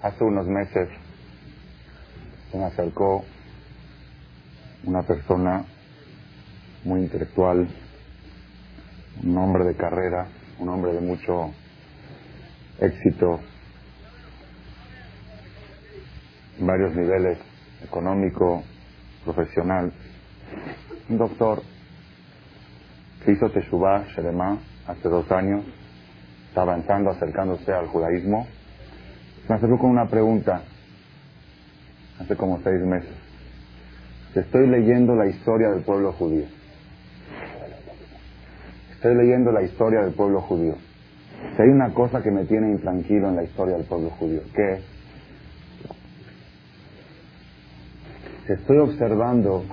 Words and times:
Hace 0.00 0.22
unos 0.22 0.46
meses 0.46 0.88
se 2.52 2.56
me 2.56 2.66
acercó 2.66 3.24
una 4.84 5.02
persona 5.02 5.64
muy 6.84 7.00
intelectual, 7.00 7.68
un 9.24 9.38
hombre 9.38 9.64
de 9.64 9.74
carrera, 9.74 10.28
un 10.60 10.68
hombre 10.68 10.92
de 10.92 11.00
mucho 11.00 11.52
éxito 12.78 13.40
en 16.60 16.66
varios 16.66 16.94
niveles, 16.94 17.38
económico, 17.82 18.62
profesional, 19.24 19.92
un 21.08 21.18
doctor 21.18 21.60
que 23.24 23.32
hizo 23.32 23.50
Teshuvah 23.50 24.06
Sheremá 24.14 24.58
hace 24.86 25.08
dos 25.08 25.28
años, 25.32 25.64
está 26.48 26.62
avanzando, 26.62 27.10
acercándose 27.10 27.72
al 27.72 27.88
judaísmo, 27.88 28.46
me 29.48 29.54
acercó 29.54 29.78
con 29.78 29.90
una 29.90 30.08
pregunta 30.08 30.62
hace 32.20 32.36
como 32.36 32.60
seis 32.62 32.80
meses. 32.82 33.10
Estoy 34.34 34.66
leyendo 34.66 35.14
la 35.14 35.26
historia 35.26 35.70
del 35.70 35.82
pueblo 35.82 36.12
judío. 36.12 36.44
Estoy 38.92 39.14
leyendo 39.14 39.52
la 39.52 39.62
historia 39.62 40.00
del 40.02 40.12
pueblo 40.12 40.40
judío. 40.42 40.74
Si 41.56 41.62
hay 41.62 41.68
una 41.68 41.94
cosa 41.94 42.22
que 42.22 42.30
me 42.30 42.44
tiene 42.44 42.70
intranquilo 42.70 43.28
en 43.28 43.36
la 43.36 43.44
historia 43.44 43.76
del 43.76 43.86
pueblo 43.86 44.10
judío, 44.10 44.42
¿qué 44.54 44.80
Estoy 48.48 48.78
observando 48.78 49.64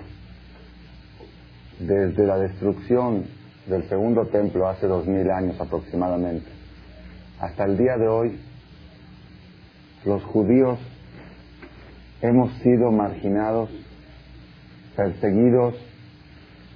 desde 1.80 2.26
la 2.26 2.38
destrucción 2.38 3.24
del 3.68 3.88
segundo 3.88 4.28
templo 4.28 4.68
hace 4.68 4.86
dos 4.86 5.08
mil 5.08 5.30
años 5.32 5.60
aproximadamente 5.60 6.46
hasta 7.40 7.66
el 7.66 7.78
día 7.78 7.98
de 7.98 8.08
hoy, 8.08 8.40
los 10.06 10.24
judíos 10.24 10.80
hemos 12.22 12.54
sido 12.60 12.92
marginados, 12.92 13.70
perseguidos, 14.96 15.76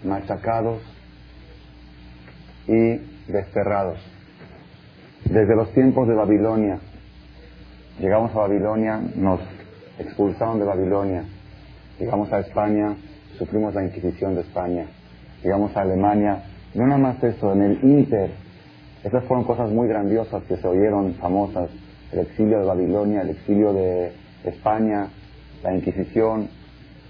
machacados 0.04 0.82
y 2.68 2.98
desterrados. 3.32 4.00
Desde 5.26 5.56
los 5.56 5.72
tiempos 5.74 6.08
de 6.08 6.16
Babilonia, 6.16 6.80
llegamos 8.00 8.32
a 8.36 8.40
Babilonia, 8.40 9.00
nos 9.16 9.40
expulsaron 10.00 10.60
de 10.60 10.66
Babilonia, 10.66 11.24
llegamos 12.00 12.32
a 12.34 12.40
España, 12.40 12.96
sufrimos 13.38 13.76
la 13.76 13.84
Inquisición 13.84 14.36
de 14.36 14.42
España, 14.42 14.86
llegamos 15.44 15.76
a 15.78 15.82
Alemania, 15.82 16.44
no 16.74 16.86
nada 16.88 16.98
más 16.98 17.24
eso, 17.24 17.54
en 17.54 17.62
el 17.62 17.84
Inter, 17.84 18.32
esas 19.04 19.24
fueron 19.26 19.46
cosas 19.46 19.70
muy 19.70 19.88
grandiosas 19.88 20.44
que 20.44 20.58
se 20.58 20.68
oyeron, 20.68 21.14
famosas, 21.16 21.70
el 22.12 22.20
exilio 22.20 22.60
de 22.60 22.66
Babilonia, 22.66 23.22
el 23.22 23.30
exilio 23.30 23.74
de 23.74 24.12
España, 24.44 25.08
la 25.64 25.76
Inquisición 25.76 26.50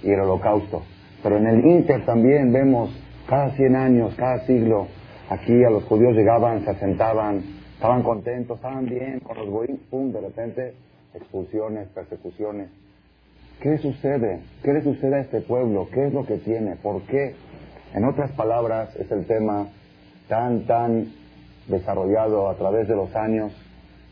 y 0.04 0.12
el 0.12 0.20
Holocausto. 0.20 0.84
Pero 1.24 1.38
en 1.38 1.48
el 1.48 1.66
Inter 1.66 2.06
también 2.06 2.52
vemos 2.52 2.92
cada 3.28 3.52
100 3.52 3.76
años, 3.76 4.16
cada 4.16 4.46
siglo, 4.46 4.88
aquí 5.30 5.64
a 5.64 5.70
los 5.70 5.84
judíos 5.84 6.16
llegaban, 6.16 6.64
se 6.64 6.72
asentaban, 6.72 7.44
estaban 7.76 8.04
contentos, 8.04 8.58
estaban 8.58 8.86
bien 8.86 9.20
con 9.20 9.38
los 9.38 9.50
goín, 9.50 9.80
pum, 9.90 10.12
de 10.12 10.22
repente 10.22 10.74
expulsiones, 11.14 11.88
persecuciones. 11.90 12.70
¿Qué 13.62 13.78
sucede? 13.78 14.40
¿Qué 14.64 14.74
le 14.74 14.82
sucede 14.82 15.16
a 15.16 15.20
este 15.20 15.42
pueblo? 15.42 15.90
¿Qué 15.94 16.08
es 16.08 16.14
lo 16.14 16.26
que 16.26 16.38
tiene? 16.38 16.76
¿Por 16.78 17.02
qué? 17.04 17.36
En 17.94 18.06
otras 18.06 18.32
palabras, 18.32 18.96
es 18.96 19.12
el 19.12 19.26
tema 19.26 19.68
tan, 20.28 20.66
tan 20.66 21.12
desarrollado 21.68 22.50
a 22.50 22.56
través 22.56 22.88
de 22.88 22.96
los 22.96 23.14
años, 23.16 23.52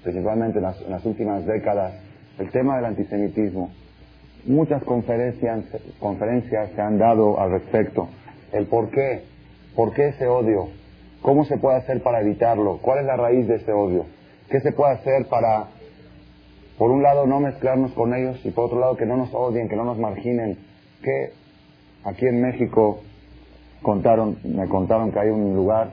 principalmente 0.08 0.60
en 0.60 0.64
las, 0.64 1.06
últimas 1.06 1.46
décadas, 1.46 1.92
el 2.40 2.50
tema 2.50 2.78
del 2.78 2.86
antisemitismo. 2.86 3.72
Muchas 4.46 4.82
conferencias, 4.84 5.66
conferencias 6.00 6.70
se 6.74 6.82
han 6.82 6.98
dado 6.98 7.38
al 7.38 7.52
respecto. 7.52 8.08
El 8.54 8.68
por 8.68 8.90
qué, 8.90 9.24
por 9.76 9.94
qué 9.94 10.08
ese 10.08 10.26
odio, 10.28 10.70
cómo 11.22 11.44
se 11.44 11.58
puede 11.58 11.76
hacer 11.76 12.02
para 12.02 12.22
evitarlo, 12.22 12.78
cuál 12.82 13.00
es 13.00 13.06
la 13.06 13.18
raíz 13.18 13.50
de 13.50 13.56
ese 13.56 13.74
odio, 13.74 14.06
qué 14.50 14.62
se 14.62 14.72
puede 14.72 14.94
hacer 14.94 15.26
para 15.26 15.68
por 16.78 16.90
un 16.90 17.04
lado 17.04 17.28
no 17.28 17.42
mezclarnos 17.42 17.92
con 17.92 18.14
ellos 18.14 18.40
y 18.46 18.52
por 18.52 18.66
otro 18.66 18.80
lado 18.80 18.96
que 18.96 19.06
no 19.06 19.18
nos 19.18 19.34
odien, 19.34 19.68
que 19.68 19.76
no 19.76 19.84
nos 19.84 19.98
marginen, 19.98 20.58
que 21.04 21.32
aquí 22.06 22.28
en 22.28 22.42
México 22.42 23.02
contaron, 23.82 24.38
me 24.46 24.70
contaron 24.70 25.12
que 25.12 25.20
hay 25.20 25.30
un 25.32 25.54
lugar, 25.54 25.92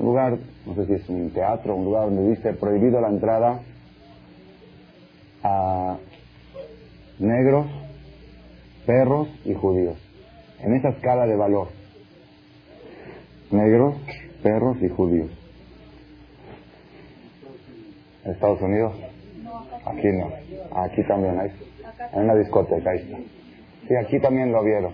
un 0.00 0.06
lugar, 0.06 0.38
no 0.66 0.74
sé 0.74 0.86
si 0.86 0.94
es 0.94 1.08
un 1.08 1.30
teatro, 1.30 1.76
un 1.76 1.84
lugar 1.84 2.04
donde 2.06 2.30
dice 2.30 2.54
prohibido 2.54 3.00
la 3.00 3.08
entrada 3.08 3.60
a 5.42 5.98
negros, 7.18 7.66
perros 8.86 9.28
y 9.44 9.54
judíos, 9.54 9.96
en 10.60 10.74
esa 10.74 10.88
escala 10.88 11.26
de 11.26 11.36
valor. 11.36 11.68
Negros, 13.50 13.94
perros 14.42 14.78
y 14.80 14.88
judíos. 14.88 15.30
Estados 18.24 18.60
Unidos? 18.62 18.94
Aquí 19.84 20.08
no. 20.08 20.30
Aquí 20.82 21.02
también 21.04 21.38
hay. 21.40 21.50
En 22.14 22.22
una 22.22 22.34
discoteca, 22.36 22.90
ahí 22.90 22.98
está. 22.98 23.18
Sí, 23.88 23.96
aquí 23.96 24.20
también 24.20 24.52
lo 24.52 24.62
vieron. 24.62 24.92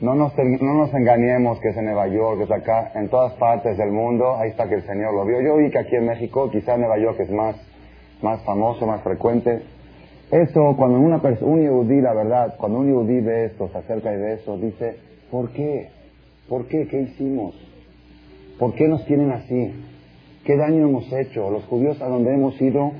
No 0.00 0.14
nos, 0.14 0.32
no 0.36 0.74
nos 0.74 0.94
engañemos 0.94 1.58
que 1.58 1.70
es 1.70 1.76
en 1.76 1.86
Nueva 1.86 2.06
York, 2.06 2.38
que 2.38 2.44
es 2.44 2.50
acá, 2.52 2.92
en 2.94 3.08
todas 3.08 3.32
partes 3.34 3.76
del 3.76 3.90
mundo, 3.90 4.36
ahí 4.36 4.50
está 4.50 4.68
que 4.68 4.76
el 4.76 4.82
Señor 4.82 5.12
lo 5.12 5.24
vio. 5.24 5.40
Yo 5.40 5.56
vi 5.56 5.70
que 5.70 5.78
aquí 5.78 5.96
en 5.96 6.06
México, 6.06 6.48
quizá 6.50 6.76
Nueva 6.76 6.98
York 6.98 7.18
es 7.18 7.30
más, 7.30 7.56
más 8.22 8.40
famoso, 8.44 8.86
más 8.86 9.02
frecuente. 9.02 9.60
Eso, 10.30 10.76
cuando 10.76 11.00
una 11.00 11.20
un 11.40 11.64
yudí, 11.64 12.00
la 12.00 12.14
verdad, 12.14 12.54
cuando 12.58 12.78
un 12.78 12.90
yudí 12.90 13.20
ve 13.20 13.46
esto, 13.46 13.68
se 13.72 13.78
acerca 13.78 14.12
y 14.12 14.18
ve 14.18 14.34
eso, 14.34 14.56
dice, 14.56 14.96
¿por 15.32 15.50
qué? 15.50 15.88
¿Por 16.48 16.66
qué? 16.66 16.86
¿Qué 16.86 17.00
hicimos? 17.00 17.54
¿Por 18.58 18.74
qué 18.74 18.86
nos 18.86 19.04
tienen 19.06 19.32
así? 19.32 19.72
¿Qué 20.44 20.56
daño 20.56 20.86
hemos 20.86 21.12
hecho? 21.12 21.50
Los 21.50 21.64
judíos 21.64 22.00
a 22.02 22.08
donde 22.08 22.32
hemos 22.34 22.60
ido, 22.60 22.92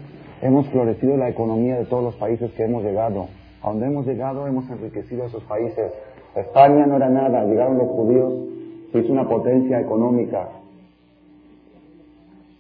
hemos 0.43 0.67
florecido 0.69 1.17
la 1.17 1.29
economía 1.29 1.77
de 1.77 1.85
todos 1.85 2.03
los 2.03 2.17
países 2.17 2.51
que 2.53 2.65
hemos 2.65 2.83
llegado. 2.83 3.29
A 3.63 3.69
donde 3.69 3.87
hemos 3.87 4.07
llegado, 4.07 4.47
hemos 4.47 4.69
enriquecido 4.69 5.27
esos 5.27 5.45
países. 5.45 5.93
España 6.41 6.87
no 6.87 6.97
era 6.97 7.09
nada, 7.09 7.45
llegaron 7.45 7.79
los 7.79 7.89
judíos, 7.89 8.35
se 8.93 8.99
hizo 9.01 9.13
una 9.13 9.29
potencia 9.29 9.81
económica, 9.81 10.49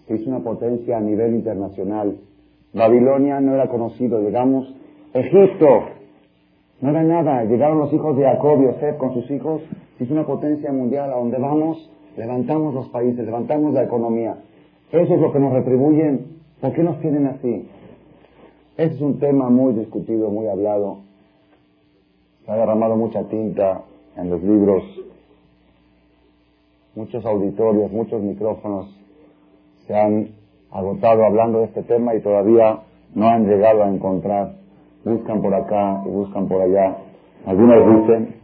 se 0.06 0.14
hizo 0.14 0.30
una 0.30 0.40
potencia 0.40 0.96
a 0.98 1.00
nivel 1.00 1.34
internacional. 1.34 2.16
Babilonia 2.72 3.40
no 3.40 3.54
era 3.54 3.68
conocido, 3.68 4.20
llegamos, 4.20 4.74
Egipto, 5.14 5.84
no 6.80 6.90
era 6.90 7.02
nada, 7.02 7.44
llegaron 7.44 7.78
los 7.78 7.92
hijos 7.92 8.16
de 8.16 8.24
Jacob 8.24 8.62
y 8.62 8.66
José 8.66 8.96
con 8.98 9.14
sus 9.14 9.30
hijos, 9.30 9.62
se 9.96 10.04
hizo 10.04 10.14
una 10.14 10.26
potencia 10.26 10.72
mundial, 10.72 11.12
a 11.12 11.16
donde 11.16 11.38
vamos, 11.38 11.90
levantamos 12.16 12.74
los 12.74 12.88
países, 12.88 13.24
levantamos 13.24 13.74
la 13.74 13.82
economía. 13.84 14.36
Eso 14.92 15.14
es 15.14 15.20
lo 15.20 15.32
que 15.32 15.38
nos 15.38 15.52
retribuyen. 15.52 16.38
¿Por 16.60 16.72
qué 16.72 16.82
nos 16.82 17.00
tienen 17.00 17.26
así? 17.26 17.68
Ese 18.76 18.94
es 18.94 19.00
un 19.00 19.18
tema 19.18 19.50
muy 19.50 19.74
discutido, 19.74 20.30
muy 20.30 20.46
hablado. 20.46 21.07
Se 22.48 22.54
ha 22.54 22.56
derramado 22.56 22.96
mucha 22.96 23.24
tinta 23.24 23.82
en 24.16 24.30
los 24.30 24.42
libros, 24.42 24.82
muchos 26.94 27.22
auditorios, 27.26 27.92
muchos 27.92 28.22
micrófonos 28.22 28.88
se 29.86 29.94
han 29.94 30.30
agotado 30.70 31.26
hablando 31.26 31.58
de 31.58 31.66
este 31.66 31.82
tema 31.82 32.14
y 32.14 32.20
todavía 32.20 32.78
no 33.14 33.28
han 33.28 33.46
llegado 33.46 33.82
a 33.82 33.90
encontrar. 33.90 34.54
Buscan 35.04 35.42
por 35.42 35.52
acá 35.52 36.02
y 36.06 36.08
buscan 36.08 36.48
por 36.48 36.62
allá. 36.62 36.96
Algunos 37.44 38.00
dicen 38.00 38.36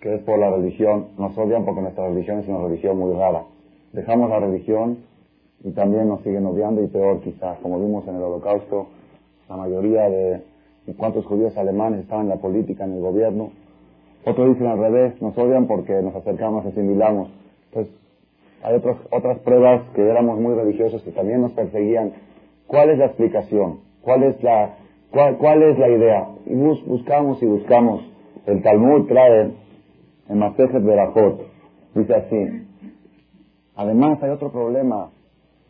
que 0.00 0.14
es 0.14 0.22
por 0.22 0.38
la 0.38 0.50
religión. 0.52 1.08
Nos 1.18 1.36
odian 1.36 1.66
porque 1.66 1.82
nuestra 1.82 2.08
religión 2.08 2.38
es 2.38 2.48
una 2.48 2.66
religión 2.66 2.98
muy 2.98 3.14
rara. 3.14 3.42
Dejamos 3.92 4.30
la 4.30 4.40
religión 4.40 5.00
y 5.62 5.72
también 5.72 6.08
nos 6.08 6.22
siguen 6.22 6.46
odiando 6.46 6.82
y 6.82 6.86
peor 6.86 7.20
quizás, 7.20 7.58
como 7.58 7.78
vimos 7.78 8.08
en 8.08 8.16
el 8.16 8.22
holocausto, 8.22 8.86
la 9.46 9.58
mayoría 9.58 10.08
de 10.08 10.55
cuántos 10.94 11.26
judíos 11.26 11.56
alemanes 11.56 12.00
estaban 12.00 12.26
en 12.26 12.30
la 12.30 12.36
política, 12.36 12.84
en 12.84 12.92
el 12.92 13.00
gobierno. 13.00 13.50
Otros 14.24 14.48
dicen 14.48 14.66
al 14.66 14.78
revés, 14.78 15.20
nos 15.22 15.36
odian 15.38 15.66
porque 15.66 16.00
nos 16.02 16.14
acercamos, 16.14 16.66
asimilamos. 16.66 17.28
Entonces, 17.70 17.94
hay 18.62 18.74
otras, 18.74 18.96
otras 19.10 19.38
pruebas 19.40 19.82
que 19.94 20.02
éramos 20.02 20.40
muy 20.40 20.54
religiosos 20.54 21.02
que 21.02 21.12
también 21.12 21.42
nos 21.42 21.52
perseguían. 21.52 22.12
¿Cuál 22.66 22.90
es 22.90 22.98
la 22.98 23.06
explicación? 23.06 23.80
¿Cuál 24.02 24.24
es 24.24 24.42
la, 24.42 24.76
cuál, 25.10 25.36
cuál 25.38 25.62
es 25.62 25.78
la 25.78 25.88
idea? 25.88 26.28
Y 26.46 26.54
buscamos 26.54 27.42
y 27.42 27.46
buscamos. 27.46 28.02
El 28.46 28.62
Talmud 28.62 29.06
trae 29.06 29.52
en 30.28 30.38
Masejet 30.38 30.82
Berajot, 30.82 31.42
dice 31.94 32.14
así. 32.14 32.66
Además 33.76 34.22
hay 34.22 34.30
otro 34.30 34.50
problema 34.50 35.10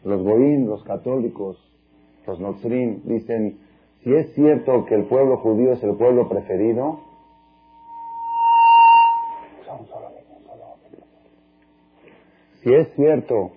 los 0.06 0.22
goín, 0.22 0.66
los 0.66 0.84
católicos, 0.84 1.58
los 2.26 2.38
nozrim, 2.38 3.00
dicen, 3.04 3.58
si 4.06 4.14
es 4.14 4.32
cierto 4.35 4.85
que 4.85 4.94
el 4.94 5.06
pueblo 5.06 5.38
judío 5.38 5.73
es 5.73 5.82
el 5.82 5.97
pueblo 5.97 6.29
preferido, 6.29 7.00
si 12.62 12.73
es 12.73 12.88
cierto 12.94 13.50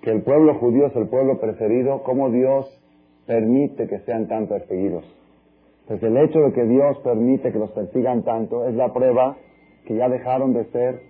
que 0.00 0.12
el 0.12 0.22
pueblo 0.22 0.54
judío 0.54 0.86
es 0.86 0.94
el 0.94 1.08
pueblo 1.08 1.40
preferido, 1.40 2.04
¿cómo 2.04 2.30
Dios 2.30 2.72
permite 3.26 3.88
que 3.88 3.98
sean 4.02 4.28
tan 4.28 4.46
perseguidos. 4.46 5.04
Pues 5.88 6.00
el 6.04 6.16
hecho 6.18 6.38
de 6.38 6.52
que 6.52 6.62
Dios 6.62 6.96
permite 7.00 7.50
que 7.50 7.58
los 7.58 7.72
persigan 7.72 8.22
tanto 8.22 8.68
es 8.68 8.76
la 8.76 8.92
prueba 8.92 9.38
que 9.86 9.96
ya 9.96 10.08
dejaron 10.08 10.52
de 10.52 10.66
ser 10.66 11.00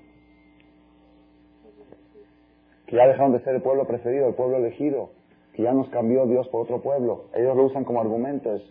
que 2.87 2.97
ya 2.97 3.07
dejaron 3.07 3.33
de 3.33 3.41
ser 3.41 3.57
el 3.57 3.61
pueblo 3.61 3.87
preferido, 3.87 4.29
el 4.29 4.35
pueblo 4.35 4.57
elegido, 4.57 5.11
que 5.59 5.65
ya 5.65 5.73
nos 5.73 5.89
cambió 5.89 6.25
Dios 6.27 6.47
por 6.51 6.61
otro 6.61 6.81
pueblo. 6.81 7.25
Ellos 7.35 7.57
lo 7.57 7.65
usan 7.65 7.83
como 7.83 8.01
argumentos. 8.01 8.63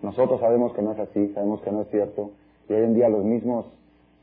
Nosotros 0.00 0.38
sabemos 0.38 0.72
que 0.74 0.80
no 0.80 0.92
es 0.92 0.98
así, 1.00 1.32
sabemos 1.34 1.60
que 1.62 1.72
no 1.72 1.82
es 1.82 1.88
cierto. 1.88 2.30
Y 2.68 2.72
hoy 2.72 2.84
en 2.84 2.94
día 2.94 3.08
los 3.08 3.24
mismos, 3.24 3.66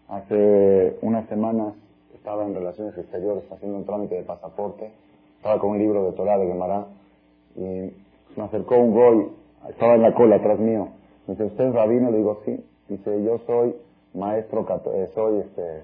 hace 0.07 0.95
unas 1.01 1.27
semanas, 1.27 1.73
estaba 2.15 2.45
en 2.45 2.55
Relaciones 2.55 2.97
Exteriores 2.97 3.43
haciendo 3.51 3.77
un 3.77 3.83
trámite 3.83 4.15
de 4.15 4.23
pasaporte, 4.23 4.89
estaba 5.35 5.59
con 5.59 5.71
un 5.71 5.79
libro 5.79 6.05
de 6.05 6.13
Torah 6.13 6.37
de 6.37 6.47
Gemara, 6.47 6.85
y 7.57 7.91
me 8.37 8.43
acercó 8.43 8.77
un 8.77 8.93
goy, 8.93 9.27
estaba 9.67 9.95
en 9.95 10.03
la 10.03 10.13
cola 10.13 10.37
atrás 10.37 10.59
mío. 10.59 10.87
Me 11.27 11.33
dice, 11.33 11.43
¿usted 11.43 11.65
es 11.65 11.73
rabino? 11.73 12.09
Le 12.09 12.19
digo, 12.19 12.39
sí. 12.45 12.63
Dice, 12.87 13.21
yo 13.21 13.37
soy 13.39 13.75
maestro, 14.13 14.65
eh, 14.93 15.09
soy 15.13 15.39
este, 15.39 15.81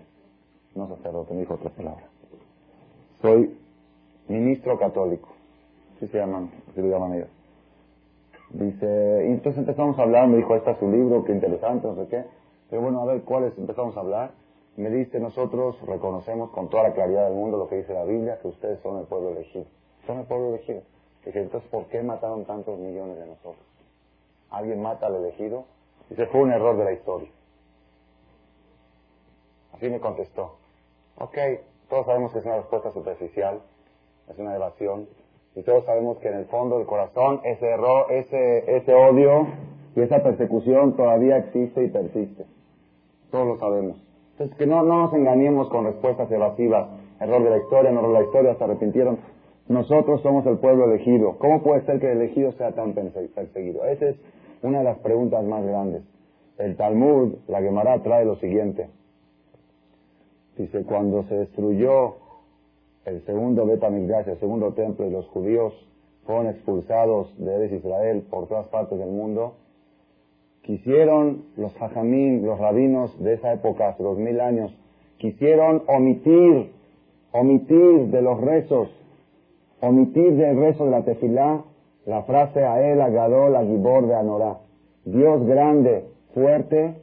no 0.73 0.87
sacerdote, 0.87 1.33
me 1.33 1.41
dijo 1.41 1.55
otra 1.55 1.69
palabra. 1.71 2.05
Soy 3.21 3.57
ministro 4.29 4.79
católico. 4.79 5.28
Así 5.99 6.07
se 6.07 6.17
llaman, 6.17 6.49
así 6.71 6.81
lo 6.81 6.87
llaman 6.87 7.15
ellos. 7.15 7.27
Dice, 8.51 9.25
y 9.27 9.31
entonces 9.33 9.59
empezamos 9.59 9.99
a 9.99 10.03
hablar, 10.03 10.29
me 10.29 10.37
dijo, 10.37 10.55
este 10.55 10.71
es 10.71 10.77
su 10.77 10.89
libro, 10.89 11.25
qué 11.25 11.33
interesante, 11.33 11.85
no 11.85 11.95
sé 11.95 12.07
qué. 12.07 12.23
Pero 12.69 12.81
bueno, 12.81 13.01
a 13.01 13.05
ver, 13.05 13.23
¿cuáles? 13.23 13.57
Empezamos 13.57 13.97
a 13.97 13.99
hablar. 13.99 14.31
Me 14.77 14.89
dice, 14.89 15.19
nosotros 15.19 15.75
reconocemos 15.85 16.51
con 16.51 16.69
toda 16.69 16.83
la 16.83 16.93
claridad 16.93 17.25
del 17.25 17.33
mundo 17.33 17.57
lo 17.57 17.67
que 17.67 17.75
dice 17.75 17.93
la 17.93 18.05
Biblia, 18.05 18.39
que 18.41 18.47
ustedes 18.47 18.79
son 18.79 18.97
el 18.97 19.07
pueblo 19.07 19.31
elegido. 19.31 19.65
Son 20.07 20.19
el 20.19 20.25
pueblo 20.25 20.55
elegido. 20.55 20.83
Dice, 21.25 21.41
entonces, 21.41 21.69
¿por 21.69 21.87
qué 21.87 22.01
mataron 22.01 22.45
tantos 22.45 22.79
millones 22.79 23.19
de 23.19 23.25
nosotros? 23.25 23.65
¿Alguien 24.51 24.81
mata 24.81 25.07
al 25.07 25.15
elegido? 25.15 25.65
Dice, 26.09 26.27
fue 26.27 26.43
un 26.43 26.53
error 26.53 26.77
de 26.77 26.85
la 26.85 26.93
historia. 26.93 27.29
Así 29.73 29.89
me 29.89 29.99
contestó. 29.99 30.55
Ok, 31.17 31.37
todos 31.89 32.05
sabemos 32.05 32.31
que 32.31 32.39
es 32.39 32.45
una 32.45 32.55
respuesta 32.55 32.89
superficial, 32.91 33.59
es 34.29 34.39
una 34.39 34.55
evasión, 34.55 35.09
y 35.59 35.63
todos 35.63 35.83
sabemos 35.83 36.17
que 36.19 36.29
en 36.29 36.35
el 36.35 36.45
fondo 36.45 36.77
del 36.77 36.87
corazón 36.87 37.41
ese 37.43 37.67
error, 37.67 38.05
ese, 38.11 38.77
ese 38.77 38.93
odio 38.93 39.47
y 39.93 39.99
esa 39.99 40.23
persecución 40.23 40.95
todavía 40.95 41.37
existe 41.37 41.83
y 41.83 41.89
persiste. 41.89 42.45
Todos 43.29 43.45
lo 43.45 43.57
sabemos. 43.57 44.01
Entonces, 44.31 44.57
que 44.57 44.65
no, 44.65 44.83
no 44.83 45.01
nos 45.01 45.13
engañemos 45.13 45.67
con 45.67 45.83
respuestas 45.83 46.31
evasivas. 46.31 46.87
Error 47.19 47.43
de 47.43 47.49
la 47.49 47.57
historia, 47.57 47.91
no 47.91 48.07
de 48.07 48.13
la 48.13 48.23
historia, 48.23 48.55
se 48.55 48.63
arrepintieron. 48.63 49.17
Nosotros 49.67 50.21
somos 50.21 50.45
el 50.45 50.59
pueblo 50.59 50.85
elegido. 50.85 51.37
¿Cómo 51.39 51.61
puede 51.61 51.81
ser 51.81 51.99
que 51.99 52.09
el 52.09 52.21
elegido 52.21 52.53
sea 52.53 52.71
tan 52.71 52.93
perseguido? 52.93 53.83
Esa 53.83 54.07
es 54.07 54.15
una 54.61 54.77
de 54.77 54.85
las 54.85 54.99
preguntas 54.99 55.43
más 55.43 55.65
grandes. 55.65 56.03
El 56.57 56.77
Talmud, 56.77 57.35
la 57.49 57.61
Gemara, 57.61 58.01
trae 58.01 58.23
lo 58.23 58.37
siguiente. 58.37 58.87
Dice, 60.57 60.85
cuando 60.85 61.23
se 61.23 61.35
destruyó 61.35 62.15
el 63.05 63.25
segundo 63.25 63.65
Betamigdash, 63.65 64.27
el 64.27 64.39
segundo 64.39 64.73
templo, 64.73 65.05
y 65.05 65.11
los 65.11 65.27
judíos 65.27 65.73
fueron 66.25 66.47
expulsados 66.47 67.33
de 67.37 67.55
Eres 67.55 67.71
Israel 67.71 68.23
por 68.29 68.47
todas 68.47 68.67
partes 68.67 68.99
del 68.99 69.09
mundo, 69.09 69.55
quisieron 70.61 71.45
los 71.57 71.73
hajamim, 71.81 72.45
los 72.45 72.59
rabinos 72.59 73.17
de 73.23 73.33
esa 73.33 73.53
época, 73.53 73.89
hace 73.89 74.03
dos 74.03 74.17
mil 74.17 74.39
años, 74.39 74.71
quisieron 75.17 75.83
omitir, 75.87 76.71
omitir 77.31 78.07
de 78.11 78.21
los 78.21 78.39
rezos, 78.41 78.89
omitir 79.81 80.35
del 80.35 80.57
rezo 80.57 80.85
de 80.85 80.91
la 80.91 81.03
tefilá, 81.03 81.63
la 82.05 82.23
frase 82.23 82.63
a 82.63 82.91
él, 82.91 83.01
Agadol, 83.01 83.55
Agibor 83.55 84.07
de 84.07 84.15
Anorá. 84.15 84.57
Dios 85.05 85.45
grande, 85.45 86.05
fuerte 86.33 86.95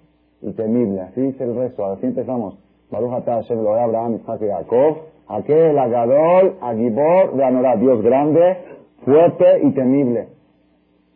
y 0.43 0.53
temible. 0.53 1.01
Así 1.01 1.21
dice 1.21 1.45
el 1.45 1.55
rezo. 1.55 1.87
Así 1.87 2.07
empezamos. 2.07 2.59
Baruch 2.91 3.13
atah 3.15 3.43
Hashem 3.43 3.67
Abraham, 3.67 4.17
Isaac 4.17 4.43
y. 4.43 5.16
Aquel 5.29 5.79
Agadol, 5.79 6.57
Agibor 6.61 7.37
de 7.37 7.45
Anorá. 7.45 7.77
Dios 7.77 8.03
grande, 8.03 8.59
fuerte 9.05 9.45
y 9.63 9.71
temible. 9.73 10.29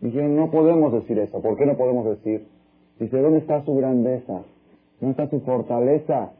Dijeron, 0.01 0.37
no 0.37 0.51
podemos 0.51 0.93
decir 0.93 1.19
eso. 1.19 1.41
¿Por 1.41 1.57
qué 1.57 1.67
no 1.67 1.77
podemos 1.77 2.05
decir? 2.07 2.47
Dice, 2.99 3.21
¿dónde 3.21 3.39
está 3.39 3.63
su 3.65 3.75
grandeza? 3.75 4.43
¿Dónde 5.01 5.11
está 5.11 5.29
su 5.29 5.41
fortaleza? 5.41 6.33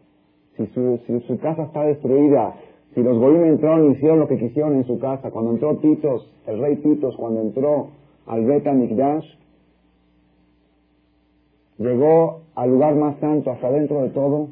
Si 0.57 0.67
su, 0.69 0.99
si 1.07 1.21
su 1.21 1.39
casa 1.39 1.65
está 1.65 1.85
destruida, 1.85 2.55
si 2.95 3.03
los 3.03 3.19
goyim 3.19 3.45
entraron 3.45 3.89
y 3.89 3.93
hicieron 3.93 4.19
lo 4.19 4.29
que 4.29 4.39
quisieron 4.39 4.75
en 4.75 4.85
su 4.85 4.99
casa, 4.99 5.31
cuando 5.31 5.53
entró 5.53 5.77
Titos, 5.77 6.29
el 6.47 6.61
rey 6.61 6.77
Titos, 6.77 7.17
cuando 7.17 7.41
entró 7.41 7.89
al 8.27 8.45
Beta 8.45 8.73
Mikdash, 8.73 9.27
llegó 11.79 12.43
al 12.55 12.71
lugar 12.71 12.95
más 12.97 13.17
santo, 13.21 13.51
hasta 13.53 13.71
dentro 13.71 14.03
de 14.03 14.11
todo, 14.11 14.49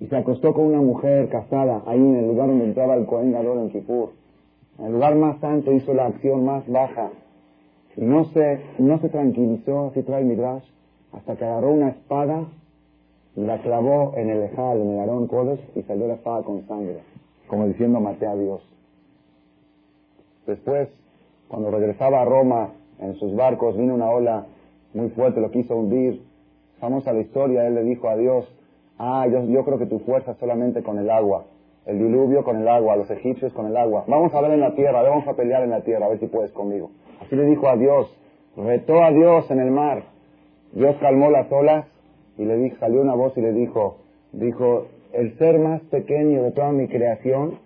y 0.00 0.06
se 0.06 0.16
acostó 0.16 0.54
con 0.54 0.66
una 0.66 0.80
mujer 0.80 1.28
casada 1.28 1.82
ahí 1.86 1.98
en 1.98 2.16
el 2.16 2.28
lugar 2.28 2.48
donde 2.48 2.66
entraba 2.66 2.94
el 2.94 3.06
Cohen 3.06 3.32
Gadol 3.32 3.58
en 3.58 3.70
Kippur. 3.70 4.10
En 4.78 4.86
el 4.86 4.92
lugar 4.92 5.16
más 5.16 5.40
santo 5.40 5.72
hizo 5.72 5.92
la 5.92 6.06
acción 6.06 6.44
más 6.44 6.68
baja. 6.68 7.10
Y 7.96 8.04
no 8.04 8.24
se, 8.26 8.60
no 8.78 8.98
se 9.00 9.08
tranquilizó, 9.08 9.86
así 9.86 10.02
trae 10.02 10.22
Midrash, 10.22 10.64
hasta 11.12 11.36
que 11.36 11.44
agarró 11.44 11.72
una 11.72 11.88
espada 11.88 12.46
la 13.34 13.60
clavó 13.62 14.14
en 14.16 14.30
el 14.30 14.42
ejal, 14.42 14.80
en 14.80 14.90
el 14.90 15.00
Arón 15.00 15.28
Kodesh, 15.28 15.60
y 15.76 15.82
salió 15.82 16.08
la 16.08 16.14
espada 16.14 16.42
con 16.42 16.66
sangre, 16.66 16.98
como 17.46 17.66
diciendo, 17.66 18.00
maté 18.00 18.26
a 18.26 18.34
Dios. 18.34 18.60
Después, 20.46 20.88
cuando 21.46 21.70
regresaba 21.70 22.22
a 22.22 22.24
Roma, 22.24 22.70
en 22.98 23.14
sus 23.14 23.36
barcos, 23.36 23.76
vino 23.76 23.94
una 23.94 24.10
ola 24.10 24.46
muy 24.92 25.10
fuerte, 25.10 25.40
lo 25.40 25.52
quiso 25.52 25.76
hundir. 25.76 26.22
Famosa 26.80 27.12
la 27.12 27.20
historia, 27.20 27.66
él 27.66 27.76
le 27.76 27.84
dijo 27.84 28.08
a 28.08 28.16
Dios, 28.16 28.44
ah, 28.98 29.26
yo, 29.26 29.64
creo 29.64 29.78
que 29.78 29.86
tu 29.86 30.00
fuerza 30.00 30.32
es 30.32 30.38
solamente 30.38 30.82
con 30.82 30.98
el 30.98 31.10
agua 31.10 31.44
el 31.88 31.98
diluvio 31.98 32.44
con 32.44 32.60
el 32.60 32.68
agua, 32.68 32.96
los 32.96 33.10
egipcios 33.10 33.50
con 33.54 33.66
el 33.66 33.74
agua. 33.74 34.04
Vamos 34.06 34.34
a 34.34 34.42
ver 34.42 34.50
en 34.52 34.60
la 34.60 34.74
tierra, 34.74 35.00
vamos 35.00 35.26
a 35.26 35.32
pelear 35.32 35.62
en 35.62 35.70
la 35.70 35.80
tierra, 35.80 36.04
a 36.04 36.10
ver 36.10 36.20
si 36.20 36.26
puedes 36.26 36.52
conmigo. 36.52 36.90
Así 37.22 37.34
le 37.34 37.46
dijo 37.46 37.66
a 37.66 37.76
Dios, 37.76 38.14
retó 38.58 39.02
a 39.02 39.10
Dios 39.10 39.50
en 39.50 39.58
el 39.58 39.70
mar. 39.70 40.02
Dios 40.72 40.96
calmó 41.00 41.30
las 41.30 41.50
olas 41.50 41.86
y 42.36 42.44
le 42.44 42.58
dijo, 42.58 42.76
salió 42.78 43.00
una 43.00 43.14
voz 43.14 43.36
y 43.38 43.40
le 43.40 43.54
dijo, 43.54 43.96
dijo, 44.32 44.86
el 45.14 45.38
ser 45.38 45.58
más 45.58 45.80
pequeño 45.84 46.42
de 46.42 46.50
toda 46.50 46.72
mi 46.72 46.88
creación, 46.88 47.58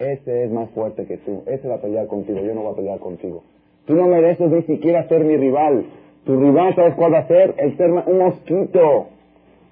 ese 0.00 0.44
es 0.44 0.50
más 0.50 0.68
fuerte 0.70 1.06
que 1.06 1.18
tú, 1.18 1.44
ese 1.46 1.68
va 1.68 1.76
a 1.76 1.80
pelear 1.80 2.08
contigo, 2.08 2.40
yo 2.40 2.54
no 2.54 2.62
voy 2.62 2.72
a 2.72 2.76
pelear 2.76 2.98
contigo. 2.98 3.44
Tú 3.86 3.94
no 3.94 4.08
mereces 4.08 4.50
ni 4.50 4.62
siquiera 4.62 5.06
ser 5.06 5.24
mi 5.24 5.36
rival. 5.36 5.84
Tu 6.24 6.38
rival, 6.38 6.74
¿sabes 6.74 6.94
cuál 6.96 7.14
va 7.14 7.18
a 7.18 7.28
ser? 7.28 7.54
El 7.56 7.76
ser 7.76 7.92
un 7.92 8.18
mosquito. 8.18 9.06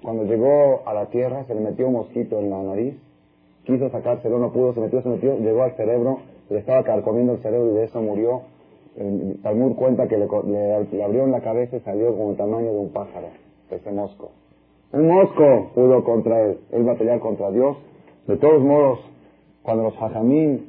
Cuando 0.01 0.23
llegó 0.23 0.81
a 0.85 0.93
la 0.93 1.07
tierra, 1.07 1.43
se 1.45 1.55
le 1.55 1.61
metió 1.61 1.87
un 1.87 1.93
mosquito 1.93 2.39
en 2.39 2.49
la 2.49 2.63
nariz 2.63 2.95
quiso 3.69 3.89
sacárselo, 3.89 4.39
no 4.39 4.51
pudo, 4.51 4.73
se 4.73 4.81
metió, 4.81 5.01
se 5.01 5.09
metió, 5.09 5.37
llegó 5.37 5.63
al 5.63 5.73
cerebro, 5.73 6.19
le 6.49 6.57
estaba 6.57 6.83
carcomiendo 6.83 7.33
el 7.33 7.39
cerebro 7.39 7.71
y 7.71 7.75
de 7.75 7.83
eso 7.83 8.01
murió. 8.01 8.41
Talmud 9.43 9.75
cuenta 9.75 10.07
que 10.07 10.17
le, 10.17 10.25
abrió 11.03 11.23
en 11.23 11.31
la 11.31 11.41
cabeza 11.41 11.77
y 11.77 11.79
salió 11.81 12.15
como 12.15 12.31
el 12.31 12.37
tamaño 12.37 12.71
de 12.71 12.77
un 12.77 12.89
pájaro, 12.89 13.27
ese 13.69 13.91
mosco. 13.91 14.31
Un 14.91 15.07
mosco 15.07 15.71
pudo 15.75 16.03
contra 16.03 16.41
él, 16.45 16.57
él 16.71 16.85
pelear 16.97 17.19
contra 17.19 17.51
Dios. 17.51 17.77
De 18.27 18.37
todos 18.37 18.61
modos, 18.63 18.99
cuando 19.61 19.83
los 19.83 20.01
hajamim 20.01 20.61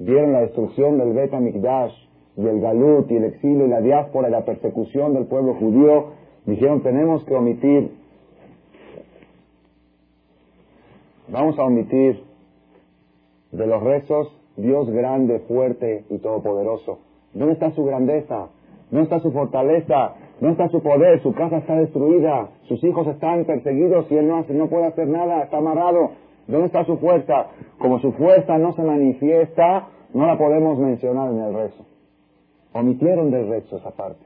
vieron 0.00 0.32
la 0.32 0.40
destrucción 0.40 0.98
del 0.98 1.12
Bet 1.12 1.32
Mikdash 1.32 1.92
y 2.36 2.46
el 2.46 2.60
galut 2.60 3.10
y 3.10 3.16
el 3.16 3.24
exilio 3.24 3.66
y 3.66 3.68
la 3.68 3.80
diáspora 3.80 4.28
y 4.28 4.32
la 4.32 4.44
persecución 4.44 5.14
del 5.14 5.26
pueblo 5.26 5.54
judío, 5.54 6.06
dijeron 6.44 6.82
tenemos 6.82 7.24
que 7.24 7.34
omitir, 7.34 7.92
vamos 11.28 11.58
a 11.58 11.64
omitir 11.64 12.22
de 13.52 13.66
los 13.66 13.82
rezos, 13.82 14.34
Dios 14.56 14.90
grande, 14.90 15.40
fuerte 15.40 16.04
y 16.10 16.18
todopoderoso. 16.18 16.98
¿Dónde 17.32 17.54
está 17.54 17.70
su 17.72 17.84
grandeza? 17.84 18.48
¿Dónde 18.90 19.04
está 19.04 19.20
su 19.20 19.30
fortaleza? 19.32 20.14
¿Dónde 20.40 20.52
está 20.52 20.68
su 20.68 20.82
poder? 20.82 21.20
Su 21.22 21.32
casa 21.34 21.58
está 21.58 21.76
destruida, 21.76 22.48
sus 22.64 22.82
hijos 22.84 23.06
están 23.06 23.44
perseguidos 23.44 24.10
y 24.10 24.16
él 24.16 24.28
no, 24.28 24.44
no 24.48 24.68
puede 24.68 24.86
hacer 24.86 25.08
nada, 25.08 25.42
está 25.42 25.58
amarrado. 25.58 26.10
¿Dónde 26.46 26.66
está 26.66 26.84
su 26.84 26.96
fuerza? 26.96 27.48
Como 27.78 27.98
su 28.00 28.12
fuerza 28.12 28.56
no 28.58 28.72
se 28.72 28.82
manifiesta, 28.82 29.88
no 30.14 30.26
la 30.26 30.38
podemos 30.38 30.78
mencionar 30.78 31.30
en 31.30 31.40
el 31.40 31.54
rezo. 31.54 31.84
Omitieron 32.72 33.30
del 33.30 33.48
rezo 33.48 33.76
esa 33.76 33.90
parte. 33.90 34.24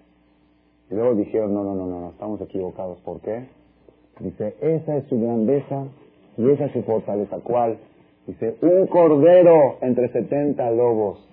Y 0.91 0.95
luego 0.95 1.15
dijeron, 1.15 1.55
no, 1.55 1.65
no, 1.65 1.75
no, 1.75 1.87
no, 1.87 2.11
estamos 2.11 2.41
equivocados. 2.43 2.99
¿Por 3.01 3.21
qué? 3.21 3.49
Dice, 4.21 4.55
esa 4.61 4.97
es 4.97 5.07
su 5.07 5.21
grandeza 5.21 5.87
y 6.37 6.51
esa 6.51 6.67
es 6.67 6.73
su 6.73 6.83
fortaleza. 6.83 7.39
¿Cuál? 7.43 7.79
Dice, 8.27 8.57
un 8.63 8.87
cordero 8.87 9.79
entre 9.81 10.09
70 10.09 10.71
lobos. 10.71 11.29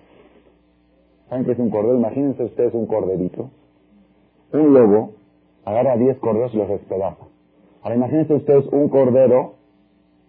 ¿Saben 1.28 1.44
qué 1.44 1.52
es 1.52 1.58
un 1.58 1.70
cordero? 1.70 1.96
Imagínense 1.96 2.42
ustedes 2.44 2.74
un 2.74 2.86
corderito. 2.86 3.50
Un 4.52 4.74
lobo 4.74 5.12
agarra 5.64 5.96
10 5.96 6.18
corderos 6.18 6.52
y 6.54 6.56
los 6.56 6.68
despedaza. 6.68 7.24
Ahora 7.82 7.94
imagínense 7.94 8.34
ustedes 8.34 8.66
un 8.72 8.88
cordero 8.88 9.54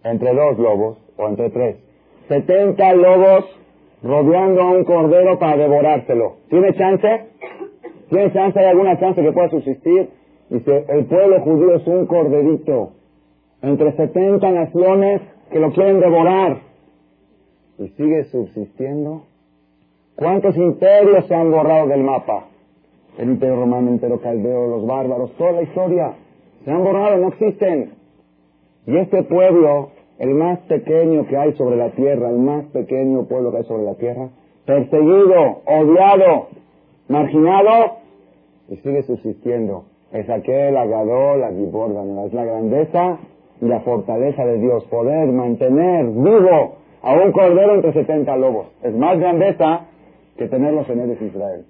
entre 0.04 0.32
dos 0.34 0.58
lobos 0.58 0.98
o 1.16 1.28
entre 1.28 1.50
tres. 1.50 1.76
70 2.28 2.94
lobos 2.94 3.44
rodeando 4.02 4.62
a 4.62 4.70
un 4.70 4.84
cordero 4.84 5.38
para 5.38 5.56
devorárselo. 5.56 6.36
¿Tiene 6.48 6.74
chance? 6.74 7.26
¿Tiene 8.08 8.32
chance? 8.32 8.58
¿Hay 8.58 8.66
alguna 8.66 8.98
chance 8.98 9.20
que 9.20 9.32
pueda 9.32 9.50
subsistir? 9.50 10.10
Dice, 10.48 10.84
el 10.88 11.06
pueblo 11.06 11.40
judío 11.40 11.74
es 11.76 11.86
un 11.86 12.06
corderito 12.06 12.92
entre 13.62 13.92
70 13.92 14.50
naciones 14.50 15.22
que 15.50 15.60
lo 15.60 15.72
quieren 15.72 16.00
devorar. 16.00 16.58
Y 17.78 17.88
sigue 17.90 18.24
subsistiendo. 18.24 19.22
¿Cuántos 20.16 20.56
imperios 20.56 21.26
se 21.26 21.34
han 21.34 21.50
borrado 21.50 21.88
del 21.88 22.02
mapa? 22.02 22.48
El 23.18 23.30
imperio 23.30 23.56
romano, 23.56 23.88
el 23.88 23.94
imperio 23.94 24.20
caldeo, 24.20 24.66
los 24.66 24.86
bárbaros, 24.86 25.32
toda 25.36 25.52
la 25.52 25.62
historia. 25.62 26.14
Se 26.64 26.70
han 26.70 26.84
borrado, 26.84 27.18
no 27.18 27.28
existen. 27.28 27.92
Y 28.86 28.96
este 28.96 29.22
pueblo, 29.22 29.90
el 30.18 30.34
más 30.34 30.58
pequeño 30.60 31.26
que 31.26 31.36
hay 31.36 31.52
sobre 31.54 31.76
la 31.76 31.90
tierra, 31.90 32.30
el 32.30 32.38
más 32.38 32.64
pequeño 32.66 33.24
pueblo 33.24 33.52
que 33.52 33.58
hay 33.58 33.64
sobre 33.64 33.84
la 33.84 33.94
tierra, 33.94 34.28
perseguido, 34.66 35.62
odiado, 35.66 36.48
marginado, 37.08 37.98
y 38.68 38.76
sigue 38.76 39.02
subsistiendo. 39.02 39.84
Es 40.12 40.28
aquel 40.28 40.74
la 40.74 40.84
giborda, 41.52 42.26
es 42.26 42.32
la 42.34 42.44
grandeza 42.44 43.18
y 43.62 43.66
la 43.66 43.80
fortaleza 43.80 44.44
de 44.44 44.58
Dios, 44.58 44.84
poder 44.86 45.28
mantener 45.28 46.06
vivo 46.06 46.74
a 47.00 47.14
un 47.14 47.30
cordero 47.30 47.76
entre 47.76 47.92
setenta 47.92 48.36
lobos. 48.36 48.66
Es 48.82 48.92
más 48.92 49.18
grandeza 49.20 49.86
que 50.36 50.48
tener 50.48 50.74
los 50.74 50.84
señores 50.88 51.20
de 51.20 51.26
Israel. 51.26 51.64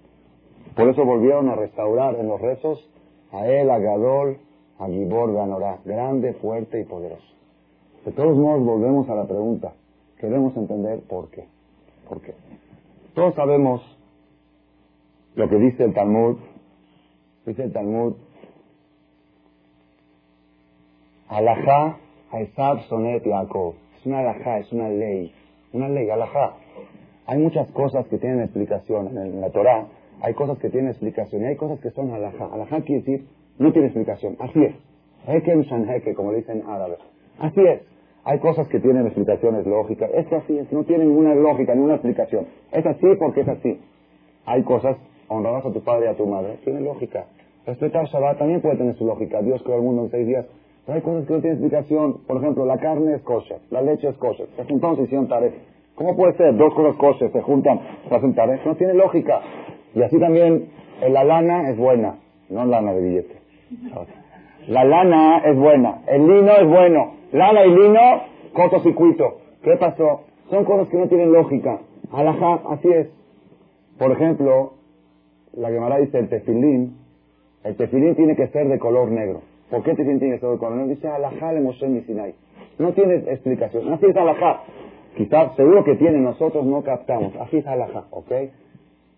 Por 0.75 0.89
eso 0.89 1.05
volvieron 1.05 1.51
a 1.51 1.55
restaurar 1.55 2.15
en 2.17 2.29
los 2.29 2.41
rezos 2.41 2.89
a 3.31 3.47
él, 3.47 3.71
a 3.71 3.79
Gadol, 3.79 4.39
a 4.79 4.87
Gibor 4.87 5.35
Ganorá, 5.35 5.81
grande, 5.85 6.33
fuerte 6.33 6.81
y 6.81 6.85
poderoso. 6.85 7.23
De 8.07 8.13
todos 8.13 8.39
modos, 8.39 8.65
volvemos 8.65 9.11
a 9.11 9.15
la 9.15 9.25
pregunta. 9.27 9.75
Queremos 10.19 10.57
entender 10.57 11.01
por 11.01 11.29
qué. 11.29 11.45
¿Por 12.09 12.23
qué? 12.23 12.33
Todos 13.15 13.35
sabemos 13.35 13.83
lo 15.35 15.47
que 15.47 15.57
dice 15.57 15.85
el 15.85 15.93
Talmud. 15.93 16.39
Dice 17.45 17.65
el 17.65 17.73
Talmud, 17.73 18.15
Alajá, 21.33 21.97
Haesab, 22.31 22.81
Sonet, 22.91 23.25
Jacob. 23.25 23.75
Es 23.99 24.05
una 24.05 24.19
alajá, 24.19 24.59
es 24.59 24.71
una 24.71 24.91
ley. 24.91 25.33
Una 25.73 25.89
ley, 25.89 26.11
alajá. 26.11 26.57
Hay 27.25 27.39
muchas 27.39 27.71
cosas 27.71 28.07
que 28.09 28.19
tienen 28.19 28.41
explicación 28.43 29.17
en 29.17 29.41
la 29.41 29.49
Torah. 29.49 29.87
Hay 30.21 30.35
cosas 30.35 30.59
que 30.59 30.69
tienen 30.69 30.91
explicación 30.91 31.43
y 31.43 31.47
hay 31.47 31.57
cosas 31.57 31.81
que 31.81 31.91
son 31.93 32.11
alajá. 32.11 32.51
Alajá 32.53 32.83
quiere 32.83 33.01
decir 33.01 33.27
no 33.59 33.73
tiene 33.73 33.89
explicación. 33.89 34.37
Así 34.41 34.63
es. 34.63 34.75
Hekem 35.27 35.63
shanheke, 35.63 36.15
como 36.15 36.33
dicen 36.33 36.65
árabes. 36.69 36.99
Así 37.39 37.61
es. 37.61 37.81
Hay 38.25 38.39
cosas 38.39 38.69
que 38.69 38.79
tienen 38.81 39.07
explicaciones 39.07 39.67
lógicas. 39.67 40.11
Esto 40.13 40.37
así 40.37 40.59
es. 40.59 40.71
No 40.71 40.85
tiene 40.85 41.07
ninguna 41.07 41.35
lógica, 41.35 41.75
ninguna 41.75 41.95
explicación. 41.95 42.47
Es 42.73 42.85
así 42.85 43.07
porque 43.19 43.41
es 43.41 43.49
así. 43.49 43.81
Hay 44.45 44.65
cosas, 44.65 44.99
honrarás 45.29 45.65
a 45.65 45.73
tu 45.73 45.83
padre 45.83 46.07
y 46.07 46.09
a 46.09 46.15
tu 46.15 46.27
madre. 46.27 46.59
Tiene 46.63 46.81
lógica. 46.81 47.25
Respetar 47.67 48.07
Shabbat 48.07 48.39
también 48.39 48.61
puede 48.61 48.77
tener 48.77 48.97
su 48.97 49.07
lógica. 49.07 49.41
Dios 49.41 49.63
creó 49.63 49.77
el 49.77 49.83
mundo 49.83 50.03
en 50.03 50.11
seis 50.11 50.27
días. 50.27 50.47
Pero 50.85 50.97
hay 50.97 51.03
cosas 51.03 51.27
que 51.27 51.35
no 51.35 51.41
tienen 51.41 51.59
explicación. 51.59 52.19
Por 52.27 52.39
ejemplo, 52.39 52.67
la 52.67 52.79
carne 52.79 53.15
es 53.15 53.23
kosher, 53.23 53.59
la 53.71 53.83
leche 53.83 54.09
es 54.09 54.17
kosher. 54.17 54.49
Se 54.57 54.65
juntaron 54.65 54.99
y 54.99 55.03
hicieron 55.03 55.29
taref. 55.29 55.55
¿Cómo 55.95 56.17
puede 56.17 56.35
ser? 56.35 56.57
Dos 56.57 56.75
cosas 56.75 56.97
kosher 56.97 57.31
se 57.31 57.41
juntan, 57.43 57.81
se 58.09 58.15
hacen 58.15 58.35
taref. 58.35 58.65
No 58.67 58.75
tiene 58.75 58.95
lógica. 58.95 59.41
Y 59.95 60.03
así 60.03 60.19
también 60.19 60.71
la 61.09 61.25
lana 61.25 61.71
es 61.71 61.77
buena, 61.77 62.17
no 62.49 62.65
lana 62.65 62.93
de 62.93 63.01
billete. 63.03 63.37
La 64.69 64.85
lana 64.85 65.39
es 65.45 65.57
buena, 65.57 66.03
el 66.07 66.27
lino 66.27 66.53
es 66.53 66.69
bueno. 66.69 67.15
Lana 67.33 67.65
y 67.65 67.71
lino, 67.71 68.01
cortocircuito. 68.53 69.39
¿Qué 69.63 69.77
pasó? 69.77 70.23
Son 70.51 70.65
cosas 70.65 70.89
que 70.89 70.99
no 70.99 71.09
tienen 71.09 71.33
lógica. 71.33 71.81
Alajá, 72.13 72.61
así 72.69 72.89
es. 72.89 73.09
Por 73.99 74.13
ejemplo, 74.13 74.75
la 75.55 75.71
Gemara 75.71 75.99
dice 75.99 76.19
el 76.19 76.29
tefilín, 76.29 76.97
el 77.65 77.77
tefilín 77.77 78.15
tiene 78.17 78.37
que 78.37 78.49
ser 78.49 78.69
de 78.69 78.79
color 78.79 79.11
negro. 79.11 79.41
¿Por 79.73 79.83
qué 79.85 79.95
que 79.95 80.05
ser 80.05 80.51
de 80.51 80.59
color 80.59 80.73
negro? 80.73 80.89
Dice 80.89 81.09
alajá 81.09 81.51
le 81.55 81.63
Moshe 81.63 82.03
Sinai. 82.03 82.35
No 82.79 82.93
tiene 82.93 83.15
explicación. 83.15 83.91
Así 83.91 84.05
es 84.05 84.15
alajá. 84.15 84.65
Quizás, 85.17 85.57
seguro 85.57 85.83
que 85.83 85.95
tiene, 85.95 86.19
nosotros 86.19 86.67
no 86.67 86.83
captamos. 86.83 87.35
Así 87.41 87.57
es 87.57 87.67
alajá, 87.67 88.05
¿ok? 88.11 88.31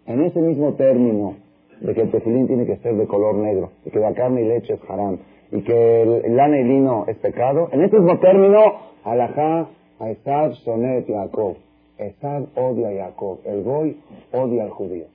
En 0.07 0.23
ese 0.23 0.39
mismo 0.39 0.75
término, 0.75 1.35
de 1.81 1.93
que 1.93 2.03
el 2.03 2.11
tefilín 2.13 2.47
tiene 2.47 2.67
que 2.67 2.77
ser 2.77 2.95
de 2.95 3.05
color 3.09 3.35
negro, 3.35 3.71
y 3.85 3.91
que 3.91 3.99
la 3.99 4.15
carne 4.15 4.43
y 4.43 4.45
leche 4.47 4.75
es 4.75 4.81
haram, 4.89 5.19
y 5.51 5.63
que 5.63 6.03
el, 6.03 6.37
lana 6.37 6.61
y 6.61 6.63
lino 6.63 7.05
es 7.09 7.17
pecado, 7.17 7.69
en 7.73 7.83
ese 7.83 7.99
mismo 7.99 8.21
término, 8.21 8.61
alajá, 9.03 9.67
a 9.99 10.53
Sonet, 10.53 11.09
Jacob. 11.09 11.57
Esab 11.99 12.47
odia 12.55 12.91
a 12.91 13.07
Jacob. 13.07 13.41
El 13.45 13.65
Goy 13.65 13.97
odia 14.33 14.63
al 14.63 14.71
judío. 14.71 15.07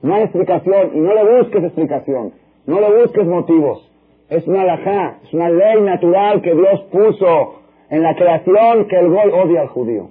No 0.00 0.14
hay 0.14 0.22
explicación, 0.22 0.92
y 0.94 1.00
no 1.00 1.12
le 1.12 1.38
busques 1.38 1.64
explicación, 1.64 2.32
no 2.64 2.80
le 2.80 3.02
busques 3.02 3.26
motivos. 3.26 3.92
Es 4.28 4.46
una 4.46 4.62
alajá, 4.62 5.18
es 5.24 5.32
una 5.32 5.48
ley 5.50 5.80
natural 5.82 6.42
que 6.42 6.54
Dios 6.54 6.82
puso 6.90 7.60
en 7.90 8.02
la 8.02 8.14
creación 8.16 8.88
que 8.88 8.96
el 8.96 9.08
Goy 9.08 9.30
odia 9.30 9.62
al 9.62 9.68
judío. 9.68 10.10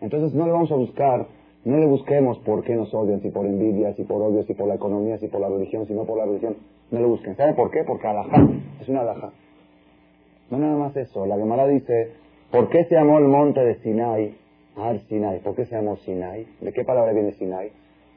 Entonces 0.00 0.34
no 0.34 0.46
le 0.46 0.52
vamos 0.52 0.70
a 0.70 0.76
buscar 0.76 1.26
no 1.66 1.78
le 1.78 1.86
busquemos 1.86 2.38
por 2.38 2.62
qué 2.62 2.76
nos 2.76 2.94
odian, 2.94 3.20
si 3.22 3.30
por 3.30 3.44
envidia, 3.44 3.92
si 3.94 4.04
por 4.04 4.22
odio, 4.22 4.44
si 4.44 4.54
por 4.54 4.68
la 4.68 4.76
economía, 4.76 5.18
si 5.18 5.26
por 5.26 5.40
la 5.40 5.48
religión, 5.48 5.84
si 5.84 5.94
no 5.94 6.04
por 6.04 6.16
la 6.16 6.24
religión. 6.24 6.54
No 6.92 7.00
le 7.00 7.06
busquen. 7.06 7.34
¿Saben 7.34 7.56
por 7.56 7.72
qué? 7.72 7.82
Porque 7.84 8.06
alajá 8.06 8.48
es 8.80 8.88
una 8.88 9.00
alajá. 9.00 9.32
No 10.48 10.58
nada 10.58 10.76
más 10.76 10.96
eso. 10.96 11.26
La 11.26 11.36
Gemara 11.36 11.66
dice, 11.66 12.12
¿por 12.52 12.68
qué 12.68 12.84
se 12.84 12.94
llamó 12.94 13.18
el 13.18 13.24
monte 13.24 13.64
de 13.64 13.74
Sinai 13.80 14.36
Ar 14.76 15.00
Sinai? 15.08 15.40
¿Por 15.40 15.56
qué 15.56 15.64
se 15.64 15.74
llamó 15.74 15.96
Sinai? 15.96 16.46
¿De 16.60 16.72
qué 16.72 16.84
palabra 16.84 17.12
viene 17.12 17.32
Sinai? 17.32 17.72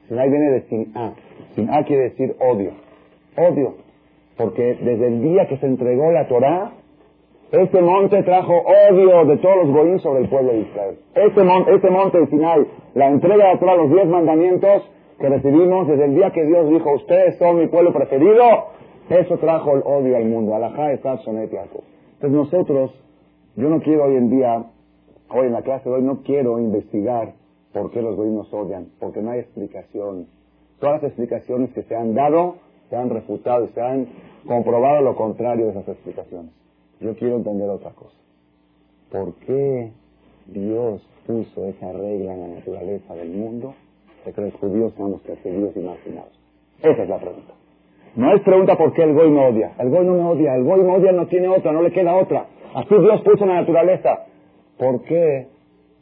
Sinai 0.08 0.30
viene 0.30 0.52
de 0.52 0.62
Sin'a. 0.68 1.16
Sin'a 1.56 1.84
quiere 1.86 2.04
decir 2.04 2.36
odio. 2.40 2.74
Odio. 3.36 3.88
Porque 4.39 4.75
desde 4.75 5.08
el 5.08 5.22
día 5.22 5.48
que 5.48 5.58
se 5.58 5.65
entregó 5.65 6.13
la 6.13 6.25
Torá, 6.29 6.72
este 7.51 7.81
monte 7.81 8.24
trajo 8.24 8.53
odio 8.89 9.25
de 9.25 9.36
todos 9.36 9.65
los 9.65 9.75
goyim 9.75 10.00
sobre 10.00 10.22
el 10.22 10.29
pueblo 10.29 10.53
de 10.53 10.60
Israel. 10.60 10.98
Este, 11.13 11.43
monte, 11.43 11.75
este 11.75 11.89
monte 11.89 12.19
de 12.22 12.27
Sinai, 12.27 12.65
la 12.93 13.10
entrega 13.10 13.50
de 13.50 13.58
todos 13.58 13.77
los 13.79 13.89
diez 13.89 14.08
mandamientos 14.08 14.89
que 15.19 15.27
recibimos 15.27 15.89
desde 15.89 16.05
el 16.05 16.15
día 16.15 16.31
que 16.31 16.46
Dios 16.46 16.69
dijo, 16.69 16.89
ustedes 16.93 17.38
son 17.38 17.58
mi 17.58 17.67
pueblo 17.67 17.91
preferido, 17.91 18.43
eso 19.10 19.38
trajo 19.39 19.75
el 19.75 19.81
odio 19.84 20.15
al 20.15 20.24
mundo. 20.24 20.55
Alajá 20.55 21.17
Sonet 21.17 21.51
Entonces 21.51 22.31
nosotros, 22.31 22.91
yo 23.58 23.67
no 23.67 23.81
quiero 23.81 24.05
hoy 24.05 24.15
en 24.15 24.29
día, 24.29 24.63
hoy 25.31 25.48
en 25.48 25.51
la 25.51 25.63
clase 25.63 25.89
de 25.89 25.96
hoy, 25.96 26.01
no 26.01 26.24
quiero 26.24 26.60
investigar 26.60 27.34
por 27.74 27.91
qué 27.91 28.01
los 28.01 28.15
goyim 28.15 28.36
nos 28.36 28.53
odian, 28.53 28.88
porque 29.01 29.22
no 29.22 29.31
hay 29.31 29.39
explicación. 29.39 30.27
Todas 30.79 31.01
las 31.01 31.12
explicaciones 31.12 31.74
que 31.74 31.84
se 31.84 31.93
han 31.93 32.15
dado, 32.15 32.55
se 32.89 32.96
han 32.96 33.10
refutado, 33.10 33.67
se 33.74 33.81
han 33.81 34.08
comprobado 34.48 35.01
lo 35.01 35.15
contrario 35.15 35.65
de 35.65 35.72
esas 35.72 35.88
explicaciones. 35.88 36.51
Yo 37.00 37.15
quiero 37.15 37.38
entender 37.38 37.69
otra 37.69 37.91
cosa. 37.91 38.17
¿Por 39.12 39.34
qué 39.36 39.91
Dios 40.48 41.01
puso 41.25 41.65
esa 41.65 41.91
regla 41.91 42.34
en 42.34 42.41
la 42.41 42.48
naturaleza 42.60 43.15
del 43.15 43.29
mundo 43.29 43.74
de 44.25 44.34
que 44.34 44.41
los 44.41 44.53
judíos 44.55 44.93
seamos 44.96 45.22
perseguidos 45.22 45.75
y 45.75 45.79
marginados? 45.79 46.39
Esa 46.81 47.03
es 47.03 47.10
la 47.10 47.19
pregunta. 47.19 47.53
No 48.15 48.36
es 48.36 48.41
pregunta 48.41 48.77
por 48.77 48.93
qué 48.93 49.03
el 49.03 49.13
goy 49.13 49.29
me 49.29 49.48
odia. 49.48 49.74
El 49.79 49.89
goy 49.89 50.05
no 50.05 50.13
me 50.13 50.24
odia. 50.24 50.55
El 50.55 50.63
goy 50.63 50.81
me 50.81 50.96
odia 50.96 51.12
no 51.12 51.27
tiene 51.27 51.48
otra, 51.48 51.72
no 51.72 51.81
le 51.81 51.91
queda 51.91 52.15
otra. 52.15 52.48
Así 52.74 52.96
Dios 52.96 53.22
puso 53.22 53.43
en 53.43 53.50
la 53.50 53.62
naturaleza. 53.62 54.25
¿Por 54.77 55.03
qué? 55.03 55.48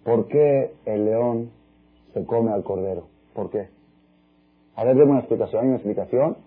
¿Por 0.03 0.27
qué 0.27 0.71
el 0.85 1.05
león 1.05 1.51
se 2.13 2.25
come 2.25 2.51
al 2.51 2.63
cordero? 2.63 3.07
¿Por 3.33 3.49
qué? 3.49 3.67
A 4.75 4.83
ver, 4.83 4.95
déme 4.95 5.11
una 5.11 5.19
explicación. 5.19 5.61
¿Hay 5.61 5.67
una 5.67 5.77
explicación? 5.77 6.37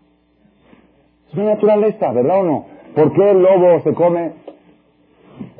Es 1.30 1.34
una 1.34 1.54
naturaleza, 1.54 2.10
¿verdad 2.10 2.40
o 2.40 2.42
no? 2.42 2.64
¿Por 2.92 3.12
qué 3.12 3.30
el 3.30 3.40
lobo 3.40 3.78
se 3.84 3.94
come? 3.94 4.32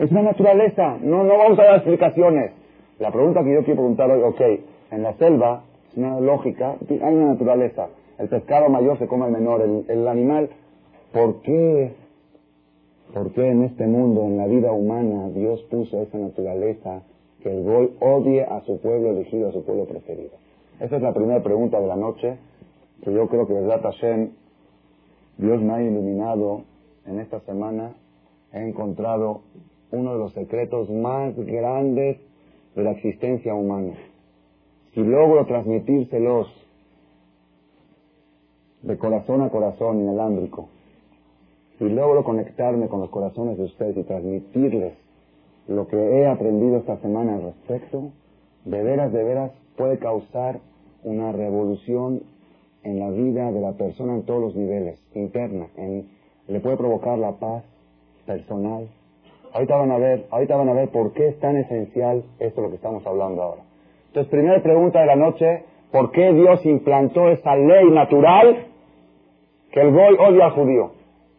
Es 0.00 0.10
una 0.10 0.22
naturaleza. 0.22 0.98
No, 1.00 1.22
no 1.22 1.38
vamos 1.38 1.58
a 1.60 1.62
dar 1.62 1.74
explicaciones. 1.76 2.50
La 2.98 3.12
pregunta 3.12 3.44
que 3.44 3.54
yo 3.54 3.60
quiero 3.62 3.76
preguntar 3.76 4.10
hoy, 4.10 4.20
ok, 4.20 4.40
en 4.90 5.02
la 5.04 5.12
selva 5.14 5.62
es 5.88 5.96
una 5.96 6.18
lógica, 6.18 6.74
hay 6.88 7.14
una 7.14 7.34
naturaleza. 7.34 7.86
El 8.18 8.28
pescado 8.28 8.68
mayor 8.68 8.98
se 8.98 9.06
come 9.06 9.26
al 9.26 9.30
menor, 9.30 9.62
el, 9.62 10.08
animal. 10.08 10.50
¿Por 11.12 11.40
qué? 11.42 11.92
¿Por 13.14 13.30
qué 13.32 13.48
en 13.48 13.62
este 13.62 13.86
mundo, 13.86 14.22
en 14.24 14.38
la 14.38 14.46
vida 14.46 14.72
humana, 14.72 15.28
Dios 15.30 15.62
puso 15.70 16.02
esa 16.02 16.18
naturaleza 16.18 17.02
que 17.44 17.50
el 17.50 17.62
gol 17.62 17.92
odie 18.00 18.42
a 18.42 18.60
su 18.62 18.80
pueblo 18.80 19.10
elegido, 19.10 19.50
a 19.50 19.52
su 19.52 19.64
pueblo 19.64 19.84
preferido? 19.84 20.32
Esa 20.80 20.96
es 20.96 21.02
la 21.02 21.14
primera 21.14 21.44
pregunta 21.44 21.80
de 21.80 21.86
la 21.86 21.96
noche, 21.96 22.38
que 23.04 23.12
yo 23.12 23.28
creo 23.28 23.46
que, 23.46 23.54
verdad, 23.54 23.82
Hashem, 23.82 24.30
Dios 25.40 25.62
me 25.62 25.72
ha 25.72 25.82
iluminado 25.82 26.64
en 27.06 27.18
esta 27.18 27.40
semana 27.40 27.94
he 28.52 28.60
encontrado 28.60 29.40
uno 29.90 30.12
de 30.12 30.18
los 30.18 30.34
secretos 30.34 30.90
más 30.90 31.34
grandes 31.34 32.18
de 32.74 32.82
la 32.82 32.90
existencia 32.90 33.54
humana. 33.54 33.94
Si 34.92 35.00
logro 35.00 35.46
transmitírselos 35.46 36.46
de 38.82 38.98
corazón 38.98 39.40
a 39.40 39.48
corazón 39.48 40.00
inalámbrico, 40.00 40.68
si 41.78 41.88
logro 41.88 42.22
conectarme 42.22 42.88
con 42.88 43.00
los 43.00 43.08
corazones 43.08 43.56
de 43.56 43.64
ustedes 43.64 43.96
y 43.96 44.02
transmitirles 44.02 44.92
lo 45.68 45.86
que 45.86 45.96
he 45.96 46.26
aprendido 46.26 46.76
esta 46.76 46.98
semana 46.98 47.36
al 47.36 47.42
respecto, 47.44 48.10
de 48.66 48.82
veras, 48.82 49.10
de 49.10 49.24
veras 49.24 49.52
puede 49.78 49.98
causar 49.98 50.60
una 51.02 51.32
revolución 51.32 52.24
en 52.82 52.98
la 52.98 53.10
vida 53.10 53.50
de 53.52 53.60
la 53.60 53.72
persona 53.72 54.14
en 54.14 54.24
todos 54.24 54.40
los 54.40 54.56
niveles, 54.56 55.02
interna, 55.14 55.68
en, 55.76 56.08
le 56.48 56.60
puede 56.60 56.76
provocar 56.76 57.18
la 57.18 57.32
paz 57.32 57.64
personal. 58.26 58.88
Ahorita 59.52 59.76
van 59.76 59.90
a 59.90 59.98
ver, 59.98 60.26
ahorita 60.30 60.56
van 60.56 60.68
a 60.68 60.72
ver 60.72 60.88
por 60.90 61.12
qué 61.12 61.28
es 61.28 61.38
tan 61.40 61.56
esencial 61.56 62.24
esto 62.38 62.62
lo 62.62 62.70
que 62.70 62.76
estamos 62.76 63.06
hablando 63.06 63.42
ahora. 63.42 63.62
Entonces, 64.08 64.30
primera 64.30 64.62
pregunta 64.62 65.00
de 65.00 65.06
la 65.06 65.16
noche, 65.16 65.64
¿por 65.92 66.10
qué 66.12 66.32
Dios 66.32 66.64
implantó 66.66 67.28
esa 67.28 67.54
ley 67.56 67.90
natural 67.90 68.66
que 69.72 69.80
el 69.80 69.92
Goy 69.92 70.16
odia 70.18 70.46
al 70.46 70.52
judío? 70.52 70.92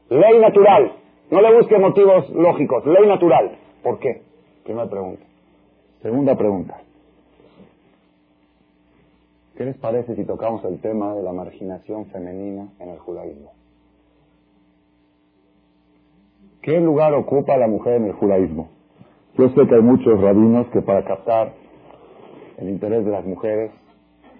Ley 0.09 0.39
natural. 0.39 0.93
No 1.29 1.41
le 1.41 1.55
busque 1.55 1.77
motivos 1.77 2.29
lógicos. 2.29 2.85
Ley 2.85 3.07
natural. 3.07 3.57
¿Por 3.83 3.99
qué? 3.99 4.21
Primera 4.63 4.89
pregunta. 4.89 5.23
Segunda 6.01 6.35
pregunta. 6.35 6.81
¿Qué 9.61 9.65
les 9.65 9.77
parece 9.77 10.15
si 10.15 10.25
tocamos 10.25 10.65
el 10.65 10.81
tema 10.81 11.13
de 11.13 11.21
la 11.21 11.33
marginación 11.33 12.07
femenina 12.07 12.69
en 12.79 12.89
el 12.89 12.97
judaísmo? 12.97 13.51
¿Qué 16.63 16.79
lugar 16.79 17.13
ocupa 17.13 17.57
la 17.57 17.67
mujer 17.67 17.97
en 17.97 18.05
el 18.05 18.13
judaísmo? 18.13 18.69
Yo 19.37 19.49
sé 19.49 19.67
que 19.67 19.75
hay 19.75 19.83
muchos 19.83 20.19
rabinos 20.19 20.65
que 20.73 20.81
para 20.81 21.05
captar 21.05 21.53
el 22.57 22.69
interés 22.69 23.05
de 23.05 23.11
las 23.11 23.23
mujeres, 23.23 23.69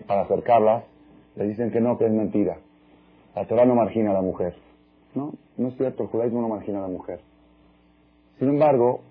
para 0.08 0.22
acercarlas, 0.22 0.86
le 1.36 1.50
dicen 1.50 1.70
que 1.70 1.82
no, 1.82 2.00
que 2.00 2.08
es 2.08 2.12
mentira. 2.12 2.58
La 3.36 3.46
Torah 3.46 3.66
no 3.66 3.75
margina 3.75 4.10
a 4.10 4.13
la 4.13 4.22
mujer. 4.24 4.56
No, 5.13 5.34
no 5.56 5.68
es 5.68 5.78
cierto, 5.78 6.01
el 6.01 6.10
judaísmo 6.10 6.42
no 6.42 6.50
margina 6.50 6.80
a 6.80 6.82
la 6.82 6.88
mujer. 6.88 7.20
Sin 8.40 8.50
embargo, 8.50 9.01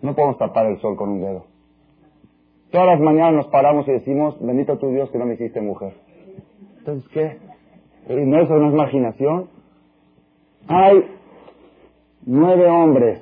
no 0.00 0.14
podemos 0.14 0.38
tapar 0.38 0.64
el 0.68 0.80
sol 0.80 0.96
con 0.96 1.10
un 1.10 1.20
dedo. 1.20 1.49
Todas 2.70 2.86
las 2.86 3.00
mañanas 3.00 3.34
nos 3.34 3.46
paramos 3.48 3.86
y 3.88 3.92
decimos, 3.92 4.36
bendito 4.40 4.78
tu 4.78 4.90
Dios 4.90 5.10
que 5.10 5.18
no 5.18 5.26
me 5.26 5.34
hiciste 5.34 5.60
mujer. 5.60 5.92
Entonces, 6.78 7.08
¿qué? 7.10 7.36
¿No 8.08 8.40
eso 8.40 8.56
no 8.56 8.68
es 8.68 8.74
marginación? 8.74 9.48
Hay 10.68 11.04
nueve 12.26 12.68
hombres 12.68 13.20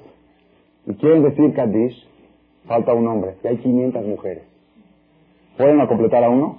y 0.86 0.94
quieren 0.94 1.22
decir 1.22 1.54
Kaddish, 1.54 2.08
falta 2.66 2.94
un 2.94 3.06
hombre, 3.06 3.36
y 3.42 3.48
hay 3.48 3.56
500 3.58 4.04
mujeres. 4.06 4.44
¿Pueden 5.56 5.86
completar 5.86 6.24
a 6.24 6.30
uno? 6.30 6.58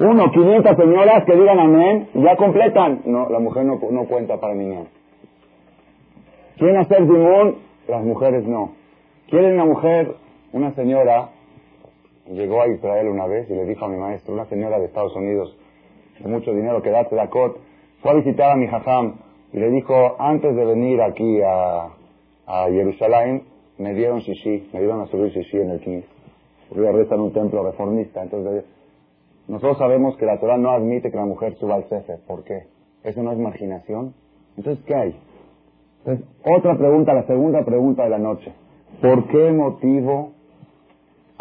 Uno, 0.00 0.30
500 0.32 0.76
señoras 0.76 1.24
que 1.24 1.36
digan 1.36 1.60
amén, 1.60 2.08
ya 2.14 2.36
completan. 2.36 3.02
No, 3.04 3.28
la 3.28 3.38
mujer 3.38 3.64
no, 3.64 3.78
cuenta 3.78 4.40
para 4.40 4.54
niñar. 4.54 4.86
¿Quieren 6.56 6.78
hacer 6.78 6.98
simón? 6.98 7.56
Las 7.86 8.02
mujeres 8.02 8.44
no. 8.44 8.72
Quieren 9.28 9.54
una 9.54 9.66
mujer, 9.66 10.16
una 10.52 10.72
señora, 10.74 11.28
llegó 12.26 12.62
a 12.62 12.68
Israel 12.68 13.08
una 13.08 13.26
vez 13.26 13.48
y 13.50 13.54
le 13.54 13.64
dijo 13.64 13.84
a 13.84 13.88
mi 13.88 13.96
maestro, 13.96 14.34
una 14.34 14.46
señora 14.46 14.78
de 14.78 14.86
Estados 14.86 15.14
Unidos, 15.14 15.56
de 16.18 16.28
mucho 16.28 16.52
dinero 16.52 16.82
que 16.82 16.90
da 16.90 17.04
Tzedakot, 17.04 17.58
fue 18.00 18.10
a 18.10 18.14
visitar 18.14 18.52
a 18.52 18.56
mi 18.56 18.66
jajam 18.66 19.16
y 19.52 19.58
le 19.58 19.70
dijo, 19.70 20.16
antes 20.18 20.54
de 20.54 20.64
venir 20.64 21.00
aquí 21.00 21.40
a, 21.42 21.90
a 22.46 22.66
Jerusalén, 22.68 23.44
me 23.78 23.94
dieron 23.94 24.20
shishi, 24.20 24.68
me 24.72 24.80
dieron 24.80 25.00
a 25.00 25.06
subir 25.06 25.32
shishi 25.32 25.58
en 25.58 25.70
el 25.70 25.80
Knis. 25.80 26.04
Porque 26.68 26.90
reza 26.92 27.14
en 27.14 27.20
un 27.20 27.32
templo 27.32 27.62
reformista. 27.62 28.22
Entonces, 28.22 28.64
nosotros 29.48 29.78
sabemos 29.78 30.16
que 30.16 30.26
la 30.26 30.40
Torah 30.40 30.56
no 30.56 30.70
admite 30.70 31.10
que 31.10 31.16
la 31.16 31.26
mujer 31.26 31.54
suba 31.56 31.76
al 31.76 31.84
Sefer. 31.88 32.18
¿Por 32.26 32.44
qué? 32.44 32.66
¿Eso 33.02 33.22
no 33.22 33.32
es 33.32 33.38
marginación? 33.38 34.14
Entonces, 34.56 34.84
¿qué 34.86 34.94
hay? 34.94 35.16
Entonces, 35.98 36.26
otra 36.44 36.76
pregunta, 36.76 37.12
la 37.12 37.26
segunda 37.26 37.64
pregunta 37.64 38.04
de 38.04 38.10
la 38.10 38.18
noche. 38.18 38.52
¿Por 39.00 39.26
qué 39.28 39.52
motivo 39.52 40.32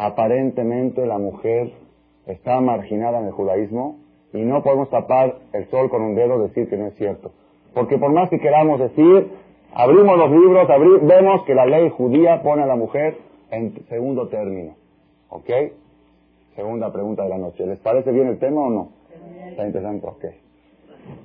aparentemente 0.05 1.05
la 1.05 1.17
mujer 1.17 1.72
está 2.27 2.60
marginada 2.60 3.19
en 3.19 3.27
el 3.27 3.31
judaísmo 3.31 3.98
y 4.33 4.41
no 4.41 4.62
podemos 4.62 4.89
tapar 4.89 5.36
el 5.53 5.65
sol 5.69 5.89
con 5.89 6.01
un 6.01 6.15
dedo 6.15 6.39
decir 6.39 6.69
que 6.69 6.75
no 6.75 6.88
es 6.88 6.95
cierto? 6.95 7.31
Porque 7.73 7.97
por 7.97 8.12
más 8.12 8.30
que 8.30 8.39
queramos 8.39 8.80
decir, 8.80 9.30
abrimos 9.73 10.17
los 10.17 10.32
libros, 10.32 10.67
vemos 11.04 11.43
que 11.45 11.56
la 11.56 11.65
ley 11.65 11.89
judía 11.89 12.43
pone 12.43 12.63
a 12.63 12.65
la 12.65 12.75
mujer 12.75 13.17
en 13.49 13.73
segundo 13.88 14.28
término. 14.28 14.75
¿Ok? 15.30 15.49
Segunda 16.56 16.91
pregunta 16.91 17.23
de 17.23 17.30
la 17.30 17.38
noche. 17.38 17.65
¿Les 17.65 17.80
parece 17.80 18.12
bien 18.12 18.28
el 18.28 18.39
tema 18.39 18.62
o 18.62 18.69
no? 18.69 18.89
Está 19.49 19.65
interesante, 19.65 20.06
ok. 20.06 20.25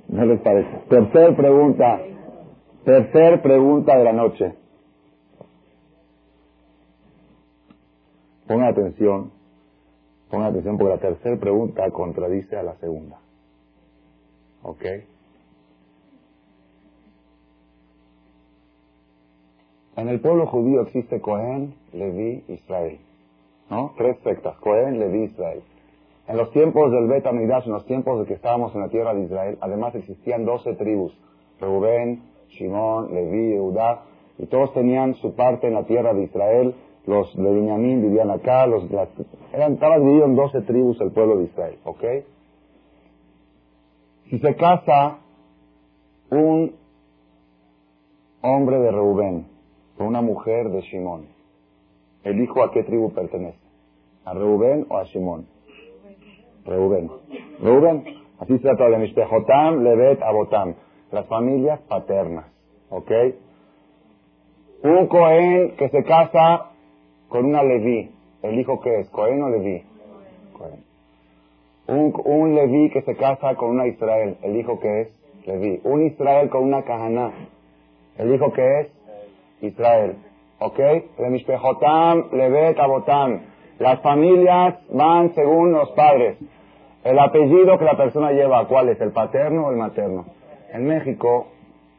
¿No 0.07 0.25
les 0.25 0.39
parece? 0.39 0.69
Tercer 0.89 1.35
pregunta. 1.35 1.99
Tercer 2.85 3.41
pregunta 3.41 3.97
de 3.97 4.03
la 4.03 4.13
noche. 4.13 4.53
Pongan 8.49 8.69
atención. 8.69 9.31
Pongan 10.31 10.47
atención 10.47 10.79
porque 10.79 10.95
la 10.95 10.99
tercera 10.99 11.37
pregunta 11.39 11.87
contradice 11.91 12.57
a 12.57 12.63
la 12.63 12.73
segunda. 12.77 13.19
¿Ok? 14.63 14.83
En 19.97 20.09
el 20.09 20.19
pueblo 20.19 20.47
judío 20.47 20.81
existe 20.81 21.21
Cohen, 21.21 21.75
Leví, 21.93 22.43
Israel. 22.47 22.97
¿No? 23.69 23.93
Tres 23.95 24.17
sectas, 24.23 24.57
Cohen, 24.61 24.99
Leví, 24.99 25.25
Israel. 25.25 25.61
En 26.27 26.37
los 26.37 26.51
tiempos 26.51 26.91
del 26.91 27.07
Bet 27.07 27.27
en 27.27 27.71
los 27.71 27.85
tiempos 27.85 28.19
de 28.19 28.25
que 28.25 28.33
estábamos 28.33 28.73
en 28.73 28.81
la 28.81 28.89
tierra 28.89 29.13
de 29.13 29.25
Israel, 29.25 29.59
además 29.61 29.93
existían 29.93 30.45
doce 30.45 30.73
tribus, 30.73 31.15
Reuben, 31.59 32.23
Shimón, 32.49 33.13
Leví, 33.13 33.53
Eudá, 33.53 34.05
y 34.39 34.47
todos 34.47 34.73
tenían 34.73 35.13
su 35.15 35.35
parte 35.35 35.67
en 35.67 35.75
la 35.75 35.83
tierra 35.83 36.15
de 36.15 36.23
Israel. 36.23 36.73
Los 37.09 37.35
de 37.35 37.51
vivían 37.51 38.29
acá, 38.29 38.67
los 38.67 38.83
eran, 39.51 39.73
estaba 39.73 39.97
dividido 39.97 40.25
en 40.25 40.35
doce 40.35 40.61
tribus 40.61 41.01
el 41.01 41.09
pueblo 41.09 41.37
de 41.37 41.45
Israel, 41.45 41.79
¿ok? 41.83 42.03
Si 44.29 44.37
se 44.37 44.55
casa 44.55 45.17
un 46.29 46.75
hombre 48.43 48.77
de 48.77 48.91
Reuben 48.91 49.47
con 49.97 50.05
una 50.05 50.21
mujer 50.21 50.69
de 50.69 50.81
Shimón, 50.81 51.25
¿el 52.23 52.43
hijo 52.43 52.61
a 52.61 52.71
qué 52.71 52.83
tribu 52.83 53.11
pertenece? 53.11 53.57
¿A 54.25 54.35
Reuben 54.35 54.85
o 54.87 54.97
a 54.97 55.05
Shimón? 55.05 55.47
Reuben. 56.63 57.09
Reuben, 57.59 58.03
así 58.37 58.53
se 58.53 58.59
trata 58.59 58.87
de 58.87 58.99
Mishpejotam, 58.99 59.83
Levet, 59.83 60.21
Abotam, 60.21 60.75
las 61.11 61.25
familias 61.25 61.79
paternas, 61.89 62.45
¿ok? 62.91 63.11
Un 64.83 65.07
Cohen 65.07 65.75
que 65.75 65.89
se 65.89 66.03
casa 66.03 66.68
con 67.29 67.45
una 67.45 67.63
Leví, 67.63 68.11
¿el 68.41 68.59
hijo 68.59 68.81
qué 68.81 68.99
es? 68.99 69.09
¿Cohen 69.09 69.41
o 69.41 69.49
Leví? 69.49 69.83
Cohen. 70.57 70.83
Un, 71.87 72.13
un 72.25 72.55
Leví 72.55 72.89
que 72.89 73.01
se 73.03 73.15
casa 73.15 73.55
con 73.55 73.69
una 73.69 73.87
Israel, 73.87 74.37
¿el 74.41 74.57
hijo 74.57 74.79
qué 74.79 75.01
es? 75.01 75.07
Leví. 75.45 75.79
Un 75.83 76.05
Israel 76.05 76.49
con 76.49 76.63
una 76.63 76.83
Kahaná, 76.83 77.31
¿el 78.17 78.33
hijo 78.33 78.51
qué 78.51 78.81
es? 78.81 78.87
Israel. 79.61 80.17
¿Ok? 80.59 80.79
Levet, 82.33 82.79
Abotam. 82.79 83.41
Las 83.79 84.01
familias 84.01 84.75
van 84.91 85.33
según 85.33 85.71
los 85.71 85.89
padres. 85.91 86.37
El 87.03 87.17
apellido 87.17 87.77
que 87.77 87.85
la 87.85 87.95
persona 87.95 88.31
lleva, 88.31 88.67
¿cuál 88.67 88.89
es? 88.89 88.99
¿El 88.99 89.11
paterno 89.11 89.67
o 89.67 89.71
el 89.71 89.77
materno? 89.77 90.25
En 90.73 90.85
México, 90.85 91.47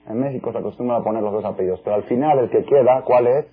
en 0.07 0.21
México 0.21 0.53
se 0.53 0.59
acostumbra 0.59 0.97
a 0.97 1.03
poner 1.03 1.23
los 1.23 1.33
dos 1.33 1.45
apellidos, 1.45 1.81
pero 1.83 1.97
al 1.97 2.03
final 2.03 2.39
el 2.39 2.51
que 2.51 2.65
queda, 2.65 3.03
¿cuál 3.03 3.27
es? 3.27 3.47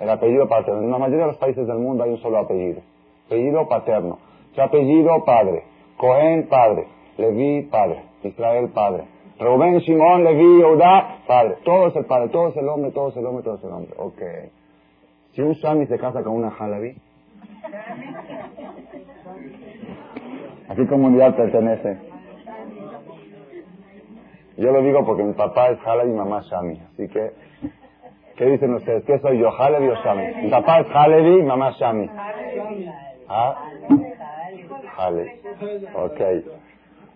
El 0.00 0.10
apellido 0.10 0.48
paterno. 0.48 0.82
En 0.82 0.90
la 0.90 0.98
mayoría 0.98 1.26
de 1.26 1.32
los 1.32 1.38
países 1.38 1.66
del 1.66 1.78
mundo 1.78 2.04
hay 2.04 2.10
un 2.10 2.18
solo 2.18 2.38
apellido. 2.38 2.82
Apellido 3.26 3.68
paterno. 3.68 4.18
Su 4.54 4.62
apellido 4.62 5.24
padre. 5.24 5.64
Cohen 5.96 6.48
padre. 6.48 6.86
Levi 7.16 7.62
padre. 7.62 8.02
Israel 8.22 8.70
padre. 8.74 9.04
Rubén, 9.38 9.80
Simón, 9.82 10.24
Levi, 10.24 10.60
Eudá, 10.62 11.18
padre. 11.26 11.58
Todo 11.64 11.88
es 11.88 11.96
el 11.96 12.06
padre, 12.06 12.28
todo 12.30 12.48
es 12.48 12.56
el 12.56 12.68
hombre, 12.68 12.90
todo 12.90 13.10
es 13.10 13.16
el 13.16 13.26
hombre, 13.26 13.44
todo 13.44 13.54
es 13.54 13.64
el 13.64 13.70
hombre. 13.70 13.94
Ok. 13.96 14.22
Si 15.32 15.42
un 15.42 15.52
Shami 15.52 15.86
se 15.86 15.98
casa 15.98 16.22
con 16.24 16.34
una 16.34 16.48
Halabi, 16.48 16.96
¿a 20.68 20.74
qué 20.74 20.86
comunidad 20.88 21.36
pertenece? 21.36 21.98
Yo 24.56 24.72
lo 24.72 24.82
digo 24.82 25.06
porque 25.06 25.22
mi 25.22 25.34
papá 25.34 25.68
es 25.68 25.78
Halabi 25.86 26.10
y 26.10 26.14
mamá 26.14 26.40
Shami. 26.40 26.80
Así 26.92 27.06
que, 27.08 27.30
¿qué 28.38 28.46
dicen 28.46 28.74
ustedes? 28.74 29.04
¿Qué 29.04 29.18
soy 29.18 29.38
yo, 29.38 29.50
Halevi 29.50 29.88
o 29.88 29.94
Shami? 29.96 30.24
Es 30.46 30.52
Halevi 30.94 31.42
mamá 31.42 31.72
Shami. 31.72 32.08
¿Ah? 33.28 33.56
Halevi. 34.96 35.30
Ok. 35.94 36.20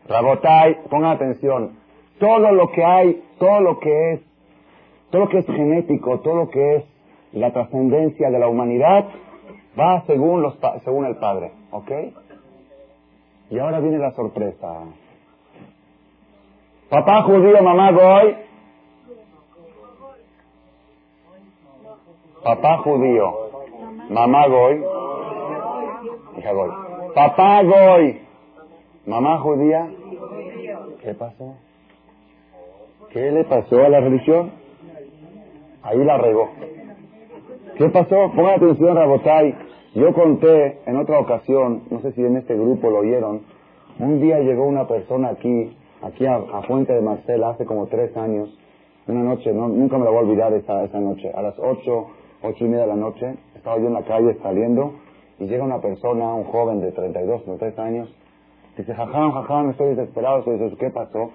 Rabotai, 0.09 0.83
pongan 0.91 1.13
atención 1.13 1.83
todo 2.19 2.53
lo 2.53 2.71
que 2.71 2.85
hay, 2.85 3.23
todo 3.39 3.61
lo 3.61 3.79
que 3.81 4.13
es, 4.13 4.21
todo 5.11 5.23
lo 5.23 5.29
que 5.29 5.39
es 5.39 5.47
genético, 5.47 6.21
todo 6.21 6.37
lo 6.37 6.51
que 6.51 6.77
es 6.77 6.85
la 7.33 7.53
trascendencia 7.53 8.31
de 8.31 8.39
la 8.39 8.49
humanidad, 8.49 9.07
va 9.79 10.03
según, 10.07 10.43
los, 10.43 10.59
según 10.85 11.07
el 11.07 11.17
Padre, 11.17 11.53
¿ok? 11.71 11.91
Y 13.51 13.59
ahora 13.59 13.81
viene 13.81 13.99
la 13.99 14.13
sorpresa. 14.13 14.85
Papá 16.89 17.23
judío, 17.23 17.63
mamá 17.63 17.91
goy. 17.91 18.37
Papá 22.45 22.79
judío, 22.79 23.33
mamá 24.11 24.47
goy. 24.49 24.85
Hija 26.39 26.53
goy. 26.53 26.71
Papá 27.15 27.63
Goy. 27.63 28.21
Mamá 29.07 29.39
judía. 29.39 29.89
¿Qué 31.03 31.15
pasó? 31.15 31.57
¿Qué 33.11 33.31
le 33.31 33.45
pasó 33.45 33.85
a 33.85 33.89
la 33.89 34.01
religión? 34.01 34.53
Ahí 35.83 36.03
la 36.05 36.17
regó. 36.17 36.49
¿Qué 37.77 37.89
pasó? 37.91 38.31
Pongan 38.35 38.55
atención, 38.57 38.97
Rabotay. 38.97 39.55
Yo 39.95 40.15
conté 40.15 40.79
en 40.87 40.97
otra 40.97 41.19
ocasión, 41.19 41.83
no 41.91 42.01
sé 42.01 42.13
si 42.13 42.25
en 42.25 42.39
este 42.39 42.55
grupo 42.55 42.89
lo 42.89 43.01
oyeron, 43.01 43.43
un 43.99 44.21
día 44.21 44.39
llegó 44.39 44.65
una 44.65 44.89
persona 44.89 45.29
aquí, 45.29 45.77
aquí 46.01 46.25
a, 46.25 46.41
Fuente 46.67 46.95
de 46.95 47.03
Marcela, 47.03 47.51
hace 47.51 47.67
como 47.67 47.89
tres 47.89 48.17
años, 48.17 48.49
una 49.07 49.23
noche, 49.23 49.53
no, 49.53 49.69
nunca 49.69 49.99
me 49.99 50.05
la 50.07 50.11
voy 50.11 50.21
a 50.21 50.23
olvidar 50.23 50.55
esa, 50.55 50.85
esa 50.85 50.99
noche, 50.99 51.31
a 51.35 51.43
las 51.43 51.59
ocho, 51.59 52.07
ocho 52.43 52.65
y 52.65 52.69
media 52.69 52.83
de 52.83 52.89
la 52.89 52.97
noche, 52.97 53.35
estaba 53.55 53.79
yo 53.79 53.87
en 53.87 53.95
la 53.95 54.03
calle 54.03 54.37
saliendo 54.43 54.95
y 55.39 55.47
llega 55.47 55.65
una 55.65 55.81
persona, 55.81 56.35
un 56.35 56.45
joven 56.45 56.81
de 56.81 56.93
32, 56.93 57.45
33 57.45 57.79
años, 57.79 58.15
dice, 58.77 58.95
jajam, 58.95 59.33
jajam, 59.33 59.71
estoy 59.71 59.95
desesperado, 59.95 60.43
dice, 60.43 60.77
¿qué 60.79 60.91
pasó? 60.91 61.31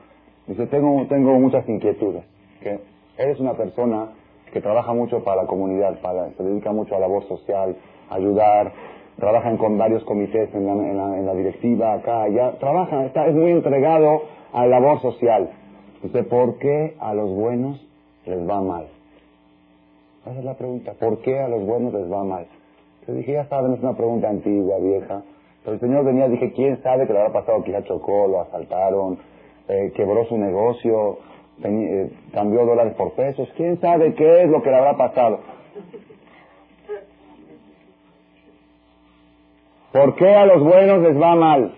Dice, 0.48 0.68
tengo, 0.68 1.06
tengo 1.08 1.40
muchas 1.40 1.68
inquietudes, 1.68 2.24
que 2.62 2.80
eres 3.18 3.40
una 3.40 3.54
persona 3.54 4.10
que 4.52 4.62
trabaja 4.62 4.94
mucho 4.94 5.24
para 5.24 5.44
la 5.44 5.48
comunidad, 5.48 6.00
para, 6.02 6.32
se 6.32 6.44
dedica 6.44 6.72
mucho 6.72 6.96
a 6.96 7.00
la 7.00 7.08
labor 7.08 7.28
social, 7.28 7.76
ayudar, 8.10 8.72
trabajan 9.18 9.58
con 9.58 9.78
varios 9.78 10.04
comités 10.04 10.54
en 10.54 10.66
la, 10.66 10.74
en 11.18 11.26
la, 11.26 11.34
directiva, 11.34 11.94
acá, 11.94 12.24
allá, 12.24 12.58
trabaja, 12.60 13.06
está, 13.06 13.28
es 13.28 13.36
muy 13.36 13.52
entregado 13.52 14.22
a 14.54 14.66
la 14.66 14.80
labor 14.80 15.02
social. 15.02 15.50
Dice, 16.04 16.24
¿por 16.24 16.58
qué 16.60 16.96
a 17.00 17.14
los 17.14 17.30
buenos 17.30 17.86
les 18.26 18.48
va 18.48 18.62
mal? 18.62 18.88
Esa 20.30 20.40
es 20.40 20.46
la 20.46 20.56
pregunta, 20.56 20.94
¿por 20.94 21.20
qué 21.22 21.40
a 21.40 21.48
los 21.48 21.66
buenos 21.66 21.94
les 21.94 22.12
va 22.12 22.24
mal? 22.24 22.46
Yo 23.08 23.14
dije, 23.14 23.32
ya 23.32 23.46
saben, 23.46 23.74
es 23.74 23.80
una 23.80 23.96
pregunta 23.96 24.28
antigua, 24.28 24.78
vieja. 24.80 25.22
Pero 25.64 25.76
el 25.76 25.80
Señor 25.80 26.04
venía, 26.04 26.28
dije, 26.28 26.52
¿quién 26.52 26.82
sabe 26.84 27.08
que 27.08 27.14
le 27.14 27.20
habrá 27.20 27.32
pasado? 27.32 27.64
Quizá 27.64 27.82
chocó, 27.84 28.28
lo 28.28 28.42
asaltaron, 28.42 29.18
eh, 29.70 29.94
quebró 29.96 30.26
su 30.26 30.38
negocio, 30.38 31.20
eh, 31.64 32.12
cambió 32.34 32.66
dólares 32.66 32.94
por 32.96 33.14
pesos. 33.14 33.48
¿Quién 33.56 33.80
sabe 33.80 34.16
qué 34.16 34.44
es 34.44 34.50
lo 34.50 34.62
que 34.62 34.70
le 34.70 34.76
habrá 34.76 34.98
pasado? 34.98 35.40
¿Por 39.94 40.16
qué 40.16 40.30
a 40.36 40.46
los 40.46 40.62
buenos 40.62 41.02
les 41.04 41.22
va 41.22 41.36
mal? 41.36 41.74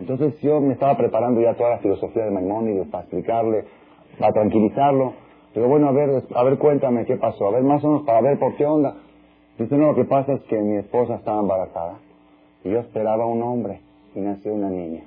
Entonces 0.00 0.40
yo 0.40 0.60
me 0.60 0.72
estaba 0.72 0.96
preparando 0.96 1.40
ya 1.40 1.54
toda 1.54 1.70
la 1.70 1.78
filosofía 1.78 2.24
de 2.24 2.30
Maimónides 2.32 2.88
para 2.88 3.04
explicarle, 3.04 3.64
para 4.18 4.32
tranquilizarlo. 4.32 5.27
Digo, 5.54 5.66
bueno, 5.66 5.88
a 5.88 5.92
ver, 5.92 6.22
a 6.34 6.42
ver, 6.44 6.58
cuéntame 6.58 7.04
qué 7.04 7.16
pasó. 7.16 7.48
A 7.48 7.52
ver, 7.52 7.62
más 7.62 7.82
o 7.84 7.88
menos 7.88 8.02
para 8.04 8.20
ver 8.20 8.38
por 8.38 8.54
qué 8.56 8.66
onda. 8.66 8.94
Dice, 9.58 9.76
no, 9.76 9.88
lo 9.88 9.94
que 9.94 10.04
pasa 10.04 10.34
es 10.34 10.42
que 10.42 10.56
mi 10.58 10.76
esposa 10.76 11.16
estaba 11.16 11.40
embarazada 11.40 11.98
y 12.64 12.70
yo 12.70 12.80
esperaba 12.80 13.26
un 13.26 13.42
hombre 13.42 13.80
y 14.14 14.20
nació 14.20 14.54
una 14.54 14.70
niña. 14.70 15.02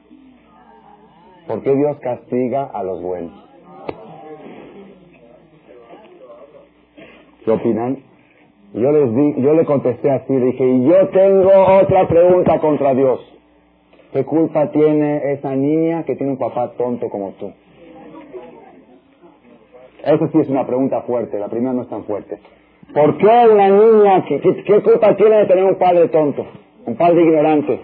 ¿Por 1.48 1.62
qué 1.62 1.76
Dios 1.76 1.98
castiga 2.00 2.66
a 2.66 2.84
los 2.84 3.02
buenos? 3.02 3.32
¿Qué 7.46 7.52
opinan? 7.52 7.98
Yo 8.74 8.92
les 8.92 9.16
di, 9.16 9.42
yo 9.42 9.54
le 9.54 9.66
contesté 9.66 10.12
así, 10.12 10.34
dije, 10.34 10.66
y 10.66 10.86
yo 10.86 11.10
tengo 11.10 11.52
otra 11.82 12.08
pregunta 12.08 12.60
contra 12.60 12.94
Dios. 12.94 13.20
¿Qué 14.14 14.24
culpa 14.26 14.72
tiene 14.72 15.34
esa 15.34 15.56
niña 15.56 16.04
que 16.04 16.16
tiene 16.16 16.34
un 16.34 16.38
papá 16.38 16.72
tonto 16.78 17.10
como 17.10 17.32
tú? 17.32 17.52
Eso 20.04 20.28
sí 20.32 20.40
es 20.40 20.50
una 20.50 20.66
pregunta 20.66 21.02
fuerte, 21.02 21.40
la 21.40 21.48
primera 21.48 21.74
no 21.74 21.84
es 21.84 21.90
tan 21.90 22.04
fuerte. 22.04 22.40
¿Por 22.94 23.18
qué 23.18 23.48
una 23.52 23.70
niña, 23.70 24.26
qué, 24.26 24.82
culpa 24.82 25.16
tiene 25.16 25.38
de 25.38 25.46
tener 25.46 25.64
un 25.64 25.76
padre 25.76 26.10
tonto, 26.10 26.46
un 26.86 26.96
padre 26.96 27.22
ignorante? 27.22 27.80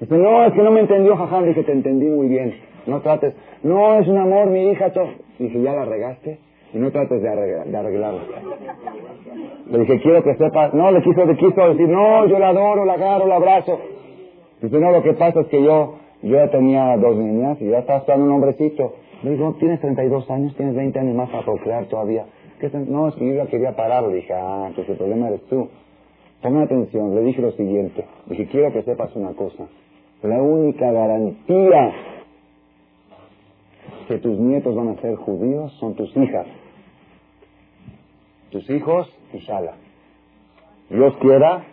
Dice, 0.00 0.18
no, 0.18 0.44
es 0.44 0.52
que 0.52 0.62
no 0.62 0.70
me 0.72 0.80
entendió, 0.80 1.16
jajá. 1.16 1.42
Dije, 1.42 1.62
te 1.62 1.72
entendí 1.72 2.06
muy 2.06 2.28
bien. 2.28 2.54
No 2.86 3.00
trates, 3.00 3.34
no, 3.62 3.98
es 3.98 4.08
un 4.08 4.18
amor, 4.18 4.48
mi 4.48 4.70
hija. 4.70 4.92
Todo. 4.92 5.08
Dije, 5.38 5.62
ya 5.62 5.72
la 5.72 5.84
regaste 5.84 6.38
y 6.74 6.78
no 6.78 6.90
trates 6.90 7.22
de, 7.22 7.28
arreglarlo. 7.28 8.20
Le 9.70 9.78
dije, 9.78 10.00
quiero 10.00 10.22
que 10.22 10.34
sepas, 10.34 10.74
no, 10.74 10.90
le 10.90 11.02
quiso, 11.02 11.24
le 11.24 11.36
quiso 11.36 11.68
decir, 11.68 11.88
no, 11.88 12.26
yo 12.26 12.38
la 12.38 12.48
adoro, 12.48 12.84
la 12.84 12.94
agarro, 12.94 13.26
la 13.26 13.36
abrazo. 13.36 13.78
Dice, 14.60 14.78
no, 14.78 14.90
lo 14.90 15.02
que 15.02 15.12
pasa 15.14 15.40
es 15.40 15.46
que 15.46 15.62
yo, 15.62 15.94
yo 16.22 16.36
ya 16.36 16.50
tenía 16.50 16.96
dos 16.96 17.16
niñas 17.16 17.60
y 17.60 17.70
ya 17.70 17.78
estaba 17.78 18.00
esperando 18.00 18.26
un 18.26 18.32
hombrecito. 18.32 18.94
Le 19.26 19.32
digo, 19.32 19.56
tienes 19.58 19.80
32 19.80 20.30
años, 20.30 20.54
tienes 20.54 20.76
20 20.76 21.00
años 21.00 21.16
más 21.16 21.28
para 21.30 21.44
procrear 21.44 21.86
todavía. 21.86 22.26
No, 22.86 23.08
es 23.08 23.16
que 23.16 23.26
yo 23.26 23.34
ya 23.34 23.46
quería 23.46 23.74
parar. 23.74 24.04
Le 24.04 24.14
dije, 24.14 24.32
ah, 24.32 24.70
pues 24.72 24.88
el 24.88 24.96
problema 24.96 25.26
eres 25.26 25.42
tú. 25.48 25.68
Pongan 26.40 26.62
atención, 26.62 27.12
le 27.12 27.22
dije 27.22 27.42
lo 27.42 27.50
siguiente. 27.50 28.06
Le 28.28 28.36
dije, 28.36 28.48
quiero 28.52 28.72
que 28.72 28.84
sepas 28.84 29.16
una 29.16 29.32
cosa. 29.32 29.64
La 30.22 30.40
única 30.40 30.92
garantía 30.92 31.92
que 34.06 34.18
tus 34.18 34.38
nietos 34.38 34.76
van 34.76 34.90
a 34.90 35.00
ser 35.00 35.16
judíos 35.16 35.72
son 35.80 35.96
tus 35.96 36.16
hijas. 36.16 36.46
Tus 38.50 38.70
hijos, 38.70 39.12
Shala. 39.32 39.72
Dios 40.88 41.16
quiera 41.16 41.64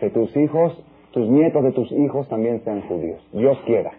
que 0.00 0.08
tus 0.08 0.34
hijos, 0.34 0.82
tus 1.10 1.28
nietos 1.28 1.62
de 1.62 1.72
tus 1.72 1.92
hijos 1.92 2.26
también 2.30 2.64
sean 2.64 2.80
judíos. 2.88 3.20
Dios 3.34 3.58
quiera. 3.66 3.90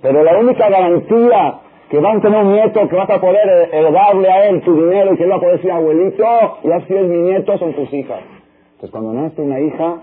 Pero 0.00 0.22
la 0.22 0.38
única 0.38 0.70
garantía 0.70 1.60
que 1.92 1.98
van 1.98 2.16
a 2.16 2.20
tener 2.22 2.42
un 2.42 2.54
nieto 2.54 2.88
que 2.88 2.96
vas 2.96 3.10
a 3.10 3.20
poder 3.20 3.68
heredarle 3.70 4.26
a 4.26 4.48
él 4.48 4.62
tu 4.62 4.74
dinero 4.74 5.12
y 5.12 5.16
que 5.18 5.24
él 5.24 5.30
va 5.30 5.36
a 5.36 5.40
poder 5.40 5.56
decir 5.56 5.70
abuelito, 5.72 6.24
y 6.64 6.72
así 6.72 6.94
es 6.94 7.06
mi 7.06 7.18
nieto, 7.18 7.58
son 7.58 7.74
tus 7.74 7.92
hijas. 7.92 8.20
Entonces 8.76 8.90
cuando 8.90 9.12
nace 9.12 9.42
una 9.42 9.60
hija, 9.60 9.96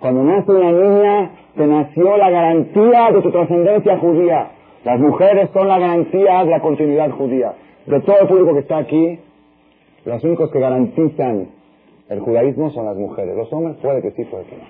cuando 0.00 0.24
nace 0.24 0.50
una 0.50 0.72
niña, 0.72 1.30
te 1.54 1.68
nació 1.68 2.16
la 2.16 2.30
garantía 2.30 3.12
de 3.12 3.22
tu 3.22 3.30
trascendencia 3.30 3.96
judía. 3.98 4.48
Las 4.82 4.98
mujeres 4.98 5.50
son 5.52 5.68
la 5.68 5.78
garantía 5.78 6.42
de 6.42 6.50
la 6.50 6.58
continuidad 6.58 7.12
judía. 7.12 7.52
De 7.86 8.00
todo 8.00 8.18
el 8.22 8.26
público 8.26 8.54
que 8.54 8.60
está 8.60 8.78
aquí, 8.78 9.20
los 10.04 10.24
únicos 10.24 10.50
que 10.50 10.58
garantizan 10.58 11.46
el 12.08 12.18
judaísmo 12.18 12.70
son 12.70 12.86
las 12.86 12.96
mujeres. 12.96 13.36
Los 13.36 13.52
hombres 13.52 13.76
puede 13.80 14.02
que 14.02 14.10
sí, 14.10 14.24
puede 14.24 14.46
que 14.46 14.56
no. 14.56 14.64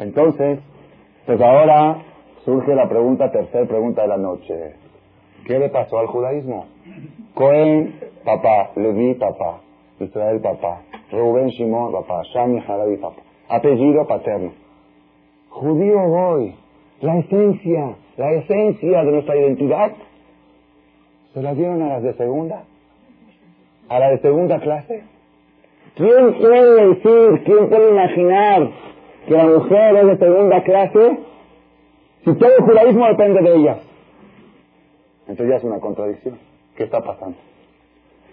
Entonces, 0.00 0.58
pues 1.24 1.40
ahora 1.40 1.96
surge 2.46 2.74
la 2.74 2.88
pregunta, 2.88 3.30
tercera 3.30 3.66
pregunta 3.66 4.00
de 4.02 4.08
la 4.08 4.16
noche. 4.16 4.72
¿Qué 5.44 5.58
le 5.58 5.68
pasó 5.68 5.98
al 5.98 6.06
judaísmo? 6.06 6.64
Cohen, 7.34 8.00
papá. 8.24 8.70
Levi, 8.76 9.14
papá. 9.14 9.60
Israel, 10.00 10.40
papá. 10.40 10.80
Reuben, 11.10 11.48
Shimon, 11.48 11.92
papá. 11.92 12.22
Shami, 12.32 12.60
Harabi, 12.66 12.96
papá. 12.96 13.20
Apellido 13.48 14.06
paterno. 14.06 14.52
Judío 15.50 16.00
hoy. 16.00 16.54
La 17.02 17.18
esencia 17.18 17.96
la 18.16 18.32
esencia 18.32 19.04
de 19.04 19.12
nuestra 19.12 19.36
identidad, 19.36 19.92
se 21.34 21.42
la 21.42 21.54
dieron 21.54 21.82
a 21.82 21.88
las 21.88 22.02
de 22.02 22.14
segunda, 22.14 22.64
a 23.88 23.98
la 23.98 24.10
de 24.10 24.18
segunda 24.18 24.58
clase. 24.60 25.04
¿Quién 25.96 26.34
puede 26.34 26.86
decir, 26.88 27.42
quién 27.44 27.68
puede 27.68 27.90
imaginar 27.90 28.70
que 29.26 29.34
la 29.34 29.44
mujer 29.44 29.96
es 29.96 30.06
de 30.06 30.16
segunda 30.18 30.62
clase 30.62 31.18
si 32.26 32.34
todo 32.34 32.50
el 32.58 32.64
judaísmo 32.64 33.06
depende 33.06 33.40
de 33.40 33.56
ella? 33.56 33.78
Entonces 35.28 35.48
ya 35.48 35.56
es 35.56 35.64
una 35.64 35.78
contradicción. 35.78 36.38
¿Qué 36.76 36.82
está 36.82 37.00
pasando? 37.00 37.38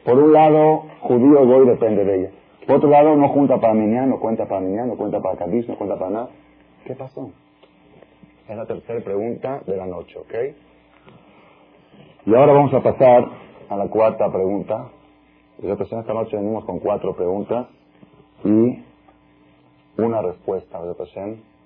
Por 0.04 0.18
un 0.18 0.34
lado, 0.34 0.86
judío 1.02 1.42
hoy 1.42 1.68
depende 1.68 2.04
de 2.04 2.20
ella. 2.20 2.32
Por 2.66 2.78
otro 2.78 2.90
lado, 2.90 3.16
no 3.16 3.30
junta 3.30 3.60
para 3.60 3.76
Minyan, 3.76 4.10
no 4.10 4.20
cuenta 4.20 4.48
para 4.48 4.62
Minyan, 4.62 4.88
no 4.88 4.98
cuenta 4.98 5.22
para 5.22 5.38
Cádiz, 5.38 5.70
no 5.70 5.78
cuenta 5.78 5.98
para 6.00 6.10
nada. 6.10 6.30
¿Qué 6.86 6.96
pasó? 6.96 7.30
Es 8.50 8.58
la 8.58 8.66
tercera 8.66 9.00
pregunta 9.02 9.62
de 9.68 9.78
la 9.78 9.86
noche, 9.86 10.18
¿ok? 10.18 10.34
Y 12.26 12.34
ahora 12.34 12.54
vamos 12.54 12.74
a 12.74 12.82
pasar 12.82 13.28
a 13.70 13.78
la 13.78 13.88
cuarta 13.90 14.32
pregunta. 14.32 14.90
Y 15.62 15.70
esta 15.70 16.14
noche 16.14 16.36
venimos 16.36 16.66
con 16.66 16.80
cuatro 16.80 17.16
preguntas 17.16 17.68
y 18.44 18.84
una 19.98 20.22
respuesta, 20.24 20.80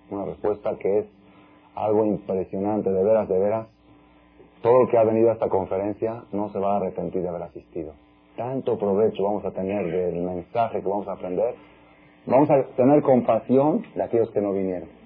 una 0.10 0.26
respuesta 0.26 0.76
que 0.78 1.00
es 1.00 1.17
algo 1.86 2.06
impresionante, 2.06 2.92
de 2.92 3.04
veras, 3.04 3.28
de 3.30 3.40
veras. 3.40 3.68
Todo 4.62 4.82
el 4.82 4.90
que 4.90 4.98
ha 4.98 5.04
venido 5.04 5.30
a 5.30 5.34
esta 5.34 5.50
conferencia 5.50 6.24
no 6.32 6.50
se 6.50 6.60
va 6.60 6.74
a 6.74 6.78
arrepentir 6.78 7.22
de 7.22 7.30
haber 7.30 7.44
asistido. 7.44 7.94
Tanto 8.36 8.78
provecho 8.78 9.24
vamos 9.24 9.46
a 9.46 9.52
tener 9.52 9.90
del 9.92 10.22
mensaje 10.22 10.82
que 10.82 10.88
vamos 10.88 11.08
a 11.08 11.14
aprender. 11.14 11.56
Vamos 12.26 12.50
a 12.50 12.64
tener 12.76 13.02
compasión 13.02 13.84
de 13.96 14.04
aquellos 14.04 14.30
que 14.32 14.42
no 14.42 14.52
vinieron 14.52 14.98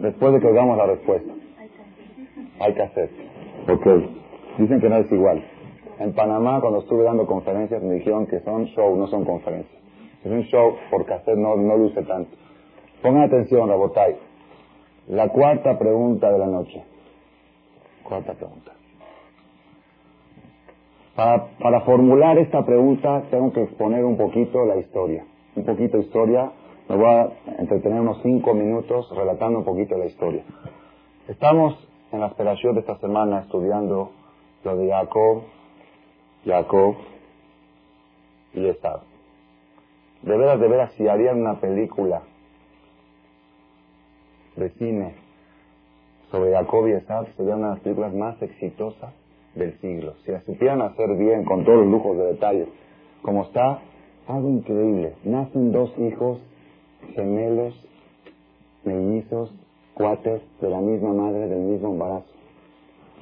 después 0.00 0.32
de 0.32 0.40
que 0.40 0.46
oigamos 0.46 0.76
la 0.76 0.86
respuesta. 0.86 1.32
Hay 2.58 2.74
que 2.74 2.82
hacer. 2.82 3.10
Ok. 3.68 3.86
Dicen 4.58 4.80
que 4.80 4.88
no 4.88 4.96
es 4.96 5.12
igual. 5.12 5.42
En 5.98 6.12
Panamá, 6.14 6.60
cuando 6.60 6.80
estuve 6.80 7.04
dando 7.04 7.26
conferencias, 7.26 7.82
me 7.82 7.94
dijeron 7.94 8.26
que 8.26 8.40
son 8.40 8.66
show, 8.66 8.96
no 8.96 9.06
son 9.06 9.24
conferencias. 9.24 9.80
Es 10.24 10.30
un 10.30 10.42
show 10.44 10.76
por 10.90 11.04
cassette, 11.04 11.36
no, 11.36 11.56
no 11.56 11.76
luce 11.76 12.02
tanto. 12.02 12.36
Pongan 13.02 13.24
atención, 13.24 13.68
Rabotay. 13.68 14.16
La 15.10 15.28
cuarta 15.28 15.76
pregunta 15.76 16.30
de 16.30 16.38
la 16.38 16.46
noche. 16.46 16.84
Cuarta 18.04 18.32
pregunta. 18.34 18.70
Para, 21.16 21.80
formular 21.80 22.38
esta 22.38 22.64
pregunta 22.64 23.24
tengo 23.28 23.52
que 23.52 23.64
exponer 23.64 24.04
un 24.04 24.16
poquito 24.16 24.64
la 24.64 24.76
historia. 24.76 25.24
Un 25.56 25.64
poquito 25.64 25.98
historia 25.98 26.52
Me 26.88 26.94
voy 26.94 27.06
a 27.06 27.32
entretener 27.58 28.00
unos 28.00 28.22
cinco 28.22 28.54
minutos 28.54 29.10
relatando 29.16 29.58
un 29.58 29.64
poquito 29.64 29.98
la 29.98 30.06
historia. 30.06 30.44
Estamos 31.26 31.76
en 32.12 32.20
la 32.20 32.28
esperación 32.28 32.74
de 32.74 32.80
esta 32.80 32.96
semana 32.98 33.40
estudiando 33.40 34.12
lo 34.62 34.76
de 34.76 34.90
Jacob, 34.90 35.42
Jacob 36.44 36.94
y 38.54 38.64
Esab. 38.64 39.00
De 40.22 40.36
veras, 40.36 40.60
de 40.60 40.68
veras, 40.68 40.92
si 40.92 41.08
harían 41.08 41.40
una 41.40 41.60
película 41.60 42.22
de 44.60 44.70
cine 44.70 45.14
sobre 46.30 46.52
Jacob 46.52 46.86
y 46.86 46.92
Esab, 46.92 47.26
sería 47.36 47.56
una 47.56 47.68
de 47.68 47.74
las 47.74 47.82
películas 47.82 48.14
más 48.14 48.40
exitosas 48.40 49.12
del 49.54 49.76
siglo. 49.80 50.14
Si 50.24 50.30
la 50.30 50.40
supieran 50.42 50.80
hacer 50.82 51.16
bien, 51.16 51.44
con 51.44 51.64
todos 51.64 51.78
los 51.78 51.88
lujos 51.88 52.16
de 52.16 52.24
detalle, 52.26 52.66
como 53.22 53.42
está, 53.42 53.80
algo 54.28 54.48
increíble. 54.48 55.14
Nacen 55.24 55.72
dos 55.72 55.92
hijos 55.98 56.40
gemelos, 57.14 57.74
mellizos, 58.84 59.52
cuates, 59.94 60.40
de 60.60 60.70
la 60.70 60.80
misma 60.80 61.12
madre, 61.12 61.48
del 61.48 61.60
mismo 61.60 61.90
embarazo. 61.90 62.30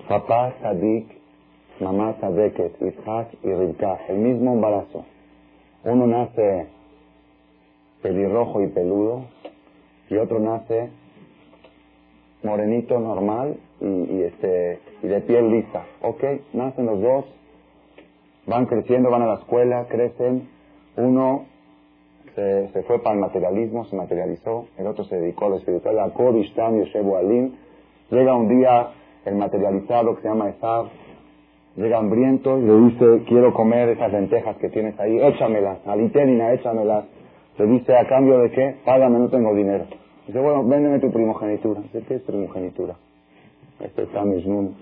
Papá 0.08 0.54
Sadik, 0.60 1.08
mamá 1.80 2.16
Sadeket, 2.20 2.76
Isaac 2.82 3.28
y 3.42 3.52
Rivka, 3.52 3.98
el 4.08 4.18
mismo 4.18 4.52
embarazo. 4.52 5.04
Uno 5.84 6.06
nace 6.06 6.66
pelirrojo 8.02 8.62
y 8.62 8.68
peludo, 8.68 9.24
y 10.10 10.16
otro 10.16 10.40
nace 10.40 10.90
morenito 12.42 12.98
normal 12.98 13.56
y, 13.80 14.22
este 14.22 14.80
y 15.02 15.08
de 15.08 15.20
piel 15.20 15.50
lisa. 15.50 15.84
Ok, 16.02 16.24
nacen 16.52 16.86
los 16.86 17.00
dos, 17.00 17.24
van 18.46 18.66
creciendo, 18.66 19.10
van 19.10 19.22
a 19.22 19.26
la 19.26 19.34
escuela, 19.34 19.86
crecen. 19.88 20.48
Uno 20.96 21.46
se, 22.34 22.68
se 22.68 22.82
fue 22.82 23.00
para 23.00 23.14
el 23.14 23.20
materialismo, 23.20 23.84
se 23.86 23.96
materializó, 23.96 24.66
el 24.76 24.86
otro 24.86 25.04
se 25.04 25.16
dedicó 25.16 25.46
a 25.46 25.48
lo 25.50 25.56
espiritual, 25.56 25.98
a 25.98 26.10
Kodishtam 26.10 26.78
Yoshebu 26.78 27.16
Alim. 27.16 27.52
Llega 28.10 28.34
un 28.34 28.48
día 28.48 28.88
el 29.24 29.34
materializado 29.34 30.16
que 30.16 30.22
se 30.22 30.28
llama 30.28 30.48
Esav, 30.48 30.86
llega 31.76 31.98
hambriento 31.98 32.58
y 32.58 32.62
le 32.62 32.80
dice, 32.80 33.24
quiero 33.28 33.52
comer 33.52 33.90
esas 33.90 34.12
lentejas 34.12 34.56
que 34.56 34.68
tienes 34.68 34.98
ahí, 34.98 35.18
échamelas, 35.20 35.86
alitenina, 35.86 36.52
échamelas. 36.52 37.04
Le 37.58 37.66
dice, 37.66 37.96
¿a 37.96 38.06
cambio 38.06 38.38
de 38.38 38.50
qué? 38.50 38.76
Págame, 38.84 39.18
no 39.18 39.28
tengo 39.28 39.54
dinero. 39.54 39.84
Dice, 40.28 40.40
bueno, 40.40 40.62
véndeme 40.62 40.98
tu 40.98 41.10
primogenitura. 41.10 41.80
Dice, 41.80 42.02
¿qué 42.06 42.16
es 42.16 42.22
primogenitura? 42.22 42.94
Este 43.80 44.02
es 44.02 44.24
Mishnun, 44.26 44.74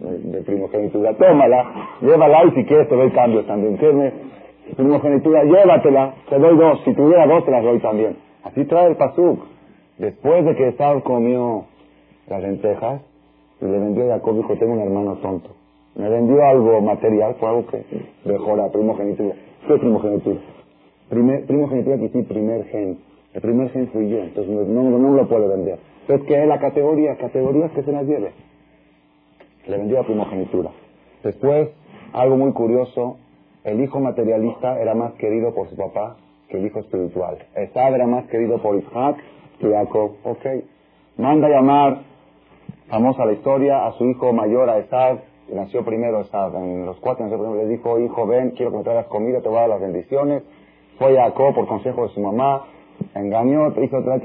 de, 0.00 0.42
primogenitura. 0.42 1.14
Tómala, 1.14 1.90
llévala 2.00 2.44
y 2.46 2.50
si 2.56 2.64
quieres 2.64 2.88
te 2.88 2.96
doy 2.96 3.12
cambio 3.12 3.44
también. 3.44 3.78
¿Qué 3.78 3.92
me? 3.92 4.12
Primogenitura, 4.74 5.44
llévatela, 5.44 6.14
te 6.28 6.40
doy 6.40 6.56
dos. 6.56 6.80
Si 6.84 6.92
tuviera 6.94 7.24
dos 7.28 7.44
te 7.44 7.52
las 7.52 7.62
doy 7.62 7.78
también. 7.78 8.16
Así 8.42 8.64
trae 8.64 8.88
el 8.88 8.96
pasuk. 8.96 9.40
Después 9.98 10.44
de 10.44 10.56
que 10.56 10.68
Esau 10.68 11.02
comió 11.04 11.66
las 12.26 12.42
lentejas, 12.42 13.00
y 13.60 13.66
le 13.66 13.78
vendió 13.78 14.06
a 14.06 14.16
Jacob, 14.16 14.38
dijo, 14.38 14.56
tengo 14.56 14.72
un 14.72 14.80
hermano 14.80 15.16
tonto. 15.18 15.50
Me 15.94 16.08
vendió 16.08 16.44
algo 16.44 16.80
material, 16.80 17.36
fue 17.38 17.48
algo 17.48 17.66
que 17.66 17.84
dejó 18.24 18.56
la 18.56 18.72
primogenitura. 18.72 19.36
¿Qué 19.68 19.74
primogenitura? 19.74 20.40
Primer, 21.10 21.46
primogenitura 21.46 21.96
que 21.96 22.08
sí, 22.08 22.22
primer 22.22 22.64
gen 22.64 23.09
el 23.32 23.40
primer 23.40 23.70
gen 23.70 23.88
fui 23.88 24.08
yo, 24.08 24.18
entonces 24.18 24.52
no, 24.68 24.82
no, 24.82 25.14
lo 25.14 25.28
puedo 25.28 25.48
vender. 25.48 25.78
¿qué 26.26 26.42
es 26.42 26.48
la 26.48 26.58
categoría? 26.58 27.16
Categorías 27.16 27.70
que 27.72 27.82
se 27.82 27.92
las 27.92 28.04
lleve. 28.04 28.32
Le 29.66 29.78
vendió 29.78 30.00
a 30.00 30.04
primogenitura. 30.04 30.70
Después, 31.22 31.68
algo 32.12 32.36
muy 32.36 32.52
curioso, 32.52 33.18
el 33.62 33.80
hijo 33.80 34.00
materialista 34.00 34.80
era 34.80 34.94
más 34.94 35.12
querido 35.12 35.54
por 35.54 35.68
su 35.68 35.76
papá 35.76 36.16
que 36.48 36.58
el 36.58 36.66
hijo 36.66 36.80
espiritual. 36.80 37.38
Esab 37.54 37.94
era 37.94 38.06
más 38.06 38.26
querido 38.26 38.60
por 38.60 38.76
Isaac 38.76 39.18
que 39.60 39.70
Jacob. 39.70 40.16
Ok. 40.24 40.46
Manda 41.16 41.46
a 41.46 41.50
llamar, 41.50 41.98
famosa 42.88 43.24
la 43.24 43.34
historia, 43.34 43.86
a 43.86 43.92
su 43.92 44.06
hijo 44.06 44.32
mayor, 44.32 44.68
a 44.68 44.78
Esab, 44.78 45.20
nació 45.52 45.84
primero 45.84 46.20
Esab, 46.20 46.56
en 46.56 46.86
los 46.86 46.98
cuatro 46.98 47.24
nació 47.24 47.38
primero, 47.38 47.62
le 47.62 47.68
dijo, 47.68 47.98
hijo, 48.00 48.26
ven, 48.26 48.50
quiero 48.52 48.72
que 48.72 48.78
me 48.78 48.84
traigas 48.84 49.06
comida, 49.06 49.40
te 49.40 49.48
voy 49.48 49.58
a 49.58 49.60
dar 49.60 49.70
las 49.70 49.80
bendiciones. 49.80 50.42
Fue 50.98 51.14
Jacob 51.14 51.54
por 51.54 51.66
consejo 51.66 52.02
de 52.02 52.14
su 52.14 52.20
mamá, 52.20 52.64
engañó, 53.14 53.72
hizo 53.82 53.98
otra 53.98 54.20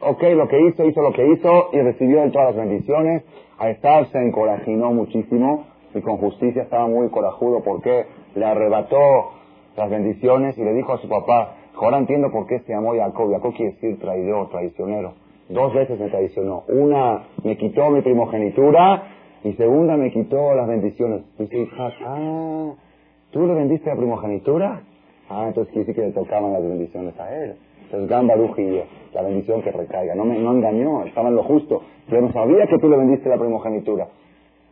ok, 0.00 0.22
lo 0.34 0.48
que 0.48 0.60
hizo, 0.60 0.84
hizo 0.84 1.02
lo 1.02 1.12
que 1.12 1.26
hizo 1.26 1.70
y 1.72 1.80
recibió 1.80 2.30
todas 2.30 2.54
las 2.54 2.66
bendiciones. 2.66 3.24
A 3.58 3.70
estar 3.70 4.06
se 4.06 4.18
encorajinó 4.18 4.92
muchísimo 4.92 5.66
y 5.94 6.00
con 6.00 6.18
justicia 6.18 6.62
estaba 6.62 6.86
muy 6.86 7.08
corajudo 7.08 7.62
porque 7.64 8.06
le 8.34 8.44
arrebató 8.44 9.32
las 9.76 9.90
bendiciones 9.90 10.56
y 10.58 10.64
le 10.64 10.74
dijo 10.74 10.92
a 10.92 10.98
su 10.98 11.08
papá, 11.08 11.54
ahora 11.76 11.98
entiendo 11.98 12.30
por 12.30 12.46
qué 12.46 12.60
se 12.60 12.72
llamó 12.72 12.94
Jacob. 12.94 13.30
Jacob 13.32 13.54
quiere 13.54 13.72
decir 13.72 13.98
traidor, 13.98 14.50
traicionero. 14.50 15.14
Dos 15.48 15.72
veces 15.72 15.98
me 15.98 16.08
traicionó. 16.08 16.64
Una 16.68 17.24
me 17.42 17.56
quitó 17.56 17.90
mi 17.90 18.02
primogenitura 18.02 19.02
y 19.44 19.52
segunda 19.54 19.96
me 19.96 20.10
quitó 20.10 20.54
las 20.54 20.68
bendiciones. 20.68 21.22
Dice 21.38 21.68
ah, 22.04 22.72
¿tú 23.30 23.46
le 23.46 23.54
vendiste 23.54 23.88
la 23.88 23.96
primogenitura? 23.96 24.82
Ah, 25.30 25.44
entonces 25.48 25.72
quiere 25.72 25.94
que 25.94 26.00
le 26.02 26.12
tocaban 26.12 26.52
las 26.52 26.62
bendiciones 26.62 27.18
a 27.18 27.34
él. 27.34 27.56
Entonces, 27.88 28.10
Gamba 28.10 28.36
la 29.14 29.22
bendición 29.22 29.62
que 29.62 29.70
recaiga. 29.70 30.14
No 30.14 30.26
me 30.26 30.38
no 30.38 30.52
engañó, 30.52 31.04
estaba 31.04 31.30
en 31.30 31.36
lo 31.36 31.42
justo. 31.42 31.82
Yo 32.08 32.20
no 32.20 32.30
sabía 32.32 32.66
que 32.66 32.78
tú 32.78 32.90
le 32.90 32.98
vendiste 32.98 33.30
la 33.30 33.38
primogenitura. 33.38 34.08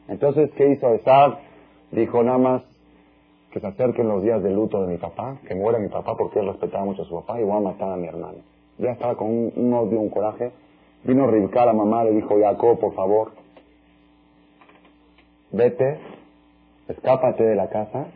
Entonces, 0.08 0.50
¿qué 0.52 0.68
hizo 0.68 0.92
Esab? 0.92 1.38
Dijo 1.92 2.22
nada 2.22 2.36
más 2.36 2.62
que 3.52 3.60
se 3.60 3.66
acerquen 3.66 4.06
los 4.08 4.22
días 4.22 4.42
de 4.42 4.50
luto 4.50 4.82
de 4.82 4.88
mi 4.88 4.98
papá, 4.98 5.38
que 5.48 5.54
muera 5.54 5.78
mi 5.78 5.88
papá 5.88 6.14
porque 6.14 6.40
él 6.40 6.46
respetaba 6.46 6.84
mucho 6.84 7.02
a 7.02 7.04
su 7.06 7.14
papá 7.14 7.40
y 7.40 7.44
voy 7.44 7.56
a 7.56 7.60
matar 7.60 7.90
a 7.90 7.96
mi 7.96 8.06
hermano. 8.06 8.38
Ya 8.76 8.90
estaba 8.90 9.16
con 9.16 9.28
un, 9.30 9.72
odio, 9.72 9.98
un 9.98 10.10
coraje. 10.10 10.52
Vino 11.04 11.26
Rivka, 11.26 11.64
la 11.64 11.72
mamá, 11.72 12.04
le 12.04 12.10
dijo, 12.10 12.36
Jacob, 12.38 12.78
por 12.78 12.92
favor, 12.92 13.30
vete, 15.52 15.98
escápate 16.88 17.44
de 17.44 17.54
la 17.54 17.70
casa 17.70 18.08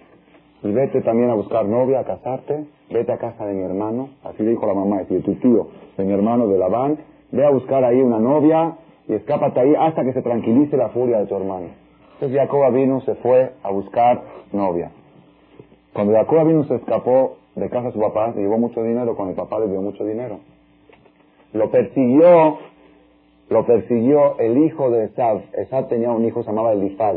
y 0.63 0.71
vete 0.73 1.01
también 1.01 1.31
a 1.31 1.35
buscar 1.35 1.65
novia, 1.65 2.01
a 2.01 2.05
casarte, 2.05 2.67
vete 2.91 3.13
a 3.13 3.19
casa 3.19 3.47
de 3.47 3.55
mi 3.55 3.63
hermano, 3.63 4.11
así 4.25 4.43
le 4.43 4.51
dijo 4.51 4.67
la 4.67 4.75
mamá, 4.75 5.03
de 5.05 5.21
tu 5.21 5.35
tío, 5.37 5.69
de 5.97 6.05
mi 6.05 6.13
hermano 6.13 6.49
de 6.49 6.59
Labán, 6.59 6.99
ve 7.31 7.47
a 7.47 7.51
buscar 7.51 7.85
ahí 7.85 8.01
una 8.01 8.19
novia 8.19 8.77
y 9.09 9.15
escápate 9.15 9.61
ahí 9.61 9.75
hasta 9.79 10.05
que 10.05 10.13
se 10.13 10.23
tranquilice 10.23 10.77
la 10.77 10.89
furia 10.89 11.19
de 11.19 11.27
tu 11.27 11.37
hermano. 11.37 11.69
Entonces 12.15 12.39
Jacob 12.39 12.73
vino, 12.73 13.01
se 13.03 13.15
fue 13.17 13.53
a 13.63 13.71
buscar 13.71 14.23
novia. 14.53 14.91
Cuando 15.93 16.13
Jacob 16.15 16.47
vino 16.47 16.65
se 16.65 16.77
escapó 16.77 17.37
de 17.55 17.69
casa 17.69 17.87
de 17.87 17.93
su 17.93 18.01
papá, 18.01 18.33
se 18.35 18.41
llevó 18.41 18.59
mucho 18.59 18.83
dinero, 18.83 19.17
con 19.17 19.29
el 19.29 19.35
papá 19.35 19.59
le 19.61 19.69
dio 19.69 19.81
mucho 19.81 20.05
dinero. 20.05 20.41
Lo 21.53 21.71
persiguió, 21.71 22.59
lo 23.49 23.67
persiguió 23.67 24.39
el 24.39 24.59
hijo 24.59 24.91
de 24.91 25.05
Esab. 25.05 25.43
Esab 25.55 25.89
tenía 25.89 26.11
un 26.11 26.25
hijo, 26.25 26.43
se 26.43 26.51
llamaba 26.51 26.73
Elifaz. 26.73 27.17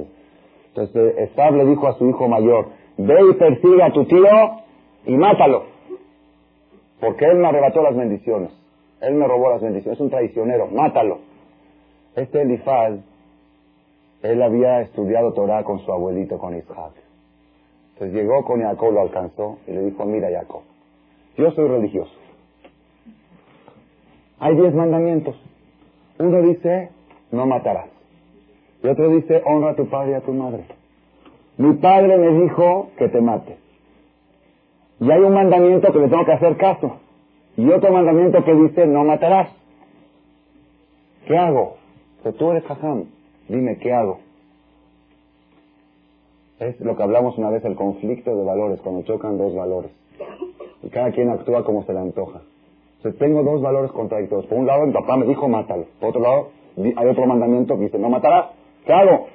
Entonces 0.69 1.17
Esab 1.17 1.55
le 1.55 1.65
dijo 1.65 1.87
a 1.87 1.97
su 1.97 2.07
hijo 2.07 2.27
mayor, 2.27 2.67
ve 2.97 3.15
y 3.29 3.33
persigue 3.33 3.83
a 3.83 3.91
tu 3.91 4.05
tío 4.05 4.62
y 5.05 5.15
mátalo. 5.15 5.63
Porque 6.99 7.25
él 7.25 7.37
me 7.37 7.47
arrebató 7.47 7.81
las 7.81 7.95
bendiciones. 7.95 8.51
Él 9.01 9.15
me 9.15 9.27
robó 9.27 9.49
las 9.49 9.61
bendiciones. 9.61 9.97
Es 9.97 10.01
un 10.01 10.09
traicionero. 10.09 10.67
Mátalo. 10.67 11.19
Este 12.15 12.41
Elifaz, 12.41 12.93
él 14.21 14.41
había 14.41 14.81
estudiado 14.81 15.33
Torah 15.33 15.63
con 15.63 15.79
su 15.79 15.91
abuelito, 15.91 16.37
con 16.37 16.55
Isaac. 16.55 16.93
Entonces 17.93 18.15
llegó 18.15 18.43
con 18.45 18.61
Jacob, 18.61 18.93
lo 18.93 19.01
alcanzó 19.01 19.57
y 19.67 19.71
le 19.71 19.85
dijo, 19.85 20.05
mira 20.05 20.29
Jacob, 20.31 20.61
yo 21.37 21.51
soy 21.51 21.67
religioso. 21.67 22.11
Hay 24.39 24.55
diez 24.55 24.73
mandamientos. 24.73 25.35
Uno 26.19 26.41
dice, 26.41 26.89
no 27.31 27.45
matarás. 27.45 27.87
Y 28.83 28.87
otro 28.87 29.09
dice, 29.09 29.41
honra 29.45 29.71
a 29.71 29.75
tu 29.75 29.87
padre 29.87 30.11
y 30.11 30.15
a 30.15 30.21
tu 30.21 30.33
madre. 30.33 30.65
Mi 31.57 31.73
padre 31.73 32.17
me 32.17 32.43
dijo 32.43 32.89
que 32.97 33.09
te 33.09 33.21
mate. 33.21 33.57
Y 34.99 35.11
hay 35.11 35.19
un 35.19 35.33
mandamiento 35.33 35.91
que 35.91 35.99
le 35.99 36.07
tengo 36.07 36.25
que 36.25 36.31
hacer 36.33 36.57
caso. 36.57 36.97
Y 37.57 37.69
otro 37.69 37.91
mandamiento 37.91 38.43
que 38.43 38.53
dice, 38.53 38.87
no 38.87 39.03
matarás. 39.03 39.49
¿Qué 41.27 41.37
hago? 41.37 41.77
Que 42.23 42.31
tú 42.33 42.51
eres 42.51 42.63
jajam. 42.65 43.05
Dime, 43.47 43.77
¿qué 43.77 43.93
hago? 43.93 44.19
Es 46.59 46.79
lo 46.79 46.95
que 46.95 47.03
hablamos 47.03 47.37
una 47.37 47.49
vez, 47.49 47.63
el 47.65 47.75
conflicto 47.75 48.35
de 48.35 48.43
valores, 48.43 48.79
cuando 48.81 49.03
chocan 49.03 49.37
dos 49.37 49.53
valores. 49.53 49.91
Y 50.81 50.89
cada 50.89 51.11
quien 51.11 51.29
actúa 51.29 51.63
como 51.63 51.83
se 51.83 51.93
le 51.93 51.99
antoja. 51.99 52.41
Tengo 53.19 53.43
dos 53.43 53.61
valores 53.61 53.91
contradictorios. 53.91 54.45
Por 54.47 54.57
un 54.57 54.65
lado, 54.65 54.85
mi 54.85 54.93
papá 54.93 55.17
me 55.17 55.25
dijo, 55.25 55.47
mátalo. 55.49 55.85
Por 55.99 56.09
otro 56.09 56.21
lado, 56.21 56.49
hay 56.77 57.07
otro 57.07 57.25
mandamiento 57.25 57.75
que 57.75 57.83
dice, 57.83 57.99
no 57.99 58.09
matarás. 58.09 58.51
¿Qué 58.85 58.93
hago? 58.93 59.27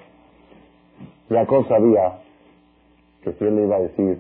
Jacob 1.29 1.69
sabía 1.69 2.21
que 3.23 3.33
si 3.33 3.45
él 3.45 3.57
le 3.57 3.63
iba 3.65 3.77
a 3.77 3.81
decir 3.81 4.19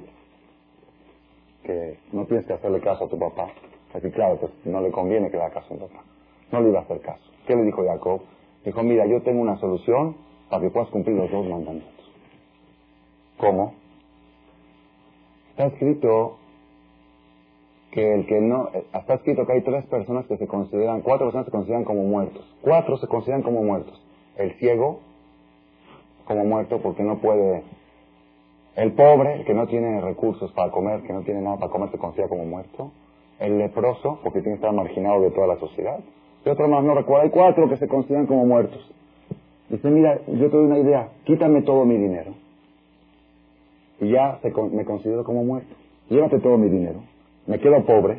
que 1.69 1.99
no 2.13 2.25
tienes 2.25 2.47
que 2.47 2.55
hacerle 2.55 2.81
caso 2.81 3.05
a 3.05 3.09
tu 3.09 3.19
papá, 3.19 3.49
así 3.93 4.11
claro, 4.11 4.39
pues 4.41 4.53
no 4.65 4.81
le 4.81 4.91
conviene 4.91 5.31
que 5.31 5.37
le 5.37 5.43
haga 5.43 5.61
caso 5.61 5.75
a 5.75 5.77
tu 5.77 5.87
papá. 5.87 6.03
No 6.51 6.63
le 6.63 6.71
iba 6.71 6.79
a 6.79 6.83
hacer 6.83 7.01
caso. 7.03 7.23
¿Qué 7.47 7.55
le 7.55 7.65
dijo 7.65 7.85
Jacob? 7.85 8.23
Dijo, 8.65 8.83
mira, 8.83 9.05
yo 9.05 9.21
tengo 9.21 9.43
una 9.43 9.59
solución 9.59 10.17
para 10.49 10.63
que 10.63 10.71
puedas 10.71 10.89
cumplir 10.89 11.17
los 11.17 11.31
dos 11.31 11.47
mandamientos. 11.47 12.11
¿Cómo? 13.37 13.75
Está 15.51 15.67
escrito 15.67 16.39
que 17.91 18.15
el 18.15 18.27
que 18.27 18.41
no, 18.41 18.71
eh, 18.73 18.85
está 18.95 19.15
escrito 19.15 19.47
que 19.47 19.53
hay 19.53 19.61
tres 19.61 19.85
personas 19.87 20.27
que 20.27 20.39
se 20.39 20.47
consideran, 20.47 21.03
cuatro 21.03 21.27
personas 21.27 21.47
se 21.47 21.53
consideran 21.53 21.85
como 21.85 22.03
muertos. 22.05 22.45
Cuatro 22.63 22.97
se 22.97 23.07
consideran 23.07 23.43
como 23.43 23.63
muertos. 23.63 24.03
El 24.37 24.55
ciego, 24.55 25.01
como 26.25 26.45
muerto 26.45 26.81
porque 26.81 27.03
no 27.03 27.19
puede. 27.19 27.63
El 28.79 28.93
pobre, 28.93 29.45
que 29.45 29.55
no 29.55 29.67
tiene 29.67 30.01
recursos 30.01 30.53
para 30.53 30.71
comer, 30.71 31.03
que 31.03 31.13
no 31.13 31.23
tiene 31.23 31.43
nada 31.43 31.57
para 31.57 31.71
comer, 31.71 31.91
se 31.91 31.99
considera 31.99 32.29
como 32.29 32.45
muerto. 32.45 32.93
El 33.41 33.59
leproso, 33.59 34.21
porque 34.23 34.41
tiene 34.41 34.57
que 34.57 34.65
estar 34.65 34.73
marginado 34.73 35.21
de 35.21 35.31
toda 35.31 35.47
la 35.47 35.57
sociedad. 35.57 35.99
Y 36.45 36.49
otro 36.49 36.69
más, 36.69 36.85
no 36.85 36.95
recuerdo, 36.95 37.25
hay 37.25 37.31
cuatro 37.31 37.69
que 37.69 37.77
se 37.77 37.89
consideran 37.89 38.27
como 38.27 38.47
muertos. 38.47 38.81
Dice, 39.69 39.91
mira, 39.91 40.21
yo 40.27 40.49
te 40.49 40.57
doy 40.57 40.67
una 40.67 40.79
idea, 40.79 41.09
quítame 41.25 41.63
todo 41.63 41.85
mi 41.85 41.97
dinero. 41.97 42.33
Y 44.01 44.11
ya 44.11 44.39
me 44.73 44.85
considero 44.85 45.25
como 45.25 45.45
muerto. 45.45 45.75
Llévate 46.09 46.39
todo 46.39 46.57
mi 46.57 46.69
dinero 46.69 47.01
me 47.49 47.59
quedo 47.59 47.83
pobre, 47.85 48.19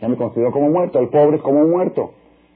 ya 0.00 0.08
me 0.08 0.16
considero 0.16 0.52
como 0.52 0.70
muerto, 0.70 1.00
el 1.00 1.08
pobre 1.08 1.36
es 1.36 1.42
como 1.42 1.60
un 1.60 1.70
muerto. 1.70 2.12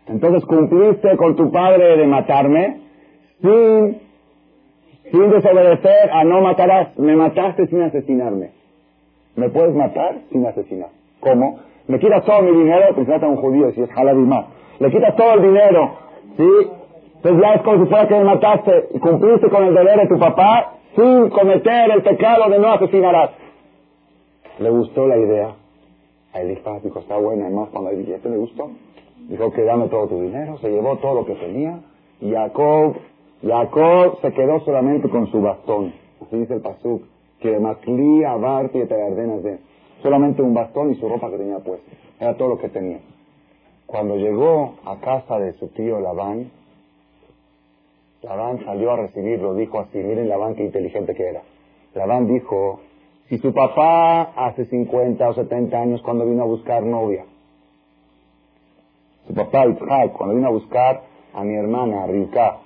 Entonces 0.06 0.44
cumpliste 0.46 1.16
con 1.16 1.36
tu 1.36 1.50
padre 1.50 1.96
de 1.96 2.06
matarme 2.06 2.80
sin, 3.42 4.00
sin 5.12 5.30
desobedecer 5.30 6.10
a 6.10 6.24
no 6.24 6.40
matarás, 6.40 6.98
me 6.98 7.14
mataste 7.14 7.68
sin 7.68 7.82
asesinarme. 7.82 8.50
¿Me 9.36 9.48
puedes 9.50 9.74
matar 9.74 10.16
sin 10.32 10.44
asesinar? 10.44 10.88
¿Cómo? 11.20 11.60
Me 11.86 12.00
quitas 12.00 12.24
todo 12.24 12.42
mi 12.42 12.50
dinero, 12.50 12.94
pues 12.94 13.06
trata 13.06 13.28
un 13.28 13.36
judío, 13.36 13.70
si 13.72 13.82
es 13.82 13.90
más. 13.94 14.46
Le 14.80 14.90
quitas 14.90 15.14
todo 15.14 15.34
el 15.34 15.42
dinero, 15.42 15.92
¿sí? 16.36 16.48
Entonces 17.16 17.40
ya 17.40 17.54
es 17.54 17.62
como 17.62 17.84
si 17.84 17.90
fuera 17.90 18.08
que 18.08 18.14
me 18.14 18.24
mataste 18.24 18.88
y 18.94 18.98
cumpliste 18.98 19.48
con 19.48 19.64
el 19.64 19.74
deber 19.74 20.00
de 20.00 20.08
tu 20.08 20.18
papá 20.18 20.72
sin 20.96 21.30
cometer 21.30 21.90
el 21.92 22.02
pecado 22.02 22.50
de 22.50 22.58
no 22.58 22.72
asesinarás. 22.72 23.30
Le 24.58 24.70
gustó 24.70 25.06
la 25.06 25.16
idea 25.16 25.54
a 26.32 26.40
Elifaz 26.40 26.82
dijo, 26.82 26.98
está 26.98 27.16
buena, 27.16 27.46
además 27.46 27.68
cuando 27.72 27.90
el 27.90 27.98
billete 27.98 28.28
le 28.28 28.38
gustó, 28.38 28.70
dijo 29.28 29.52
que 29.52 29.62
dame 29.64 29.88
todo 29.88 30.08
tu 30.08 30.22
dinero, 30.22 30.56
se 30.58 30.70
llevó 30.70 30.96
todo 30.96 31.14
lo 31.14 31.26
que 31.26 31.34
tenía, 31.34 31.80
y 32.20 32.32
Jacob, 32.32 32.96
Jacob 33.42 34.20
se 34.20 34.32
quedó 34.32 34.60
solamente 34.60 35.08
con 35.08 35.26
su 35.30 35.40
bastón, 35.42 35.92
así 36.24 36.36
dice 36.36 36.54
el 36.54 36.60
pasuk, 36.60 37.02
que 37.40 37.58
Maclí, 37.58 38.22
Abarti 38.24 38.78
y 38.78 38.84
de 38.84 39.58
solamente 40.00 40.42
un 40.42 40.54
bastón 40.54 40.92
y 40.92 40.94
su 40.96 41.08
ropa 41.08 41.30
que 41.30 41.38
tenía 41.38 41.58
puesta, 41.58 41.90
era 42.20 42.36
todo 42.36 42.50
lo 42.50 42.58
que 42.58 42.68
tenía. 42.68 43.00
Cuando 43.86 44.16
llegó 44.16 44.74
a 44.84 44.96
casa 45.00 45.38
de 45.38 45.52
su 45.54 45.68
tío 45.68 46.00
Labán, 46.00 46.50
Labán 48.22 48.64
salió 48.64 48.92
a 48.92 48.96
recibirlo, 48.96 49.54
dijo 49.54 49.80
así, 49.80 49.98
miren 49.98 50.28
Labán 50.28 50.54
qué 50.54 50.64
inteligente 50.64 51.14
que 51.14 51.28
era. 51.28 51.42
Labán 51.94 52.28
dijo, 52.28 52.80
si 53.28 53.38
su 53.38 53.52
papá 53.52 54.32
hace 54.36 54.66
50 54.66 55.28
o 55.28 55.34
70 55.34 55.76
años 55.76 56.02
cuando 56.02 56.24
vino 56.24 56.42
a 56.42 56.46
buscar 56.46 56.84
novia, 56.84 57.24
su 59.26 59.34
papá 59.34 59.66
Itzhak 59.66 60.12
cuando 60.12 60.36
vino 60.36 60.46
a 60.46 60.52
buscar 60.52 61.02
a 61.34 61.42
mi 61.42 61.54
hermana 61.54 62.06
Rivka, 62.06 62.58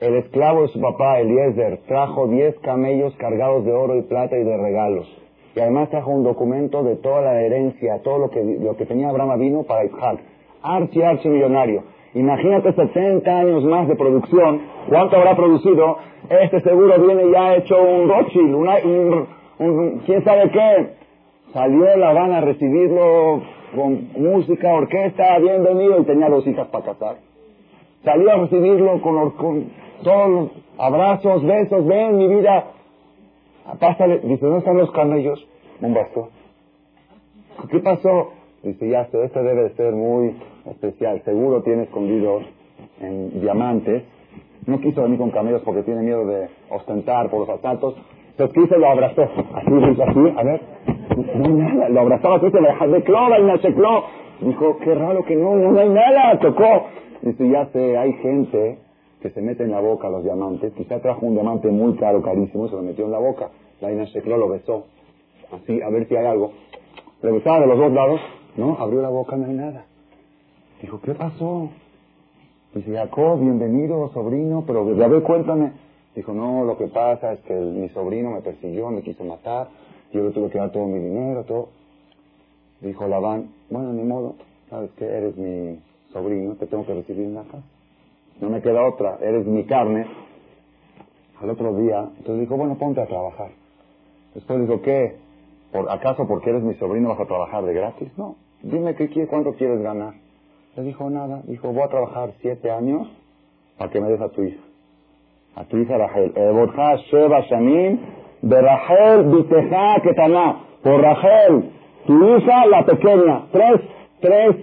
el 0.00 0.14
esclavo 0.14 0.62
de 0.62 0.68
su 0.68 0.80
papá 0.80 1.18
Eliezer 1.18 1.80
trajo 1.88 2.28
10 2.28 2.58
camellos 2.60 3.14
cargados 3.16 3.64
de 3.64 3.72
oro 3.72 3.96
y 3.96 4.02
plata 4.02 4.36
y 4.36 4.44
de 4.44 4.56
regalos. 4.56 5.08
Y 5.56 5.60
además 5.60 5.90
trajo 5.90 6.12
un 6.12 6.22
documento 6.22 6.84
de 6.84 6.96
toda 6.96 7.20
la 7.20 7.40
herencia, 7.42 8.00
todo 8.04 8.18
lo 8.18 8.30
que, 8.30 8.44
lo 8.44 8.76
que 8.76 8.86
tenía 8.86 9.08
Abraham 9.08 9.40
vino 9.40 9.62
para 9.64 9.84
Itzhak. 9.84 10.20
Archi, 10.62 11.02
archi 11.02 11.28
millonario. 11.28 11.82
Imagínate 12.14 12.72
70 12.72 13.38
años 13.38 13.64
más 13.64 13.88
de 13.88 13.96
producción, 13.96 14.62
¿cuánto 14.88 15.16
habrá 15.16 15.36
producido? 15.36 15.98
Este 16.30 16.60
seguro 16.60 16.98
viene 17.00 17.30
ya 17.32 17.56
hecho 17.56 17.76
un 17.82 18.08
Rothschild, 18.08 18.54
un, 18.54 20.02
quién 20.06 20.24
sabe 20.24 20.50
qué. 20.50 20.90
Salió 21.52 21.96
la 21.96 22.12
van 22.12 22.32
a 22.32 22.40
recibirlo 22.40 23.42
con 23.74 24.10
música, 24.16 24.72
orquesta, 24.72 25.38
bienvenido, 25.38 26.00
y 26.00 26.04
tenía 26.04 26.28
dos 26.28 26.46
hijas 26.46 26.68
para 26.68 26.84
casar. 26.84 27.16
Salió 28.04 28.30
a 28.30 28.36
recibirlo 28.36 29.00
con, 29.02 29.30
con 29.32 29.66
los 30.02 30.50
abrazos, 30.78 31.44
besos, 31.44 31.86
ven 31.86 32.16
mi 32.16 32.28
vida. 32.28 32.64
Pásale, 33.78 34.20
dice, 34.20 34.44
¿dónde 34.44 34.58
están 34.60 34.78
los 34.78 34.90
camellos? 34.92 35.46
Un 35.80 35.94
bastón. 35.94 36.28
¿Qué 37.70 37.80
pasó? 37.80 38.32
Dice, 38.62 38.88
ya, 38.88 39.02
este 39.02 39.42
debe 39.42 39.64
de 39.64 39.70
ser 39.70 39.92
muy 39.92 40.36
especial. 40.70 41.22
Seguro 41.24 41.62
tiene 41.62 41.84
escondidos 41.84 42.44
en 43.00 43.40
diamantes. 43.40 44.04
No 44.66 44.80
quiso 44.80 45.02
venir 45.02 45.18
con 45.18 45.30
camellos 45.30 45.62
porque 45.64 45.82
tiene 45.82 46.02
miedo 46.02 46.26
de 46.26 46.48
ostentar 46.70 47.30
por 47.30 47.40
los 47.40 47.48
asaltos. 47.48 47.94
Entonces 48.30 48.54
quiso 48.54 48.78
lo 48.78 48.90
abrazó. 48.90 49.22
Así, 49.22 50.02
así, 50.02 50.34
a 50.36 50.42
ver. 50.42 50.60
No 51.34 51.44
hay 51.44 51.52
nada. 51.52 51.88
Lo 51.88 52.00
abrazaba 52.00 52.36
así, 52.36 52.50
se 52.50 52.60
lo 52.60 52.92
de 52.92 53.02
clova 53.02 53.38
y 53.38 53.44
nachecló. 53.44 54.04
Dijo, 54.40 54.78
qué 54.78 54.94
raro 54.94 55.24
que 55.24 55.36
no, 55.36 55.56
no 55.56 55.78
hay 55.78 55.88
nada. 55.88 56.38
Tocó. 56.38 56.86
Dice, 57.22 57.48
ya 57.48 57.66
sé, 57.66 57.96
hay 57.96 58.12
gente 58.14 58.78
que 59.20 59.30
se 59.30 59.40
mete 59.40 59.64
en 59.64 59.70
la 59.70 59.80
boca 59.80 60.08
los 60.08 60.22
diamantes. 60.22 60.72
Quizá 60.74 61.00
trajo 61.00 61.26
un 61.26 61.34
diamante 61.34 61.68
muy 61.68 61.94
caro, 61.96 62.22
carísimo, 62.22 62.66
y 62.66 62.68
se 62.68 62.76
lo 62.76 62.82
metió 62.82 63.04
en 63.04 63.12
la 63.12 63.18
boca. 63.18 63.50
La 63.80 63.92
Inachecló 63.92 64.36
lo 64.36 64.48
besó. 64.48 64.86
Así, 65.52 65.80
a 65.80 65.88
ver 65.88 66.08
si 66.08 66.16
hay 66.16 66.26
algo. 66.26 66.52
Le 67.22 67.32
besaba 67.32 67.60
de 67.60 67.66
los 67.66 67.78
dos 67.78 67.92
lados. 67.92 68.20
No, 68.56 68.76
abrió 68.78 69.02
la 69.02 69.08
boca, 69.08 69.36
no 69.36 69.46
hay 69.46 69.54
nada. 69.54 69.84
Dijo, 70.80 71.00
¿qué 71.00 71.14
pasó? 71.14 71.70
Dice, 72.74 72.92
Jacob, 72.92 73.40
bienvenido, 73.40 74.10
sobrino, 74.12 74.64
pero 74.66 74.80
a 74.80 75.08
ver, 75.08 75.22
cuéntame. 75.22 75.72
Dijo, 76.14 76.32
no, 76.32 76.64
lo 76.64 76.76
que 76.76 76.86
pasa 76.88 77.32
es 77.32 77.40
que 77.40 77.54
mi 77.54 77.88
sobrino 77.90 78.30
me 78.30 78.40
persiguió, 78.40 78.90
me 78.90 79.02
quiso 79.02 79.24
matar, 79.24 79.68
yo 80.12 80.24
le 80.24 80.30
tuve 80.30 80.50
que 80.50 80.58
dar 80.58 80.70
todo 80.72 80.86
mi 80.86 80.98
dinero, 80.98 81.44
todo. 81.44 81.68
Dijo 82.80 83.06
Labán, 83.06 83.50
bueno, 83.70 83.92
ni 83.92 84.02
modo, 84.02 84.34
sabes 84.70 84.90
que 84.92 85.04
eres 85.04 85.36
mi 85.36 85.80
sobrino, 86.12 86.54
te 86.54 86.66
tengo 86.66 86.86
que 86.86 86.94
recibir 86.94 87.26
en 87.26 87.34
la 87.34 87.42
casa. 87.42 87.77
No 88.40 88.50
me 88.50 88.62
queda 88.62 88.86
otra, 88.86 89.18
eres 89.20 89.46
mi 89.46 89.64
carne. 89.64 90.06
Al 91.40 91.50
otro 91.50 91.74
día, 91.76 92.08
entonces 92.18 92.40
dijo, 92.40 92.56
bueno, 92.56 92.76
ponte 92.76 93.00
a 93.00 93.06
trabajar. 93.06 93.50
Después 94.34 94.60
dijo, 94.60 94.82
¿qué? 94.82 95.16
¿Por, 95.72 95.90
¿Acaso 95.90 96.26
porque 96.26 96.50
eres 96.50 96.62
mi 96.62 96.74
sobrino 96.74 97.10
vas 97.10 97.20
a 97.20 97.26
trabajar 97.26 97.64
de 97.64 97.74
gratis? 97.74 98.08
No, 98.16 98.36
dime 98.62 98.94
qué, 98.94 99.26
cuánto 99.26 99.52
quieres 99.52 99.80
ganar. 99.82 100.14
Le 100.76 100.82
dijo 100.82 101.10
nada. 101.10 101.42
Dijo, 101.44 101.72
voy 101.72 101.82
a 101.82 101.88
trabajar 101.88 102.32
siete 102.40 102.70
años 102.70 103.08
para 103.76 103.90
que 103.90 104.00
me 104.00 104.08
des 104.08 104.20
a 104.20 104.28
tu 104.28 104.42
hija. 104.42 104.60
A 105.56 105.64
tu 105.64 105.76
hija 105.78 105.98
Rachel. 105.98 106.32
Sheba 107.10 107.40
Shanim 107.42 107.98
de 108.42 108.60
Rachel 108.60 109.46
Ketaná. 110.02 110.64
Por 110.82 111.00
Rachel, 111.00 111.70
tu 112.06 112.36
hija 112.36 112.66
la 112.66 112.84
pequeña. 112.84 113.46
Tres, 113.50 113.80
tres 114.20 114.56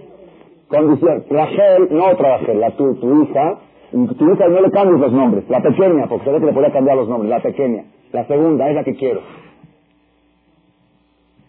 condiciones. 0.68 1.28
Rachel, 1.28 1.88
no 1.90 2.06
otra 2.06 2.38
Rachel, 2.38 2.60
la 2.60 2.70
tu, 2.72 2.94
tu 2.96 3.22
hija. 3.22 3.58
Tu 3.90 4.32
hija 4.32 4.48
no 4.48 4.60
le 4.60 4.70
cambies 4.70 5.00
los 5.00 5.12
nombres. 5.12 5.48
La 5.48 5.62
pequeña, 5.62 6.06
porque 6.08 6.30
ve 6.30 6.40
que 6.40 6.46
le 6.46 6.52
podía 6.52 6.72
cambiar 6.72 6.96
los 6.96 7.08
nombres. 7.08 7.30
La 7.30 7.40
pequeña. 7.40 7.84
La 8.12 8.26
segunda 8.26 8.68
es 8.68 8.74
la 8.74 8.84
que 8.84 8.94
quiero. 8.94 9.20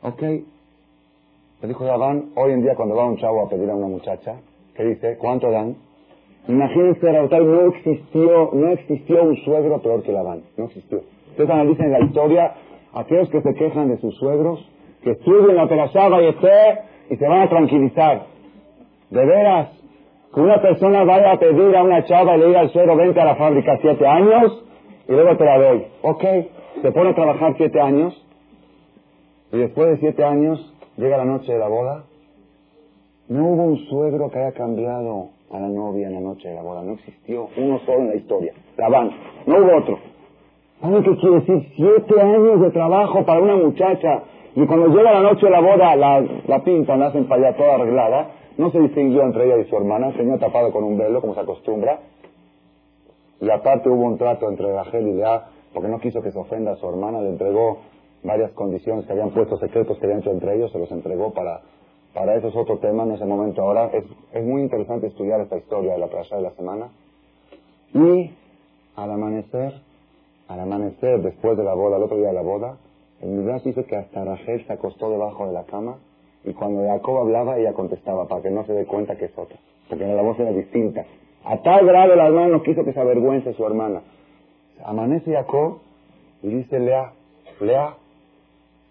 Ok. 0.03 0.21
Le 0.21 1.67
dijo 1.67 1.85
Yaván, 1.85 2.29
hoy 2.35 2.51
en 2.51 2.61
día 2.61 2.75
cuando 2.75 2.95
va 2.95 3.05
un 3.05 3.17
chavo 3.17 3.45
a 3.45 3.49
pedir 3.49 3.69
a 3.69 3.75
una 3.75 3.87
muchacha, 3.87 4.35
¿Qué 4.77 4.83
dice? 4.83 5.17
¿Cuánto 5.17 5.49
dan? 5.49 5.75
Imagínense, 6.47 7.11
Rabotal, 7.11 7.47
no 7.47 7.61
existió, 7.73 8.51
no 8.53 8.69
existió 8.69 9.23
un 9.23 9.35
suegro 9.37 9.81
peor 9.81 10.03
que 10.03 10.11
Labán. 10.11 10.43
No 10.55 10.65
existió. 10.65 11.01
Ustedes 11.31 11.49
analicen 11.49 11.91
la 11.91 11.99
historia, 12.01 12.53
aquellos 12.93 13.27
que 13.29 13.41
se 13.41 13.55
quejan 13.55 13.89
de 13.89 13.97
sus 13.97 14.15
suegros, 14.17 14.63
que 15.01 15.11
estudien 15.11 15.55
la 15.55 15.67
Perashá 15.67 16.09
y 16.21 17.13
y 17.13 17.17
se 17.17 17.27
van 17.27 17.41
a 17.41 17.49
tranquilizar. 17.49 18.27
De 19.09 19.25
veras, 19.25 19.69
que 20.33 20.39
una 20.39 20.61
persona 20.61 21.03
vaya 21.03 21.33
a 21.33 21.39
pedir 21.39 21.75
a 21.75 21.83
una 21.83 22.03
chava 22.05 22.35
y 22.35 22.39
le 22.39 22.47
diga 22.47 22.59
al 22.61 22.69
suegro, 22.71 22.95
vente 22.95 23.21
a 23.21 23.25
la 23.25 23.35
fábrica 23.35 23.77
siete 23.81 24.05
años 24.05 24.63
y 25.07 25.11
luego 25.11 25.37
te 25.37 25.45
la 25.45 25.57
doy. 25.57 25.87
Ok, 26.01 26.23
se 26.81 26.91
pone 26.91 27.09
a 27.09 27.15
trabajar 27.15 27.55
siete 27.57 27.79
años 27.79 28.25
y 29.51 29.57
después 29.57 29.89
de 29.89 29.97
siete 29.97 30.23
años 30.23 30.73
llega 30.97 31.17
la 31.17 31.25
noche 31.25 31.53
de 31.53 31.59
la 31.59 31.67
boda 31.67 32.03
no 33.29 33.43
hubo 33.45 33.63
un 33.63 33.77
suegro 33.87 34.31
que 34.31 34.39
haya 34.39 34.53
cambiado 34.53 35.31
a 35.51 35.59
la 35.59 35.67
novia 35.67 36.07
en 36.07 36.13
la 36.13 36.21
noche 36.21 36.47
de 36.47 36.55
la 36.55 36.61
boda. 36.61 36.81
No 36.81 36.93
existió 36.93 37.49
uno 37.57 37.79
solo 37.85 37.99
en 37.99 38.07
la 38.07 38.15
historia. 38.15 38.53
Labán. 38.77 39.11
No 39.45 39.57
hubo 39.57 39.77
otro. 39.77 39.99
¿Saben 40.79 41.03
qué 41.03 41.17
quiere 41.17 41.35
decir? 41.41 41.73
Siete 41.75 42.21
años 42.21 42.61
de 42.61 42.71
trabajo 42.71 43.25
para 43.25 43.41
una 43.41 43.57
muchacha. 43.57 44.23
Y 44.55 44.65
cuando 44.65 44.87
llega 44.87 45.11
la 45.11 45.19
noche 45.19 45.45
de 45.45 45.51
la 45.51 45.59
boda, 45.59 45.95
la, 45.97 46.25
la 46.47 46.63
pintan, 46.63 47.01
la 47.01 47.07
hacen 47.07 47.25
para 47.25 47.49
allá 47.49 47.57
toda 47.57 47.75
arreglada. 47.75 48.27
No 48.57 48.71
se 48.71 48.79
distinguió 48.79 49.23
entre 49.23 49.45
ella 49.45 49.57
y 49.57 49.69
su 49.69 49.75
hermana. 49.75 50.13
Tenía 50.13 50.37
tapado 50.37 50.71
con 50.71 50.83
un 50.83 50.97
velo, 50.97 51.21
como 51.21 51.33
se 51.33 51.41
acostumbra. 51.41 51.99
Y 53.39 53.49
aparte 53.49 53.89
hubo 53.89 54.03
un 54.03 54.17
trato 54.17 54.49
entre 54.49 54.73
Rachel 54.73 55.07
y 55.07 55.13
Lea, 55.13 55.45
porque 55.73 55.89
no 55.89 55.99
quiso 55.99 56.21
que 56.21 56.31
se 56.31 56.39
ofenda 56.39 56.71
a 56.71 56.75
su 56.77 56.89
hermana. 56.89 57.21
Le 57.21 57.29
entregó 57.29 57.77
varias 58.23 58.51
condiciones 58.51 59.05
que 59.05 59.11
habían 59.11 59.29
puesto 59.29 59.57
secretos 59.57 59.97
que 59.99 60.05
habían 60.05 60.21
hecho 60.21 60.31
entre 60.31 60.55
ellos. 60.55 60.71
Se 60.71 60.79
los 60.79 60.91
entregó 60.91 61.33
para 61.33 61.61
para 62.17 62.35
eso 62.35 62.47
es 62.47 62.55
otro 62.55 62.79
tema 62.79 63.03
en 63.03 63.11
ese 63.11 63.25
momento. 63.25 63.61
Ahora 63.61 63.91
es, 63.93 64.03
es 64.33 64.43
muy 64.43 64.63
interesante 64.63 65.05
estudiar 65.05 65.39
esta 65.39 65.55
historia 65.55 65.93
de 65.93 65.99
la 65.99 66.07
playa 66.07 66.35
de 66.35 66.41
la 66.41 66.51
semana. 66.51 66.89
Y 67.93 68.31
al 68.95 69.11
amanecer, 69.11 69.81
al 70.47 70.59
amanecer, 70.59 71.21
después 71.21 71.55
de 71.57 71.63
la 71.63 71.75
boda, 71.75 71.97
el 71.97 72.03
otro 72.03 72.17
día 72.17 72.29
de 72.29 72.33
la 72.33 72.41
boda, 72.41 72.77
el 73.21 73.29
Midrash 73.29 73.61
dice 73.63 73.85
que 73.85 73.97
hasta 73.97 74.25
Rachel 74.25 74.65
se 74.65 74.73
acostó 74.73 75.11
debajo 75.11 75.45
de 75.45 75.53
la 75.53 75.65
cama 75.65 75.97
Y 76.43 76.53
cuando 76.53 76.87
Jacob 76.87 77.17
hablaba, 77.17 77.57
ella 77.57 77.73
contestaba 77.73 78.27
para 78.27 78.41
que 78.41 78.51
no 78.51 78.65
se 78.65 78.73
dé 78.73 78.85
cuenta 78.85 79.17
que 79.17 79.25
es 79.25 79.37
otra. 79.37 79.57
Porque 79.89 80.05
la 80.05 80.21
voz 80.21 80.39
era 80.39 80.51
distinta. 80.51 81.05
A 81.43 81.57
tal 81.57 81.85
grado 81.85 82.15
la 82.15 82.27
hermana 82.27 82.47
no 82.49 82.63
quiso 82.63 82.83
que 82.83 82.93
se 82.93 82.99
avergüence 82.99 83.53
su 83.53 83.65
hermana. 83.65 84.01
Amanece 84.83 85.31
Jacob 85.31 85.79
y 86.43 86.49
dice 86.49 86.79
Lea, 86.79 87.13
Lea, 87.61 87.95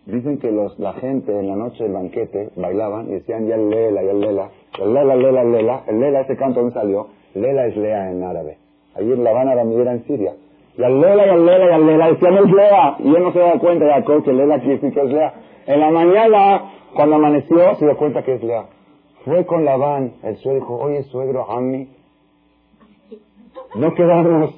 dicen 0.07 0.39
que 0.39 0.51
los, 0.51 0.79
la 0.79 0.95
gente 0.95 1.39
en 1.39 1.49
la 1.49 1.57
noche 1.57 1.85
del 1.85 1.93
banquete 1.93 2.51
bailaban 2.57 3.09
y 3.09 3.15
decían 3.15 3.47
ya 3.47 3.57
Lela, 3.57 4.03
ya 4.03 4.13
Lela, 4.13 4.51
Lela, 4.79 5.17
Lela, 5.17 5.45
Lela, 5.45 5.85
el 5.87 6.01
Lela, 6.01 6.21
ese 6.21 6.37
canto 6.37 6.63
no 6.63 6.71
salió, 6.71 7.09
Lela 7.35 7.67
es 7.67 7.77
Lea 7.77 8.11
en 8.11 8.23
árabe. 8.23 8.59
Allí 8.95 9.13
en 9.13 9.23
La 9.23 9.31
Habana 9.31 9.53
era 9.53 9.63
en 9.63 10.05
Siria. 10.07 10.35
Y 10.79 10.83
al 10.83 11.01
Lela, 11.01 11.27
y 11.27 11.31
al 11.31 11.47
Lela, 11.47 11.67
y 11.67 11.73
al 11.73 11.87
Lela, 11.87 12.09
decían 12.09 12.37
es 12.37 12.51
Lea. 12.51 12.97
Y 12.99 13.15
él 13.15 13.23
no 13.23 13.33
se 13.33 13.39
da 13.39 13.59
cuenta, 13.59 13.87
Jacob, 13.87 14.25
que 14.25 14.33
Lela 14.33 14.61
que 14.61 14.75
es 14.75 14.95
Lea. 14.95 15.35
En 15.67 15.81
la 15.81 15.91
mañana, 15.91 16.73
cuando 16.95 17.17
amaneció, 17.17 17.75
se 17.77 17.87
dio 17.87 17.97
cuenta 17.97 18.23
que 18.23 18.35
es 18.35 18.43
Lea. 18.43 18.67
Fue 19.25 19.45
con 19.45 19.65
Labán, 19.65 20.15
el 20.23 20.37
suegro 20.37 20.61
dijo, 20.61 20.77
oye 20.77 21.03
suegro, 21.05 21.51
a 21.51 21.61
mí, 21.61 21.89
no 23.75 23.93
quedamos, 23.95 24.55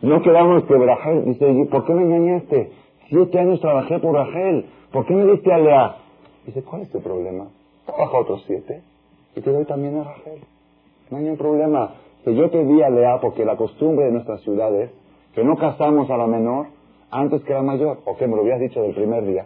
no 0.00 0.22
quedamos 0.22 0.64
que 0.64 0.74
Rachel, 0.74 1.24
dice, 1.26 1.68
¿por 1.70 1.84
qué 1.84 1.92
me 1.92 2.02
engañaste? 2.02 2.72
Siete 3.08 3.38
años 3.38 3.60
trabajé 3.60 3.98
por 3.98 4.14
Rachel, 4.14 4.66
¿por 4.90 5.04
qué 5.04 5.14
me 5.14 5.30
diste 5.30 5.52
a 5.52 5.58
Lea? 5.58 5.96
Dice, 6.46 6.62
¿cuál 6.62 6.82
es 6.82 6.90
tu 6.90 7.00
problema? 7.02 7.48
Trabaja 7.84 8.18
otros 8.18 8.42
siete 8.46 8.82
y 9.36 9.40
te 9.42 9.52
doy 9.52 9.64
también 9.66 9.98
a 9.98 10.04
Rachel. 10.04 10.40
No 11.10 11.18
hay 11.18 11.24
ningún 11.24 11.38
problema. 11.38 11.94
Que 12.24 12.34
yo 12.34 12.50
te 12.50 12.64
di 12.64 12.82
a 12.82 12.90
Lea 12.90 13.20
porque 13.20 13.44
la 13.44 13.56
costumbre 13.56 14.06
de 14.06 14.12
nuestras 14.12 14.40
ciudades, 14.40 14.90
que 15.36 15.44
no 15.44 15.56
casamos 15.56 16.08
a 16.08 16.16
la 16.16 16.26
menor 16.26 16.68
antes 17.10 17.44
que 17.44 17.52
la 17.52 17.60
mayor. 17.60 17.98
¿O 18.06 18.16
qué? 18.16 18.26
Me 18.26 18.36
lo 18.36 18.40
habías 18.40 18.58
dicho 18.58 18.80
del 18.80 18.94
primer 18.94 19.26
día. 19.26 19.44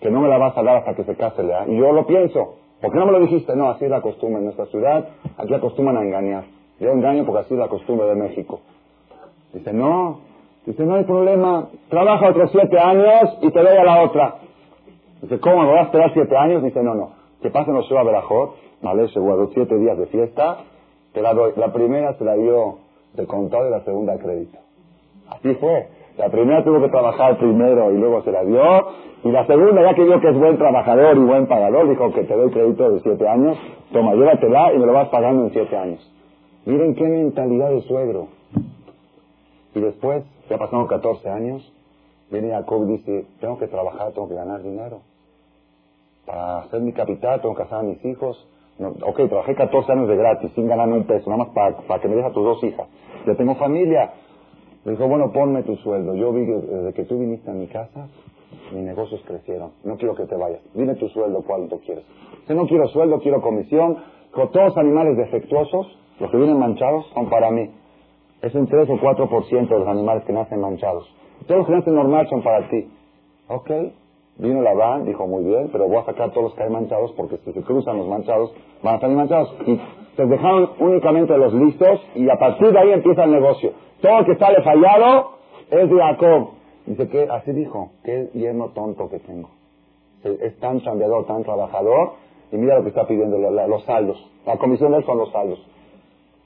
Que 0.00 0.12
no 0.12 0.20
me 0.20 0.28
la 0.28 0.38
vas 0.38 0.56
a 0.56 0.62
dar 0.62 0.76
hasta 0.76 0.94
que 0.94 1.02
se 1.02 1.16
case 1.16 1.42
Lea. 1.42 1.64
Y 1.66 1.76
yo 1.76 1.90
lo 1.92 2.06
pienso. 2.06 2.54
¿Por 2.80 2.92
qué 2.92 2.98
no 2.98 3.06
me 3.06 3.12
lo 3.12 3.18
dijiste? 3.18 3.56
No, 3.56 3.68
así 3.68 3.84
es 3.84 3.90
la 3.90 4.00
costumbre. 4.00 4.38
En 4.38 4.44
nuestra 4.44 4.66
ciudad, 4.66 5.08
aquí 5.38 5.52
acostumbran 5.54 5.96
a 5.96 6.02
engañar. 6.02 6.44
Yo 6.78 6.92
engaño 6.92 7.26
porque 7.26 7.40
así 7.40 7.54
es 7.54 7.58
la 7.58 7.66
costumbre 7.66 8.06
de 8.06 8.14
México. 8.14 8.60
Dice, 9.52 9.72
no. 9.72 10.20
Dice, 10.66 10.84
no 10.84 10.94
hay 10.94 11.04
problema. 11.04 11.68
Trabaja 11.88 12.30
otros 12.30 12.52
siete 12.52 12.78
años 12.78 13.38
y 13.40 13.50
te 13.50 13.58
doy 13.58 13.76
a 13.76 13.84
la 13.84 14.02
otra. 14.02 14.36
Dice, 15.20 15.40
¿cómo? 15.40 15.64
¿Me 15.64 15.72
vas 15.72 15.80
a 15.80 15.84
esperar 15.86 16.12
siete 16.12 16.36
años? 16.36 16.62
Dice, 16.62 16.80
no, 16.80 16.94
no. 16.94 17.10
Que 17.42 17.50
pasen 17.50 17.74
los 17.74 17.90
a 17.90 18.02
Berajot, 18.04 18.54
¿vale? 18.80 19.08
Seguro, 19.08 19.50
siete 19.52 19.76
días 19.78 19.98
de 19.98 20.06
fiesta. 20.06 20.58
Te 21.12 21.22
la 21.22 21.34
doy. 21.34 21.54
La 21.56 21.72
primera 21.72 22.16
se 22.18 22.24
la 22.24 22.34
dio 22.34 22.78
de 23.14 23.26
contado 23.26 23.66
y 23.66 23.70
la 23.72 23.80
segunda 23.80 24.12
de 24.12 24.20
crédito. 24.20 24.62
Así 25.34 25.54
fue. 25.54 25.88
La 26.18 26.28
primera 26.28 26.62
tuvo 26.62 26.80
que 26.80 26.88
trabajar 26.88 27.38
primero 27.38 27.90
y 27.92 27.98
luego 27.98 28.22
se 28.22 28.32
la 28.32 28.44
dio. 28.44 28.62
Y 29.24 29.30
la 29.30 29.46
segunda, 29.46 29.82
ya 29.82 29.94
que 29.94 30.04
vio 30.04 30.20
que 30.20 30.28
es 30.28 30.38
buen 30.38 30.58
trabajador 30.58 31.16
y 31.16 31.20
buen 31.20 31.46
pagador, 31.46 31.88
dijo 31.88 32.12
que 32.12 32.24
te 32.24 32.34
doy 32.34 32.50
crédito 32.50 32.90
de 32.90 33.00
siete 33.00 33.28
años. 33.28 33.56
Toma, 33.92 34.14
llévatela 34.14 34.72
y 34.74 34.78
me 34.78 34.86
lo 34.86 34.92
vas 34.92 35.08
pagando 35.08 35.44
en 35.44 35.52
siete 35.52 35.76
años. 35.76 36.12
Miren 36.66 36.94
qué 36.94 37.04
mentalidad 37.04 37.70
de 37.70 37.82
suegro. 37.82 38.28
Y 39.74 39.80
después, 39.80 40.24
ya 40.50 40.58
pasaron 40.58 40.86
14 40.86 41.28
años, 41.30 41.72
viene 42.30 42.50
Jacob 42.50 42.84
y 42.84 42.92
dice, 42.92 43.26
tengo 43.40 43.58
que 43.58 43.68
trabajar, 43.68 44.12
tengo 44.12 44.28
que 44.28 44.34
ganar 44.34 44.62
dinero. 44.62 45.00
Para 46.26 46.58
hacer 46.58 46.80
mi 46.80 46.92
capital, 46.92 47.40
tengo 47.40 47.54
que 47.54 47.62
casar 47.62 47.80
a 47.80 47.82
mis 47.82 48.04
hijos. 48.04 48.46
ok, 48.78 49.16
trabajé 49.28 49.54
14 49.54 49.92
años 49.92 50.08
de 50.08 50.16
gratis, 50.16 50.50
sin 50.54 50.68
ganar 50.68 50.88
un 50.88 51.04
peso, 51.04 51.30
nada 51.30 51.44
más 51.44 51.54
para, 51.86 52.00
que 52.00 52.08
me 52.08 52.16
dejes 52.16 52.30
a 52.30 52.34
tus 52.34 52.44
dos 52.44 52.62
hijas. 52.64 52.86
Ya 53.26 53.34
tengo 53.34 53.54
familia. 53.54 54.12
Dijo, 54.84 55.06
bueno, 55.06 55.30
ponme 55.32 55.62
tu 55.62 55.76
sueldo. 55.76 56.14
Yo 56.14 56.32
vi 56.32 56.44
que 56.44 56.54
desde 56.54 56.92
que 56.92 57.04
tú 57.04 57.18
viniste 57.18 57.50
a 57.50 57.54
mi 57.54 57.68
casa, 57.68 58.08
mis 58.72 58.82
negocios 58.82 59.22
crecieron. 59.26 59.70
No 59.84 59.96
quiero 59.96 60.14
que 60.14 60.26
te 60.26 60.36
vayas. 60.36 60.60
Dime 60.74 60.94
tu 60.96 61.08
sueldo, 61.08 61.42
cuánto 61.46 61.78
quieres. 61.78 62.04
Si 62.46 62.54
no 62.54 62.66
quiero 62.66 62.88
sueldo, 62.88 63.20
quiero 63.20 63.40
comisión. 63.40 63.98
Con 64.32 64.50
todos 64.50 64.76
animales 64.76 65.16
defectuosos, 65.16 65.86
los 66.18 66.30
que 66.30 66.36
vienen 66.36 66.58
manchados 66.58 67.06
son 67.14 67.28
para 67.28 67.50
mí. 67.50 67.70
Es 68.40 68.54
un 68.54 68.66
3 68.66 68.88
o 68.90 68.94
4% 68.94 69.68
de 69.68 69.78
los 69.78 69.88
animales 69.88 70.24
que 70.24 70.32
nacen 70.32 70.60
manchados. 70.60 71.06
Todos 71.46 71.58
los 71.58 71.66
que 71.66 71.74
nacen 71.74 71.94
normal 71.94 72.28
son 72.28 72.42
para 72.42 72.68
ti. 72.68 72.88
Ok. 73.48 73.70
Vino 74.38 74.62
la 74.62 74.72
van, 74.72 75.04
dijo 75.04 75.26
muy 75.26 75.44
bien, 75.44 75.68
pero 75.70 75.86
voy 75.86 75.98
a 75.98 76.04
sacar 76.04 76.30
todos 76.30 76.44
los 76.44 76.54
que 76.54 76.62
hay 76.62 76.70
manchados 76.70 77.12
porque 77.12 77.36
si 77.44 77.52
se 77.52 77.62
cruzan 77.62 77.98
los 77.98 78.08
manchados 78.08 78.52
van 78.82 78.96
a 78.96 79.00
salir 79.00 79.16
manchados. 79.16 79.54
Y 79.66 79.78
se 80.16 80.26
dejaron 80.26 80.70
únicamente 80.78 81.36
los 81.36 81.54
listos 81.54 82.00
y 82.14 82.28
a 82.28 82.36
partir 82.36 82.72
de 82.72 82.78
ahí 82.78 82.90
empieza 82.90 83.24
el 83.24 83.32
negocio. 83.32 83.72
Todo 84.00 84.18
el 84.20 84.26
que 84.26 84.36
sale 84.36 84.62
fallado 84.62 85.32
es 85.70 85.88
de 85.88 85.96
Jacob. 85.96 86.48
Dice 86.86 87.08
que 87.08 87.28
así 87.30 87.52
dijo, 87.52 87.92
qué 88.04 88.28
yerno 88.34 88.70
tonto 88.70 89.08
que 89.08 89.20
tengo. 89.20 89.50
Es 90.24 90.58
tan 90.58 90.80
chambeador, 90.80 91.26
tan 91.26 91.42
trabajador 91.42 92.12
y 92.50 92.56
mira 92.56 92.76
lo 92.76 92.82
que 92.82 92.90
está 92.90 93.06
pidiendo, 93.06 93.38
los 93.38 93.84
saldos. 93.84 94.18
La 94.46 94.58
comisión 94.58 94.92
de 94.92 94.98
él 94.98 95.04
son 95.04 95.18
los 95.18 95.32
saldos. 95.32 95.66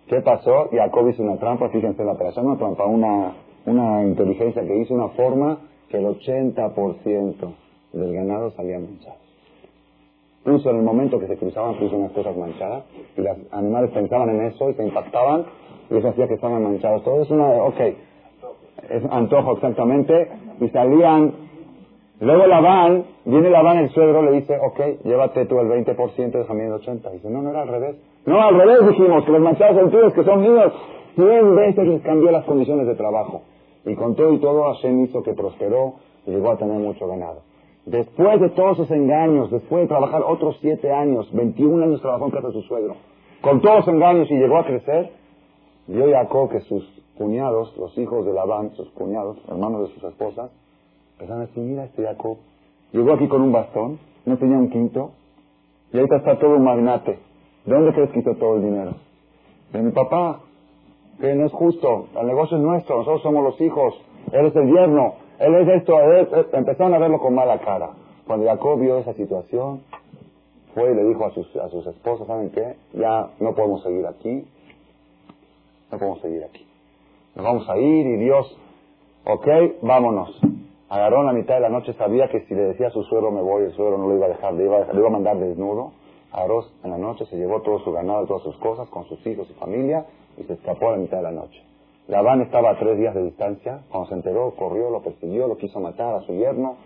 ¿Qué 0.07 0.21
pasó? 0.21 0.69
Jacob 0.71 1.09
hizo 1.09 1.23
una 1.23 1.37
trampa, 1.37 1.69
fíjense 1.71 2.01
en 2.01 2.07
la 2.07 2.13
operación, 2.13 2.47
una 2.47 2.59
trampa, 2.59 2.85
una, 2.85 3.35
una 3.67 4.05
inteligencia 4.05 4.63
que 4.63 4.77
hizo 4.77 4.95
una 4.95 5.09
forma 5.09 5.59
que 5.89 5.99
el 5.99 6.07
80% 6.07 7.55
del 7.93 8.15
ganado 8.15 8.51
salía 8.53 8.79
manchado. 8.79 9.26
Incluso 10.47 10.71
en 10.71 10.77
el 10.77 10.83
momento 10.83 11.19
que 11.19 11.27
se 11.27 11.37
cruzaban 11.37 11.75
puso 11.75 11.97
unas 11.97 12.13
cosas 12.13 12.37
manchadas 12.37 12.85
y 13.17 13.21
los 13.21 13.37
animales 13.51 13.91
pensaban 13.91 14.29
en 14.29 14.43
eso 14.43 14.71
y 14.71 14.75
se 14.75 14.85
impactaban 14.85 15.45
y 15.91 15.97
eso 15.97 16.09
hacía 16.09 16.29
que 16.29 16.35
estaban 16.35 16.63
manchados. 16.63 17.03
Todo 17.03 17.23
es 17.23 17.31
una, 17.31 17.49
ok, 17.65 17.81
es 18.89 19.03
antojo 19.11 19.55
exactamente 19.55 20.29
y 20.61 20.69
salían 20.69 21.33
Luego 22.21 22.47
Labán, 22.47 23.05
viene 23.27 23.51
Labán 23.51 23.77
el 23.77 23.91
suegro, 23.91 24.23
le 24.23 24.33
dice, 24.33 24.57
ok, 24.57 25.05
llévate 25.05 25.45
tú 25.45 25.59
el 25.59 25.69
20%, 25.69 26.31
déjame 26.31 26.67
el 26.67 26.73
80%. 26.73 27.11
Dice, 27.11 27.29
no, 27.29 27.43
no 27.43 27.51
era 27.51 27.63
al 27.63 27.69
revés. 27.69 27.97
No, 28.25 28.41
al 28.41 28.57
revés 28.57 28.89
dijimos, 28.89 29.25
que 29.25 29.33
los 29.33 29.41
manchados 29.43 29.77
son 29.77 29.91
tuyos, 29.91 30.15
que 30.15 30.25
son 30.25 30.41
míos. 30.41 30.73
Cien 31.15 31.57
veces 31.57 31.87
les 31.87 32.03
cambió 32.03 32.31
las 32.31 32.45
condiciones 32.45 32.87
de 32.87 32.95
trabajo. 32.95 33.43
Y 33.85 33.95
con 33.97 34.15
todo 34.15 34.33
y 34.33 34.39
todo, 34.39 34.63
Hashem 34.63 35.05
hizo 35.05 35.23
que 35.23 35.35
prosperó 35.35 35.97
y 36.25 36.31
llegó 36.31 36.53
a 36.53 36.57
tener 36.57 36.79
mucho 36.79 37.07
ganado. 37.07 37.43
Después 37.87 38.41
de 38.41 38.51
todos 38.51 38.79
esos 38.79 38.91
engaños, 38.91 39.51
después 39.51 39.83
de 39.83 39.89
trabajar 39.89 40.23
otros 40.23 40.59
siete 40.61 40.93
años, 40.93 41.33
21 41.33 41.85
años 41.85 42.03
trabajó 42.03 42.27
en 42.27 42.31
casa 42.33 42.49
de 42.49 42.53
su 42.53 42.63
suegro, 42.63 42.97
con 43.41 43.61
todos 43.61 43.87
los 43.87 43.89
engaños 43.89 44.31
y 44.31 44.35
llegó 44.35 44.59
a 44.59 44.67
crecer, 44.67 45.13
vio 45.87 46.11
Jacob 46.11 46.51
que 46.51 46.61
sus 46.61 46.85
cuñados, 47.17 47.77
los 47.79 47.97
hijos 47.97 48.27
de 48.27 48.33
Labán, 48.33 48.73
sus 48.75 48.91
cuñados, 48.91 49.39
hermanos 49.49 49.89
de 49.89 49.95
sus 49.95 50.05
esposas, 50.05 50.51
Empezaron 51.17 51.45
a 51.45 51.47
decir, 51.47 51.63
mira 51.63 51.85
este 51.85 52.03
Jacob, 52.03 52.37
llegó 52.93 53.15
aquí 53.15 53.27
con 53.27 53.41
un 53.41 53.51
bastón, 53.51 53.99
no 54.27 54.37
tenía 54.37 54.59
un 54.59 54.69
quinto, 54.69 55.13
y 55.91 55.97
ahorita 55.97 56.17
está 56.17 56.39
todo 56.39 56.57
un 56.57 56.65
magnate. 56.65 57.19
¿De 57.65 57.75
dónde 57.75 57.95
crees 57.95 58.11
que 58.11 58.21
hizo 58.21 58.35
todo 58.35 58.57
el 58.57 58.65
dinero? 58.65 58.97
De 59.73 59.81
mi 59.81 59.93
papá, 59.93 60.41
que 61.19 61.35
no 61.35 61.47
es 61.47 61.53
justo, 61.53 62.09
el 62.21 62.27
negocio 62.27 62.59
es 62.59 62.63
nuestro, 62.63 62.99
nosotros 62.99 63.23
somos 63.23 63.45
los 63.45 63.59
hijos, 63.63 63.95
él 64.31 64.45
es 64.45 64.57
el 64.57 64.71
yerno, 64.71 65.15
él 65.39 65.55
es 65.55 65.69
esto, 65.69 65.99
empezaron 66.53 66.95
a 66.95 66.99
verlo 66.99 67.19
con 67.19 67.35
mala 67.35 67.59
cara. 67.59 67.91
Cuando 68.27 68.47
Jacob 68.47 68.81
vio 68.81 68.99
esa 68.99 69.13
situación, 69.15 69.83
fue 70.75 70.93
y 70.93 70.95
le 70.95 71.05
dijo 71.05 71.25
a 71.25 71.31
sus, 71.31 71.57
a 71.57 71.69
sus 71.69 71.87
esposas, 71.87 72.27
¿saben 72.27 72.51
qué? 72.51 72.77
Ya 72.93 73.31
no 73.41 73.55
podemos 73.55 73.83
seguir 73.83 74.07
aquí, 74.07 74.47
no 75.91 75.99
podemos 75.99 76.21
seguir 76.21 76.45
aquí. 76.45 76.67
Nos 77.35 77.45
vamos 77.45 77.69
a 77.69 77.79
ir 77.79 78.07
y 78.07 78.17
Dios, 78.17 78.59
ok, 79.25 79.47
vámonos. 79.83 80.41
Agarró 80.89 81.21
en 81.21 81.27
la 81.27 81.33
mitad 81.33 81.55
de 81.55 81.61
la 81.61 81.69
noche, 81.69 81.93
sabía 81.95 82.29
que 82.29 82.41
si 82.47 82.55
le 82.55 82.63
decía 82.63 82.89
a 82.89 82.91
su 82.91 83.03
suegro 83.05 83.31
me 83.31 83.43
voy, 83.43 83.65
el 83.65 83.73
suegro 83.73 83.99
no 83.99 84.07
lo 84.07 84.17
iba 84.17 84.27
a 84.27 84.29
dejar, 84.31 84.55
le 84.55 84.65
iba 84.65 84.79
a, 84.79 84.95
iba 84.95 85.07
a 85.07 85.11
mandar 85.11 85.37
desnudo. 85.39 85.93
Agarró 86.33 86.65
en 86.85 86.91
la 86.91 86.99
noche, 86.99 87.27
se 87.27 87.37
llevó 87.37 87.63
todo 87.63 87.79
su 87.81 87.93
ganado, 87.93 88.27
todas 88.27 88.43
sus 88.43 88.57
cosas, 88.57 88.89
con 88.89 89.05
sus 89.07 89.25
hijos 89.27 89.49
y 89.51 89.55
familia, 89.55 90.07
y 90.37 90.45
se 90.45 90.53
escapó 90.53 90.89
a 90.89 90.93
la 90.93 90.99
mitad 90.99 91.19
de 91.19 91.23
la 91.23 91.33
noche. 91.33 91.63
Labán 92.09 92.41
estaba 92.41 92.71
a 92.71 92.79
tres 92.79 92.97
días 92.99 93.15
de 93.15 93.25
distancia, 93.25 93.81
cuando 93.91 94.09
se 94.09 94.15
enteró, 94.15 94.53
corrió, 94.57 94.91
lo 94.91 95.03
persiguió, 95.03 95.49
lo 95.49 95.57
quiso 95.57 95.81
matar 95.81 96.15
a 96.15 96.21
su 96.21 96.35
yerno. 96.35 96.77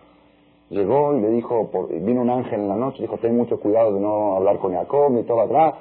Llegó 0.70 1.14
y 1.14 1.20
le 1.20 1.28
dijo, 1.28 1.70
vino 1.90 2.22
un 2.22 2.30
ángel 2.30 2.60
en 2.60 2.68
la 2.68 2.76
noche, 2.76 3.02
dijo, 3.02 3.18
ten 3.18 3.36
mucho 3.36 3.60
cuidado 3.60 3.92
de 3.92 4.00
no 4.00 4.36
hablar 4.36 4.58
con 4.58 4.72
Jacob, 4.72 5.10
ni 5.10 5.24
todo 5.24 5.42
atrás. 5.42 5.74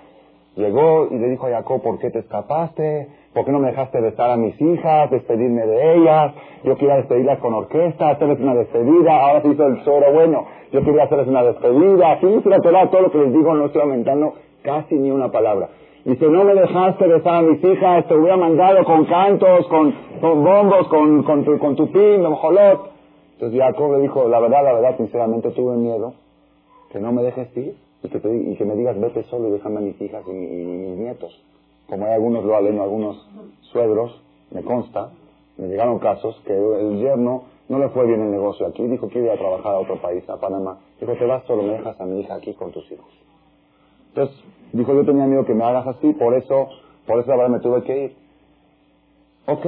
Llegó 0.56 1.08
y 1.10 1.18
le 1.18 1.30
dijo 1.30 1.48
a 1.48 1.52
Jacob, 1.52 1.82
¿por 1.82 2.00
qué 2.00 2.10
te 2.10 2.20
escapaste? 2.20 3.08
¿Por 3.34 3.46
qué 3.46 3.52
no 3.52 3.60
me 3.60 3.68
dejaste 3.68 4.02
besar 4.02 4.32
a 4.32 4.36
mis 4.36 4.60
hijas, 4.60 5.10
despedirme 5.10 5.66
de 5.66 5.96
ellas? 5.96 6.34
Yo 6.66 6.76
quería 6.76 6.96
despedirlas 6.96 7.40
con 7.40 7.54
orquesta, 7.54 8.10
hacerles 8.10 8.40
una 8.42 8.56
despedida, 8.56 9.22
ahora 9.22 9.42
se 9.42 9.48
hizo 9.50 9.68
el 9.68 9.84
soro 9.86 10.12
bueno, 10.12 10.48
yo 10.74 10.84
quería 10.84 11.04
hacerles 11.04 11.28
una 11.28 11.44
despedida, 11.44 12.12
así 12.12 12.26
dice 12.26 12.50
la 12.50 12.90
todo 12.90 13.02
lo 13.02 13.12
que 13.12 13.20
les 13.20 13.32
digo 13.32 13.54
no 13.54 13.68
estoy 13.68 13.84
aumentando 13.84 14.34
casi 14.64 14.96
ni 14.96 15.12
una 15.12 15.32
palabra. 15.32 15.70
Dice, 16.06 16.28
no 16.28 16.44
me 16.46 16.54
dejaste 16.54 17.08
besar 17.08 17.36
a 17.36 17.42
mis 17.42 17.64
hijas, 17.64 18.08
te 18.08 18.16
hubiera 18.16 18.38
mandado 18.38 18.84
con 18.86 19.06
cantos, 19.06 19.68
con, 19.68 19.94
bombos, 20.22 20.88
con, 20.88 21.24
con, 21.24 21.44
tu, 21.44 21.60
con 21.60 21.76
tu 21.76 21.92
pin, 21.92 22.24
jolot. 22.24 22.92
Entonces 23.34 23.60
Jacob 23.60 23.94
le 23.94 24.02
dijo, 24.02 24.28
la 24.28 24.40
verdad, 24.40 24.64
la 24.64 24.74
verdad, 24.74 24.98
sinceramente 24.98 25.52
tuve 25.52 25.76
miedo 25.78 26.14
que 26.92 27.00
no 27.00 27.12
me 27.12 27.24
dejes 27.24 27.56
ir 27.56 27.76
y 28.04 28.10
que, 28.10 28.18
y 28.18 28.56
que 28.56 28.66
me 28.66 28.76
digas, 28.76 29.00
vete 29.00 29.24
solo 29.24 29.50
y 29.50 29.52
déjame 29.52 29.78
a 29.78 29.82
mis 29.82 30.02
hijas 30.02 30.24
y, 30.28 30.32
mis 30.32 30.98
nietos. 30.98 31.32
Como 31.88 32.06
hay 32.06 32.14
algunos 32.14 32.46
lo 32.46 32.56
algunos 32.56 33.28
suegros, 33.72 34.22
me 34.52 34.64
consta, 34.64 35.12
me 35.58 35.68
llegaron 35.68 36.00
casos 36.00 36.40
que 36.46 36.54
el 36.54 37.00
yerno 37.00 37.44
no 37.68 37.80
le 37.80 37.90
fue 37.90 38.06
bien 38.08 38.22
el 38.22 38.32
negocio 38.32 38.68
aquí, 38.68 38.86
dijo 38.88 39.10
que 39.10 39.20
iba 39.20 39.34
a 39.34 39.38
trabajar 39.38 39.76
a 39.76 39.80
otro 39.80 40.02
país, 40.02 40.28
a 40.30 40.38
Panamá. 40.38 40.80
Dijo, 41.00 41.14
te 41.14 41.26
vas 41.26 41.44
solo, 41.46 41.64
me 41.64 41.74
dejas 41.74 42.00
a 42.00 42.06
mi 42.06 42.22
hija 42.22 42.36
aquí 42.36 42.54
con 42.54 42.72
tus 42.72 42.90
hijos. 42.92 43.08
Entonces, 44.10 44.36
dijo, 44.74 44.94
yo 44.94 45.06
tenía 45.06 45.26
miedo 45.26 45.46
que 45.46 45.54
me 45.54 45.64
hagas 45.64 45.88
así, 45.88 46.14
por 46.14 46.34
eso, 46.36 46.70
por 47.06 47.20
eso 47.20 47.30
verdad 47.30 47.50
me 47.50 47.60
tuve 47.60 47.84
que 47.84 48.06
ir. 48.06 48.16
Ok, 49.46 49.66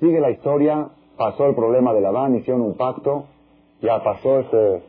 sigue 0.00 0.20
la 0.20 0.30
historia, 0.30 0.88
pasó 1.16 1.46
el 1.46 1.54
problema 1.54 1.92
de 1.92 2.00
Labán, 2.00 2.34
hicieron 2.36 2.62
un 2.62 2.74
pacto, 2.74 3.26
ya 3.80 4.02
pasó 4.02 4.40
ese... 4.40 4.82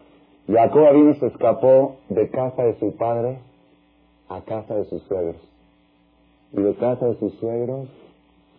Jacob 0.47 0.95
y 0.95 1.13
se 1.13 1.27
escapó 1.27 1.97
de 2.09 2.29
casa 2.29 2.63
de 2.63 2.77
su 2.79 2.95
padre 2.97 3.37
a 4.27 4.41
casa 4.41 4.75
de 4.75 4.85
sus 4.85 5.01
suegros. 5.03 5.37
Y 6.51 6.61
de 6.61 6.73
casa 6.75 7.05
de 7.05 7.15
sus 7.19 7.33
suegros 7.35 7.87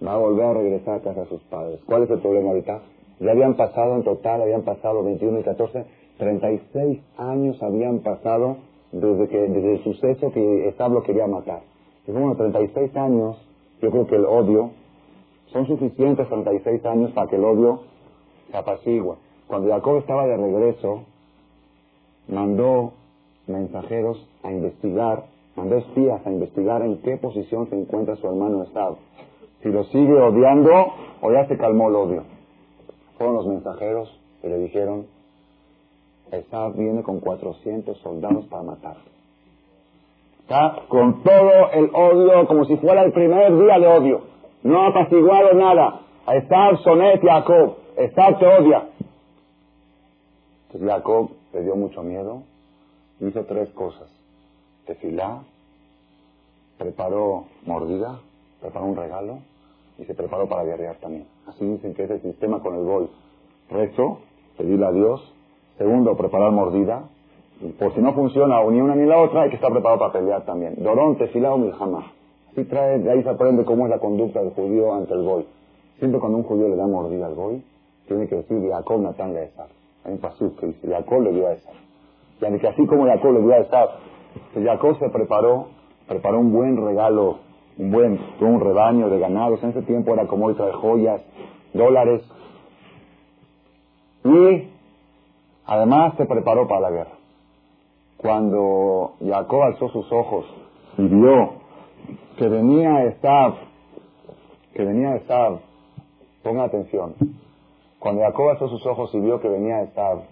va 0.05 0.15
a 0.15 0.19
volver 0.19 0.45
a 0.45 0.55
regresar 0.55 0.97
a 0.97 1.01
casa 1.01 1.21
de 1.23 1.27
sus 1.27 1.43
padres. 1.43 1.81
¿Cuál 1.85 2.05
es 2.05 2.11
el 2.11 2.21
problema 2.21 2.51
ahorita? 2.51 2.81
Ya 3.21 3.31
habían 3.31 3.55
pasado 3.55 3.97
en 3.97 4.05
total, 4.05 4.43
habían 4.43 4.63
pasado 4.63 5.03
21 5.03 5.41
y 5.41 5.43
14, 5.43 5.85
36 6.19 7.01
años 7.19 7.63
habían 7.63 7.99
pasado 7.99 8.57
desde 8.93 9.29
que 9.29 9.39
desde 9.39 9.73
el 9.75 9.85
suceso 9.85 10.31
que 10.33 10.69
Esab 10.69 10.93
lo 10.93 11.03
quería 11.03 11.27
matar. 11.27 11.63
Y 12.07 12.13
bueno, 12.13 12.37
36 12.37 12.97
años, 12.97 13.37
yo 13.81 13.91
creo 13.91 14.07
que 14.07 14.17
el 14.17 14.25
odio, 14.25 14.71
son 15.47 15.67
suficientes 15.67 16.29
36 16.29 16.85
años 16.87 17.11
para 17.13 17.29
que 17.29 17.37
el 17.37 17.45
odio 17.45 17.81
se 18.51 18.57
apacigua. 18.57 19.17
Cuando 19.47 19.71
Jacob 19.71 19.99
estaba 19.99 20.27
de 20.27 20.37
regreso, 20.37 21.03
mandó 22.29 22.93
mensajeros 23.47 24.27
a 24.43 24.53
investigar, 24.53 25.25
mandó 25.57 25.77
espías 25.77 26.27
a 26.27 26.31
investigar 26.31 26.83
en 26.83 26.99
qué 27.03 27.17
posición 27.17 27.69
se 27.69 27.79
encuentra 27.79 28.17
su 28.17 28.27
hermano 28.27 28.63
Esab. 28.63 28.97
Si 29.63 29.69
lo 29.69 29.85
sigue 29.85 30.15
odiando 30.15 30.71
o 31.21 31.33
ya 31.33 31.47
se 31.47 31.57
calmó 31.57 31.89
el 31.89 31.97
odio 31.97 32.23
fueron 33.23 33.37
los 33.37 33.47
mensajeros 33.47 34.21
y 34.43 34.49
le 34.49 34.59
dijeron, 34.59 35.07
Esab 36.33 36.75
viene 36.75 37.03
con 37.03 37.21
400 37.21 37.99
soldados 37.99 38.47
para 38.47 38.63
matar. 38.63 38.97
Está 40.41 40.77
con 40.89 41.23
todo 41.23 41.71
el 41.73 41.91
odio, 41.95 42.47
como 42.47 42.65
si 42.65 42.77
fuera 42.79 43.03
el 43.03 43.13
primer 43.13 43.57
día 43.57 43.79
de 43.79 43.87
odio. 43.87 44.23
No 44.63 44.83
ha 44.83 44.89
apaciguado 44.89 45.53
nada. 45.55 46.01
Esab, 46.27 46.79
Sonet, 46.79 47.23
Jacob. 47.23 47.77
Esab 47.97 48.39
te 48.39 48.47
odia. 48.47 48.89
Entonces 50.67 50.91
Jacob 50.91 51.31
le 51.53 51.63
dio 51.63 51.77
mucho 51.77 52.03
miedo. 52.03 52.43
Hizo 53.21 53.45
tres 53.45 53.69
cosas. 53.71 54.09
Tefilá, 54.87 55.43
preparó 56.79 57.45
mordida, 57.67 58.19
preparó 58.61 58.87
un 58.87 58.97
regalo 58.97 59.39
y 59.99 60.05
se 60.05 60.15
preparó 60.15 60.49
para 60.49 60.65
guerrear 60.65 60.97
también. 60.97 61.27
Así 61.47 61.65
dicen 61.65 61.95
que 61.95 62.05
es 62.05 62.11
el 62.11 62.23
sistema 62.23 62.61
con 62.61 62.75
el 62.75 62.85
gol. 62.85 63.11
Rezo, 63.69 64.21
pedirle 64.57 64.87
a 64.87 64.93
Dios. 64.93 65.33
Segundo, 65.79 66.17
preparar 66.17 66.53
mordida. 66.53 67.05
Por 67.79 67.95
si 67.95 68.01
no 68.01 68.13
funciona 68.13 68.63
ni 68.65 68.81
una 68.81 68.95
ni 68.95 69.07
la 69.07 69.21
otra, 69.21 69.43
hay 69.43 69.51
que 69.51 69.57
estar 69.57 69.71
preparado 69.71 70.01
para 70.01 70.13
pelear 70.13 70.45
también. 70.45 70.75
Dorón, 70.79 71.17
tefilá 71.17 71.55
o. 71.55 72.05
Así 72.51 72.65
trae, 72.65 72.99
de 72.99 73.11
ahí 73.11 73.23
se 73.23 73.31
aprende 73.31 73.65
cómo 73.65 73.85
es 73.85 73.91
la 73.91 73.99
conducta 73.99 74.41
del 74.41 74.51
judío 74.51 74.93
ante 74.95 75.15
el 75.15 75.23
gol. 75.23 75.47
Siempre 75.99 76.21
cuando 76.21 76.39
un 76.39 76.45
judío 76.45 76.69
le 76.69 76.77
da 76.77 76.87
mordida 76.87 77.27
al 77.27 77.35
gol, 77.35 77.63
tiene 78.07 78.27
que 78.27 78.37
decir, 78.37 78.69
Jacob 78.69 79.01
Natán 79.01 79.33
le 79.33 79.51
Hay 80.05 80.13
un 80.13 80.19
pasú 80.19 80.55
que 80.57 80.67
dice, 80.67 80.89
Jacob 80.89 81.23
le 81.23 81.33
dio 81.33 81.47
a 81.47 81.53
esa. 81.53 81.71
Y 82.41 82.59
que 82.59 82.69
así 82.69 82.87
como 82.87 83.07
Jacob 83.07 83.33
le 83.33 83.41
dio 83.41 83.53
a 83.53 83.59
esa, 83.59 83.89
Jacob 84.55 84.99
se 84.99 85.09
preparó, 85.11 85.69
preparó 86.09 86.41
un 86.41 86.53
buen 86.53 86.77
regalo 86.85 87.39
un 87.79 87.91
buen, 87.91 88.19
un 88.41 88.61
rebaño 88.61 89.09
de 89.09 89.19
ganados. 89.19 89.63
En 89.63 89.71
ese 89.71 89.83
tiempo 89.83 90.13
era 90.13 90.27
como 90.27 90.51
trae 90.55 90.73
joyas, 90.73 91.23
dólares. 91.73 92.23
Y 94.25 94.69
además 95.67 96.15
se 96.17 96.27
preparó 96.27 96.67
para 96.69 96.81
la 96.81 96.91
guerra. 96.91 97.13
Cuando 98.17 99.15
Jacob 99.25 99.63
alzó 99.63 99.89
sus 99.89 100.11
ojos 100.13 100.47
y 100.99 101.03
vio 101.03 101.55
que 102.37 102.49
venía 102.49 103.05
Estab, 103.05 103.55
que 104.75 104.85
venía 104.85 105.17
Estab, 105.17 105.61
ponga 106.43 106.65
atención. 106.65 107.15
Cuando 107.99 108.23
Jacob 108.23 108.51
alzó 108.51 108.69
sus 108.69 108.85
ojos 108.87 109.15
y 109.15 109.21
vio 109.21 109.41
que 109.41 109.49
venía 109.49 109.83
Estab 109.83 110.23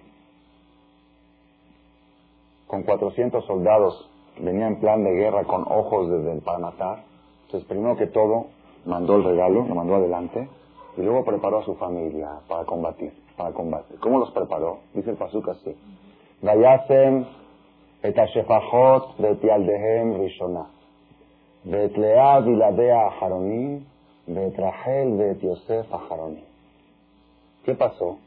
con 2.66 2.82
400 2.84 3.44
soldados, 3.46 4.08
venía 4.38 4.68
en 4.68 4.78
plan 4.78 5.02
de 5.02 5.12
guerra 5.12 5.44
con 5.44 5.62
ojos 5.62 6.08
desde, 6.08 6.40
para 6.40 6.58
matar, 6.58 7.10
entonces, 7.50 7.68
primero 7.68 7.96
que 7.96 8.06
todo, 8.06 8.46
mandó 8.86 9.16
el 9.16 9.24
regalo, 9.24 9.64
lo 9.66 9.74
mandó 9.74 9.96
adelante, 9.96 10.48
y 10.96 11.02
luego 11.02 11.24
preparó 11.24 11.58
a 11.58 11.64
su 11.64 11.74
familia 11.74 12.28
para 12.46 12.64
combatir, 12.64 13.12
para 13.39 13.51
combatir. 13.51 13.99
¿Cómo 13.99 14.19
los 14.19 14.31
preparó? 14.31 14.79
Dice 14.93 15.11
el 15.11 15.17
Pasuk 15.17 15.49
así. 15.49 15.75
Vayasem 16.41 17.25
et 18.03 18.17
ashefachot 18.17 19.17
betialdehem 19.17 20.21
rishona. 20.21 20.65
ואת 21.65 21.97
לאה 21.97 22.39
וילדיה 22.45 23.01
האחרונים, 23.01 23.79
ואת 24.27 24.59
רחל 24.59 25.07
ואת 25.17 25.43
יוסף 25.43 25.93
¿Qué 27.65 27.73
pasó? 27.73 28.19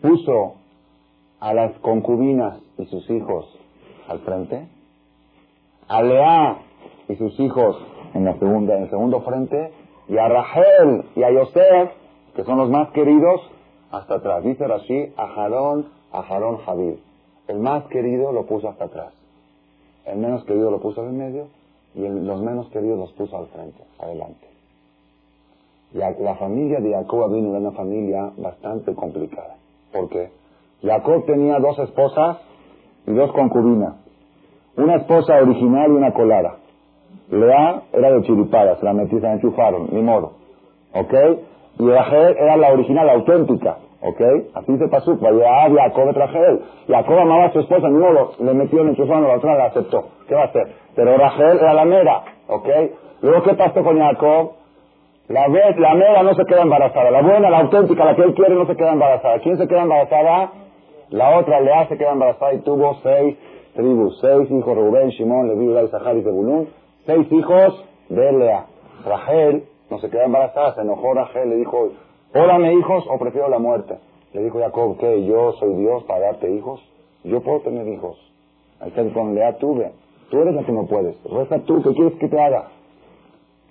Puso 0.00 0.54
a 1.40 1.52
las 1.52 1.72
concubinas 1.80 2.60
y 2.78 2.86
sus 2.86 3.10
hijos 3.10 3.44
al 4.06 4.20
frente, 4.20 4.68
a 5.88 6.02
Lea 6.02 6.58
y 7.08 7.16
sus 7.16 7.38
hijos 7.40 7.76
en, 8.14 8.24
la 8.24 8.38
segunda, 8.38 8.76
en 8.76 8.84
el 8.84 8.90
segundo 8.90 9.22
frente, 9.22 9.72
y 10.08 10.18
a 10.18 10.28
Rachel 10.28 11.04
y 11.16 11.22
a 11.24 11.32
Yosef, 11.32 11.90
que 12.36 12.44
son 12.44 12.58
los 12.58 12.70
más 12.70 12.90
queridos, 12.90 13.40
hasta 13.97 14.15
atrás. 14.15 14.43
Dice 14.43 14.67
Rashi, 14.67 15.13
a 15.17 15.27
Jarón, 15.27 15.85
a 16.11 16.21
Jarón 16.23 16.57
Javid. 16.57 16.95
El 17.47 17.59
más 17.59 17.85
querido 17.85 18.31
lo 18.31 18.45
puso 18.45 18.69
hasta 18.69 18.85
atrás. 18.85 19.13
El 20.05 20.17
menos 20.19 20.43
querido 20.45 20.71
lo 20.71 20.79
puso 20.79 21.01
en 21.03 21.17
medio 21.17 21.47
y 21.95 22.01
los 22.07 22.41
menos 22.41 22.67
queridos 22.69 22.99
los 22.99 23.11
puso 23.13 23.37
al 23.37 23.47
frente, 23.47 23.81
adelante. 23.99 24.47
La, 25.93 26.11
la 26.11 26.35
familia 26.35 26.79
de 26.79 26.91
Jacob 26.91 27.31
vino 27.31 27.53
de 27.53 27.59
una 27.59 27.71
familia 27.71 28.31
bastante 28.37 28.93
complicada. 28.93 29.55
porque 29.93 30.29
Jacob 30.81 31.25
tenía 31.25 31.57
dos 31.59 31.79
esposas 31.79 32.37
y 33.07 33.13
dos 33.13 33.31
concubinas. 33.31 33.95
Una 34.75 34.95
esposa 34.97 35.35
original 35.35 35.89
y 35.89 35.93
una 35.95 36.11
colada. 36.13 36.57
Lea 37.29 37.83
era 37.93 38.11
de 38.11 38.21
chiripada, 38.23 38.75
se 38.77 38.85
la 38.85 38.93
metí, 38.93 39.15
se 39.15 39.21
la 39.21 39.33
enchufaron, 39.33 39.87
ni 39.91 40.01
modo. 40.01 40.33
¿Ok? 40.93 41.13
Y 41.79 41.87
Rachel 41.89 42.35
era 42.37 42.57
la 42.57 42.73
original, 42.73 43.07
la 43.07 43.13
auténtica. 43.13 43.77
¿Ok? 44.01 44.21
Así 44.53 44.77
pasó. 44.89 45.17
Vaya 45.17 45.69
Jacob 45.69 46.11
Rachel. 46.13 46.59
Jacob 46.87 47.19
amaba 47.19 47.45
a 47.45 47.53
su 47.53 47.59
esposa, 47.59 47.87
ni 47.89 47.97
modo, 47.97 48.31
le 48.39 48.53
metió 48.53 48.81
en 48.81 48.89
enchufaron, 48.89 49.27
la 49.27 49.35
otra 49.35 49.55
la 49.55 49.65
aceptó. 49.65 50.05
¿Qué 50.27 50.35
va 50.35 50.41
a 50.41 50.45
hacer? 50.45 50.67
Pero 50.95 51.17
Rachel 51.17 51.57
era 51.59 51.73
la 51.73 51.85
mera. 51.85 52.23
¿Ok? 52.47 52.67
Luego, 53.21 53.43
¿qué 53.43 53.53
pasó 53.53 53.83
con 53.83 53.99
Jacob? 53.99 54.51
La 55.27 55.47
vez, 55.47 55.77
la 55.77 55.95
mera 55.95 56.23
no 56.23 56.35
se 56.35 56.45
queda 56.45 56.61
embarazada. 56.61 57.09
La 57.09 57.21
buena, 57.21 57.49
la 57.49 57.59
auténtica, 57.59 58.05
la 58.05 58.15
que 58.15 58.23
él 58.23 58.33
quiere, 58.35 58.53
no 58.53 58.67
se 58.67 58.75
queda 58.75 58.93
embarazada. 58.93 59.39
¿Quién 59.39 59.57
se 59.57 59.67
queda 59.67 59.83
embarazada? 59.83 60.51
La 61.09 61.37
otra, 61.39 61.59
Lea, 61.61 61.87
se 61.87 61.97
queda 61.97 62.11
embarazada 62.11 62.53
y 62.53 62.59
tuvo 62.59 62.95
seis 63.01 63.37
tribus. 63.73 64.19
Seis 64.21 64.51
hijos, 64.51 64.75
Rubén, 64.75 65.09
Shimón, 65.09 65.47
Levi, 65.47 65.67
Udá, 65.67 65.83
Isahar 65.83 66.17
y 66.17 66.21
Zebulún 66.21 66.67
seis 67.05 67.31
hijos 67.31 67.85
de 68.09 68.31
Lea. 68.31 68.65
Rachel 69.05 69.63
no 69.89 69.99
se 69.99 70.09
quedó 70.09 70.23
embarazada, 70.23 70.73
se 70.75 70.81
enojó 70.81 71.13
Rachel, 71.13 71.49
le 71.49 71.55
dijo, 71.57 71.89
órame 72.35 72.73
hijos 72.73 73.05
o 73.09 73.17
prefiero 73.17 73.49
la 73.49 73.59
muerte. 73.59 73.97
Le 74.33 74.43
dijo 74.43 74.59
Jacob, 74.59 74.97
¿qué? 74.99 75.25
Yo 75.25 75.53
soy 75.53 75.73
Dios 75.75 76.03
para 76.03 76.19
darte 76.19 76.53
hijos. 76.53 76.81
Yo 77.23 77.41
puedo 77.41 77.61
tener 77.61 77.87
hijos. 77.87 78.17
Ahí 78.79 78.89
está 78.89 79.03
con 79.13 79.33
Lea 79.33 79.57
tuve. 79.57 79.91
Tú 80.29 80.41
eres 80.41 80.53
la 80.53 80.63
que 80.63 80.71
no 80.71 80.85
puedes. 80.85 81.15
Reza 81.23 81.59
tú, 81.59 81.81
¿qué 81.81 81.93
quieres 81.93 82.13
que 82.19 82.27
te 82.27 82.39
haga? 82.39 82.69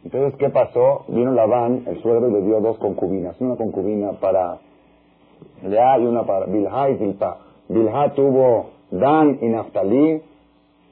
Entonces, 0.05 0.39
¿qué 0.39 0.51
pasó? 0.51 1.05
Vino 1.09 1.33
Labán, 1.33 1.85
el 1.87 2.01
suegro, 2.03 2.29
y 2.29 2.33
le 2.33 2.43
dio 2.43 2.61
dos 2.61 2.79
concubinas. 2.79 3.41
Una 3.41 3.57
concubina 3.57 4.13
para 4.13 4.59
Lea 5.63 5.99
y 5.99 6.07
una 6.07 6.25
para 6.25 6.47
Bilha 6.47 6.91
y 6.91 6.97
Zilpa. 6.97 7.39
Bilha 7.69 8.13
tuvo 8.15 8.71
Dan 8.91 9.39
y 9.41 9.49
Naftalí, 9.49 10.23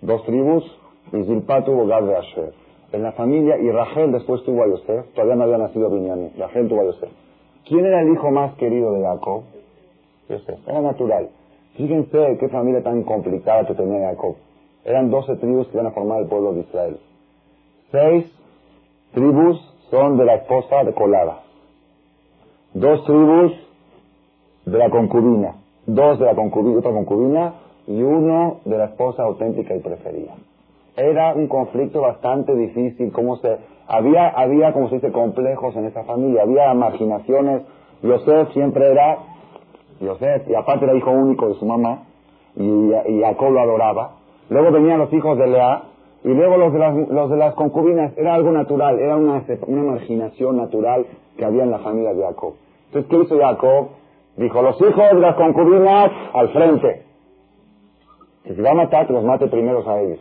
dos 0.00 0.24
tribus, 0.24 0.64
y 1.12 1.22
Zilpa 1.24 1.64
tuvo 1.64 1.86
Gad 1.86 2.02
de 2.02 2.16
Asher. 2.16 2.52
En 2.92 3.02
la 3.02 3.12
familia, 3.12 3.58
y 3.58 3.70
Rachel 3.70 4.12
después 4.12 4.42
tuvo 4.44 4.62
a 4.62 4.66
Yosef, 4.66 5.12
todavía 5.14 5.36
no 5.36 5.44
había 5.44 5.58
nacido 5.58 5.88
Binyamin, 5.88 6.32
Rachel 6.38 6.68
tuvo 6.68 6.80
a 6.80 6.84
Yosef. 6.84 7.10
¿Quién 7.66 7.86
era 7.86 8.00
el 8.00 8.12
hijo 8.12 8.30
más 8.30 8.54
querido 8.54 8.92
de 8.92 9.02
Jacob? 9.02 9.42
Era 10.66 10.80
natural. 10.80 11.28
Fíjense 11.76 12.36
qué 12.38 12.48
familia 12.48 12.82
tan 12.82 13.02
complicada 13.02 13.66
que 13.66 13.74
tenía 13.74 14.10
Jacob. 14.10 14.36
Eran 14.84 15.10
doce 15.10 15.36
tribus 15.36 15.68
que 15.68 15.74
iban 15.74 15.86
a 15.86 15.92
formar 15.92 16.20
el 16.22 16.28
pueblo 16.28 16.52
de 16.54 16.60
Israel. 16.60 16.98
Seis 17.90 18.26
tribus 19.12 19.60
son 19.90 20.16
de 20.16 20.24
la 20.24 20.36
esposa 20.36 20.84
de 20.84 20.92
Colada. 20.92 21.40
Dos 22.74 23.04
tribus 23.04 23.52
de 24.64 24.78
la 24.78 24.90
concubina. 24.90 25.56
Dos 25.86 26.18
de 26.18 26.26
la 26.26 26.34
concubina, 26.34 26.78
otra 26.78 26.92
concubina 26.92 27.54
y 27.86 28.02
uno 28.02 28.60
de 28.64 28.78
la 28.78 28.86
esposa 28.86 29.22
auténtica 29.24 29.74
y 29.74 29.80
preferida. 29.80 30.34
Era 30.96 31.34
un 31.34 31.48
conflicto 31.48 32.00
bastante 32.00 32.54
difícil, 32.54 33.12
cómo 33.12 33.36
se 33.36 33.56
Había, 33.92 34.30
había, 34.30 34.72
como 34.72 34.88
se 34.88 34.94
dice, 34.94 35.12
complejos 35.12 35.76
en 35.76 35.84
esa 35.84 36.02
familia, 36.04 36.44
había 36.44 36.72
marginaciones. 36.72 37.60
Yosef 38.02 38.50
siempre 38.54 38.90
era 38.90 39.18
Yosef, 40.00 40.48
y 40.48 40.54
aparte 40.54 40.86
era 40.86 40.94
hijo 40.94 41.10
único 41.10 41.48
de 41.48 41.54
su 41.56 41.66
mamá, 41.66 42.04
y, 42.56 42.62
y 42.62 43.20
Jacob 43.20 43.50
lo 43.50 43.60
adoraba. 43.60 44.12
Luego 44.48 44.72
venían 44.72 44.98
los 44.98 45.12
hijos 45.12 45.36
de 45.36 45.46
Lea, 45.46 45.82
y 46.24 46.28
luego 46.28 46.56
los 46.56 46.72
de 46.72 46.78
las, 46.78 46.94
los 47.10 47.30
de 47.30 47.36
las 47.36 47.52
concubinas, 47.52 48.16
era 48.16 48.32
algo 48.32 48.50
natural, 48.50 48.98
era 48.98 49.14
una, 49.14 49.44
una 49.66 49.82
marginación 49.82 50.56
natural 50.56 51.04
que 51.36 51.44
había 51.44 51.64
en 51.64 51.70
la 51.70 51.80
familia 51.80 52.14
de 52.14 52.22
Jacob. 52.22 52.54
Entonces, 52.86 53.10
¿qué 53.10 53.22
hizo 53.22 53.38
Jacob? 53.38 53.88
Dijo, 54.38 54.62
los 54.62 54.80
hijos 54.80 55.10
de 55.12 55.20
las 55.20 55.36
concubinas 55.36 56.10
al 56.32 56.48
frente. 56.48 57.02
Si 58.44 58.54
se 58.54 58.62
va 58.62 58.70
a 58.70 58.74
matar, 58.74 59.06
que 59.06 59.12
los 59.12 59.24
mate 59.24 59.48
primero 59.48 59.86
a 59.86 60.00
ellos. 60.00 60.18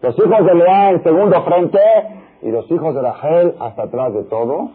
Los 0.00 0.18
hijos 0.18 0.46
de 0.46 0.54
Lea 0.54 0.90
en 0.92 1.02
segundo 1.02 1.42
frente 1.42 1.78
y 2.44 2.50
los 2.50 2.70
hijos 2.70 2.94
de 2.94 3.00
Rachel 3.00 3.54
hasta 3.58 3.84
atrás 3.84 4.12
de 4.12 4.22
todo. 4.24 4.70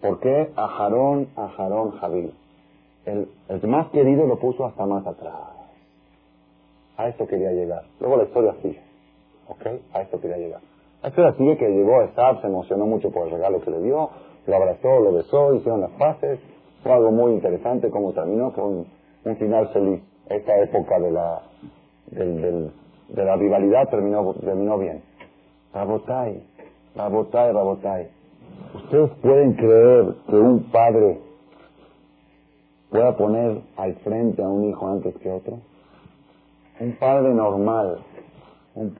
¿Por 0.00 0.20
qué? 0.20 0.50
A 0.54 0.68
Jarón, 0.68 1.28
a 1.36 1.48
Jarón, 1.48 1.90
Javí. 1.98 2.32
El, 3.04 3.28
el 3.48 3.68
más 3.68 3.88
querido 3.88 4.26
lo 4.26 4.38
puso 4.38 4.64
hasta 4.64 4.86
más 4.86 5.04
atrás. 5.04 5.34
A 6.96 7.08
esto 7.08 7.26
quería 7.26 7.50
llegar. 7.50 7.82
Luego 7.98 8.16
la 8.16 8.24
historia 8.24 8.54
sigue. 8.62 8.80
¿Ok? 9.48 9.66
A 9.92 10.02
esto 10.02 10.20
quería 10.20 10.36
llegar. 10.38 10.60
La 11.02 11.08
historia 11.08 11.32
sigue 11.32 11.58
que 11.58 11.68
llegó 11.68 12.00
a 12.00 12.04
Esab, 12.04 12.40
se 12.40 12.46
emocionó 12.46 12.86
mucho 12.86 13.10
por 13.10 13.26
el 13.26 13.32
regalo 13.32 13.60
que 13.60 13.72
le 13.72 13.80
dio, 13.80 14.10
lo 14.46 14.56
abrazó, 14.56 15.00
lo 15.00 15.12
besó, 15.12 15.52
hicieron 15.54 15.80
las 15.80 15.90
fases. 15.98 16.38
Fue 16.84 16.92
algo 16.92 17.10
muy 17.10 17.32
interesante 17.32 17.90
como 17.90 18.12
terminó, 18.12 18.52
fue 18.52 18.64
un, 18.64 18.86
final 19.36 19.68
feliz. 19.70 20.00
Esta 20.28 20.56
época 20.62 21.00
de 21.00 21.10
la, 21.10 21.42
del, 22.06 22.72
de 23.08 23.24
la 23.24 23.36
rivalidad 23.36 23.88
terminó, 23.88 24.32
terminó 24.34 24.78
bien. 24.78 25.02
Rabotai, 25.74 26.53
Rabotai, 26.94 27.52
Rabotai. 27.52 28.08
¿Ustedes 28.74 29.10
pueden 29.20 29.54
creer 29.54 30.14
que 30.28 30.36
un 30.36 30.70
padre 30.70 31.20
pueda 32.90 33.16
poner 33.16 33.62
al 33.76 33.94
frente 33.96 34.42
a 34.42 34.48
un 34.48 34.64
hijo 34.64 34.86
antes 34.86 35.16
que 35.16 35.30
otro? 35.30 35.58
Un 36.78 36.92
padre 36.92 37.34
normal, 37.34 37.98
un 38.76 38.96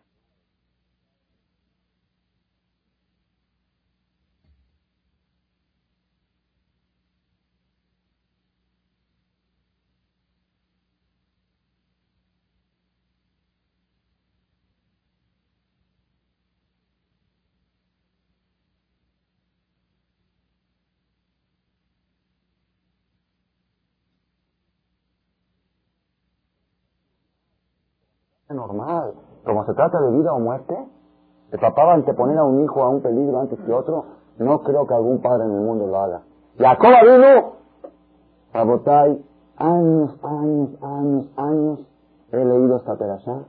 normal. 28.67 29.15
Como 29.45 29.65
se 29.67 29.75
trata 29.75 30.01
de 30.01 30.11
vida 30.11 30.33
o 30.33 30.41
muerte, 30.41 30.77
el 31.53 31.59
papá 31.59 31.85
va 31.85 31.93
a 31.93 31.95
anteponer 31.97 32.39
a 32.39 32.45
un 32.45 32.65
hijo 32.65 32.83
a 32.83 32.89
un 32.89 33.03
peligro 33.03 33.41
antes 33.41 33.59
que 33.61 33.73
otro. 33.73 34.05
No 34.39 34.63
creo 34.63 34.87
que 34.87 34.95
algún 34.95 35.21
padre 35.21 35.45
en 35.45 35.53
el 35.53 35.61
mundo 35.61 35.87
lo 35.87 35.99
haga. 35.99 36.23
Jacob 36.59 36.95
vino, 37.03 37.53
Rabotai, 38.53 39.25
años, 39.57 40.19
años, 40.23 40.71
años, 40.83 41.31
años 41.37 41.81
he 42.33 42.45
leído 42.45 42.77
esta 42.77 42.97
perashá 42.97 43.45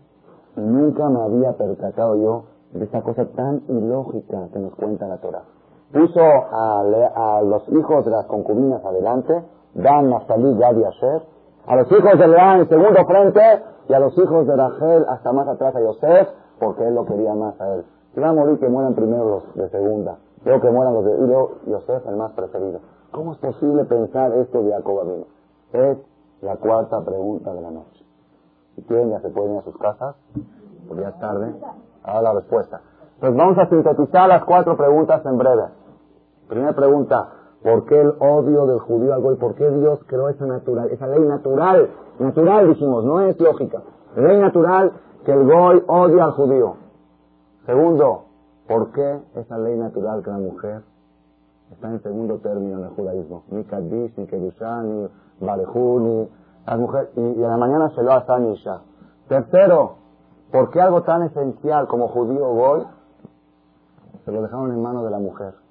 y 0.55 0.61
nunca 0.61 1.09
me 1.09 1.21
había 1.21 1.53
percatado 1.53 2.15
yo 2.15 2.43
de 2.73 2.85
esta 2.85 3.01
cosa 3.01 3.25
tan 3.35 3.63
ilógica 3.67 4.49
que 4.51 4.59
nos 4.59 4.75
cuenta 4.75 5.07
la 5.07 5.17
Torah. 5.17 5.43
Puso 5.91 6.21
a, 6.21 7.41
los 7.43 7.67
hijos 7.69 8.05
de 8.05 8.11
las 8.11 8.25
concubinas 8.25 8.83
adelante, 8.83 9.43
Dan, 9.73 10.09
Naftali, 10.09 10.57
Gad 10.57 10.77
y 10.77 10.83
Asher, 10.83 11.21
a 11.67 11.75
los 11.75 11.91
hijos 11.91 12.19
de 12.19 12.27
Leán 12.27 12.59
en 12.61 12.69
segundo 12.69 13.05
frente 13.05 13.41
y 13.87 13.93
a 13.93 13.99
los 13.99 14.17
hijos 14.17 14.47
de 14.47 14.55
Rachel 14.55 15.05
hasta 15.09 15.31
más 15.31 15.47
atrás 15.47 15.75
a 15.75 15.81
Yosef, 15.81 16.27
porque 16.59 16.87
él 16.87 16.95
lo 16.95 17.05
quería 17.05 17.33
más 17.33 17.59
a 17.59 17.75
él. 17.75 17.85
Si 18.13 18.19
va 18.19 18.29
a 18.29 18.33
morir, 18.33 18.59
que 18.59 18.69
mueran 18.69 18.93
primero 18.95 19.25
los 19.25 19.55
de 19.55 19.69
segunda, 19.69 20.17
luego 20.43 20.61
que 20.61 20.71
mueran 20.71 20.93
los 20.93 21.05
de... 21.05 21.11
Y 21.11 21.27
luego 21.27 21.51
Yosef, 21.65 22.07
el 22.07 22.15
más 22.15 22.31
preferido. 22.31 22.79
¿Cómo 23.11 23.33
es 23.33 23.37
posible 23.39 23.85
pensar 23.85 24.31
esto 24.33 24.63
de 24.63 24.71
Jacob 24.71 24.99
Abino? 24.99 25.25
Es 25.73 25.97
la 26.41 26.55
cuarta 26.57 27.01
pregunta 27.03 27.53
de 27.53 27.61
la 27.61 27.71
noche. 27.71 28.05
Si 28.75 28.81
quieren, 28.83 29.09
ya 29.09 29.19
se 29.21 29.29
pueden 29.29 29.53
ir 29.53 29.59
a 29.59 29.63
sus 29.63 29.77
casas, 29.77 30.15
porque 30.87 31.03
ya 31.03 31.09
es 31.09 31.19
tarde. 31.19 31.53
Ahora 32.03 32.21
la 32.21 32.33
respuesta. 32.33 32.81
Entonces 33.15 33.37
vamos 33.37 33.57
a 33.57 33.67
sintetizar 33.67 34.27
las 34.27 34.43
cuatro 34.43 34.75
preguntas 34.75 35.25
en 35.25 35.37
breve. 35.37 35.63
Primera 36.47 36.73
pregunta, 36.73 37.29
¿por 37.65 37.85
qué 37.85 37.99
el 37.99 38.13
odio 38.19 38.65
del 38.67 38.79
judío 38.79 39.13
al 39.13 39.21
goy? 39.21 39.35
¿Por 39.35 39.55
qué 39.55 39.69
Dios 39.69 39.99
creó 40.07 40.29
esa 40.29 40.45
natural, 40.45 40.89
esa 40.91 41.07
ley 41.07 41.19
natural 41.19 41.89
Natural, 42.19 42.69
dijimos, 42.69 43.03
no 43.03 43.21
es 43.21 43.39
lógica. 43.39 43.81
Ley 44.15 44.39
natural 44.39 44.93
que 45.25 45.33
el 45.33 45.45
goy 45.45 45.83
odia 45.87 46.25
al 46.25 46.31
judío. 46.31 46.75
Segundo, 47.65 48.25
¿por 48.67 48.91
qué 48.91 49.19
esa 49.35 49.57
ley 49.57 49.77
natural 49.77 50.23
que 50.23 50.29
la 50.29 50.37
mujer 50.37 50.83
está 51.71 51.89
en 51.89 52.01
segundo 52.01 52.37
término 52.37 52.77
en 52.77 52.85
el 52.85 52.89
judaísmo? 52.91 53.43
Ni 53.49 53.63
Kaddish, 53.65 54.17
ni 54.17 54.27
Kedushá, 54.27 54.83
ni 54.83 55.09
las 55.41 55.57
mujeres, 56.77 57.09
y, 57.17 57.21
y, 57.21 57.43
a 57.43 57.49
la 57.49 57.57
mañana 57.57 57.89
se 57.89 58.01
lo 58.01 58.13
hace 58.13 58.39
ni 58.39 58.53
Isha. 58.53 58.81
Tercero, 59.27 59.95
¿por 60.51 60.69
qué 60.69 60.79
algo 60.79 61.01
tan 61.03 61.23
esencial 61.23 61.87
como 61.87 62.07
judío 62.07 62.47
goy 62.47 62.83
se 64.23 64.31
lo 64.31 64.41
dejaron 64.41 64.71
en 64.71 64.81
manos 64.81 65.03
de 65.03 65.09
la 65.09 65.19
mujer? 65.19 65.64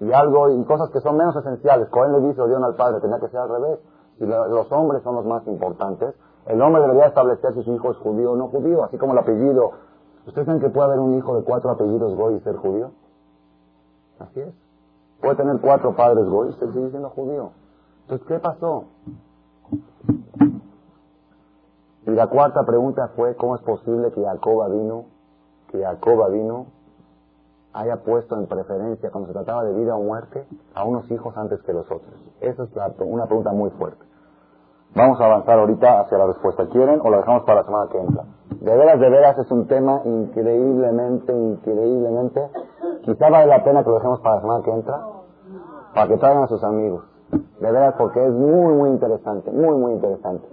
Y 0.00 0.12
algo, 0.12 0.50
y 0.50 0.64
cosas 0.64 0.90
que 0.90 1.00
son 1.00 1.16
menos 1.16 1.36
esenciales. 1.36 1.88
Cohen 1.90 2.12
le 2.12 2.28
dice, 2.28 2.40
odian 2.40 2.64
al 2.64 2.74
padre, 2.74 3.00
tenía 3.00 3.20
que 3.20 3.28
ser 3.28 3.40
al 3.40 3.48
revés 3.50 3.78
si 4.20 4.26
los 4.26 4.70
hombres 4.70 5.02
son 5.02 5.14
los 5.14 5.24
más 5.24 5.46
importantes, 5.46 6.14
el 6.44 6.60
hombre 6.60 6.82
debería 6.82 7.06
establecer 7.06 7.54
si 7.54 7.62
su 7.62 7.72
hijo 7.72 7.90
es 7.90 7.96
judío 7.96 8.32
o 8.32 8.36
no 8.36 8.48
judío, 8.48 8.84
así 8.84 8.98
como 8.98 9.12
el 9.14 9.18
apellido. 9.18 9.72
¿Ustedes 10.26 10.46
creen 10.46 10.60
que 10.60 10.68
puede 10.68 10.88
haber 10.88 10.98
un 10.98 11.16
hijo 11.16 11.34
de 11.36 11.42
cuatro 11.42 11.70
apellidos 11.70 12.14
goy 12.14 12.34
y 12.34 12.40
ser 12.40 12.56
judío? 12.56 12.90
Así 14.18 14.40
es. 14.40 14.54
Puede 15.22 15.36
tener 15.36 15.58
cuatro 15.62 15.96
padres 15.96 16.28
goy 16.28 16.50
y 16.50 16.52
seguir 16.52 16.90
siendo 16.90 17.08
judío. 17.08 17.52
Entonces, 18.02 18.26
¿qué 18.26 18.38
pasó? 18.40 18.84
Y 22.06 22.10
la 22.10 22.26
cuarta 22.26 22.62
pregunta 22.66 23.08
fue, 23.16 23.34
¿cómo 23.36 23.56
es 23.56 23.62
posible 23.62 24.12
que 24.12 24.22
Jacoba 24.22 24.68
vino, 24.68 25.06
que 25.68 25.82
Jacoba 25.82 26.28
vino 26.28 26.66
haya 27.72 27.96
puesto 28.02 28.36
en 28.36 28.46
preferencia, 28.46 29.10
cuando 29.10 29.28
se 29.28 29.34
trataba 29.34 29.64
de 29.64 29.74
vida 29.74 29.94
o 29.94 30.02
muerte, 30.02 30.46
a 30.74 30.84
unos 30.84 31.10
hijos 31.10 31.36
antes 31.36 31.62
que 31.62 31.72
los 31.72 31.86
otros? 31.90 32.14
Esa 32.40 32.64
es 32.64 32.70
una 33.00 33.26
pregunta 33.26 33.52
muy 33.52 33.70
fuerte. 33.70 34.04
Vamos 34.94 35.20
a 35.20 35.26
avanzar 35.26 35.58
ahorita 35.58 36.00
hacia 36.00 36.18
la 36.18 36.26
respuesta. 36.26 36.66
¿Quieren 36.66 37.00
o 37.02 37.10
la 37.10 37.18
dejamos 37.18 37.44
para 37.44 37.60
la 37.60 37.64
semana 37.64 37.88
que 37.90 37.98
entra? 37.98 38.24
De 38.60 38.76
veras, 38.76 38.98
de 38.98 39.08
veras 39.08 39.38
es 39.38 39.50
un 39.52 39.66
tema 39.68 40.02
increíblemente, 40.04 41.32
increíblemente. 41.32 42.48
Quizá 43.02 43.30
vale 43.30 43.46
la 43.46 43.62
pena 43.62 43.84
que 43.84 43.88
lo 43.88 43.96
dejemos 43.96 44.20
para 44.20 44.36
la 44.36 44.40
semana 44.40 44.64
que 44.64 44.70
entra. 44.70 45.00
Para 45.94 46.08
que 46.08 46.16
traigan 46.16 46.42
a 46.42 46.46
sus 46.48 46.62
amigos. 46.64 47.04
De 47.30 47.70
veras, 47.70 47.94
porque 47.96 48.24
es 48.24 48.32
muy, 48.32 48.74
muy 48.74 48.90
interesante. 48.90 49.52
Muy, 49.52 49.76
muy 49.76 49.92
interesante. 49.92 50.48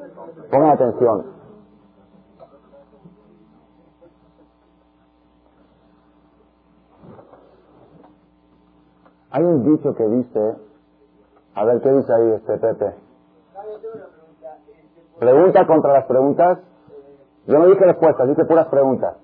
Pongan 0.52 0.70
atención. 0.70 1.37
Hay 9.32 9.44
un 9.44 9.64
dicho 9.64 9.94
que 9.94 10.04
dice, 10.06 10.56
a 11.54 11.66
ver, 11.66 11.82
¿qué 11.82 11.92
dice 11.92 12.14
ahí 12.14 12.32
este 12.32 12.58
Pepe? 12.58 12.94
Pregunta 15.20 15.66
contra 15.66 15.94
las 15.94 16.06
preguntas. 16.06 16.60
Yo 17.48 17.58
no 17.58 17.66
dije 17.66 17.84
respuestas, 17.84 18.28
dije 18.28 18.46
puras 18.46 18.68
preguntas. 18.68 19.18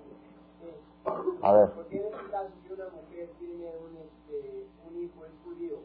A 1.41 1.53
ver. 1.53 1.69
¿Por 1.69 1.85
qué 1.85 1.97
en 1.97 2.31
caso 2.31 2.49
si 2.63 2.73
una 2.73 2.85
mujer 2.89 3.29
tiene 3.37 3.71
un, 3.77 3.93
un 4.89 5.03
hijo 5.03 5.25
es 5.25 5.31
judío, 5.43 5.77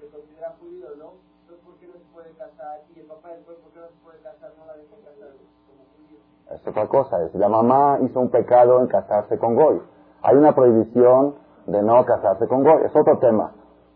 se 0.00 0.08
considera 0.08 0.54
judío, 0.58 0.88
¿no? 0.98 1.12
Entonces, 1.42 1.64
¿por 1.64 1.76
qué 1.76 1.86
no 1.86 1.92
se 1.94 2.12
puede 2.12 2.30
casar? 2.32 2.80
Y 2.96 3.00
el 3.00 3.06
papá 3.06 3.28
después, 3.28 3.58
¿por 3.58 3.72
qué 3.72 3.80
no 3.80 3.86
se 3.86 4.02
puede 4.02 4.18
casar? 4.18 4.52
No 4.58 4.66
la 4.66 4.72
dejan 4.74 5.00
casar 5.00 5.28
como 5.68 5.84
judío. 5.96 6.18
Es 6.50 6.66
otra 6.66 6.88
cosa, 6.88 7.22
es 7.24 7.34
la 7.34 7.48
mamá 7.48 7.98
hizo 8.02 8.20
un 8.20 8.30
pecado 8.30 8.80
en 8.80 8.88
casarse 8.88 9.38
con 9.38 9.54
Goy. 9.54 9.80
Hay 10.22 10.36
una 10.36 10.54
prohibición 10.54 11.36
de 11.66 11.82
no 11.82 12.04
casarse 12.04 12.48
con 12.48 12.64
Goy, 12.64 12.84
es 12.84 12.96
otro 12.96 13.18
tema. 13.18 13.52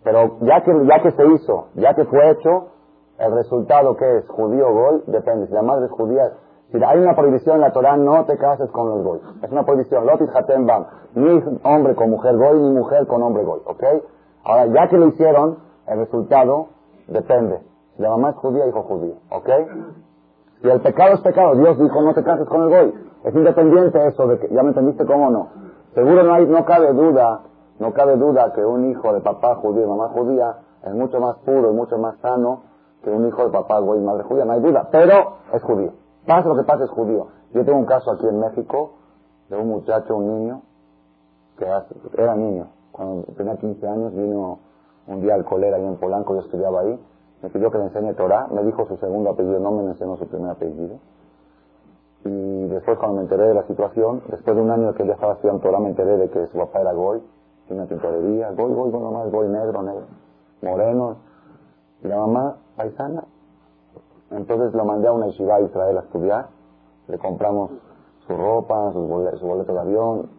Pero 0.06 0.38
ya 0.42 0.62
que, 0.62 0.72
ya 0.86 1.02
que 1.02 1.10
se 1.10 1.26
hizo, 1.26 1.66
ya 1.74 1.94
que 1.94 2.04
fue 2.04 2.30
hecho, 2.30 2.68
el 3.18 3.32
resultado 3.32 3.96
que 3.96 4.18
es 4.18 4.28
judío 4.28 4.68
o 4.68 4.72
gol 4.72 5.04
depende. 5.08 5.48
Si 5.48 5.52
la 5.52 5.62
madre 5.62 5.86
es 5.86 5.90
judía, 5.90 6.30
si 6.70 6.80
hay 6.80 7.00
una 7.00 7.16
prohibición 7.16 7.56
en 7.56 7.62
la 7.62 7.72
Torah, 7.72 7.96
no 7.96 8.24
te 8.24 8.38
cases 8.38 8.70
con 8.70 8.88
los 8.88 9.02
gol. 9.02 9.20
Es 9.42 9.50
una 9.50 9.64
prohibición. 9.64 10.06
Lotis 10.06 10.28
hatem 10.32 10.64
bam. 10.64 10.86
Ni 11.16 11.42
hombre 11.64 11.96
con 11.96 12.10
mujer 12.10 12.36
gol, 12.36 12.62
ni 12.62 12.70
mujer 12.78 13.08
con 13.08 13.20
hombre 13.20 13.42
gol. 13.42 13.62
¿Ok? 13.66 13.82
Ahora, 14.44 14.66
ya 14.66 14.86
que 14.88 14.96
lo 14.96 15.08
hicieron, 15.08 15.58
el 15.88 15.98
resultado 15.98 16.68
depende. 17.08 17.58
Si 17.96 18.02
la 18.02 18.10
mamá 18.10 18.30
es 18.30 18.36
judía, 18.36 18.64
hijo 18.64 18.84
judío. 18.84 19.14
¿Ok? 19.30 19.48
Si 20.62 20.68
el 20.68 20.82
pecado 20.82 21.14
es 21.14 21.20
pecado, 21.22 21.56
Dios 21.56 21.80
dijo 21.80 22.00
no 22.00 22.14
te 22.14 22.22
cases 22.22 22.46
con 22.46 22.62
el 22.62 22.68
gol. 22.68 22.94
Es 23.24 23.34
independiente 23.34 24.06
eso 24.06 24.28
de 24.28 24.38
que, 24.38 24.54
¿ya 24.54 24.62
me 24.62 24.68
entendiste 24.68 25.04
cómo 25.04 25.30
no? 25.30 25.48
Seguro 25.94 26.22
no 26.22 26.32
hay, 26.32 26.46
no 26.46 26.64
cabe 26.64 26.92
duda 26.92 27.40
No 27.78 27.92
cabe 27.92 28.16
duda 28.16 28.52
que 28.54 28.64
un 28.64 28.90
hijo 28.90 29.12
de 29.12 29.20
papá 29.20 29.56
judío 29.56 29.84
y 29.84 29.86
mamá 29.86 30.08
judía 30.08 30.56
es 30.82 30.94
mucho 30.94 31.20
más 31.20 31.36
puro 31.38 31.70
y 31.70 31.74
mucho 31.74 31.98
más 31.98 32.18
sano 32.18 32.62
que 33.02 33.10
un 33.10 33.26
hijo 33.26 33.44
de 33.44 33.50
papá 33.50 33.80
y 33.80 34.00
madre 34.00 34.24
judía, 34.24 34.44
no 34.44 34.52
hay 34.52 34.60
duda, 34.60 34.88
pero 34.90 35.38
es 35.52 35.62
judío. 35.62 35.92
Pasa 36.26 36.48
lo 36.48 36.56
que 36.56 36.64
pasa, 36.64 36.84
es 36.84 36.90
judío. 36.90 37.28
Yo 37.52 37.64
tengo 37.64 37.78
un 37.78 37.86
caso 37.86 38.10
aquí 38.10 38.26
en 38.26 38.40
México 38.40 38.94
de 39.48 39.56
un 39.56 39.68
muchacho, 39.68 40.16
un 40.16 40.26
niño, 40.26 40.62
que 41.56 41.66
era 42.14 42.34
niño. 42.34 42.66
Cuando 42.90 43.22
tenía 43.36 43.56
15 43.56 43.86
años 43.86 44.12
vino 44.12 44.58
un 45.06 45.20
día 45.20 45.34
al 45.34 45.44
colera 45.44 45.76
ahí 45.76 45.84
en 45.84 45.96
Polanco, 45.96 46.34
yo 46.34 46.40
estudiaba 46.40 46.80
ahí, 46.80 47.00
me 47.42 47.50
pidió 47.50 47.70
que 47.70 47.78
le 47.78 47.84
enseñe 47.84 48.14
Torah, 48.14 48.48
me 48.50 48.64
dijo 48.64 48.86
su 48.86 48.96
segundo 48.96 49.30
apellido, 49.30 49.60
no 49.60 49.70
me 49.70 49.84
enseñó 49.90 50.16
su 50.16 50.26
primer 50.26 50.50
apellido. 50.50 50.96
Y 52.24 52.66
después 52.66 52.98
cuando 52.98 53.18
me 53.18 53.22
enteré 53.22 53.46
de 53.46 53.54
la 53.54 53.62
situación, 53.68 54.22
después 54.28 54.56
de 54.56 54.62
un 54.62 54.70
año 54.70 54.94
que 54.94 55.06
ya 55.06 55.12
estaba 55.12 55.34
estudiando 55.34 55.62
Torah, 55.62 55.78
me 55.78 55.90
enteré 55.90 56.16
de 56.16 56.28
que 56.28 56.46
su 56.48 56.58
papá 56.58 56.80
era 56.80 56.92
Goy, 56.92 57.22
una 57.74 57.86
tintorería, 57.86 58.50
Goy, 58.50 58.72
Goy, 58.72 58.90
Goy 58.90 59.02
nomás, 59.02 59.30
Goy 59.30 59.48
negro, 59.48 59.82
negro, 59.82 60.06
moreno, 60.62 61.16
y 62.02 62.08
la 62.08 62.16
mamá 62.18 62.56
paisana. 62.76 63.24
Entonces 64.30 64.74
lo 64.74 64.84
mandé 64.84 65.08
a 65.08 65.12
una 65.12 65.26
yeshiva 65.26 65.56
a 65.56 65.60
Israel 65.60 65.98
a 65.98 66.00
estudiar, 66.00 66.48
le 67.08 67.18
compramos 67.18 67.70
su 68.26 68.36
ropa, 68.36 68.92
su 68.92 69.00
boleto, 69.00 69.72
de 69.72 69.78
avión, 69.78 70.30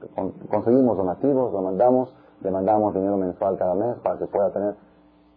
conseguimos 0.49 0.97
donativos, 0.97 1.53
lo 1.53 1.61
mandamos, 1.61 2.13
le 2.41 2.51
mandamos 2.51 2.93
dinero 2.93 3.17
mensual 3.17 3.57
cada 3.57 3.75
mes 3.75 3.95
para 3.99 4.17
que 4.17 4.25
pueda 4.25 4.51
tener. 4.51 4.75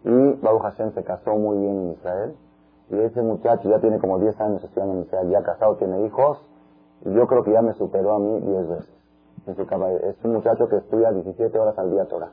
Y 0.03 0.33
Baruch 0.41 0.61
Hashem 0.63 0.93
se 0.93 1.03
casó 1.03 1.35
muy 1.35 1.59
bien 1.59 1.79
en 1.79 1.91
Israel. 1.91 2.35
Y 2.89 2.99
ese 2.99 3.21
muchacho 3.21 3.69
ya 3.69 3.79
tiene 3.79 3.99
como 3.99 4.19
10 4.19 4.41
años 4.41 4.63
estudiando 4.63 4.95
en 4.95 5.01
Israel, 5.03 5.29
ya 5.29 5.43
casado, 5.43 5.75
tiene 5.77 6.05
hijos. 6.05 6.41
Y 7.05 7.13
yo 7.13 7.25
creo 7.25 7.43
que 7.43 7.51
ya 7.51 7.61
me 7.61 7.73
superó 7.73 8.15
a 8.15 8.19
mí 8.19 8.39
10 8.41 8.67
veces. 8.67 9.00
Es 9.47 10.17
un 10.23 10.33
muchacho 10.33 10.67
que 10.67 10.77
estudia 10.77 11.11
17 11.11 11.57
horas 11.57 11.77
al 11.77 11.91
día 11.91 12.05
Torah. 12.05 12.29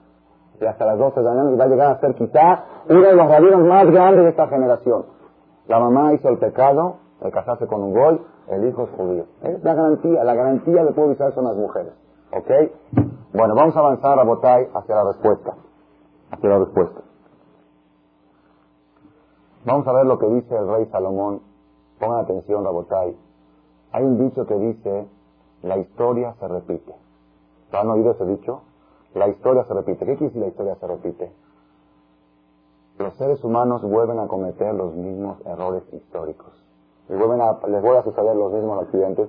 Y 0.61 0.67
hasta 0.67 0.85
las 0.85 0.99
12 0.99 1.21
de 1.21 1.25
la 1.25 1.31
mañana 1.31 1.51
y 1.53 1.57
va 1.57 1.65
a 1.65 1.69
llegar 1.69 1.91
a 1.93 2.01
ser 2.01 2.15
quizá 2.15 2.65
uno 2.89 3.03
de 3.03 3.15
los 3.15 3.29
rabinos 3.29 3.61
más 3.65 3.87
grandes 3.91 4.25
de 4.25 4.31
esta 4.31 4.49
generación. 4.49 5.07
La 5.69 5.79
mamá 5.79 6.13
hizo 6.15 6.29
el 6.29 6.39
pecado 6.39 6.97
de 7.21 7.31
casarse 7.31 7.67
con 7.67 7.83
un 7.83 7.95
gol, 7.95 8.27
el 8.49 8.69
hijo 8.69 8.85
es 8.85 8.91
judío. 8.91 9.25
Es 9.43 9.63
la 9.63 9.75
garantía, 9.75 10.25
la 10.25 10.35
garantía 10.35 10.83
le 10.83 10.93
puedo 10.93 11.09
avisar 11.09 11.33
son 11.35 11.45
las 11.45 11.57
mujeres. 11.57 11.93
¿Ok? 12.33 12.51
Bueno, 13.33 13.55
vamos 13.55 13.77
a 13.77 13.81
avanzar 13.81 14.19
a 14.19 14.25
Botay 14.25 14.69
hacia 14.75 14.95
la 14.95 15.05
respuesta. 15.05 15.55
Hacia 16.31 16.49
la 16.49 16.59
respuesta. 16.59 17.01
Vamos 19.65 19.87
a 19.87 19.93
ver 19.93 20.07
lo 20.07 20.19
que 20.19 20.27
dice 20.27 20.57
el 20.57 20.67
rey 20.67 20.87
Salomón. 20.87 21.43
Pongan 21.99 22.21
atención, 22.21 22.65
Rabotay. 22.65 23.17
Hay 23.93 24.05
un 24.05 24.19
dicho 24.19 24.47
que 24.47 24.55
dice, 24.55 25.09
la 25.63 25.79
historia 25.79 26.35
se 26.39 26.49
repite. 26.49 26.95
¿Lo 27.73 27.79
han 27.79 27.91
oído 27.91 28.13
ese 28.13 28.25
dicho? 28.27 28.63
La 29.15 29.29
historia 29.29 29.65
se 29.65 29.75
repite. 29.75 30.07
¿Qué 30.07 30.17
quiere 30.17 30.27
decir 30.27 30.43
la 30.43 30.49
historia 30.49 30.75
se 30.77 30.87
repite? 30.87 31.33
Los 32.99 33.15
seres 33.15 33.43
humanos 33.45 33.83
vuelven 33.83 34.19
a 34.19 34.27
cometer 34.27 34.75
los 34.75 34.95
mismos 34.95 35.45
errores 35.47 35.83
históricos. 35.93 36.53
Y 37.09 37.15
vuelven 37.15 37.41
a, 37.41 37.59
les 37.69 37.83
vuelve 37.83 37.99
a 37.99 38.03
suceder 38.03 38.37
los 38.37 38.53
mismos 38.53 38.83
accidentes 38.83 39.29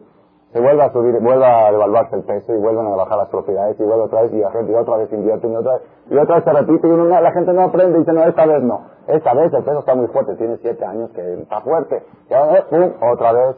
se 0.51 0.59
vuelve 0.59 0.81
a 0.81 0.91
subir, 0.91 1.19
vuelve 1.19 1.45
a 1.45 1.71
devaluarse 1.71 2.15
el 2.15 2.23
peso 2.23 2.55
y 2.55 2.57
vuelven 2.57 2.87
a 2.87 2.95
bajar 2.95 3.19
las 3.19 3.29
propiedades 3.29 3.79
y 3.79 3.83
vuelve 3.83 4.05
otra 4.05 4.23
vez 4.23 4.33
y 4.33 4.37
la 4.37 4.51
gente 4.51 4.75
otra 4.75 4.97
vez 4.97 5.13
invierte 5.13 5.47
y 5.47 5.55
otra 5.55 5.73
vez, 5.73 5.81
y 6.09 6.17
otra 6.17 6.35
vez 6.35 6.43
se 6.43 6.53
repite 6.53 6.87
y 6.87 6.91
la 6.91 7.31
gente 7.31 7.53
no 7.53 7.61
aprende 7.61 7.97
y 7.97 7.99
dice, 7.99 8.13
no, 8.13 8.23
esta 8.23 8.45
vez 8.47 8.63
no. 8.63 8.81
Esta 9.07 9.33
vez 9.35 9.53
el 9.53 9.63
peso 9.63 9.79
está 9.79 9.93
muy 9.93 10.07
fuerte, 10.07 10.35
tiene 10.37 10.57
siete 10.57 10.83
años 10.83 11.11
que 11.11 11.41
está 11.41 11.61
fuerte. 11.61 12.03
Y 12.29 12.33
ahora, 12.33 12.65
pum, 12.67 12.93
otra 13.11 13.31
vez. 13.31 13.55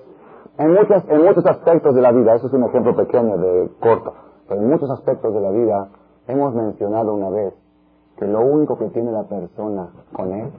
En 0.62 0.74
muchos, 0.74 1.04
en 1.10 1.24
muchos 1.24 1.44
aspectos 1.48 1.96
de 1.96 2.02
la 2.02 2.12
vida, 2.12 2.36
eso 2.36 2.46
es 2.46 2.54
un 2.54 2.64
ejemplo 2.66 2.96
pequeño 2.96 3.36
de 3.36 3.72
corto, 3.80 4.14
pero 4.48 4.62
en 4.62 4.70
muchos 4.70 4.92
aspectos 4.92 5.34
de 5.34 5.42
la 5.42 5.50
vida 5.50 5.88
hemos 6.28 6.54
mencionado 6.54 7.16
una 7.16 7.32
vez 7.32 7.56
que 8.16 8.28
lo 8.28 8.42
único 8.42 8.78
que 8.78 8.90
tiene 8.90 9.12
la 9.12 9.24
persona 9.24 9.90
con 10.14 10.32
él, 10.32 10.52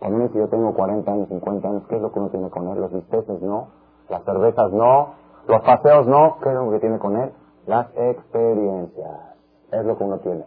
uno 0.00 0.18
dice 0.20 0.38
yo 0.38 0.48
tengo 0.48 0.72
40 0.72 1.12
años, 1.12 1.28
50 1.28 1.68
años, 1.68 1.82
¿qué 1.90 1.96
es 1.96 2.00
lo 2.00 2.10
que 2.10 2.20
uno 2.20 2.30
tiene 2.30 2.48
con 2.48 2.68
él? 2.68 2.80
Los 2.80 2.90
bisteces 2.90 3.42
no, 3.42 3.68
las 4.08 4.24
cervezas 4.24 4.72
no, 4.72 5.08
los 5.46 5.60
paseos 5.60 6.06
no, 6.06 6.38
¿qué 6.42 6.48
es 6.48 6.54
lo 6.54 6.70
que 6.70 6.80
tiene 6.80 6.98
con 6.98 7.16
él? 7.18 7.30
Las 7.66 7.88
experiencias. 7.96 9.36
Es 9.70 9.84
lo 9.84 9.98
que 9.98 10.04
uno 10.04 10.20
tiene. 10.20 10.44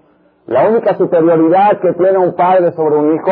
La 0.48 0.68
única 0.68 0.98
superioridad 0.98 1.80
que 1.82 1.94
tiene 1.94 2.18
un 2.18 2.34
padre 2.34 2.72
sobre 2.72 2.96
un 2.96 3.14
hijo 3.14 3.32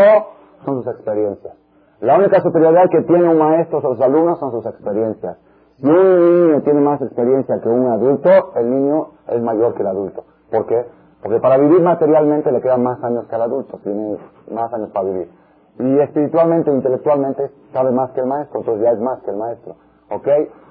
son 0.63 0.83
sus 0.83 0.93
experiencias. 0.93 1.55
La 2.01 2.17
única 2.17 2.39
superioridad 2.41 2.89
que 2.89 3.01
tiene 3.01 3.27
un 3.27 3.37
maestro 3.37 3.81
sobre 3.81 3.95
sus 3.97 4.05
alumnos 4.05 4.39
son 4.39 4.51
sus 4.51 4.65
experiencias. 4.65 5.37
Si 5.81 5.87
un 5.87 6.47
niño 6.47 6.61
tiene 6.61 6.79
más 6.79 7.01
experiencia 7.01 7.59
que 7.61 7.69
un 7.69 7.87
adulto, 7.87 8.29
el 8.55 8.69
niño 8.69 9.07
es 9.27 9.41
mayor 9.41 9.73
que 9.73 9.81
el 9.81 9.87
adulto. 9.87 10.23
¿Por 10.49 10.65
qué? 10.65 10.85
Porque 11.21 11.39
para 11.39 11.57
vivir 11.57 11.81
materialmente 11.81 12.51
le 12.51 12.61
quedan 12.61 12.83
más 12.83 13.03
años 13.03 13.25
que 13.27 13.35
al 13.35 13.41
adulto, 13.41 13.79
tiene 13.83 14.17
más 14.51 14.73
años 14.73 14.89
para 14.91 15.09
vivir. 15.09 15.29
Y 15.79 15.99
espiritualmente, 15.99 16.71
intelectualmente, 16.71 17.51
sabe 17.73 17.91
más 17.91 18.11
que 18.11 18.21
el 18.21 18.27
maestro, 18.27 18.59
entonces 18.59 18.83
ya 18.83 18.91
es 18.91 18.99
más 18.99 19.21
que 19.23 19.31
el 19.31 19.37
maestro. 19.37 19.75
¿Ok? 20.09 20.27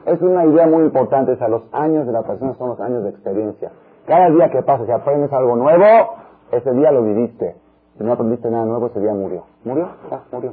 Es 0.06 0.22
una 0.22 0.46
idea 0.46 0.66
muy 0.66 0.84
importante, 0.84 1.32
o 1.32 1.36
sea, 1.36 1.48
los 1.48 1.62
años 1.72 2.06
de 2.06 2.12
la 2.12 2.22
persona 2.22 2.54
son 2.54 2.70
los 2.70 2.80
años 2.80 3.04
de 3.04 3.10
experiencia. 3.10 3.70
Cada 4.06 4.30
día 4.30 4.50
que 4.50 4.62
pasa, 4.62 4.86
si 4.86 4.92
aprendes 4.92 5.32
algo 5.32 5.56
nuevo, 5.56 5.84
ese 6.52 6.72
día 6.72 6.90
lo 6.90 7.02
viviste. 7.02 7.56
Si 7.98 8.04
no 8.04 8.12
aprendiste 8.12 8.50
nada 8.50 8.64
nuevo, 8.64 8.86
ese 8.86 9.00
día 9.00 9.12
murió. 9.12 9.44
¿Murió? 9.64 9.88
Ah, 10.10 10.22
murió. 10.32 10.52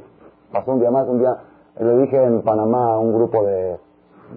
Pasó 0.52 0.72
un 0.72 0.80
día 0.80 0.90
más, 0.90 1.08
un 1.08 1.18
día, 1.18 1.36
le 1.78 1.96
dije 1.98 2.22
en 2.22 2.42
Panamá 2.42 2.94
a 2.94 2.98
un 2.98 3.14
grupo 3.14 3.44
de, 3.44 3.78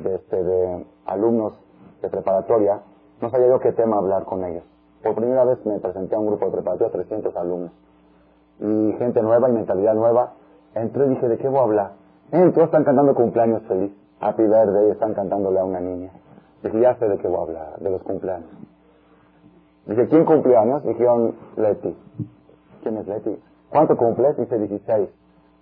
de, 0.03 0.15
este, 0.15 0.43
de 0.43 0.85
alumnos 1.05 1.53
de 2.01 2.09
preparatoria, 2.09 2.81
no 3.21 3.29
sabía 3.29 3.47
yo 3.47 3.59
qué 3.59 3.71
tema 3.73 3.97
hablar 3.97 4.25
con 4.25 4.43
ellos. 4.43 4.63
Por 5.03 5.15
primera 5.15 5.45
vez 5.45 5.65
me 5.65 5.79
presenté 5.79 6.15
a 6.15 6.19
un 6.19 6.27
grupo 6.27 6.45
de 6.45 6.51
preparatoria, 6.51 6.91
300 6.91 7.35
alumnos. 7.35 7.71
Y 8.59 8.93
gente 8.97 9.21
nueva 9.21 9.49
y 9.49 9.53
mentalidad 9.53 9.93
nueva. 9.93 10.33
Entré 10.75 11.05
y 11.05 11.09
dije, 11.09 11.27
¿de 11.27 11.37
qué 11.37 11.47
voy 11.47 11.59
a 11.59 11.63
hablar? 11.63 11.91
Eh, 12.31 12.51
todos 12.53 12.65
están 12.65 12.83
cantando 12.83 13.15
cumpleaños 13.15 13.63
feliz. 13.63 13.91
Happy 14.19 14.43
Birthday 14.43 14.91
están 14.91 15.13
cantándole 15.13 15.59
a 15.59 15.63
una 15.63 15.79
niña. 15.79 16.11
Dije, 16.63 16.81
ya 16.81 16.95
sé 16.95 17.07
de 17.07 17.17
qué 17.17 17.27
voy 17.27 17.39
a 17.39 17.41
hablar, 17.43 17.79
de 17.79 17.89
los 17.89 18.03
cumpleaños. 18.03 18.49
Dije, 19.85 20.07
¿quién 20.07 20.25
cumpleaños? 20.25 20.83
Dijeron, 20.83 21.35
Leti. 21.55 21.95
¿Quién 22.83 22.97
es 22.97 23.07
Leti? 23.07 23.39
¿Cuánto 23.69 23.95
cumples? 23.95 24.37
Dice, 24.37 24.59
16. 24.59 25.09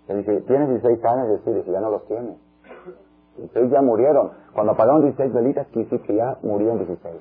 Le 0.07 0.15
dije, 0.15 0.41
¿tienes 0.41 0.69
16 0.69 1.05
años? 1.05 1.41
Sí, 1.43 1.51
dije, 1.51 1.71
ya 1.71 1.81
no 1.81 1.89
los 1.89 2.05
tiene. 2.07 2.37
16 3.37 3.71
ya 3.71 3.81
murieron. 3.81 4.31
Cuando 4.53 4.73
apagaron 4.73 5.01
16 5.03 5.33
velitas, 5.33 5.67
quiere 5.67 6.01
que 6.01 6.15
ya 6.15 6.37
murieron 6.41 6.77
16. 6.77 7.15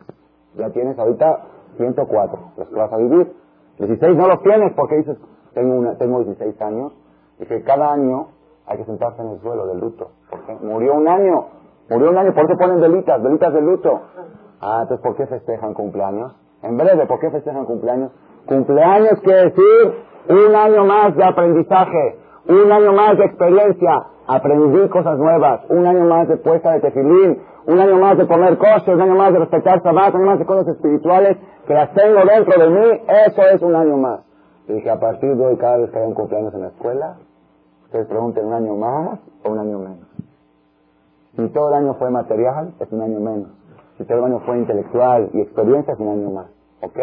Ya 0.56 0.70
tienes 0.70 0.98
ahorita 0.98 1.40
104, 1.76 2.38
los 2.56 2.68
que 2.68 2.74
vas 2.74 2.92
a 2.92 2.96
vivir. 2.96 3.32
16 3.78 4.16
no 4.16 4.28
los 4.28 4.42
tienes 4.42 4.72
porque 4.74 4.96
dices, 4.96 5.18
tengo, 5.52 5.74
una, 5.74 5.96
tengo 5.98 6.22
16 6.22 6.60
años. 6.62 6.92
Dije, 7.38 7.62
cada 7.64 7.92
año 7.92 8.28
hay 8.66 8.78
que 8.78 8.84
sentarse 8.84 9.20
en 9.20 9.28
el 9.28 9.40
suelo 9.40 9.66
del 9.66 9.80
luto. 9.80 10.10
Porque 10.30 10.54
murió 10.62 10.94
un 10.94 11.08
año. 11.08 11.46
Murió 11.90 12.10
un 12.10 12.18
año. 12.18 12.34
¿Por 12.34 12.46
qué 12.46 12.56
ponen 12.56 12.80
velitas? 12.80 13.22
Velitas 13.22 13.52
de 13.52 13.60
luto. 13.60 14.00
Ah, 14.60 14.80
entonces 14.82 15.04
¿por 15.04 15.16
qué 15.16 15.26
festejan 15.26 15.74
cumpleaños? 15.74 16.34
En 16.62 16.76
breve, 16.76 17.06
¿por 17.06 17.20
qué 17.20 17.30
festejan 17.30 17.66
cumpleaños? 17.66 18.10
Cumpleaños 18.46 19.20
quiere 19.22 19.50
decir 19.50 19.94
un 20.28 20.54
año 20.54 20.84
más 20.84 21.14
de 21.14 21.24
aprendizaje, 21.24 22.18
un 22.48 22.72
año 22.72 22.92
más 22.92 23.18
de 23.18 23.24
experiencia. 23.24 24.06
Aprendí 24.26 24.88
cosas 24.88 25.18
nuevas, 25.18 25.60
un 25.68 25.86
año 25.86 26.04
más 26.04 26.28
de 26.28 26.36
puesta 26.36 26.72
de 26.72 26.80
tefilín, 26.80 27.40
un 27.66 27.78
año 27.78 27.96
más 27.96 28.18
de 28.18 28.26
comer 28.26 28.58
cosas, 28.58 28.88
un 28.88 29.00
año 29.00 29.14
más 29.14 29.32
de 29.32 29.38
respetar 29.38 29.82
sabbat, 29.82 30.14
un 30.14 30.22
año 30.22 30.30
más 30.30 30.38
de 30.40 30.46
cosas 30.46 30.68
espirituales 30.68 31.36
que 31.66 31.74
las 31.74 31.92
tengo 31.94 32.20
dentro 32.24 32.60
de 32.60 32.70
mí. 32.70 33.00
Eso 33.26 33.42
es 33.42 33.62
un 33.62 33.74
año 33.74 33.96
más. 33.96 34.20
Y 34.68 34.74
dije, 34.74 34.90
a 34.90 34.98
partir 34.98 35.36
de 35.36 35.46
hoy, 35.46 35.56
cada 35.56 35.76
vez 35.76 35.90
que 35.90 35.98
hay 35.98 36.06
un 36.06 36.14
cumpleaños 36.14 36.52
en 36.54 36.62
la 36.62 36.68
escuela, 36.68 37.16
Ustedes 37.86 38.08
pregunten 38.08 38.46
un 38.46 38.52
año 38.52 38.74
más 38.74 39.20
o 39.44 39.50
un 39.50 39.58
año 39.60 39.78
menos. 39.78 40.08
Si 41.36 41.48
todo 41.50 41.68
el 41.68 41.74
año 41.74 41.94
fue 41.94 42.10
material, 42.10 42.74
es 42.80 42.90
un 42.90 43.00
año 43.00 43.20
menos. 43.20 43.48
Si 43.96 44.04
todo 44.04 44.18
el 44.18 44.24
año 44.24 44.40
fue 44.40 44.58
intelectual 44.58 45.30
y 45.32 45.40
experiencia, 45.40 45.94
es 45.94 46.00
un 46.00 46.08
año 46.08 46.30
más. 46.30 46.46
¿Ok? 46.80 46.98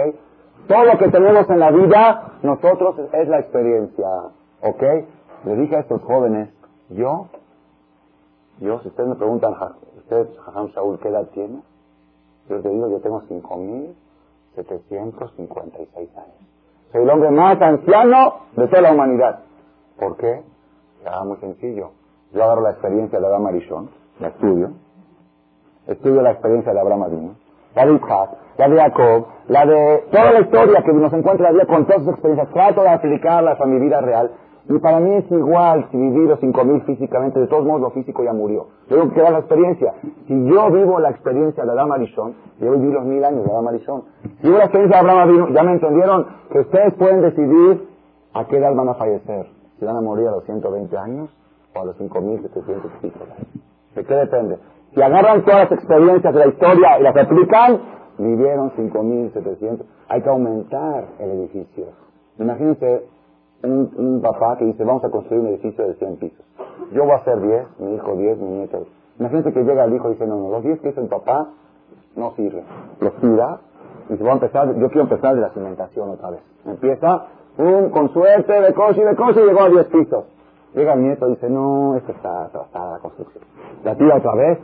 Todo 0.67 0.83
lo 0.83 0.97
que 0.97 1.07
tenemos 1.07 1.49
en 1.49 1.59
la 1.59 1.71
vida, 1.71 2.33
nosotros 2.43 2.95
es 3.13 3.27
la 3.29 3.39
experiencia. 3.39 4.07
¿Ok? 4.61 4.83
Le 5.45 5.55
dije 5.57 5.75
a 5.75 5.79
estos 5.79 6.01
jóvenes, 6.03 6.47
yo, 6.89 7.27
yo, 8.59 8.79
si 8.79 8.87
ustedes 8.87 9.09
me 9.09 9.15
preguntan, 9.15 9.53
¿usted, 9.97 10.29
Jajam 10.45 10.67
Shaul, 10.67 10.99
qué 10.99 11.09
edad 11.09 11.27
tiene? 11.33 11.61
Yo 12.47 12.55
les 12.57 12.63
digo, 12.63 12.87
yo 12.89 13.01
tengo 13.01 13.21
5.756 13.23 16.15
años. 16.15 16.37
Soy 16.91 17.01
el 17.01 17.09
hombre 17.09 17.31
más 17.31 17.59
anciano 17.61 18.35
de 18.55 18.67
toda 18.67 18.83
la 18.83 18.93
humanidad. 18.93 19.39
¿Por 19.99 20.15
qué? 20.17 20.43
Ah, 21.05 21.25
muy 21.25 21.37
sencillo. 21.37 21.91
Yo 22.31 22.43
agarro 22.43 22.61
la 22.61 22.69
experiencia 22.71 23.19
de 23.19 23.25
Abraham 23.25 23.47
Arishon, 23.47 23.89
la 24.19 24.27
estudio, 24.29 24.71
estudio 25.87 26.21
la 26.21 26.31
experiencia 26.31 26.73
de 26.73 26.79
Abraham 26.79 27.03
Adino, 27.03 27.35
la 27.75 27.85
de 27.85 27.93
Isaac, 27.93 28.29
la 28.57 28.69
de 28.69 28.77
Jacob, 28.77 29.27
la 29.47 29.65
de 29.65 30.05
toda 30.09 30.31
la 30.31 30.39
historia 30.39 30.81
que 30.83 30.93
nos 30.93 31.11
encuentra 31.11 31.47
la 31.47 31.53
vida 31.53 31.65
con 31.65 31.85
todas 31.85 32.03
sus 32.03 32.13
experiencias, 32.13 32.49
trato 32.53 32.81
de 32.81 32.89
aplicarlas 32.89 33.59
a 33.59 33.65
mi 33.65 33.77
vida 33.79 33.99
real 34.01 34.31
Y 34.69 34.79
para 34.79 34.99
mí 34.99 35.13
es 35.15 35.29
igual 35.29 35.87
si 35.91 35.97
viví 35.97 36.25
los 36.25 36.39
5.000 36.39 36.85
físicamente, 36.85 37.39
de 37.39 37.47
todos 37.47 37.65
modos 37.65 37.81
lo 37.81 37.89
físico 37.91 38.23
ya 38.23 38.31
murió. 38.31 38.67
Tengo 38.87 39.09
que 39.09 39.15
quedar 39.15 39.33
la 39.33 39.39
experiencia. 39.39 39.93
Si 40.27 40.45
yo 40.45 40.71
vivo 40.71 40.99
la 40.99 41.09
experiencia 41.09 41.65
de 41.65 41.71
Adam 41.71 41.91
Arishon, 41.91 42.33
yo 42.59 42.71
viví 42.71 42.93
los 42.93 43.03
mil 43.03 43.23
años 43.25 43.43
de 43.43 43.51
Adam 43.51 43.67
Arishon, 43.67 44.03
si 44.41 44.47
vivo 44.47 44.57
la 44.57 44.63
experiencia 44.65 44.97
de 44.97 45.01
Abraham 45.01 45.29
Avinu, 45.29 45.49
ya 45.49 45.63
me 45.63 45.71
entendieron 45.73 46.27
que 46.49 46.59
ustedes 46.59 46.93
pueden 46.93 47.21
decidir 47.21 47.87
a 48.33 48.45
qué 48.45 48.57
edad 48.57 48.73
van 48.73 48.89
a 48.89 48.93
fallecer. 48.93 49.47
Si 49.79 49.85
van 49.85 49.97
a 49.97 50.01
morir 50.01 50.27
a 50.29 50.31
los 50.31 50.45
120 50.45 50.97
años 50.97 51.29
o 51.75 51.81
a 51.81 51.85
los 51.85 51.97
5.700 51.97 52.69
años. 52.69 53.47
¿De 53.95 54.03
qué 54.05 54.15
depende? 54.15 54.59
Si 54.93 55.01
agarran 55.01 55.43
todas 55.43 55.69
las 55.69 55.71
experiencias 55.71 56.33
de 56.33 56.39
la 56.39 56.47
historia 56.47 56.99
y 56.99 57.03
las 57.03 57.17
aplican, 57.17 57.79
vivieron 58.17 58.71
5.700. 58.71 59.83
Hay 60.07 60.21
que 60.21 60.29
aumentar 60.29 61.05
el 61.19 61.31
edificio. 61.31 61.87
Imagínense 62.39 63.03
un, 63.63 64.21
papá 64.21 64.57
que 64.57 64.65
dice, 64.65 64.83
vamos 64.83 65.03
a 65.03 65.09
construir 65.09 65.41
un 65.41 65.47
edificio 65.47 65.87
de 65.87 65.93
100 65.95 66.17
pisos. 66.17 66.45
Yo 66.91 67.03
voy 67.03 67.13
a 67.13 67.15
hacer 67.15 67.41
10, 67.41 67.79
mi 67.79 67.95
hijo 67.95 68.15
10, 68.15 68.37
mi 68.37 68.49
nieto. 68.57 68.85
Imagínense 69.19 69.53
que 69.53 69.63
llega 69.63 69.85
el 69.85 69.93
hijo 69.93 70.09
y 70.09 70.13
dice, 70.13 70.27
no, 70.27 70.37
no, 70.37 70.49
los 70.49 70.63
10 70.63 70.79
que 70.81 70.89
hizo 70.89 71.01
el 71.01 71.07
papá 71.07 71.49
no 72.15 72.33
sirven. 72.35 72.63
Los 72.99 73.13
tira 73.15 73.59
y 74.09 74.13
dice, 74.13 74.23
voy 74.23 74.31
a 74.31 74.33
empezar, 74.33 74.75
yo 74.75 74.87
quiero 74.87 75.01
empezar 75.01 75.35
de 75.35 75.41
la 75.41 75.49
cimentación 75.49 76.09
otra 76.09 76.31
vez. 76.31 76.41
Empieza, 76.65 77.25
un, 77.57 77.89
con 77.89 78.09
suerte, 78.09 78.53
de 78.53 78.73
coche 78.73 79.03
de 79.03 79.15
coche, 79.15 79.45
llegó 79.45 79.61
a 79.61 79.69
10 79.69 79.87
pisos. 79.87 80.25
Llega 80.73 80.93
el 80.93 81.01
nieto 81.01 81.27
y 81.27 81.31
dice, 81.31 81.49
no, 81.49 81.95
esto 81.95 82.11
está 82.11 82.45
atrasada 82.45 82.93
la 82.93 82.99
construcción. 82.99 83.43
La 83.83 83.95
tira 83.95 84.17
otra 84.17 84.35
vez. 84.35 84.59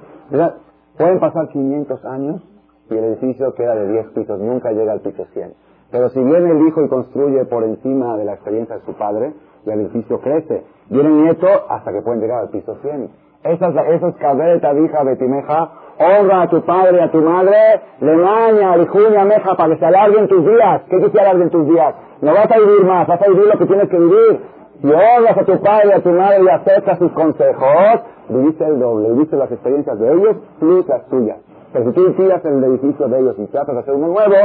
Pueden 0.97 1.19
pasar 1.19 1.47
500 1.49 2.05
años 2.05 2.41
y 2.89 2.95
el 2.95 3.03
edificio 3.05 3.53
queda 3.53 3.75
de 3.75 3.87
10 3.87 4.07
pisos, 4.07 4.39
nunca 4.39 4.71
llega 4.71 4.91
al 4.91 5.01
piso 5.01 5.25
100. 5.33 5.53
Pero 5.91 6.09
si 6.09 6.19
viene 6.19 6.51
el 6.51 6.67
hijo 6.67 6.83
y 6.83 6.87
construye 6.87 7.45
por 7.45 7.63
encima 7.63 8.15
de 8.17 8.25
la 8.25 8.33
experiencia 8.33 8.75
de 8.75 8.85
su 8.85 8.93
padre, 8.93 9.33
el 9.65 9.81
edificio 9.81 10.19
crece. 10.19 10.63
Viene 10.89 11.09
el 11.09 11.23
nieto 11.23 11.47
hasta 11.69 11.91
que 11.91 12.01
pueden 12.01 12.21
llegar 12.21 12.41
al 12.41 12.49
piso 12.49 12.75
100. 12.81 13.09
Esa 13.43 13.67
es, 13.69 13.75
esa 13.95 14.07
es 14.09 14.15
cabeta, 14.17 14.73
hija, 14.73 15.03
betimeja. 15.03 15.71
Honra 15.97 16.43
a 16.43 16.49
tu 16.49 16.61
padre 16.61 16.97
y 16.97 16.99
a 16.99 17.11
tu 17.11 17.21
madre. 17.21 17.81
Le 18.01 18.15
maña, 18.15 18.77
lijuña, 18.77 19.25
meja, 19.25 19.55
para 19.55 19.73
que 19.73 19.79
se 19.79 19.85
alarguen 19.85 20.27
tus 20.27 20.45
días. 20.45 20.81
¿Qué 20.89 20.99
que 20.99 21.09
se 21.09 21.19
alarguen 21.19 21.49
tus 21.49 21.67
días? 21.67 21.95
No 22.21 22.33
vas 22.33 22.51
a 22.51 22.59
vivir 22.59 22.85
más, 22.85 23.07
vas 23.07 23.21
a 23.21 23.27
vivir 23.27 23.45
lo 23.45 23.57
que 23.57 23.65
tienes 23.65 23.89
que 23.89 23.97
vivir. 23.97 24.41
Si 24.81 24.87
honras 24.87 25.37
a 25.37 25.43
tu 25.43 25.59
padre 25.59 25.89
y 25.89 25.91
a 25.91 26.03
tu 26.03 26.09
madre 26.09 26.43
y 26.43 26.49
aceptas 26.49 26.99
sus 26.99 27.11
consejos, 27.11 28.01
viviste 28.29 28.65
el 28.65 28.79
doble, 28.79 29.11
viviste 29.11 29.35
las 29.35 29.51
experiencias 29.51 29.99
de 29.99 30.13
ellos 30.13 30.37
plus 30.59 30.87
las 30.87 31.05
tuyas. 31.07 31.37
Pero 31.73 31.85
si 31.85 31.91
tú 31.91 32.13
tiras 32.13 32.43
el 32.45 32.63
edificio 32.63 33.07
de 33.07 33.19
ellos 33.19 33.35
y 33.39 33.45
tratas 33.47 33.75
de 33.75 33.81
hacer 33.81 33.93
uno 33.93 34.07
nuevo, 34.07 34.35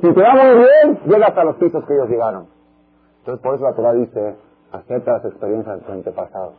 si 0.00 0.12
te 0.12 0.20
va 0.20 0.34
muy 0.34 0.64
bien, 0.64 0.98
llegas 1.06 1.36
a 1.36 1.44
los 1.44 1.56
pisos 1.56 1.84
que 1.84 1.94
ellos 1.94 2.08
llegaron. 2.08 2.46
Entonces 3.18 3.42
por 3.42 3.54
eso 3.54 3.64
la 3.64 3.74
Torah 3.74 3.92
dice, 3.92 4.36
acepta 4.72 5.12
las 5.12 5.24
experiencias 5.24 5.76
de 5.76 5.82
tus 5.82 5.94
antepasados. 5.94 6.54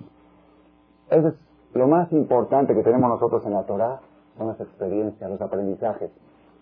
Eso 1.09 1.27
es 1.29 1.35
lo 1.73 1.87
más 1.87 2.11
importante 2.11 2.73
que 2.73 2.83
tenemos 2.83 3.09
nosotros 3.09 3.45
en 3.45 3.53
la 3.53 3.63
Torah, 3.63 3.99
son 4.37 4.47
las 4.47 4.59
experiencias, 4.59 5.29
los 5.29 5.41
aprendizajes. 5.41 6.11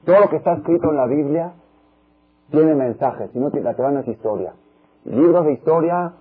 Todo 0.05 0.19
lo 0.21 0.29
que 0.29 0.37
está 0.37 0.53
escrito 0.53 0.89
en 0.89 0.97
la 0.97 1.05
Biblia 1.05 1.53
tiene 2.49 2.75
mensajes, 2.75 3.29
si 3.31 3.39
no 3.39 3.49
la 3.49 3.75
Torah 3.75 3.91
no 3.91 3.99
es 3.99 4.07
historia. 4.07 4.53
Libros 5.05 5.45
de 5.45 5.53
historia 5.53 6.13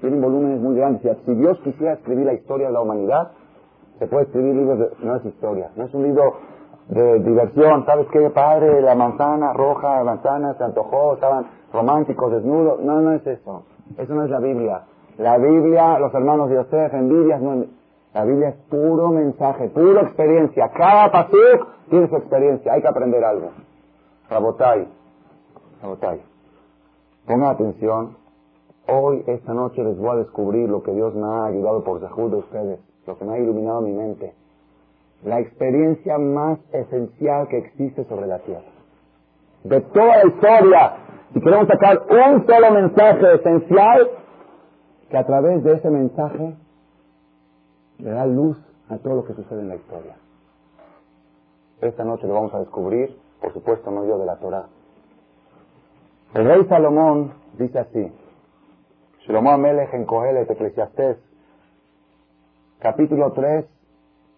tienen 0.00 0.20
volúmenes 0.20 0.60
muy 0.60 0.76
grandes. 0.76 1.16
Si 1.24 1.34
Dios 1.34 1.58
quisiera 1.60 1.94
escribir 1.94 2.26
la 2.26 2.34
historia 2.34 2.66
de 2.68 2.72
la 2.72 2.80
humanidad, 2.80 3.32
se 3.98 4.06
puede 4.06 4.24
escribir 4.24 4.54
libros 4.54 4.78
de... 4.78 4.90
No 5.02 5.16
es 5.16 5.24
historia, 5.24 5.70
no 5.76 5.84
es 5.84 5.94
un 5.94 6.02
libro 6.02 6.34
de 6.88 7.20
diversión. 7.20 7.84
¿Sabes 7.86 8.06
qué, 8.12 8.30
padre? 8.30 8.80
La 8.80 8.94
manzana 8.94 9.52
roja, 9.52 9.96
la 9.98 10.04
manzana 10.04 10.54
se 10.54 10.64
antojó, 10.64 11.14
estaban 11.14 11.46
románticos, 11.72 12.32
desnudos. 12.32 12.80
No, 12.80 13.00
no 13.00 13.12
es 13.12 13.26
eso. 13.26 13.64
Eso 13.96 14.14
no 14.14 14.24
es 14.24 14.30
la 14.30 14.40
Biblia. 14.40 14.82
La 15.18 15.38
Biblia, 15.38 15.98
los 15.98 16.12
hermanos 16.14 16.48
de 16.48 16.56
Yosef, 16.56 16.94
envidias, 16.94 17.40
no... 17.40 17.64
La 18.12 18.24
Biblia 18.24 18.50
es 18.50 18.54
puro 18.70 19.08
mensaje, 19.08 19.68
pura 19.70 20.02
experiencia. 20.02 20.68
Cada 20.68 21.10
pasuk 21.10 21.66
tiene 21.90 22.08
su 22.08 22.16
experiencia. 22.16 22.72
Hay 22.72 22.80
que 22.80 22.86
aprender 22.86 23.24
algo. 23.24 23.50
Rabotai. 24.30 24.86
Rabotai. 25.82 26.22
Pongan 27.26 27.48
atención. 27.50 28.16
Hoy, 28.86 29.24
esta 29.26 29.52
noche, 29.52 29.82
les 29.82 29.98
voy 29.98 30.10
a 30.10 30.16
descubrir 30.16 30.68
lo 30.68 30.82
que 30.84 30.92
Dios 30.92 31.12
me 31.14 31.26
ha 31.26 31.46
ayudado 31.46 31.82
por 31.82 32.00
Zahud 32.00 32.30
de 32.30 32.36
ustedes 32.36 32.80
lo 33.06 33.18
que 33.18 33.24
me 33.24 33.34
ha 33.34 33.38
iluminado 33.38 33.80
mi 33.80 33.92
mente, 33.92 34.34
la 35.24 35.40
experiencia 35.40 36.18
más 36.18 36.58
esencial 36.72 37.48
que 37.48 37.58
existe 37.58 38.04
sobre 38.04 38.26
la 38.26 38.38
tierra. 38.40 38.68
De 39.64 39.80
toda 39.80 40.18
la 40.18 40.26
historia, 40.26 40.96
y 41.34 41.40
queremos 41.40 41.66
sacar 41.66 42.02
un 42.08 42.46
solo 42.46 42.70
mensaje 42.70 43.34
esencial, 43.34 44.10
que 45.08 45.16
a 45.16 45.24
través 45.24 45.64
de 45.64 45.74
ese 45.74 45.90
mensaje 45.90 46.54
le 47.98 48.10
da 48.10 48.26
luz 48.26 48.58
a 48.90 48.98
todo 48.98 49.16
lo 49.16 49.24
que 49.24 49.34
sucede 49.34 49.60
en 49.60 49.68
la 49.68 49.76
historia. 49.76 50.16
Esta 51.80 52.04
noche 52.04 52.26
lo 52.26 52.34
vamos 52.34 52.54
a 52.54 52.60
descubrir, 52.60 53.18
por 53.40 53.52
supuesto 53.52 53.90
no 53.90 54.04
yo 54.06 54.18
de 54.18 54.26
la 54.26 54.36
Torah. 54.36 54.66
El 56.34 56.44
rey 56.44 56.64
Salomón 56.68 57.32
dice 57.58 57.78
así, 57.78 58.12
Shlomo 59.20 59.52
Amelech 59.52 59.92
en 59.94 60.04
Kohelet, 60.04 60.50
Eclesiastés 60.50 61.16
capítulo 62.80 63.32
3, 63.32 63.64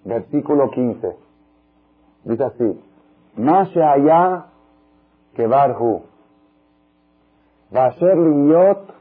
versículo 0.07 0.70
15. 0.70 1.16
Dice 2.24 2.44
así, 2.44 2.80
Mashe 3.36 3.82
allá 3.82 4.46
que 5.34 5.46
barhu, 5.46 6.04
Vasher 7.70 8.16
liyot 8.16 8.94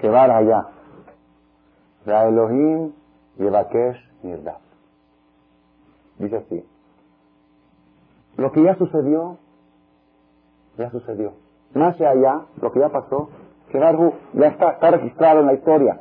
que 0.00 0.08
bar 0.08 0.30
allá, 0.30 0.68
Ra 2.06 2.26
Elohim 2.28 2.92
yevakesh 3.38 3.98
nirdaf. 4.22 4.60
Dice 6.18 6.36
así, 6.36 6.64
lo 8.36 8.50
que 8.50 8.62
ya 8.62 8.74
sucedió, 8.76 9.36
ya 10.78 10.90
sucedió. 10.90 11.34
Mashe 11.74 12.06
allá, 12.06 12.46
lo 12.60 12.72
que 12.72 12.80
ya 12.80 12.88
pasó, 12.88 13.28
que 13.70 13.78
ya 13.78 14.46
está, 14.46 14.70
está 14.72 14.90
registrado 14.90 15.40
en 15.40 15.46
la 15.46 15.54
historia 15.54 16.00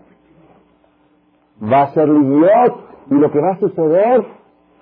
va 1.61 1.83
a 1.83 1.93
ser 1.93 2.07
liot 2.07 2.75
y 3.09 3.15
lo 3.15 3.31
que 3.31 3.39
va 3.39 3.51
a 3.51 3.59
suceder, 3.59 4.25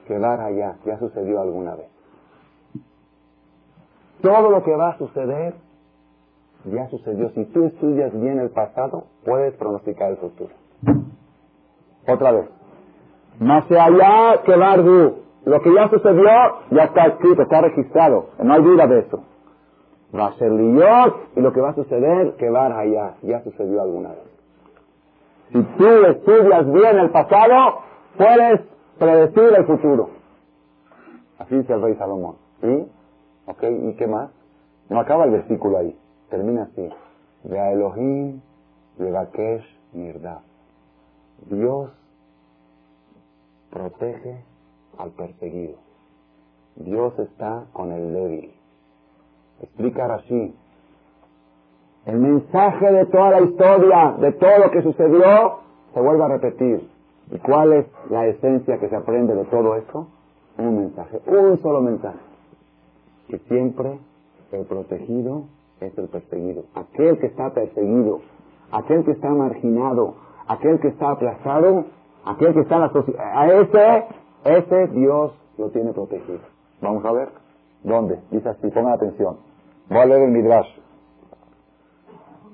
quedar 0.08 0.40
allá, 0.40 0.76
ya 0.86 0.98
sucedió 1.00 1.42
alguna 1.42 1.76
vez. 1.76 1.88
Todo 4.22 4.50
lo 4.50 4.64
que 4.64 4.76
va 4.76 4.90
a 4.90 4.98
suceder, 4.98 5.54
ya 6.66 6.88
sucedió. 6.90 7.30
Si 7.30 7.46
tú 7.46 7.66
estudias 7.66 8.12
bien 8.20 8.40
el 8.40 8.50
pasado, 8.50 9.06
puedes 9.24 9.54
pronosticar 9.56 10.12
el 10.12 10.18
futuro. 10.18 10.54
Otra 12.08 12.32
vez. 12.32 12.50
Más 13.40 13.70
allá 13.72 14.42
que 14.44 14.56
Lo 15.46 15.62
que 15.62 15.74
ya 15.74 15.90
sucedió, 15.90 16.30
ya 16.72 16.84
está 16.86 17.06
escrito, 17.08 17.44
está 17.44 17.62
registrado. 17.62 18.30
No 18.42 18.54
hay 18.54 18.64
duda 18.64 18.88
de 18.88 19.00
eso. 19.00 19.24
Va 20.18 20.28
a 20.28 20.34
ser 20.34 20.52
liot 20.52 21.16
y 21.36 21.42
lo 21.42 21.52
que 21.52 21.62
va 21.62 21.70
a 21.70 21.76
suceder, 21.76 22.36
quedar 22.38 22.72
allá, 22.72 23.16
ya 23.22 23.44
sucedió 23.44 23.82
alguna 23.82 24.10
vez. 24.10 24.35
Si 25.52 25.62
tú 25.62 25.88
estudias 26.08 26.72
bien 26.72 27.00
el 27.00 27.12
pasado, 27.12 27.80
puedes 28.18 28.62
predecir 28.98 29.54
el 29.58 29.66
futuro. 29.66 30.10
Así 31.40 31.56
dice 31.56 31.74
el 31.74 31.82
rey 31.82 31.96
Salomón. 31.96 32.38
¿Sí? 32.62 32.88
¿Ok? 33.46 33.64
¿Y 33.64 33.94
qué 33.96 34.08
más? 34.08 34.32
No 34.90 35.00
acaba 35.00 35.26
el 35.26 35.32
versículo 35.32 35.78
ahí. 35.78 35.98
Termina 36.30 36.64
así. 36.64 36.90
De 37.44 37.74
Elohim, 37.74 38.42
Levakesh, 38.98 39.64
Mirda. 39.94 40.42
Dios 41.50 41.92
protege 43.70 44.44
al 44.98 45.12
perseguido. 45.12 45.78
Dios 46.76 47.18
está 47.20 47.66
con 47.74 47.92
el 47.92 48.14
débil. 48.14 48.54
Explica 49.62 50.08
Rashi. 50.08 50.56
El 52.06 52.20
mensaje 52.20 52.92
de 52.92 53.06
toda 53.08 53.32
la 53.32 53.42
historia, 53.42 54.16
de 54.20 54.32
todo 54.34 54.60
lo 54.60 54.72
que 54.72 54.82
sucedió, 54.84 55.60
se 55.94 56.00
vuelve 56.00 56.24
a 56.24 56.28
repetir. 56.28 56.88
¿Y 57.32 57.38
cuál 57.40 57.74
es 57.74 57.86
la 58.10 58.28
esencia 58.28 58.78
que 58.78 58.90
se 58.90 58.96
aprende 58.96 59.34
de 59.34 59.46
todo 59.46 59.76
esto? 59.76 60.08
Un 60.58 60.78
mensaje, 60.78 61.20
un 61.26 61.60
solo 61.62 61.82
mensaje. 61.82 62.20
Que 63.28 63.40
siempre 63.48 63.98
el 64.52 64.66
protegido 64.66 65.46
es 65.82 65.98
el 65.98 66.08
perseguido. 66.08 66.66
Aquel 66.76 67.18
que 67.18 67.26
está 67.26 67.50
perseguido, 67.52 68.20
aquel 68.72 69.04
que 69.04 69.12
está 69.12 69.30
marginado, 69.30 70.14
aquel 70.48 70.80
que 70.80 70.90
está 70.90 71.12
aplazado, 71.12 71.86
aquel 72.24 72.54
que 72.54 72.60
está 72.62 72.76
en 72.76 72.82
la 72.82 72.90
sociedad, 72.90 73.24
a 73.34 73.48
ese, 73.48 74.06
ese 74.44 74.88
Dios 74.88 75.34
lo 75.58 75.70
tiene 75.70 75.92
protegido. 75.92 76.40
Vamos 76.82 77.04
a 77.04 77.12
ver. 77.12 77.30
¿Dónde? 77.84 78.20
Dice 78.32 78.50
así, 78.50 78.68
pongan 78.70 78.94
atención. 78.94 79.38
Voy 79.90 80.00
a 80.00 80.06
leer 80.06 80.22
el 80.24 80.32
Midrash. 80.32 80.68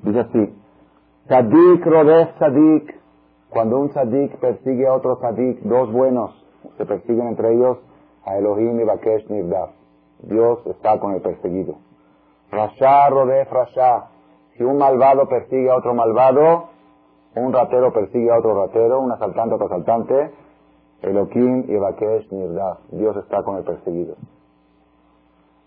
Dice 0.03 0.19
así, 0.19 0.55
Sadik 1.27 1.85
rodef 1.85 2.37
Sadik, 2.39 2.99
cuando 3.49 3.79
un 3.79 3.93
Sadik 3.93 4.35
persigue 4.37 4.87
a 4.87 4.93
otro 4.93 5.19
Sadik, 5.21 5.59
dos 5.61 5.91
buenos, 5.91 6.31
se 6.77 6.85
persiguen 6.85 7.27
entre 7.27 7.53
ellos 7.53 7.77
a 8.25 8.37
Elohim 8.37 8.79
y 8.79 8.83
Bakesh 8.83 9.29
Nirdav. 9.29 9.69
Dios 10.23 10.59
está 10.65 10.99
con 10.99 11.13
el 11.13 11.21
perseguido. 11.21 11.75
Rasha 12.51 13.09
rodef 13.09 13.51
Rasha, 13.51 14.07
si 14.57 14.63
un 14.63 14.77
malvado 14.77 15.27
persigue 15.27 15.69
a 15.69 15.75
otro 15.75 15.93
malvado, 15.93 16.69
Un 17.33 17.53
ratero 17.53 17.93
persigue 17.93 18.29
a 18.29 18.39
otro 18.39 18.65
ratero, 18.65 18.99
un 18.99 19.11
asaltante 19.11 19.53
a 19.53 19.55
otro 19.55 19.67
asaltante. 19.67 20.31
Elohim 21.01 21.63
y 21.67 21.77
Bakesh 21.77 22.29
Nirdaf. 22.31 22.79
Dios 22.91 23.15
está 23.17 23.41
con 23.43 23.55
el 23.55 23.63
perseguido. 23.63 24.15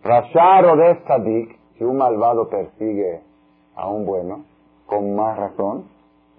Rashar 0.03 0.77
de 0.77 1.01
Sadik, 1.07 1.59
si 1.79 1.85
un 1.85 1.97
malvado 1.97 2.49
persigue 2.51 3.23
a 3.77 3.89
un 3.89 4.07
bueno, 4.07 4.45
con 4.87 5.15
más 5.15 5.37
razón, 5.37 5.85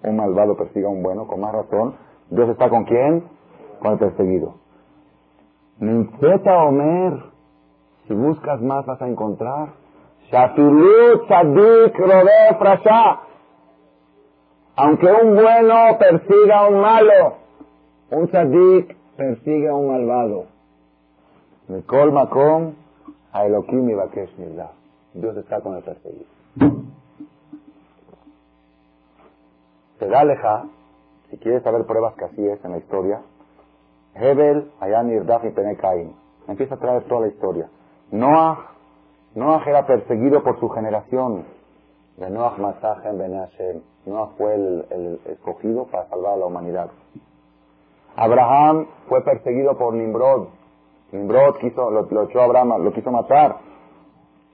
un 0.02 0.16
malvado 0.16 0.56
persigue 0.56 0.86
a 0.86 0.90
un 0.90 1.02
bueno, 1.02 1.26
con 1.26 1.40
más 1.40 1.52
razón, 1.52 1.94
Dios 2.30 2.48
está 2.48 2.68
con 2.68 2.84
quién? 2.84 3.24
Con 3.80 3.92
el 3.92 3.98
perseguido. 3.98 4.54
Nimfeta 5.78 6.64
Omer, 6.64 7.12
si 8.06 8.14
buscas 8.14 8.60
más 8.62 8.86
vas 8.86 9.00
a 9.02 9.08
encontrar. 9.08 9.74
Aunque 14.76 15.06
un 15.06 15.34
bueno 15.34 15.98
persiga 15.98 16.58
a 16.60 16.68
un 16.68 16.80
malo, 16.80 17.34
un 18.10 18.30
Sadik 18.30 18.96
persigue 19.16 19.68
a 19.68 19.74
un 19.74 19.88
malvado. 19.88 20.44
Mikol 21.68 22.12
Makom, 22.12 22.74
a 23.32 23.46
Elohim 23.46 23.90
y 23.90 23.94
Bakesh 23.94 24.34
Dios 25.14 25.36
está 25.36 25.60
con 25.60 25.76
el 25.76 25.82
perseguido. 25.82 26.26
Se 29.98 30.06
da 30.06 30.20
aleja, 30.20 30.64
si 31.30 31.38
quieres 31.38 31.62
saber 31.62 31.86
pruebas 31.86 32.14
que 32.14 32.24
así 32.24 32.46
es 32.46 32.64
en 32.64 32.72
la 32.72 32.78
historia, 32.78 33.22
Hebel, 34.14 34.70
Ayan, 34.80 35.10
Irdaf 35.10 35.44
y 35.44 35.50
Penekain. 35.50 36.14
Empieza 36.48 36.76
a 36.76 36.78
traer 36.78 37.04
toda 37.04 37.22
la 37.22 37.28
historia. 37.28 37.68
Noah, 38.10 38.70
Noah 39.34 39.62
era 39.66 39.86
perseguido 39.86 40.42
por 40.42 40.58
su 40.60 40.68
generación. 40.70 41.44
De 42.16 42.30
Noah. 42.30 42.56
Noah 44.06 44.30
fue 44.38 44.54
el, 44.54 45.20
escogido 45.26 45.84
para 45.86 46.08
salvar 46.08 46.34
a 46.34 46.36
la 46.36 46.46
humanidad. 46.46 46.90
Abraham 48.14 48.86
fue 49.08 49.22
perseguido 49.22 49.76
por 49.76 49.92
Nimrod. 49.92 50.48
Nimrod 51.12 51.56
quiso, 51.56 51.90
lo, 51.90 52.22
echó 52.22 52.40
a 52.40 52.44
Abraham, 52.44 52.82
lo 52.82 52.92
quiso 52.92 53.10
matar. 53.10 53.58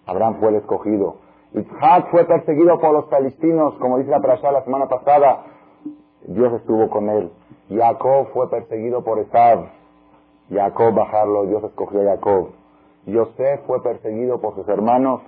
Abraham 0.07 0.37
fue 0.41 0.49
el 0.49 0.57
escogido. 0.57 1.17
Isaac 1.55 2.09
fue 2.11 2.25
perseguido 2.25 2.79
por 2.81 2.93
los 2.93 3.05
palestinos, 3.07 3.75
como 3.75 3.99
dice 3.99 4.11
la 4.11 4.21
Prasha 4.21 4.51
la 4.53 4.65
semana 4.65 4.89
pasada. 4.89 5.45
Dios 6.23 6.53
estuvo 6.55 6.89
con 6.89 7.11
él. 7.11 7.31
Jacob 7.69 8.29
fue 8.33 8.49
perseguido 8.49 9.03
por 9.03 9.19
Esav. 9.19 9.67
Jacob 10.51 10.95
bajarlo, 10.95 11.47
Dios 11.47 11.63
escogió 11.65 12.01
a 12.03 12.17
Jacob. 12.17 12.51
Yosef 13.07 13.61
fue 13.67 13.83
perseguido 13.83 14.41
por 14.41 14.55
sus 14.55 14.69
hermanos. 14.69 15.21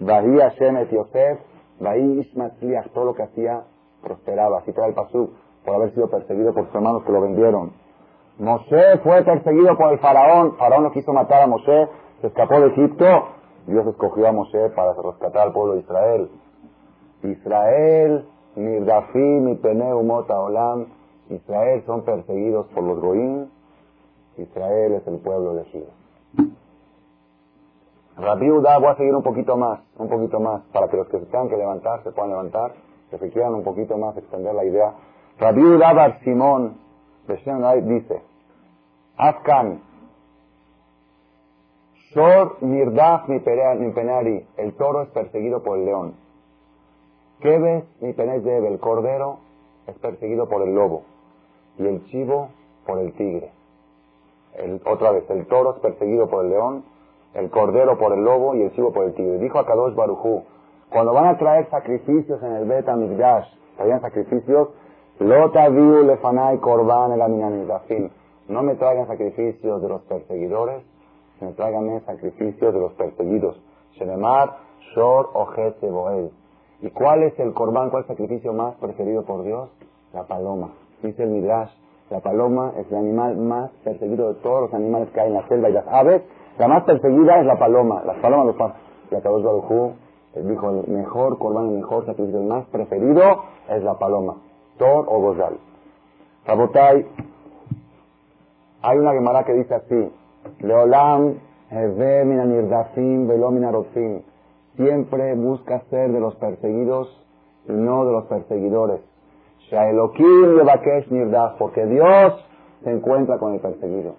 Bahí 0.00 0.38
Hashem 0.38 0.76
et 0.78 0.90
Yosef, 0.90 1.40
Bahí 1.80 2.20
Ishmael 2.20 2.90
todo 2.94 3.06
lo 3.06 3.14
que 3.14 3.24
hacía 3.24 3.64
prosperaba. 4.02 4.58
Así 4.58 4.72
trae 4.72 4.88
el 4.88 4.94
pasú, 4.94 5.30
por 5.64 5.74
haber 5.74 5.92
sido 5.92 6.08
perseguido 6.08 6.54
por 6.54 6.66
sus 6.66 6.74
hermanos 6.74 7.02
que 7.04 7.12
lo 7.12 7.20
vendieron. 7.20 7.72
Moshe 8.38 8.98
fue 9.02 9.22
perseguido 9.22 9.76
por 9.76 9.92
el 9.92 9.98
faraón. 9.98 10.56
Faraón 10.56 10.84
lo 10.84 10.92
quiso 10.92 11.12
matar 11.12 11.42
a 11.42 11.46
Moshe, 11.46 11.88
se 12.20 12.28
escapó 12.28 12.60
de 12.60 12.68
Egipto. 12.68 13.28
Dios 13.66 13.86
escogió 13.86 14.28
a 14.28 14.32
Moshe 14.32 14.70
para 14.70 14.92
rescatar 14.94 15.48
al 15.48 15.52
pueblo 15.52 15.74
de 15.74 15.80
Israel. 15.80 16.30
Israel 17.22 18.26
Mirdafim 18.56 19.48
y 19.48 19.54
Peneu 19.56 20.02
Mota 20.02 20.38
Olam, 20.40 20.86
Israel 21.30 21.82
son 21.86 22.02
perseguidos 22.02 22.66
por 22.68 22.84
los 22.84 23.00
Goín, 23.00 23.50
Israel 24.36 24.94
es 24.94 25.06
el 25.06 25.18
pueblo 25.18 25.52
elegido. 25.52 25.86
Rabbi 28.16 28.50
Uda, 28.50 28.78
voy 28.78 28.88
a 28.88 28.96
seguir 28.96 29.14
un 29.14 29.22
poquito 29.22 29.56
más, 29.56 29.80
un 29.96 30.08
poquito 30.08 30.38
más, 30.38 30.62
para 30.72 30.88
que 30.88 30.98
los 30.98 31.08
que 31.08 31.18
se 31.18 31.26
tengan 31.26 31.48
que 31.48 31.56
levantar 31.56 32.02
se 32.02 32.12
puedan 32.12 32.30
levantar, 32.30 32.74
que 33.10 33.18
se 33.18 33.30
quieran 33.30 33.54
un 33.54 33.64
poquito 33.64 33.96
más 33.96 34.16
extender 34.16 34.54
la 34.54 34.64
idea. 34.64 34.92
Rabbi 35.38 35.62
Uda 35.62 35.92
Bar 35.94 36.20
Simón, 36.22 36.76
dice, 37.26 38.22
Afkan, 39.16 39.80
Shor 42.14 42.58
Mirdaf 42.60 43.26
mi 43.28 43.38
penari, 43.38 44.46
el 44.58 44.74
toro 44.74 45.02
es 45.02 45.08
perseguido 45.08 45.62
por 45.62 45.78
el 45.78 45.86
león. 45.86 46.14
Kebes 47.40 47.84
mi 48.00 48.12
penés 48.12 48.44
de 48.44 48.66
el 48.66 48.78
cordero 48.78 49.38
es 49.86 49.96
perseguido 49.96 50.46
por 50.48 50.62
el 50.62 50.74
lobo 50.74 51.04
y 51.78 51.86
el 51.86 52.04
chivo 52.06 52.50
por 52.86 52.98
el 52.98 53.12
tigre. 53.14 53.50
otra 54.84 55.12
vez, 55.12 55.24
el 55.30 55.46
toro 55.46 55.74
es 55.76 55.80
perseguido 55.80 56.28
por 56.28 56.44
el 56.44 56.50
león, 56.50 56.84
el 57.32 57.48
cordero 57.48 57.96
por 57.96 58.12
el 58.12 58.22
lobo 58.22 58.54
y 58.54 58.62
el 58.62 58.72
chivo 58.74 58.92
por 58.92 59.06
el 59.06 59.14
tigre. 59.14 59.38
Dijo 59.38 59.58
a 59.58 59.64
Kadosh 59.64 59.94
cuando 60.90 61.14
van 61.14 61.26
a 61.26 61.38
traer 61.38 61.70
sacrificios 61.70 62.42
en 62.42 62.52
el 62.52 62.66
Bet 62.66 62.88
Amigdash, 62.88 63.48
traían 63.78 64.02
sacrificios, 64.02 64.68
Lota 65.18 65.68
viu 65.68 66.02
lefanai 66.04 66.58
korban 66.58 67.12
el 67.12 68.10
No 68.48 68.62
me 68.62 68.74
traigan 68.74 69.06
sacrificios 69.06 69.80
de 69.80 69.88
los 69.88 70.02
perseguidores, 70.02 70.82
sino 71.42 71.54
tráiganme 71.54 72.00
sacrificios 72.02 72.72
de 72.72 72.78
los 72.78 72.92
perseguidos. 72.92 73.60
Shenemar, 73.94 74.58
Shor, 74.94 75.30
Ojet, 75.34 75.80
Boel. 75.80 76.30
¿Y 76.80 76.90
cuál 76.90 77.24
es 77.24 77.36
el 77.40 77.52
corbán, 77.52 77.90
cuál 77.90 78.06
sacrificio 78.06 78.52
más 78.52 78.76
preferido 78.76 79.24
por 79.24 79.42
Dios? 79.42 79.68
La 80.12 80.22
paloma. 80.22 80.70
Dice 81.02 81.24
el 81.24 81.30
Midrash, 81.30 81.70
la 82.10 82.20
paloma 82.20 82.74
es 82.76 82.86
el 82.92 82.96
animal 82.96 83.36
más 83.38 83.72
perseguido 83.82 84.34
de 84.34 84.40
todos 84.40 84.62
los 84.62 84.74
animales 84.74 85.10
que 85.10 85.20
hay 85.20 85.28
en 85.30 85.34
la 85.34 85.48
selva 85.48 85.68
y 85.68 85.72
las 85.72 85.88
aves. 85.88 86.22
La 86.58 86.68
más 86.68 86.84
perseguida 86.84 87.40
es 87.40 87.46
la 87.46 87.58
paloma. 87.58 88.04
Las 88.06 88.18
palomas 88.18 88.46
los 88.46 88.56
pasan. 88.56 88.76
Y 89.10 89.14
Akadosh 89.16 89.42
Baruj 89.42 89.94
dijo, 90.36 90.70
el 90.70 90.92
mejor 90.92 91.38
corbán, 91.38 91.70
el 91.70 91.78
mejor 91.78 92.06
sacrificio, 92.06 92.40
el 92.40 92.46
más 92.46 92.66
preferido 92.66 93.42
es 93.68 93.82
la 93.82 93.98
paloma. 93.98 94.36
Thor 94.78 95.06
o 95.08 95.20
Gozal. 95.20 95.58
Rabotai, 96.46 97.04
hay 98.82 98.98
una 98.98 99.12
Gemara 99.12 99.44
que 99.44 99.54
dice 99.54 99.74
así, 99.74 100.12
Leolam, 100.60 101.34
Heve 101.70 102.24
minanirdafim, 102.24 103.26
velo 103.26 103.50
minarofim 103.50 104.22
siempre 104.76 105.34
busca 105.34 105.80
ser 105.90 106.12
de 106.12 106.20
los 106.20 106.34
perseguidos 106.36 107.08
y 107.68 107.72
no 107.72 108.04
de 108.04 108.12
los 108.12 108.24
perseguidores. 108.26 109.00
Porque 111.58 111.86
Dios 111.86 112.48
se 112.84 112.90
encuentra 112.90 113.38
con 113.38 113.54
el 113.54 113.60
perseguido. 113.60 114.16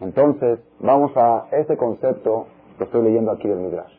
Entonces, 0.00 0.58
vamos 0.80 1.12
a 1.16 1.46
ese 1.52 1.76
concepto 1.76 2.46
que 2.76 2.84
estoy 2.84 3.02
leyendo 3.02 3.30
aquí 3.30 3.48
del 3.48 3.58
Midrash. 3.58 3.92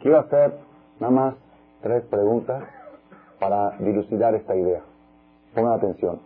Quiero 0.00 0.18
hacer 0.18 0.54
nada 0.98 1.12
más 1.12 1.34
tres 1.82 2.02
preguntas 2.04 2.64
para 3.38 3.76
dilucidar 3.78 4.34
esta 4.34 4.56
idea. 4.56 4.80
Pongan 5.54 5.74
atención. 5.74 6.20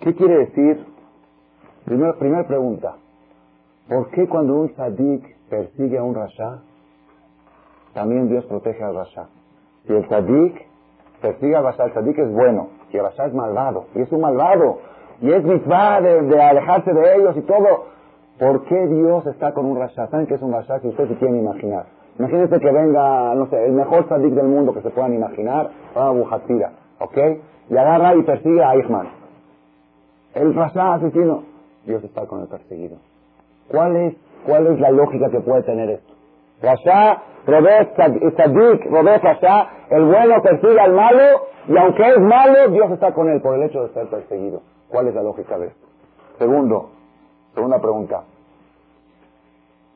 ¿Qué 0.00 0.14
quiere 0.14 0.38
decir? 0.46 0.86
Primera 2.18 2.46
pregunta. 2.46 2.96
¿Por 3.88 4.10
qué 4.10 4.28
cuando 4.28 4.54
un 4.54 4.74
sadik 4.76 5.40
persigue 5.50 5.98
a 5.98 6.02
un 6.02 6.14
rasha, 6.14 6.60
también 7.92 8.28
Dios 8.28 8.44
protege 8.46 8.82
al 8.82 8.94
rasha. 8.94 9.26
Si 9.86 9.92
el 9.92 10.08
sadik 10.08 10.66
persigue 11.20 11.56
al 11.56 11.64
rasha, 11.64 11.84
el 11.84 11.92
sadik 11.92 12.18
es 12.18 12.32
bueno, 12.32 12.68
y 12.92 12.96
el 12.96 13.02
rasha 13.02 13.26
es 13.26 13.34
malvado, 13.34 13.86
y 13.94 14.00
es 14.00 14.12
un 14.12 14.20
malvado, 14.20 14.78
y 15.20 15.32
es 15.32 15.44
mitzvah 15.44 16.00
de, 16.00 16.42
alejarse 16.42 16.92
de 16.94 17.16
ellos 17.16 17.36
y 17.36 17.42
todo. 17.42 17.90
¿Por 18.38 18.64
qué 18.64 18.86
Dios 18.86 19.26
está 19.26 19.52
con 19.52 19.66
un 19.66 19.78
rasha? 19.78 20.06
¿Saben 20.06 20.26
qué 20.26 20.34
es 20.34 20.42
un 20.42 20.52
rasha? 20.52 20.78
Si 20.80 20.88
ustedes 20.88 21.10
se 21.10 21.16
quieren 21.16 21.40
imaginar. 21.40 21.86
Imagínense 22.18 22.58
que 22.58 22.70
venga, 22.70 23.34
no 23.34 23.46
sé, 23.48 23.66
el 23.66 23.72
mejor 23.72 24.08
sadik 24.08 24.32
del 24.32 24.46
mundo 24.46 24.72
que 24.72 24.80
se 24.80 24.90
puedan 24.90 25.12
imaginar, 25.12 25.70
a 25.94 26.10
Bujatira, 26.10 26.72
¿ok? 27.00 27.18
Y 27.68 27.76
agarra 27.76 28.14
y 28.14 28.22
persigue 28.22 28.62
a 28.62 28.74
Eichmann. 28.74 29.08
El 30.34 30.54
rasha 30.54 30.94
asesino. 30.94 31.49
Dios 31.84 32.02
está 32.04 32.26
con 32.26 32.40
el 32.40 32.48
perseguido. 32.48 32.96
¿Cuál 33.68 33.96
es 33.96 34.14
¿Cuál 34.46 34.66
es 34.68 34.80
la 34.80 34.90
lógica 34.90 35.30
que 35.30 35.40
puede 35.40 35.62
tener 35.62 35.90
esto? 35.90 36.12
Rasha, 36.62 37.22
Sadik, 37.46 38.86
Robert 38.90 39.22
Rasha, 39.22 39.70
el 39.90 40.04
bueno 40.04 40.42
persigue 40.42 40.80
al 40.80 40.92
malo 40.92 41.46
y 41.68 41.76
aunque 41.76 42.08
es 42.08 42.18
malo, 42.18 42.68
Dios 42.70 42.90
está 42.92 43.12
con 43.12 43.28
él 43.28 43.40
por 43.40 43.54
el 43.54 43.62
hecho 43.64 43.82
de 43.82 43.92
ser 43.92 44.08
perseguido. 44.08 44.62
¿Cuál 44.88 45.08
es 45.08 45.14
la 45.14 45.22
lógica 45.22 45.58
de 45.58 45.68
esto? 45.68 45.86
Segundo, 46.38 46.90
segunda 47.54 47.80
pregunta. 47.80 48.24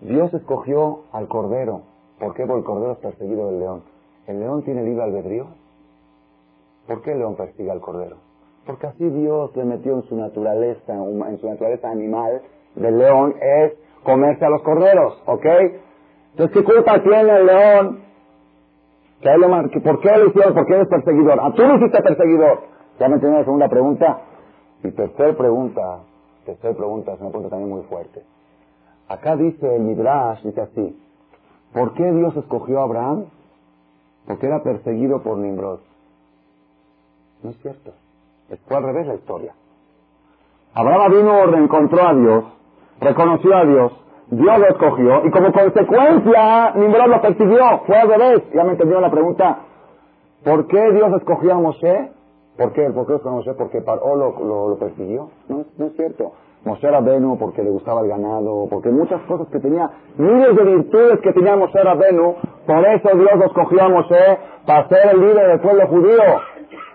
Dios 0.00 0.32
escogió 0.34 1.04
al 1.12 1.28
cordero. 1.28 1.82
¿Por 2.18 2.34
qué? 2.34 2.46
Porque 2.46 2.60
el 2.60 2.64
cordero 2.64 2.92
es 2.92 2.98
perseguido 2.98 3.50
del 3.50 3.60
león. 3.60 3.82
¿El 4.26 4.40
león 4.40 4.62
tiene 4.62 4.82
libre 4.82 5.04
albedrío? 5.04 5.46
¿Por 6.86 7.02
qué 7.02 7.12
el 7.12 7.18
león 7.18 7.34
persigue 7.36 7.70
al 7.70 7.80
cordero? 7.80 8.16
Porque 8.66 8.86
así 8.86 9.04
Dios 9.08 9.54
le 9.56 9.64
metió 9.64 9.94
en 9.94 10.02
su 10.04 10.16
naturaleza, 10.16 10.94
en 10.94 11.38
su 11.38 11.48
naturaleza 11.48 11.90
animal 11.90 12.42
del 12.74 12.98
león, 12.98 13.34
es 13.40 13.74
comerse 14.02 14.44
a 14.44 14.50
los 14.50 14.62
corderos, 14.62 15.22
¿ok? 15.26 15.46
Entonces, 16.30 16.56
¿qué 16.56 16.64
culpa 16.64 17.02
tiene 17.02 17.36
el 17.36 17.46
león? 17.46 18.04
¿Por 19.82 20.00
qué 20.00 20.16
lo 20.18 20.26
hicieron? 20.28 20.54
¿Por 20.54 20.66
qué 20.66 20.74
eres 20.74 20.88
perseguidor? 20.88 21.40
¿A 21.40 21.46
ah, 21.46 21.52
tú 21.54 21.62
no 21.62 21.76
hiciste 21.76 22.02
perseguidor? 22.02 22.60
¿Ya 22.98 23.08
me 23.08 23.14
entiendes 23.14 23.40
la 23.40 23.44
segunda 23.44 23.68
pregunta? 23.68 24.20
Y 24.82 24.90
tercera 24.90 25.34
pregunta, 25.34 26.00
tercera 26.44 26.74
pregunta, 26.74 27.14
es 27.14 27.20
una 27.20 27.30
pregunta 27.30 27.50
también 27.50 27.70
muy 27.70 27.82
fuerte. 27.84 28.22
Acá 29.08 29.36
dice 29.36 29.76
el 29.76 29.82
Midrash, 29.82 30.42
dice 30.42 30.60
así, 30.60 31.02
¿por 31.72 31.94
qué 31.94 32.10
Dios 32.12 32.36
escogió 32.36 32.80
a 32.80 32.84
Abraham? 32.84 33.26
Porque 34.26 34.46
era 34.46 34.62
perseguido 34.62 35.22
por 35.22 35.38
Nimrod. 35.38 35.80
No 37.42 37.50
es 37.50 37.58
cierto. 37.58 37.92
Fue 38.66 38.76
al 38.76 38.82
revés 38.82 39.06
la 39.06 39.14
historia. 39.14 39.54
Abraham 40.74 41.12
vino, 41.12 41.46
reencontró 41.46 42.06
a 42.06 42.14
Dios, 42.14 42.44
reconoció 43.00 43.56
a 43.56 43.64
Dios, 43.64 43.92
Dios 44.30 44.58
lo 44.58 44.68
escogió 44.68 45.26
y 45.26 45.30
como 45.30 45.52
consecuencia 45.52 46.72
Nimrod 46.74 47.06
lo 47.08 47.20
persiguió. 47.20 47.80
Fue 47.86 47.96
al 47.96 48.08
revés. 48.08 48.42
Ya 48.54 48.64
me 48.64 48.72
entendió 48.72 49.00
la 49.00 49.10
pregunta. 49.10 49.58
¿Por 50.44 50.66
qué 50.66 50.92
Dios 50.92 51.12
escogió 51.16 51.54
a 51.54 51.58
Moshe? 51.58 52.10
¿Por 52.56 52.72
qué? 52.72 52.90
¿Por 52.90 53.06
qué 53.06 53.14
escogió 53.14 53.30
a 53.30 53.34
Moshe? 53.34 53.54
Porque 53.54 53.80
Paró 53.80 54.16
lo, 54.16 54.68
lo, 54.70 54.78
persiguió. 54.78 55.30
No, 55.48 55.64
no 55.76 55.86
es 55.86 55.96
cierto. 55.96 56.32
Moshe 56.64 56.90
Rabenu 56.90 57.38
porque 57.38 57.62
le 57.62 57.68
gustaba 57.70 58.00
el 58.00 58.08
ganado, 58.08 58.66
porque 58.70 58.88
muchas 58.88 59.20
cosas 59.22 59.46
que 59.48 59.60
tenía, 59.60 59.90
miles 60.16 60.56
de 60.56 60.64
virtudes 60.64 61.20
que 61.20 61.32
tenía 61.34 61.56
Moshe 61.56 61.78
Rabenu, 61.78 62.36
por 62.66 62.86
eso 62.86 63.10
Dios 63.14 63.44
escogió 63.44 63.82
a 63.82 63.88
Moshe 63.90 64.38
para 64.66 64.88
ser 64.88 65.10
el 65.12 65.20
líder 65.20 65.48
del 65.48 65.60
pueblo 65.60 65.86
judío. 65.88 66.22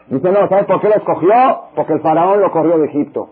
Dice, 0.09 0.31
no, 0.31 0.47
¿sabes 0.47 0.65
por 0.65 0.81
qué 0.81 0.89
lo 0.89 0.95
escogió? 0.95 1.33
Porque 1.75 1.93
el 1.93 2.01
faraón 2.01 2.41
lo 2.41 2.51
corrió 2.51 2.77
de 2.79 2.87
Egipto. 2.87 3.29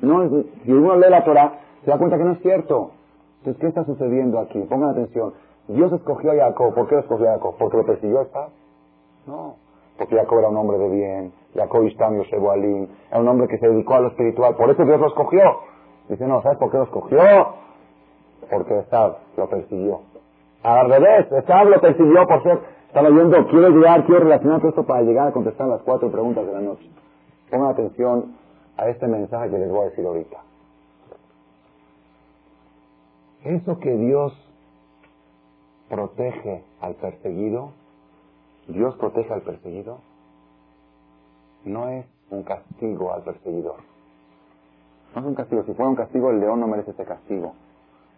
No, 0.00 0.28
si 0.64 0.72
uno 0.72 0.96
lee 0.96 1.10
la 1.10 1.24
Torah, 1.24 1.52
se 1.84 1.90
da 1.90 1.98
cuenta 1.98 2.18
que 2.18 2.24
no 2.24 2.32
es 2.32 2.40
cierto. 2.40 2.90
Entonces, 3.38 3.60
¿qué 3.60 3.68
está 3.68 3.84
sucediendo 3.84 4.38
aquí? 4.38 4.60
Pongan 4.68 4.90
atención. 4.90 5.32
Dios 5.68 5.92
escogió 5.92 6.32
a 6.32 6.34
Jacob. 6.34 6.74
¿Por 6.74 6.88
qué 6.88 6.96
lo 6.96 7.00
escogió 7.00 7.26
Jacob? 7.26 7.54
¿Porque 7.58 7.76
lo 7.76 7.84
persiguió 7.84 8.22
está? 8.22 8.48
No. 9.26 9.56
Porque 9.96 10.16
Jacob 10.16 10.38
era 10.38 10.48
un 10.48 10.56
hombre 10.56 10.78
de 10.78 10.88
bien. 10.88 11.32
Jacob 11.54 11.84
Istam 11.84 12.16
Yosef 12.16 12.42
Alim. 12.48 12.88
Era 13.10 13.20
un 13.20 13.28
hombre 13.28 13.48
que 13.48 13.58
se 13.58 13.68
dedicó 13.68 13.94
a 13.94 14.00
lo 14.00 14.08
espiritual. 14.08 14.54
Por 14.56 14.70
eso 14.70 14.84
Dios 14.84 15.00
lo 15.00 15.06
escogió. 15.08 15.42
Dice, 16.08 16.26
no, 16.26 16.42
¿sabes 16.42 16.58
por 16.58 16.70
qué 16.70 16.78
lo 16.78 16.84
escogió? 16.84 17.18
Porque 18.50 18.78
Esab 18.78 19.16
lo 19.36 19.48
persiguió. 19.48 20.00
Al 20.62 20.90
revés, 20.90 21.30
Esab 21.32 21.68
lo 21.68 21.80
persiguió 21.80 22.26
por 22.26 22.42
ser, 22.42 22.58
estaba 22.88 23.10
yendo, 23.10 23.46
quiero 23.48 23.68
llegar, 23.68 24.06
quiero 24.06 24.20
relacionar 24.20 24.60
todo 24.60 24.70
esto 24.70 24.84
para 24.84 25.02
llegar 25.02 25.28
a 25.28 25.32
contestar 25.32 25.68
las 25.68 25.82
cuatro 25.82 26.10
preguntas 26.10 26.46
de 26.46 26.52
la 26.52 26.60
noche. 26.60 26.90
Pongan 27.50 27.70
atención 27.70 28.34
a 28.78 28.88
este 28.88 29.06
mensaje 29.06 29.50
que 29.50 29.58
les 29.58 29.70
voy 29.70 29.82
a 29.82 29.90
decir 29.90 30.06
ahorita. 30.06 30.38
Eso 33.44 33.78
que 33.78 33.90
Dios 33.90 34.32
protege 35.90 36.64
al 36.80 36.94
perseguido, 36.94 37.72
Dios 38.68 38.96
protege 38.96 39.34
al 39.34 39.42
perseguido, 39.42 39.98
no 41.64 41.88
es 41.90 42.06
un 42.30 42.42
castigo 42.42 43.12
al 43.12 43.22
perseguidor. 43.22 43.76
No 45.14 45.20
es 45.20 45.26
un 45.26 45.34
castigo. 45.34 45.62
Si 45.64 45.74
fuera 45.74 45.90
un 45.90 45.96
castigo, 45.96 46.30
el 46.30 46.40
león 46.40 46.60
no 46.60 46.68
merece 46.68 46.92
ese 46.92 47.04
castigo. 47.04 47.54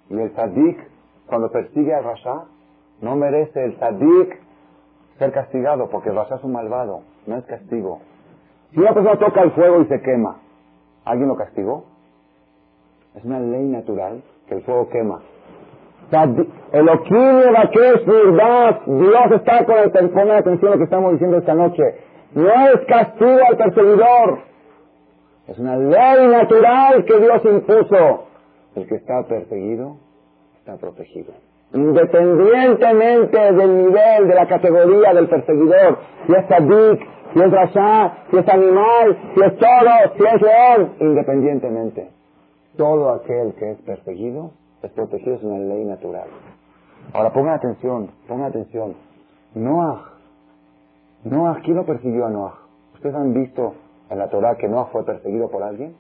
Y 0.08 0.18
el 0.18 0.32
tzadik, 0.32 0.78
cuando 1.26 1.50
persigue 1.50 1.94
a 1.94 2.00
Rasha, 2.00 2.44
no 3.00 3.16
merece 3.16 3.64
el 3.64 3.76
tzadik 3.76 4.49
ser 5.20 5.32
castigado, 5.32 5.90
porque 5.90 6.10
Rasha 6.10 6.36
es 6.36 6.44
un 6.44 6.52
malvado, 6.52 7.02
no 7.26 7.36
es 7.36 7.44
castigo. 7.44 8.00
Si 8.72 8.80
una 8.80 8.94
persona 8.94 9.18
toca 9.18 9.42
el 9.42 9.50
fuego 9.52 9.82
y 9.82 9.84
se 9.84 10.00
quema, 10.00 10.40
¿alguien 11.04 11.28
lo 11.28 11.36
castigó? 11.36 11.84
Es 13.14 13.24
una 13.24 13.38
ley 13.38 13.68
natural 13.68 14.22
que 14.48 14.54
el 14.54 14.62
fuego 14.62 14.88
quema. 14.88 15.20
Dios 18.86 19.32
está 19.32 19.64
con 19.66 19.76
el 19.76 19.90
pongan 20.10 20.38
atención 20.38 20.68
a 20.68 20.74
lo 20.74 20.78
que 20.78 20.84
estamos 20.84 21.12
diciendo 21.12 21.36
esta 21.36 21.54
noche. 21.54 21.82
No 22.34 22.48
es 22.48 22.80
castigo 22.86 23.38
al 23.46 23.56
perseguidor. 23.58 24.38
Es 25.48 25.58
una 25.58 25.76
ley 25.76 26.28
natural 26.28 27.04
que 27.04 27.20
Dios 27.20 27.44
impuso. 27.44 28.24
El 28.74 28.86
que 28.86 28.94
está 28.94 29.22
perseguido 29.24 29.98
está 30.58 30.76
protegido. 30.78 31.34
Independientemente 31.72 33.38
del 33.52 33.76
nivel, 33.86 34.28
de 34.28 34.34
la 34.34 34.46
categoría 34.48 35.14
del 35.14 35.28
perseguidor, 35.28 35.98
si 36.26 36.32
es 36.32 36.46
sadik, 36.48 37.00
si 37.32 37.40
es 37.40 37.50
rasha, 37.50 38.24
si 38.30 38.38
es 38.38 38.48
animal, 38.48 39.18
si 39.34 39.40
es 39.40 39.56
toro, 39.58 40.14
si 40.16 40.24
es 40.24 40.42
león, 40.42 40.92
independientemente. 40.98 42.10
Todo 42.76 43.10
aquel 43.10 43.54
que 43.54 43.70
es 43.72 43.78
perseguido 43.82 44.50
es 44.82 44.90
protegido, 44.92 45.36
es 45.36 45.42
una 45.42 45.58
ley 45.58 45.84
natural. 45.84 46.28
Ahora 47.12 47.32
pongan 47.32 47.54
atención, 47.54 48.10
pongan 48.26 48.46
atención. 48.46 48.94
Noah, 49.54 50.10
Noah, 51.24 51.60
¿quién 51.62 51.76
lo 51.76 51.84
persiguió 51.84 52.26
a 52.26 52.30
Noah? 52.30 52.54
¿Ustedes 52.94 53.14
han 53.14 53.34
visto 53.34 53.74
en 54.08 54.18
la 54.18 54.28
Torah 54.28 54.56
que 54.56 54.68
Noah 54.68 54.86
fue 54.86 55.04
perseguido 55.04 55.50
por 55.50 55.62
alguien? 55.62 55.94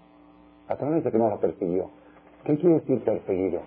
La 0.68 0.76
Torah 0.76 0.96
dice 0.96 1.12
que 1.12 1.18
Noah 1.18 1.30
lo 1.30 1.40
persiguió. 1.40 1.90
¿Qué 2.44 2.56
quiere 2.56 2.76
decir 2.76 3.04
perseguido? 3.04 3.60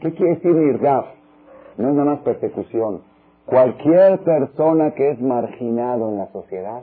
¿Qué 0.00 0.12
quiere 0.12 0.34
decir 0.34 0.50
irgaf? 0.50 1.06
No 1.76 1.88
es 1.88 1.94
nada 1.94 2.12
más 2.12 2.20
persecución. 2.20 3.02
Cualquier 3.46 4.20
persona 4.20 4.92
que 4.92 5.10
es 5.10 5.20
marginado 5.20 6.10
en 6.10 6.18
la 6.18 6.26
sociedad, 6.32 6.82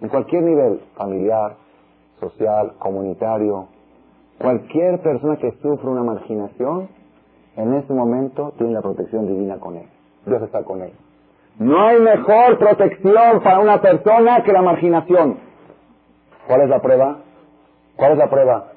en 0.00 0.08
cualquier 0.08 0.42
nivel, 0.42 0.80
familiar, 0.96 1.56
social, 2.20 2.74
comunitario, 2.78 3.66
cualquier 4.38 5.00
persona 5.00 5.36
que 5.36 5.52
sufre 5.62 5.88
una 5.88 6.02
marginación, 6.02 6.88
en 7.56 7.74
ese 7.74 7.92
momento 7.92 8.52
tiene 8.56 8.72
la 8.72 8.82
protección 8.82 9.26
divina 9.26 9.58
con 9.58 9.76
él. 9.76 9.86
Dios 10.24 10.42
está 10.42 10.62
con 10.62 10.82
él. 10.82 10.92
No 11.58 11.82
hay 11.82 12.00
mejor 12.00 12.58
protección 12.58 13.42
para 13.42 13.58
una 13.58 13.80
persona 13.80 14.42
que 14.42 14.52
la 14.52 14.62
marginación. 14.62 15.38
¿Cuál 16.46 16.62
es 16.62 16.68
la 16.68 16.80
prueba? 16.80 17.18
¿Cuál 17.96 18.12
es 18.12 18.18
la 18.18 18.30
prueba? 18.30 18.72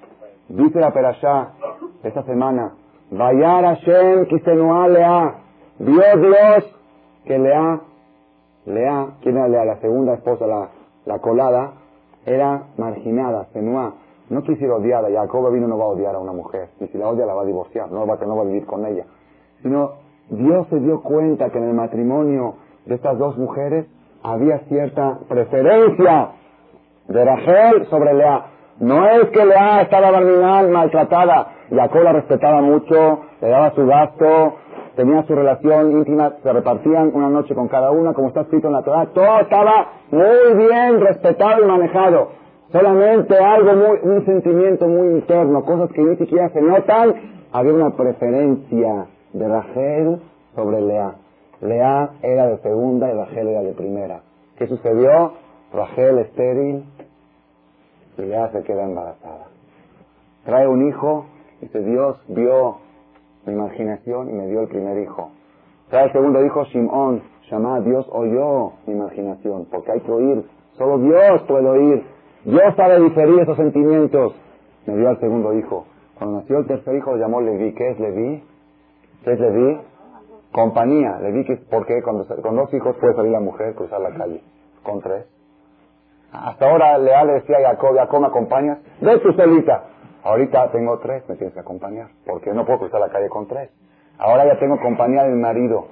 Dice 0.49 0.79
la 0.79 0.91
Perashá 0.91 1.51
esta 2.03 2.23
semana, 2.23 2.73
Vayar 3.11 3.63
Hashem 3.63 4.25
Kisenua 4.25 4.87
Lea, 4.87 5.35
Dios 5.79 6.21
Dios 6.21 6.79
que 7.25 7.37
Lea, 7.37 7.81
Lea, 8.65 9.07
¿quién 9.21 9.37
era 9.37 9.47
Lea? 9.47 9.65
La 9.65 9.77
segunda 9.77 10.13
esposa, 10.13 10.47
la, 10.47 10.69
la 11.05 11.19
colada, 11.19 11.73
era 12.25 12.63
marginada, 12.77 13.47
Senua. 13.53 13.93
No 14.29 14.41
quisiera 14.41 14.75
odiar, 14.75 15.05
Jacob 15.11 15.51
vino 15.51 15.67
no 15.67 15.77
va 15.77 15.85
a 15.85 15.87
odiar 15.87 16.15
a 16.15 16.19
una 16.19 16.31
mujer, 16.31 16.69
y 16.79 16.87
si 16.87 16.97
la 16.97 17.09
odia 17.09 17.25
la 17.25 17.33
va 17.33 17.41
a 17.41 17.45
divorciar, 17.45 17.91
no 17.91 18.07
va, 18.07 18.17
no 18.25 18.35
va 18.35 18.41
a 18.41 18.45
vivir 18.45 18.65
con 18.65 18.85
ella. 18.85 19.05
Sino 19.61 19.91
Dios 20.29 20.67
se 20.69 20.79
dio 20.79 21.01
cuenta 21.01 21.49
que 21.49 21.57
en 21.57 21.65
el 21.65 21.73
matrimonio 21.73 22.55
de 22.85 22.95
estas 22.95 23.17
dos 23.17 23.37
mujeres 23.37 23.85
había 24.23 24.59
cierta 24.69 25.19
preferencia 25.27 26.29
de 27.07 27.25
Rachel 27.25 27.85
sobre 27.89 28.13
Lea. 28.13 28.45
No 28.79 29.05
es 29.07 29.29
que 29.29 29.45
Lea 29.45 29.81
estaba 29.81 30.11
marginal, 30.11 30.69
maltratada. 30.69 31.47
Jacob 31.73 32.03
la 32.03 32.13
respetaba 32.13 32.61
mucho, 32.61 33.21
le 33.41 33.49
daba 33.49 33.71
su 33.71 33.85
gasto, 33.85 34.55
tenía 34.95 35.23
su 35.23 35.33
relación 35.33 35.91
íntima, 35.91 36.33
se 36.43 36.53
repartían 36.53 37.11
una 37.13 37.29
noche 37.29 37.55
con 37.55 37.67
cada 37.67 37.91
una, 37.91 38.13
como 38.13 38.27
está 38.27 38.41
escrito 38.41 38.67
en 38.67 38.73
la 38.73 38.83
Torah. 38.83 39.07
Todo 39.07 39.39
estaba 39.39 39.87
muy 40.11 40.53
bien 40.55 41.01
respetado 41.01 41.63
y 41.63 41.67
manejado. 41.67 42.29
Solamente 42.71 43.37
algo 43.37 43.73
muy, 43.73 43.99
un 44.03 44.25
sentimiento 44.25 44.87
muy 44.87 45.07
interno, 45.15 45.63
cosas 45.63 45.91
que 45.91 46.01
ni 46.01 46.15
siquiera 46.17 46.49
se 46.49 46.61
notan. 46.61 47.13
Había 47.51 47.73
una 47.73 47.91
preferencia 47.91 49.05
de 49.33 49.47
Rachel 49.47 50.21
sobre 50.55 50.81
Lea. 50.81 51.15
Lea 51.61 52.09
era 52.21 52.47
de 52.47 52.57
segunda 52.57 53.11
y 53.11 53.13
Rachel 53.15 53.47
era 53.47 53.61
de 53.61 53.73
primera. 53.73 54.21
¿Qué 54.57 54.67
sucedió? 54.67 55.33
Rachel 55.73 56.19
estéril 56.19 56.83
y 58.17 58.21
Lea 58.21 58.49
se 58.51 58.63
queda 58.63 58.83
embarazada. 58.83 59.47
Trae 60.45 60.67
un 60.67 60.87
hijo, 60.87 61.25
dice 61.63 61.79
Dios 61.81 62.21
vio 62.27 62.77
mi 63.45 63.53
imaginación 63.53 64.29
y 64.29 64.33
me 64.33 64.47
dio 64.47 64.61
el 64.61 64.67
primer 64.67 64.97
hijo. 64.99 65.31
Trae 65.89 66.05
el 66.05 66.11
segundo 66.11 66.43
hijo, 66.45 66.63
Shimon, 66.65 67.21
llama 67.49 67.81
Dios 67.81 68.07
oyó 68.11 68.73
mi 68.87 68.93
imaginación, 68.93 69.67
porque 69.71 69.91
hay 69.91 69.99
que 70.01 70.11
oír, 70.11 70.43
solo 70.77 70.97
Dios 70.99 71.41
puede 71.47 71.69
oír. 71.69 72.03
Dios 72.45 72.75
sabe 72.75 72.99
diferir 72.99 73.39
esos 73.39 73.55
sentimientos. 73.57 74.33
Me 74.85 74.97
dio 74.97 75.09
al 75.09 75.19
segundo 75.19 75.53
hijo. 75.53 75.85
Cuando 76.17 76.39
nació 76.39 76.59
el 76.59 76.67
tercer 76.67 76.95
hijo 76.95 77.11
lo 77.11 77.17
llamó 77.17 77.41
Levi. 77.41 77.73
¿Qué 77.73 77.91
es 77.91 77.99
Levi? 77.99 78.43
¿Qué 79.23 79.33
es? 79.33 79.77
Compañía. 80.51 81.19
Levi, 81.19 81.45
porque 81.69 82.01
cuando, 82.03 82.25
con 82.41 82.55
dos 82.55 82.73
hijos 82.73 82.97
puede 82.97 83.15
salir 83.15 83.31
la 83.31 83.39
mujer, 83.39 83.75
cruzar 83.75 84.01
la 84.01 84.11
calle. 84.11 84.41
Con 84.83 84.99
tres. 84.99 85.25
Hasta 86.33 86.69
ahora 86.69 86.97
Leal 86.97 87.27
le 87.27 87.33
decía 87.33 87.57
a 87.59 87.69
Jacob, 87.69 87.95
Jacob, 87.95 88.19
¿me 88.19 88.27
acompañas? 88.27 88.79
Ve 88.99 89.19
tu 89.19 89.31
solita. 89.33 89.83
Ahorita 90.23 90.71
tengo 90.71 90.99
tres, 90.99 91.27
me 91.27 91.35
tienes 91.35 91.53
que 91.53 91.59
acompañar, 91.59 92.07
porque 92.25 92.53
no 92.53 92.65
puedo 92.65 92.79
cruzar 92.79 93.01
la 93.01 93.09
calle 93.09 93.27
con 93.27 93.47
tres. 93.47 93.69
Ahora 94.17 94.45
ya 94.45 94.57
tengo 94.57 94.79
compañía 94.79 95.23
del 95.23 95.35
marido. 95.35 95.87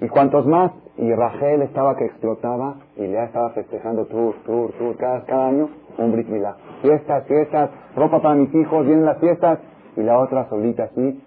¿Y 0.00 0.08
cuantos 0.08 0.46
más? 0.46 0.72
Y 0.96 1.12
Rachel 1.14 1.62
estaba 1.62 1.96
que 1.96 2.04
explotaba 2.04 2.76
y 2.96 3.06
Lea 3.06 3.24
estaba 3.24 3.50
festejando 3.50 4.06
tour, 4.06 4.34
tour, 4.44 4.72
tour, 4.72 4.96
cada, 4.96 5.24
cada 5.24 5.48
año 5.48 5.70
un 5.96 6.12
Brit 6.12 6.28
Milá. 6.28 6.56
Fiestas, 6.82 7.26
fiestas, 7.26 7.70
ropa 7.96 8.20
para 8.20 8.34
mis 8.34 8.54
hijos, 8.54 8.84
vienen 8.84 9.06
las 9.06 9.18
fiestas. 9.18 9.58
Y 9.96 10.02
la 10.02 10.18
otra 10.18 10.48
solita 10.48 10.84
así, 10.84 11.22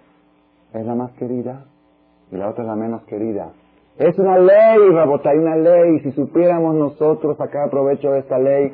es 0.72 0.86
la 0.86 0.94
más 0.94 1.12
querida 1.12 1.64
y 2.30 2.36
la 2.36 2.48
otra 2.48 2.64
es 2.64 2.68
la 2.68 2.76
menos 2.76 3.02
querida. 3.04 3.50
Es 3.98 4.18
una 4.18 4.38
ley, 4.38 4.90
Rabota, 4.92 5.30
hay 5.30 5.38
una 5.38 5.56
ley. 5.56 6.00
Si 6.00 6.12
supiéramos 6.12 6.74
nosotros 6.74 7.36
sacar 7.36 7.70
provecho 7.70 8.10
de 8.10 8.20
esta 8.20 8.38
ley, 8.38 8.72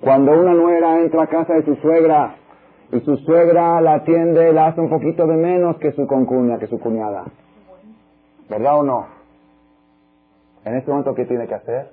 cuando 0.00 0.32
una 0.32 0.54
nuera 0.54 1.00
entra 1.00 1.24
a 1.24 1.26
casa 1.26 1.54
de 1.54 1.64
su 1.64 1.74
suegra 1.76 2.36
y 2.92 3.00
su 3.00 3.16
suegra 3.18 3.80
la 3.80 3.94
atiende, 3.94 4.52
la 4.52 4.66
hace 4.66 4.80
un 4.80 4.90
poquito 4.90 5.26
de 5.26 5.36
menos 5.36 5.76
que 5.78 5.92
su 5.92 6.06
concuña, 6.06 6.58
que 6.58 6.66
su 6.66 6.80
cuñada. 6.80 7.24
¿Verdad 8.48 8.78
o 8.78 8.82
no? 8.82 9.06
En 10.64 10.76
este 10.76 10.90
momento, 10.90 11.14
¿qué 11.14 11.24
tiene 11.24 11.46
que 11.46 11.54
hacer? 11.54 11.90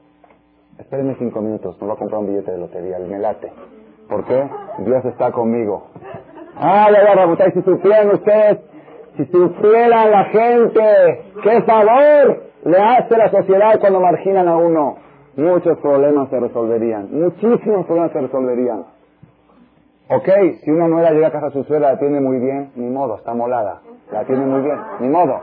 Espérenme 0.79 1.15
cinco 1.17 1.41
minutos, 1.41 1.77
no 1.79 1.87
va 1.87 1.93
a 1.93 1.97
comprar 1.97 2.19
un 2.19 2.27
billete 2.27 2.51
de 2.51 2.57
lotería, 2.57 2.97
el 2.97 3.07
melate. 3.07 3.51
¿Por 4.09 4.25
qué? 4.25 4.49
Dios 4.79 5.05
está 5.05 5.31
conmigo. 5.31 5.87
Ah, 6.55 6.89
ya, 6.91 7.37
ya, 7.37 7.51
si 7.51 7.61
supieran 7.61 8.09
ustedes, 8.11 8.59
si 9.17 9.25
supieran 9.25 10.11
la 10.11 10.25
gente, 10.25 11.21
qué 11.43 11.61
favor 11.61 12.43
le 12.63 12.77
hace 12.77 13.17
la 13.17 13.29
sociedad 13.29 13.79
cuando 13.79 13.99
marginan 13.99 14.47
a 14.47 14.57
uno. 14.57 14.97
Muchos 15.35 15.77
problemas 15.79 16.29
se 16.29 16.39
resolverían, 16.39 17.09
muchísimos 17.11 17.85
problemas 17.85 18.11
se 18.11 18.21
resolverían. 18.21 18.96
Ok, 20.09 20.29
si 20.63 20.71
una 20.71 20.87
nuera 20.87 21.11
llega 21.11 21.27
a 21.27 21.31
casa 21.31 21.47
de 21.47 21.51
su 21.51 21.63
suegra, 21.65 21.89
la 21.89 21.95
atiende 21.95 22.21
muy 22.21 22.39
bien, 22.39 22.71
ni 22.75 22.89
modo, 22.89 23.17
está 23.17 23.33
molada. 23.33 23.81
La 24.09 24.21
atiende 24.21 24.45
muy 24.45 24.61
bien, 24.61 24.77
ni 25.01 25.09
modo. 25.09 25.37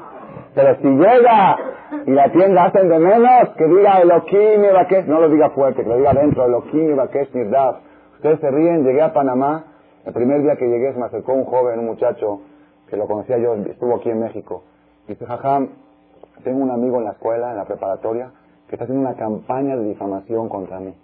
Pero 0.55 0.77
si 0.77 0.89
llega 0.89 1.59
y 2.07 2.11
la 2.11 2.33
tienda 2.33 2.65
hacen 2.65 2.89
de 2.89 2.99
menos, 2.99 3.51
que 3.59 3.67
diga 3.67 4.01
Elohim 4.01 4.65
y 4.65 4.73
Bakesh, 4.73 5.05
no 5.05 5.21
lo 5.21 5.29
diga 5.29 5.51
fuerte, 5.51 5.83
que 5.83 5.89
lo 5.91 5.99
diga 5.99 6.15
dentro, 6.15 6.47
Elohim 6.47 6.93
y 6.93 6.95
Bakesh 6.95 7.35
Nirdaf. 7.35 7.77
Ustedes 8.15 8.41
se 8.41 8.51
ríen, 8.51 8.85
llegué 8.85 9.03
a 9.03 9.13
Panamá, 9.13 9.65
el 10.07 10.15
primer 10.15 10.41
día 10.43 10.57
que 10.57 10.67
llegué 10.67 10.95
se 10.95 10.99
me 10.99 11.07
acercó 11.07 11.35
un 11.35 11.45
joven, 11.45 11.81
un 11.81 11.87
muchacho, 11.87 12.41
que 12.89 12.97
lo 12.97 13.07
conocía 13.07 13.37
yo, 13.37 13.55
estuvo 13.57 13.97
aquí 13.97 14.09
en 14.09 14.21
México. 14.21 14.63
Dice, 15.07 15.27
jajam, 15.27 15.69
tengo 16.43 16.63
un 16.63 16.71
amigo 16.71 16.97
en 16.97 17.05
la 17.05 17.11
escuela, 17.11 17.51
en 17.51 17.59
la 17.59 17.67
preparatoria, 17.67 18.31
que 18.69 18.77
está 18.77 18.85
haciendo 18.85 19.07
una 19.07 19.17
campaña 19.17 19.77
de 19.77 19.85
difamación 19.85 20.49
contra 20.49 20.81
mí. 20.81 20.95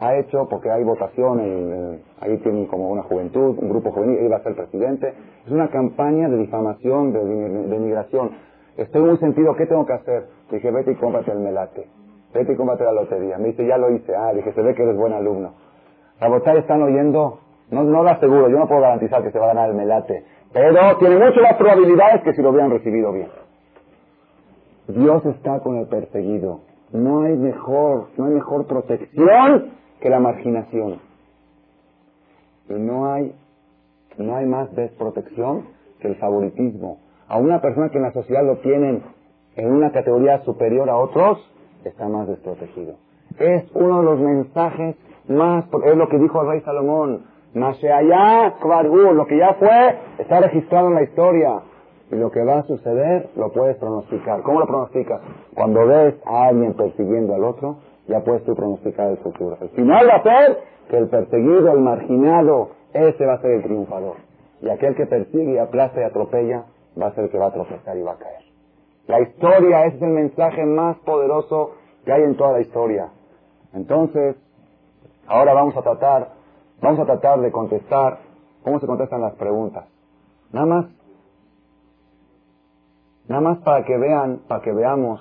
Ha 0.00 0.14
hecho, 0.16 0.46
porque 0.48 0.70
hay 0.70 0.84
votación, 0.84 2.00
ahí 2.20 2.36
tienen 2.38 2.66
como 2.66 2.90
una 2.90 3.02
juventud, 3.02 3.58
un 3.58 3.68
grupo 3.68 3.90
juvenil, 3.90 4.18
él 4.18 4.32
va 4.32 4.36
a 4.36 4.42
ser 4.42 4.54
presidente. 4.54 5.12
Es 5.44 5.50
una 5.50 5.68
campaña 5.68 6.28
de 6.28 6.36
difamación, 6.36 7.12
de, 7.12 7.24
denigración. 7.24 8.30
Estoy 8.76 9.02
muy 9.02 9.16
sentido, 9.18 9.56
¿qué 9.56 9.66
tengo 9.66 9.84
que 9.86 9.94
hacer? 9.94 10.26
Dije, 10.52 10.70
vete 10.70 10.92
y 10.92 10.94
cómprate 10.94 11.32
el 11.32 11.40
melate. 11.40 11.88
Vete 12.32 12.52
y 12.52 12.56
cómprate 12.56 12.84
la 12.84 12.92
lotería. 12.92 13.38
Me 13.38 13.48
dice, 13.48 13.66
ya 13.66 13.76
lo 13.76 13.90
hice. 13.90 14.14
Ah, 14.14 14.32
dije, 14.32 14.52
se 14.52 14.62
ve 14.62 14.74
que 14.74 14.84
eres 14.84 14.96
buen 14.96 15.12
alumno. 15.12 15.54
La 16.20 16.28
botella 16.28 16.60
están 16.60 16.80
oyendo, 16.80 17.40
no, 17.70 17.82
no 17.82 18.04
lo 18.04 18.10
aseguro, 18.10 18.48
yo 18.48 18.58
no 18.58 18.68
puedo 18.68 18.82
garantizar 18.82 19.22
que 19.24 19.32
se 19.32 19.38
va 19.38 19.46
a 19.46 19.54
ganar 19.54 19.70
el 19.70 19.74
melate. 19.74 20.24
Pero 20.52 20.96
tiene 20.98 21.16
muchas 21.16 21.42
las 21.42 21.54
probabilidades 21.54 22.22
que 22.22 22.34
si 22.34 22.42
lo 22.42 22.50
hubieran 22.50 22.70
recibido 22.70 23.12
bien. 23.12 23.28
Dios 24.86 25.26
está 25.26 25.58
con 25.60 25.76
el 25.76 25.86
perseguido. 25.86 26.60
No 26.92 27.22
hay 27.22 27.36
mejor, 27.36 28.06
no 28.16 28.26
hay 28.26 28.34
mejor 28.34 28.66
protección 28.66 29.72
que 30.00 30.10
la 30.10 30.20
marginación. 30.20 31.00
Y 32.68 32.74
no 32.74 33.12
hay, 33.12 33.34
no 34.16 34.36
hay 34.36 34.46
más 34.46 34.74
desprotección 34.74 35.66
que 36.00 36.08
el 36.08 36.16
favoritismo. 36.16 36.98
A 37.28 37.38
una 37.38 37.60
persona 37.60 37.90
que 37.90 37.98
en 37.98 38.04
la 38.04 38.12
sociedad 38.12 38.44
lo 38.44 38.58
tienen 38.58 39.02
en 39.56 39.72
una 39.72 39.90
categoría 39.92 40.40
superior 40.44 40.88
a 40.88 40.96
otros, 40.96 41.38
está 41.84 42.08
más 42.08 42.28
desprotegido. 42.28 42.94
Es 43.38 43.64
uno 43.74 43.98
de 43.98 44.04
los 44.04 44.20
mensajes 44.20 44.96
más, 45.28 45.64
es 45.84 45.96
lo 45.96 46.08
que 46.08 46.18
dijo 46.18 46.40
el 46.42 46.48
rey 46.48 46.60
Salomón, 46.62 47.24
allá, 47.54 48.54
lo 49.12 49.26
que 49.26 49.38
ya 49.38 49.54
fue, 49.54 49.98
está 50.18 50.40
registrado 50.40 50.88
en 50.88 50.94
la 50.94 51.02
historia. 51.02 51.60
Y 52.10 52.16
lo 52.16 52.30
que 52.30 52.42
va 52.42 52.58
a 52.58 52.62
suceder 52.62 53.28
lo 53.36 53.52
puedes 53.52 53.76
pronosticar. 53.76 54.42
¿Cómo 54.42 54.60
lo 54.60 54.66
pronosticas? 54.66 55.20
Cuando 55.54 55.86
ves 55.86 56.14
a 56.24 56.48
alguien 56.48 56.74
persiguiendo 56.74 57.34
al 57.34 57.44
otro, 57.44 57.76
ya 58.08 58.20
puedes 58.20 58.44
tú 58.44 58.54
pronosticar 58.54 59.10
el 59.10 59.18
futuro. 59.18 59.56
El 59.60 59.68
final 59.70 60.08
va 60.08 60.16
a 60.16 60.22
ser 60.22 60.58
que 60.88 60.96
el 60.96 61.08
perseguido, 61.08 61.70
el 61.72 61.80
marginado, 61.80 62.70
ese 62.92 63.26
va 63.26 63.34
a 63.34 63.40
ser 63.40 63.52
el 63.52 63.62
triunfador. 63.62 64.16
Y 64.60 64.68
aquel 64.70 64.96
que 64.96 65.06
persigue, 65.06 65.60
aplasta 65.60 66.00
y 66.00 66.04
atropella, 66.04 66.64
va 67.00 67.08
a 67.08 67.14
ser 67.14 67.24
el 67.24 67.30
que 67.30 67.38
va 67.38 67.46
a 67.46 67.52
tropezar 67.52 67.96
y 67.96 68.02
va 68.02 68.12
a 68.12 68.18
caer. 68.18 68.42
La 69.06 69.20
historia, 69.20 69.86
es 69.86 70.02
el 70.02 70.08
mensaje 70.08 70.64
más 70.64 70.96
poderoso 70.98 71.74
que 72.04 72.12
hay 72.12 72.22
en 72.22 72.36
toda 72.36 72.52
la 72.52 72.60
historia. 72.60 73.08
Entonces, 73.72 74.36
ahora 75.26 75.54
vamos 75.54 75.76
a 75.76 75.82
tratar, 75.82 76.30
vamos 76.80 77.00
a 77.00 77.04
tratar 77.04 77.40
de 77.40 77.52
contestar 77.52 78.18
cómo 78.64 78.80
se 78.80 78.86
contestan 78.86 79.20
las 79.20 79.34
preguntas. 79.34 79.84
Nada 80.52 80.66
más 80.66 80.86
Nada 83.28 83.42
más 83.42 83.58
para 83.58 83.84
que 83.84 83.96
vean, 83.96 84.40
para 84.48 84.62
que 84.62 84.72
veamos, 84.72 85.20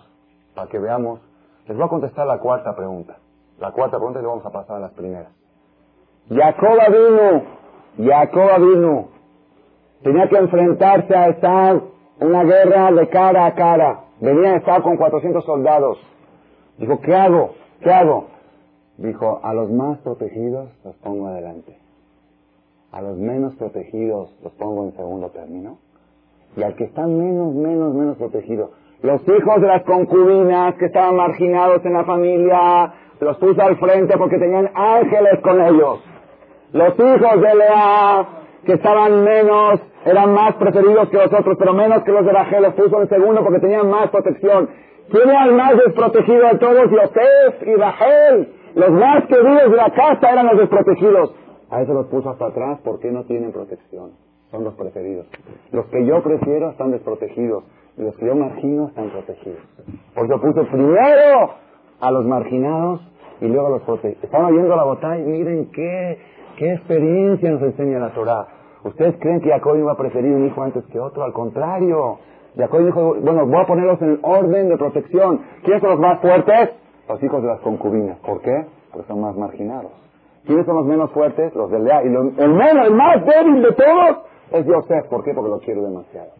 para 0.56 0.70
que 0.70 0.80
veamos, 0.80 1.20
les 1.68 1.76
voy 1.76 1.86
a 1.86 1.90
contestar 1.90 2.26
la 2.26 2.40
cuarta 2.40 2.76
pregunta. 2.76 3.18
La 3.60 3.72
cuarta 3.72 3.98
pregunta 3.98 4.20
y 4.20 4.22
luego 4.22 4.38
vamos 4.38 4.46
a 4.46 4.58
pasar 4.58 4.78
a 4.78 4.80
las 4.80 4.92
primeras. 4.92 5.32
Jacob 6.30 6.78
vino, 6.90 7.44
Jacob 7.98 8.60
vino, 8.60 9.08
tenía 10.04 10.30
que 10.30 10.38
enfrentarse 10.38 11.16
a 11.16 11.30
estar 11.30 11.82
una 12.20 12.44
guerra 12.44 12.92
de 12.92 13.10
cara 13.10 13.46
a 13.46 13.56
cara. 13.56 14.04
Venía 14.20 14.54
a 14.54 14.56
estar 14.58 14.82
con 14.82 14.98
400 14.98 15.44
soldados. 15.46 15.98
Dijo, 16.78 17.00
¿qué 17.02 17.16
hago? 17.16 17.52
¿Qué 17.82 17.92
hago? 17.92 18.28
Dijo, 18.98 19.40
a 19.44 19.54
los 19.54 19.70
más 19.70 20.00
protegidos 20.00 20.70
los 20.84 20.96
pongo 20.98 21.28
adelante. 21.28 21.78
A 22.92 23.02
los 23.02 23.18
menos 23.18 23.56
protegidos 23.56 24.36
los 24.44 24.54
pongo 24.54 24.86
en 24.86 24.96
segundo 24.96 25.30
término 25.30 25.78
y 26.56 26.64
al 26.64 26.76
que 26.76 26.86
está 26.86 27.06
menos, 27.06 27.54
menos, 27.54 27.94
menos 27.94 28.18
protegido. 28.18 28.72
Los 29.02 29.22
hijos 29.28 29.62
de 29.62 29.68
las 29.68 29.84
concubinas 29.84 30.74
que 30.76 30.86
estaban 30.86 31.16
marginados 31.16 31.86
en 31.86 31.94
la 31.94 32.04
familia, 32.04 32.94
los 33.20 33.38
puso 33.38 33.62
al 33.62 33.78
frente 33.78 34.18
porque 34.18 34.40
tenían 34.40 34.72
ángeles 34.74 35.40
con 35.42 35.62
ellos. 35.62 36.00
Los 36.74 36.94
hijos 36.96 37.42
de 37.42 37.56
Lea, 37.56 38.28
que 38.66 38.74
estaban 38.74 39.24
menos, 39.24 39.80
eran 40.04 40.34
más 40.34 40.56
preferidos 40.56 41.10
que 41.10 41.18
los 41.18 41.32
otros, 41.32 41.58
pero 41.60 41.74
menos 41.74 42.04
que 42.04 42.12
los 42.12 42.26
de 42.26 42.32
Rachel, 42.32 42.64
los 42.64 42.74
puso 42.74 43.02
en 43.02 43.10
segundo 43.10 43.44
porque 43.44 43.60
tenían 43.60 43.88
más 43.90 44.10
protección. 44.10 44.70
¿Quién 45.12 45.30
era 45.30 45.46
el 45.46 45.54
más 45.54 45.78
desprotegido 45.78 46.48
de 46.48 46.58
todos? 46.58 46.90
Yosef 46.90 47.68
y 47.68 47.76
Rachel. 47.76 48.54
Los 48.74 48.92
más 48.92 49.26
queridos 49.26 49.72
de 49.72 49.78
la 49.78 49.92
casa 49.92 50.32
eran 50.32 50.48
los 50.48 50.58
desprotegidos. 50.58 51.36
A 51.70 51.82
eso 51.82 51.94
los 51.94 52.08
puso 52.08 52.32
hasta 52.32 52.48
atrás 52.48 52.80
porque 52.84 53.12
no 53.12 53.24
tienen 53.26 53.52
protección 53.52 54.12
son 54.52 54.64
los 54.64 54.74
preferidos. 54.76 55.28
Los 55.72 55.86
que 55.88 56.06
yo 56.06 56.22
prefiero 56.24 56.70
están 56.70 56.92
desprotegidos 56.92 57.64
los 57.98 58.16
que 58.16 58.26
yo 58.26 58.36
margino 58.36 58.88
están 58.88 59.10
protegidos. 59.10 59.60
Porque 60.14 60.38
puso 60.38 60.64
primero 60.68 61.52
a 62.00 62.12
los 62.12 62.26
marginados 62.26 63.02
y 63.42 63.48
luego 63.48 63.68
a 63.68 63.70
los 63.72 63.82
protegidos. 63.84 64.24
Están 64.24 64.46
oyendo 64.46 64.76
la 64.76 64.84
batalla 64.84 65.18
y 65.18 65.26
miren 65.26 65.72
qué, 65.72 66.20
qué 66.58 66.74
experiencia 66.74 67.52
nos 67.52 67.62
enseña 67.62 68.00
la 68.00 68.14
Torah. 68.14 68.48
¿Ustedes 68.84 69.16
creen 69.20 69.42
que 69.42 69.50
Jacob 69.50 69.76
iba 69.78 69.92
a 69.92 69.98
preferir 69.98 70.32
un 70.34 70.46
hijo 70.46 70.62
antes 70.62 70.86
que 70.86 71.00
otro? 71.00 71.24
Al 71.24 71.34
contrario. 71.34 72.20
Jacob 72.56 72.86
dijo, 72.86 73.16
bueno, 73.22 73.46
voy 73.46 73.62
a 73.62 73.66
ponerlos 73.66 74.02
en 74.02 74.20
orden 74.22 74.70
de 74.70 74.78
protección. 74.78 75.42
¿Quiénes 75.64 75.82
son 75.82 75.92
los 75.92 76.00
más 76.00 76.20
fuertes? 76.22 76.70
Los 77.10 77.22
hijos 77.24 77.42
de 77.42 77.48
las 77.48 77.60
concubinas. 77.62 78.18
¿Por 78.20 78.42
qué? 78.42 78.66
Porque 78.92 79.08
son 79.08 79.22
más 79.22 79.36
marginados. 79.36 79.92
¿Quiénes 80.46 80.66
son 80.66 80.76
los 80.76 80.86
menos 80.86 81.12
fuertes? 81.12 81.54
Los 81.56 81.70
de 81.70 81.80
Lea. 81.80 82.04
Y 82.04 82.08
el 82.08 82.54
menos, 82.54 82.88
el 82.88 82.94
más 82.94 83.26
débil 83.26 83.62
de 83.62 83.72
todos, 83.74 84.18
es 84.52 84.66
Yosef, 84.66 85.08
¿por 85.08 85.24
qué? 85.24 85.34
Porque 85.34 85.50
lo 85.50 85.60
quiero 85.60 85.82
demasiado. 85.82 86.32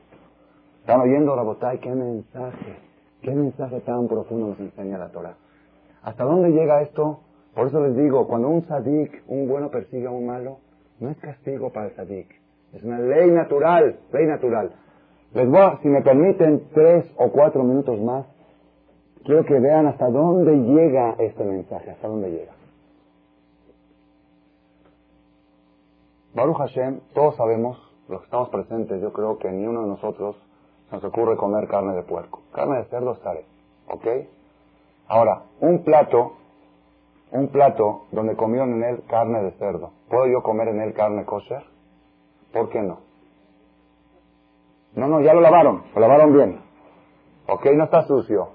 ¿Están 0.88 1.02
oyendo, 1.02 1.36
la? 1.36 1.80
¿Qué 1.80 1.90
mensaje? 1.94 2.78
¿Qué 3.22 3.32
mensaje 3.32 3.82
tan 3.82 4.08
profundo 4.08 4.48
nos 4.48 4.60
enseña 4.62 4.98
la 4.98 5.10
Torah? 5.10 5.36
¿Hasta 6.02 6.24
dónde 6.24 6.52
llega 6.52 6.82
esto? 6.82 7.20
Por 7.54 7.68
eso 7.68 7.86
les 7.86 7.98
digo, 7.98 8.26
cuando 8.26 8.48
un 8.48 8.66
sadik, 8.68 9.22
un 9.28 9.50
bueno 9.50 9.70
persigue 9.70 10.08
a 10.08 10.12
un 10.12 10.26
malo, 10.26 10.60
no 11.02 11.10
es 11.10 11.18
castigo 11.18 11.74
para 11.74 11.88
el 11.88 11.96
sadik. 11.98 12.34
Es 12.72 12.84
una 12.84 13.00
ley 13.00 13.30
natural, 13.32 14.00
ley 14.14 14.28
natural. 14.28 14.72
Les 15.34 15.50
voy 15.50 15.60
a, 15.60 15.78
si 15.82 15.90
me 15.90 16.02
permiten, 16.04 16.70
tres 16.74 17.06
o 17.18 17.34
cuatro 17.34 17.64
minutos 17.64 18.00
más, 18.00 18.26
quiero 19.26 19.44
que 19.44 19.60
vean 19.60 19.88
hasta 19.88 20.10
dónde 20.10 20.56
llega 20.56 21.16
este 21.20 21.44
mensaje, 21.44 21.92
hasta 21.92 22.08
dónde 22.08 22.32
llega. 22.32 22.54
Baruch 26.34 26.56
Hashem, 26.56 27.02
todos 27.14 27.36
sabemos 27.36 27.78
los 28.08 28.22
que 28.22 28.26
estamos 28.28 28.48
presentes, 28.48 29.02
yo 29.02 29.12
creo 29.12 29.38
que 29.38 29.52
ni 29.52 29.68
uno 29.68 29.82
de 29.82 29.88
nosotros 29.90 30.47
nos 30.92 31.04
ocurre 31.04 31.38
comer 31.38 31.68
carne 31.68 31.94
de 31.96 32.04
puerco. 32.04 32.42
Carne 32.54 32.78
de 32.78 32.86
cerdo 32.86 33.14
estaré, 33.14 33.46
¿ok? 33.88 34.08
Ahora, 35.08 35.44
un 35.60 35.84
plato, 35.84 36.34
un 37.32 37.48
plato 37.50 38.06
donde 38.12 38.36
comieron 38.36 38.74
en 38.74 38.84
él 38.84 39.04
carne 39.08 39.42
de 39.44 39.52
cerdo, 39.52 39.92
¿puedo 40.10 40.28
yo 40.28 40.42
comer 40.44 40.70
en 40.70 40.82
él 40.82 40.94
carne 40.94 41.26
kosher? 41.26 41.64
¿Por 42.52 42.70
qué 42.70 42.82
no? 42.82 43.00
No, 44.96 45.08
no, 45.08 45.22
ya 45.22 45.34
lo 45.34 45.42
lavaron, 45.42 45.84
lo 45.94 46.02
lavaron 46.02 46.34
bien. 46.34 46.62
¿Ok? 47.48 47.66
No 47.76 47.86
está 47.86 48.04
sucio. 48.04 48.50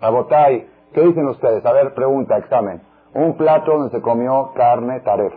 Abotay, 0.00 0.68
¿qué 0.92 1.02
dicen 1.02 1.26
ustedes? 1.28 1.64
A 1.64 1.72
ver, 1.72 1.94
pregunta, 1.94 2.38
examen. 2.38 2.82
Un 3.14 3.36
plato 3.36 3.72
donde 3.72 3.90
se 3.90 4.00
comió 4.00 4.52
carne 4.54 5.00
taref. 5.00 5.32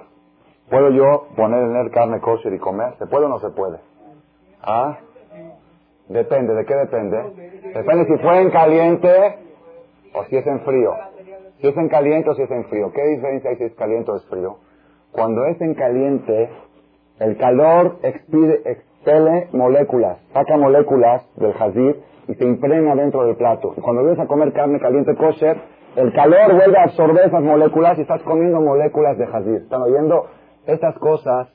¿Puedo 0.69 0.89
yo 0.89 1.27
poner 1.35 1.63
en 1.63 1.75
él 1.75 1.91
carne 1.91 2.19
kosher 2.19 2.53
y 2.53 2.59
comer? 2.59 2.95
¿Se 2.97 3.07
puede 3.07 3.25
o 3.25 3.29
no 3.29 3.39
se 3.39 3.49
puede? 3.49 3.79
¿Ah? 4.61 4.97
Depende, 6.09 6.53
¿de 6.53 6.65
qué 6.65 6.75
depende? 6.75 7.17
Depende 7.73 8.05
si 8.05 8.17
fue 8.23 8.41
en 8.41 8.49
caliente 8.49 9.09
o 10.13 10.23
si 10.25 10.37
es 10.37 10.47
en 10.47 10.61
frío. 10.61 10.93
Si 11.59 11.67
es 11.67 11.77
en 11.77 11.89
caliente 11.89 12.29
o 12.29 12.35
si 12.35 12.43
es 12.43 12.51
en 12.51 12.65
frío. 12.65 12.91
¿Qué 12.93 13.03
diferencia 13.03 13.49
hay 13.49 13.57
si 13.57 13.63
es 13.65 13.75
caliente 13.75 14.11
o 14.11 14.15
es 14.15 14.25
frío? 14.25 14.57
Cuando 15.11 15.45
es 15.45 15.59
en 15.61 15.73
caliente, 15.73 16.49
el 17.19 17.37
calor 17.37 17.97
expide, 18.03 18.61
expele 18.65 19.47
moléculas, 19.51 20.19
saca 20.33 20.57
moléculas 20.57 21.27
del 21.35 21.53
jazir 21.53 22.01
y 22.27 22.35
se 22.35 22.43
impregna 22.43 22.95
dentro 22.95 23.25
del 23.25 23.35
plato. 23.35 23.73
Y 23.75 23.81
cuando 23.81 24.03
vienes 24.03 24.19
a 24.19 24.27
comer 24.27 24.53
carne 24.53 24.79
caliente 24.79 25.15
kosher, 25.15 25.57
el 25.95 26.13
calor 26.13 26.53
vuelve 26.53 26.77
a 26.77 26.83
absorber 26.83 27.25
esas 27.25 27.41
moléculas 27.41 27.97
y 27.97 28.01
estás 28.01 28.21
comiendo 28.21 28.61
moléculas 28.61 29.17
de 29.17 29.25
jazir. 29.25 29.55
¿Están 29.55 29.81
oyendo? 29.81 30.27
Estas 30.67 30.95
cosas, 30.99 31.47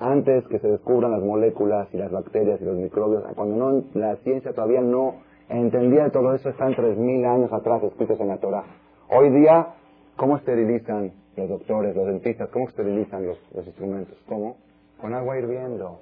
antes 0.00 0.48
que 0.48 0.58
se 0.58 0.66
descubran 0.66 1.12
las 1.12 1.22
moléculas 1.22 1.86
y 1.92 1.98
las 1.98 2.10
bacterias 2.10 2.60
y 2.60 2.64
los 2.64 2.76
microbios, 2.76 3.22
cuando 3.36 3.56
no, 3.56 3.84
la 3.94 4.16
ciencia 4.16 4.52
todavía 4.52 4.80
no 4.80 5.16
entendía 5.48 6.08
todo 6.08 6.34
eso, 6.34 6.48
están 6.48 6.74
3.000 6.74 7.26
años 7.26 7.52
atrás 7.52 7.82
escritos 7.82 8.18
en 8.18 8.28
la 8.28 8.38
Torah. 8.38 8.64
Hoy 9.10 9.30
día, 9.30 9.66
¿cómo 10.16 10.38
esterilizan 10.38 11.12
los 11.36 11.48
doctores, 11.48 11.94
los 11.94 12.06
dentistas? 12.06 12.48
¿Cómo 12.48 12.68
esterilizan 12.68 13.26
los, 13.26 13.38
los 13.54 13.66
instrumentos? 13.66 14.16
¿Cómo? 14.26 14.56
Con 15.00 15.12
agua 15.12 15.38
hirviendo. 15.38 15.98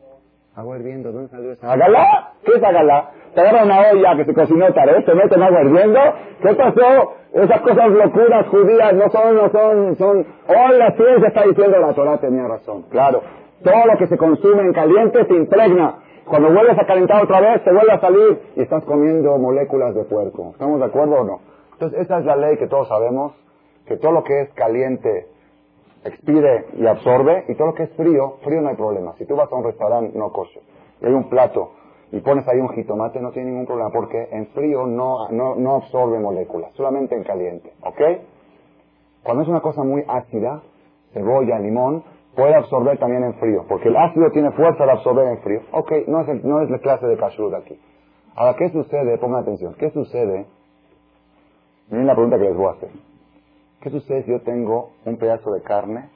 Agua 0.55 0.77
hirviendo, 0.77 1.13
¿dónde 1.13 1.29
salió 1.31 1.53
esa? 1.53 1.73
¿Agalá? 1.73 2.35
¿Qué 2.45 2.53
es 2.53 2.63
agalá? 2.63 3.11
Te 3.35 3.41
agarra 3.41 3.65
una 3.65 3.81
olla 3.91 4.17
que 4.17 4.25
se 4.27 4.35
cocinó 4.35 4.73
tarde, 4.73 5.03
te 5.03 5.15
meten 5.15 5.43
agua 5.43 5.63
hirviendo. 5.63 6.01
¿Qué 6.43 6.55
pasó? 6.55 7.15
Esas 7.33 7.61
cosas 7.61 7.91
locuras 7.91 8.47
judías 8.49 8.95
no 8.95 9.11
son, 9.11 9.37
no 9.37 9.51
son, 9.51 9.97
son... 9.97 10.27
Hoy 10.49 10.79
la 10.79 10.93
ciencia 10.93 11.29
está 11.29 11.43
diciendo 11.45 11.79
la 11.79 11.95
Torah 11.95 12.19
tenía 12.19 12.47
razón. 12.47 12.83
Claro. 12.91 13.23
Todo 13.63 13.87
lo 13.87 13.99
que 13.99 14.07
se 14.07 14.17
consume 14.17 14.63
en 14.63 14.73
caliente 14.73 15.25
se 15.27 15.35
impregna. 15.35 15.99
Cuando 16.25 16.53
vuelves 16.53 16.79
a 16.79 16.87
calentar 16.87 17.25
otra 17.25 17.41
vez, 17.41 17.63
se 17.63 17.73
vuelve 17.73 17.93
a 17.93 18.01
salir 18.01 18.39
y 18.57 18.63
estás 18.63 18.85
comiendo 18.85 19.37
moléculas 19.39 19.95
de 19.95 20.05
puerco. 20.05 20.51
¿Estamos 20.53 20.79
de 20.79 20.87
acuerdo 20.87 21.17
o 21.17 21.25
no? 21.25 21.41
Entonces, 21.73 22.01
esa 22.01 22.19
es 22.19 22.25
la 22.25 22.37
ley 22.37 22.57
que 22.59 22.67
todos 22.67 22.89
sabemos, 22.89 23.33
que 23.87 23.97
todo 23.97 24.13
lo 24.13 24.25
que 24.25 24.43
es 24.43 24.53
caliente 24.55 25.29
expide 26.05 26.67
y 26.77 26.87
absorbe, 26.87 27.45
y 27.49 27.55
todo 27.55 27.69
lo 27.69 27.75
que 27.75 27.85
es 27.85 27.93
frío, 27.93 28.37
frío 28.43 28.61
no 28.61 28.69
hay 28.69 28.77
problema. 28.77 29.15
Si 29.19 29.25
tú 29.27 29.37
vas 29.37 29.51
a 29.51 29.55
un 29.55 29.65
restaurante 29.65 30.17
no 30.17 30.33
kosher 30.33 30.63
y 31.01 31.07
hay 31.07 31.13
un 31.13 31.29
plato 31.29 31.73
y 32.13 32.21
pones 32.21 32.47
ahí 32.49 32.59
un 32.59 32.71
jitomate, 32.71 33.21
no 33.21 33.33
tiene 33.33 33.51
ningún 33.51 33.67
problema, 33.67 33.91
porque 33.91 34.29
en 34.31 34.47
frío 34.49 34.87
no, 34.87 35.29
no, 35.31 35.55
no 35.57 35.77
absorbe 35.77 36.19
moléculas, 36.19 36.73
solamente 36.75 37.15
en 37.15 37.25
caliente, 37.25 37.73
¿ok? 37.83 38.01
Cuando 39.23 39.43
es 39.43 39.49
una 39.49 39.61
cosa 39.61 39.83
muy 39.83 40.05
ácida, 40.09 40.63
cebolla, 41.13 41.59
limón, 41.59 42.03
puede 42.39 42.55
absorber 42.55 42.97
también 42.99 43.25
en 43.25 43.35
frío, 43.35 43.65
porque 43.69 43.89
el 43.89 43.97
ácido 43.97 44.31
tiene 44.31 44.53
fuerza 44.53 44.85
de 44.85 44.93
absorber 44.93 45.27
en 45.27 45.39
frío. 45.39 45.61
Ok, 45.73 45.91
no 46.07 46.21
es, 46.21 46.45
no 46.45 46.63
es 46.63 46.71
la 46.71 46.79
clase 46.79 47.05
de 47.09 47.17
kashrut 47.17 47.53
aquí. 47.53 47.77
Ahora, 48.37 48.55
¿qué 48.55 48.71
sucede? 48.71 49.19
Pongan 49.19 49.43
atención, 49.43 49.75
¿qué 49.75 49.91
sucede? 49.91 50.47
Miren 51.91 52.07
la 52.07 52.15
pregunta 52.15 52.39
que 52.39 52.45
les 52.45 52.57
voy 52.57 52.67
a 52.69 52.77
hacer. 52.77 52.91
¿Qué 53.81 53.91
sucede 53.91 54.23
si 54.23 54.31
yo 54.31 54.41
tengo 54.43 54.91
un 55.05 55.17
pedazo 55.17 55.51
de 55.51 55.63
carne, 55.63 56.11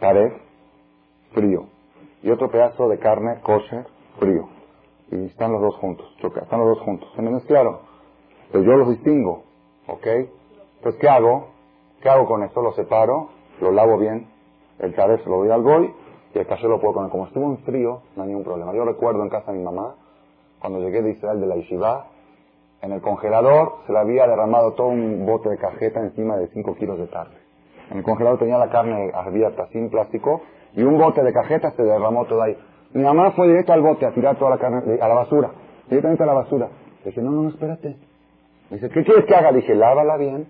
taref, 0.00 0.32
frío, 1.32 1.66
y 2.22 2.30
otro 2.30 2.50
pedazo 2.50 2.88
de 2.88 2.98
carne, 2.98 3.40
kosher, 3.42 3.84
frío? 4.18 4.48
Y 5.10 5.26
están 5.26 5.52
los 5.52 5.60
dos 5.60 5.76
juntos, 5.76 6.06
están 6.16 6.60
los 6.60 6.78
dos 6.78 6.80
juntos. 6.80 7.12
¿Se 7.14 7.20
me 7.20 7.38
claro? 7.42 7.80
Pero 8.50 8.64
yo 8.64 8.72
los 8.72 8.88
distingo, 8.88 9.42
¿ok? 9.86 10.06
Pues, 10.82 10.96
¿qué 10.96 11.10
hago? 11.10 11.48
¿Qué 12.00 12.08
hago 12.08 12.24
con 12.24 12.42
esto? 12.42 12.62
Lo 12.62 12.72
separo, 12.72 13.28
lo 13.60 13.70
lavo 13.70 13.98
bien, 13.98 14.32
el 14.78 14.94
se 14.94 15.28
lo 15.28 15.36
doy 15.38 15.50
al 15.50 15.62
boy, 15.62 15.92
y 16.34 16.38
el 16.38 16.46
kasher 16.46 16.68
lo 16.68 16.80
puedo 16.80 16.94
poner. 16.94 17.10
Como 17.10 17.26
estuvo 17.26 17.46
en 17.46 17.58
frío, 17.58 18.02
no 18.16 18.22
hay 18.22 18.28
ningún 18.28 18.44
problema. 18.44 18.72
Yo 18.74 18.84
recuerdo 18.84 19.22
en 19.22 19.28
casa 19.28 19.52
de 19.52 19.58
mi 19.58 19.64
mamá, 19.64 19.94
cuando 20.58 20.80
llegué 20.80 21.02
de 21.02 21.10
Israel 21.10 21.40
de 21.40 21.46
la 21.46 21.56
Yeshiva, 21.56 22.06
en 22.82 22.92
el 22.92 23.00
congelador 23.00 23.76
se 23.86 23.92
le 23.92 23.98
había 23.98 24.26
derramado 24.26 24.72
todo 24.72 24.88
un 24.88 25.24
bote 25.24 25.48
de 25.48 25.58
cajeta 25.58 26.00
encima 26.00 26.36
de 26.36 26.48
5 26.48 26.74
kilos 26.74 26.98
de 26.98 27.08
carne. 27.08 27.36
En 27.90 27.98
el 27.98 28.02
congelador 28.02 28.38
tenía 28.38 28.58
la 28.58 28.68
carne 28.70 29.10
abierta 29.14 29.68
sin 29.72 29.90
plástico 29.90 30.42
y 30.74 30.82
un 30.82 30.98
bote 30.98 31.22
de 31.22 31.32
cajeta 31.32 31.70
se 31.72 31.82
derramó 31.82 32.26
todo 32.26 32.42
ahí. 32.42 32.56
Mi 32.92 33.02
mamá 33.02 33.30
fue 33.32 33.48
directo 33.48 33.72
al 33.72 33.80
bote 33.80 34.06
a 34.06 34.12
tirar 34.12 34.36
toda 34.36 34.50
la 34.50 34.58
carne 34.58 34.98
a 35.00 35.08
la 35.08 35.14
basura, 35.14 35.50
directamente 35.88 36.22
a 36.22 36.26
la 36.26 36.34
basura. 36.34 36.68
Le 37.04 37.10
dije, 37.10 37.22
no, 37.22 37.30
no, 37.30 37.48
espérate. 37.48 37.96
Me 38.70 38.76
dice, 38.76 38.90
¿qué 38.90 39.04
quieres 39.04 39.24
que 39.24 39.34
haga? 39.34 39.50
Le 39.50 39.58
dije, 39.58 39.74
lávala 39.74 40.16
bien 40.16 40.46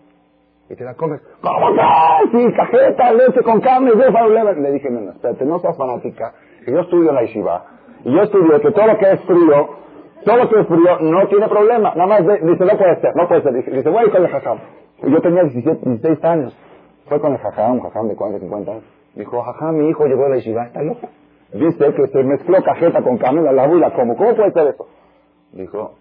y 0.69 0.75
te 0.75 0.85
la 0.85 0.95
comes. 0.95 1.21
¿Cómo 1.41 1.75
que? 1.75 2.39
Sí, 2.39 2.53
cajeta, 2.55 3.13
leche 3.13 3.43
con 3.43 3.61
carne, 3.61 3.93
Le 3.95 4.73
dije, 4.73 4.91
no, 4.91 5.01
no, 5.01 5.13
espérate, 5.13 5.45
no 5.45 5.59
seas 5.61 5.77
fanática. 5.77 6.35
Yo 6.67 6.81
estudio 6.81 7.11
en 7.11 7.15
la 7.15 7.23
Yeshiva 7.23 7.65
y 8.05 8.15
yo 8.15 8.23
estudio 8.23 8.61
que 8.61 8.71
todo 8.71 8.87
lo 8.87 8.99
que 8.99 9.13
es 9.13 9.21
frío 9.23 9.85
todo 10.25 10.37
lo 10.39 10.49
que 10.49 10.61
es 10.61 10.67
frío 10.67 10.99
no 11.01 11.29
tiene 11.29 11.49
problema. 11.49 11.95
Nada 11.95 12.07
más 12.07 12.21
dice, 12.23 12.65
no 12.65 12.79
puede 12.79 13.01
ser, 13.01 13.15
no 13.15 13.29
puede 13.29 13.43
ser. 13.43 13.53
Dice, 13.53 13.91
voy 13.91 14.11
con 14.11 14.25
el 14.25 14.31
jajam. 14.31 14.59
Yo 15.03 15.21
tenía 15.21 15.43
17, 15.43 15.81
16 15.85 16.25
años. 16.25 16.57
Fue 17.07 17.21
con 17.21 17.33
el 17.33 17.39
jajam, 17.39 17.81
jajam 17.81 18.09
de 18.09 18.17
40, 18.17 18.41
50 18.41 18.71
años. 18.71 18.85
Dijo, 19.15 19.43
jajam, 19.43 19.77
mi 19.77 19.91
hijo 19.91 20.07
llegó 20.07 20.25
a 20.25 20.29
la 20.31 20.37
yeshiva, 20.37 20.65
está 20.65 20.83
loco. 20.83 21.09
Dice 21.53 21.95
que 21.95 22.07
se 22.09 22.25
mezcló 22.25 22.63
cajeta 22.63 23.03
con 23.03 23.19
carne, 23.19 23.43
la 23.43 23.53
lavó 23.53 23.77
y 23.77 23.81
la 23.81 23.93
como. 23.93 24.17
¿Cómo 24.17 24.35
puede 24.35 24.53
ser 24.53 24.69
eso? 24.69 24.89
Dijo, 25.53 25.95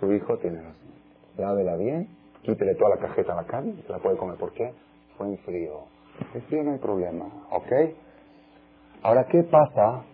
su 0.00 0.12
hijo 0.12 0.38
tiene 0.38 0.56
razón. 0.58 0.88
Lávela 1.36 1.76
bien, 1.76 2.08
quítele 2.52 2.74
toda 2.74 2.96
la 2.96 2.96
cajeta 2.96 3.32
a 3.32 3.36
la 3.36 3.44
carne 3.44 3.74
se 3.86 3.92
la 3.92 3.98
puede 3.98 4.16
comer. 4.16 4.36
¿Por 4.36 4.52
qué? 4.52 4.72
Fue 5.16 5.26
en 5.26 5.38
frío. 5.38 5.82
En 6.34 6.42
frío 6.42 6.62
no 6.64 6.72
hay 6.72 6.78
problema, 6.78 7.26
¿ok? 7.50 7.72
Ahora, 9.02 9.26
¿qué 9.26 9.42
pasa 9.44 10.04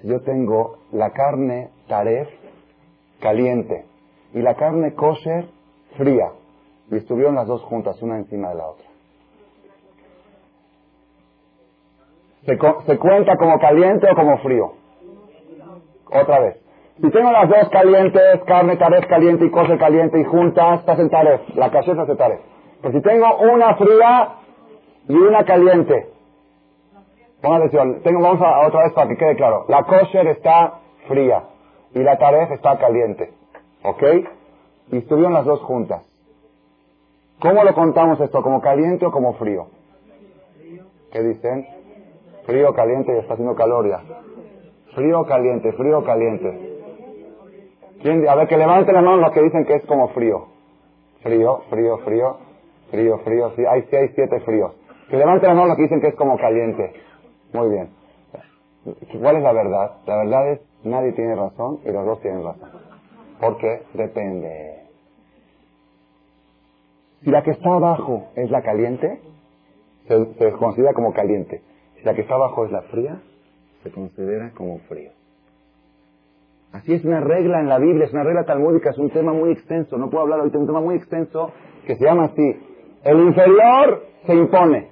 si 0.00 0.08
yo 0.08 0.20
tengo 0.20 0.78
la 0.92 1.10
carne 1.10 1.70
taref 1.88 2.28
caliente, 3.20 3.84
y 4.32 4.40
la 4.40 4.54
carne 4.56 4.94
kosher 4.94 5.48
fría. 5.96 6.32
Y 6.90 6.96
estuvieron 6.96 7.36
las 7.36 7.46
dos 7.46 7.62
juntas, 7.62 8.00
una 8.02 8.16
encima 8.16 8.48
de 8.48 8.54
la 8.56 8.66
otra. 8.66 8.86
¿Se, 12.86 12.98
cuenta 12.98 13.36
como 13.36 13.58
caliente 13.58 14.08
o 14.10 14.14
como 14.16 14.38
frío? 14.38 14.72
Otra 16.06 16.40
vez. 16.40 16.59
Si 17.00 17.10
tengo 17.10 17.32
las 17.32 17.48
dos 17.48 17.70
calientes, 17.70 18.42
carne 18.46 18.76
taref 18.76 19.06
caliente 19.06 19.46
y 19.46 19.50
kosher 19.50 19.78
caliente 19.78 20.20
y 20.20 20.24
juntas, 20.24 20.80
estás 20.80 20.98
en. 20.98 21.10
La 21.54 21.70
kosher 21.70 21.94
se 21.94 22.00
hace 22.02 22.14
taref. 22.14 22.40
Pero 22.82 22.92
si 22.92 23.00
tengo 23.00 23.38
una 23.38 23.74
fría 23.76 24.28
y 25.08 25.14
una 25.14 25.44
caliente, 25.44 26.08
ponga 27.40 27.56
atención, 27.56 28.02
tengo, 28.02 28.20
vamos 28.20 28.42
a, 28.42 28.66
otra 28.66 28.82
vez 28.82 28.92
para 28.92 29.08
que 29.08 29.16
quede 29.16 29.36
claro. 29.36 29.64
La 29.68 29.84
kosher 29.84 30.26
está 30.26 30.80
fría 31.08 31.44
y 31.94 32.00
la 32.00 32.18
taref 32.18 32.50
está 32.52 32.76
caliente. 32.76 33.32
¿Ok? 33.82 34.02
Y 34.92 34.98
estuvieron 34.98 35.32
las 35.32 35.46
dos 35.46 35.60
juntas. 35.62 36.02
¿Cómo 37.40 37.64
lo 37.64 37.74
contamos 37.74 38.20
esto? 38.20 38.42
¿Como 38.42 38.60
caliente 38.60 39.06
o 39.06 39.10
como 39.10 39.32
frío? 39.34 39.68
¿Qué 41.12 41.22
dicen? 41.22 41.66
Frío, 42.44 42.74
caliente 42.74 43.14
y 43.14 43.20
está 43.20 43.34
haciendo 43.34 43.54
calor 43.54 43.88
ya. 43.88 44.02
Frío, 44.94 45.24
caliente, 45.24 45.72
frío, 45.72 46.04
caliente. 46.04 46.69
A 48.02 48.34
ver, 48.34 48.48
que 48.48 48.56
levanten 48.56 48.94
la 48.94 49.02
mano 49.02 49.18
los 49.18 49.32
que 49.32 49.42
dicen 49.42 49.64
que 49.66 49.74
es 49.74 49.84
como 49.84 50.08
frío. 50.08 50.46
Frío, 51.22 51.62
frío, 51.68 51.98
frío, 51.98 52.36
frío, 52.90 53.18
frío, 53.18 53.52
sí, 53.56 53.64
hay, 53.66 53.84
siete 53.90 54.40
fríos. 54.40 54.72
Que 55.10 55.16
levanten 55.16 55.48
la 55.50 55.54
mano 55.54 55.68
los 55.68 55.76
que 55.76 55.82
dicen 55.82 56.00
que 56.00 56.08
es 56.08 56.14
como 56.14 56.38
caliente. 56.38 56.92
Muy 57.52 57.68
bien. 57.70 57.90
¿Cuál 59.20 59.36
es 59.36 59.42
la 59.42 59.52
verdad? 59.52 59.96
La 60.06 60.16
verdad 60.16 60.52
es 60.52 60.60
Nadie 60.84 61.12
tiene 61.12 61.34
razón 61.34 61.80
y 61.84 61.90
los 61.90 62.06
dos 62.06 62.20
tienen 62.22 62.42
razón. 62.42 62.70
Porque 63.38 63.82
depende. 63.94 64.80
Si 67.22 67.30
la 67.30 67.42
que 67.42 67.50
está 67.50 67.74
abajo 67.74 68.28
es 68.34 68.50
la 68.50 68.62
caliente, 68.62 69.20
se, 70.08 70.52
considera 70.52 70.94
como 70.94 71.12
caliente. 71.12 71.62
Si 71.98 72.04
la 72.04 72.14
que 72.14 72.22
está 72.22 72.34
abajo 72.34 72.64
es 72.64 72.72
la 72.72 72.82
fría, 72.82 73.20
se 73.82 73.90
considera 73.90 74.52
como 74.52 74.78
frío. 74.80 75.10
Así 76.72 76.94
es 76.94 77.04
una 77.04 77.20
regla 77.20 77.60
en 77.60 77.68
la 77.68 77.78
Biblia, 77.78 78.04
es 78.04 78.12
una 78.12 78.22
regla 78.22 78.44
talmúdica, 78.44 78.90
es 78.90 78.98
un 78.98 79.10
tema 79.10 79.32
muy 79.32 79.50
extenso. 79.52 79.98
No 79.98 80.08
puedo 80.08 80.22
hablar 80.22 80.38
ahorita, 80.40 80.56
es 80.56 80.60
un 80.60 80.66
tema 80.68 80.80
muy 80.80 80.96
extenso 80.96 81.50
que 81.86 81.96
se 81.96 82.04
llama 82.04 82.26
así. 82.26 82.56
El 83.02 83.20
inferior 83.20 84.04
se 84.26 84.34
impone. 84.34 84.88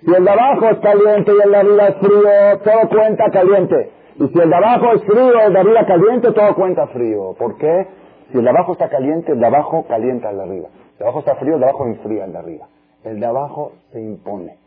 Si 0.00 0.14
el 0.14 0.24
de 0.24 0.30
abajo 0.30 0.68
es 0.68 0.78
caliente 0.78 1.32
y 1.32 1.42
el 1.42 1.50
de 1.50 1.56
arriba 1.56 1.88
es 1.88 1.96
frío, 1.96 2.58
todo 2.62 2.88
cuenta 2.90 3.30
caliente. 3.30 3.90
Y 4.18 4.28
si 4.28 4.38
el 4.38 4.50
de 4.50 4.56
abajo 4.56 4.92
es 4.92 5.02
frío, 5.04 5.40
el 5.40 5.52
de 5.52 5.58
arriba 5.58 5.86
caliente, 5.86 6.32
todo 6.32 6.54
cuenta 6.54 6.86
frío. 6.88 7.34
¿Por 7.38 7.56
qué? 7.56 7.86
Si 8.30 8.38
el 8.38 8.44
de 8.44 8.50
abajo 8.50 8.72
está 8.72 8.88
caliente, 8.88 9.32
el 9.32 9.40
de 9.40 9.46
abajo 9.46 9.86
calienta 9.88 10.30
el 10.30 10.36
de 10.36 10.42
arriba. 10.42 10.68
Si 10.68 10.92
el 10.92 10.98
de 10.98 11.04
abajo 11.04 11.18
está 11.20 11.36
frío, 11.36 11.54
el 11.54 11.60
de 11.60 11.66
abajo 11.66 11.86
enfría 11.86 12.24
el 12.24 12.32
de 12.32 12.38
arriba. 12.38 12.66
El 13.04 13.20
de 13.20 13.26
abajo 13.26 13.72
se 13.92 14.00
impone. 14.00 14.58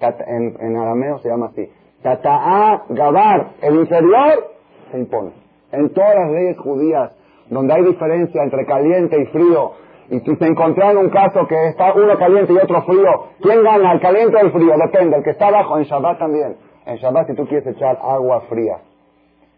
En, 0.00 0.76
arameo 0.76 1.18
se 1.20 1.28
llama 1.28 1.46
así. 1.46 1.68
Tata'a 2.02 2.84
gabar, 2.90 3.52
el 3.62 3.74
inferior 3.76 4.48
se 4.90 4.98
impone. 4.98 5.32
En 5.72 5.90
todas 5.90 6.14
las 6.14 6.30
leyes 6.30 6.58
judías, 6.58 7.12
donde 7.50 7.74
hay 7.74 7.84
diferencia 7.84 8.42
entre 8.42 8.64
caliente 8.66 9.20
y 9.20 9.26
frío, 9.26 9.72
y 10.10 10.20
si 10.20 10.36
se 10.36 10.46
encontrara 10.46 10.92
en 10.92 10.98
un 10.98 11.10
caso 11.10 11.46
que 11.46 11.68
está 11.68 11.92
uno 11.92 12.16
caliente 12.16 12.52
y 12.52 12.56
otro 12.56 12.82
frío, 12.82 13.26
¿quién 13.40 13.62
gana, 13.62 13.92
el 13.92 14.00
caliente 14.00 14.36
o 14.36 14.40
el 14.40 14.52
frío? 14.52 14.74
Depende, 14.78 15.16
el 15.18 15.22
que 15.22 15.30
está 15.30 15.48
abajo 15.48 15.76
en 15.78 15.84
Shabbat 15.84 16.18
también. 16.18 16.56
En 16.86 16.96
Shabbat, 16.96 17.26
si 17.26 17.34
tú 17.34 17.46
quieres 17.46 17.66
echar 17.66 17.98
agua 18.02 18.40
fría 18.48 18.78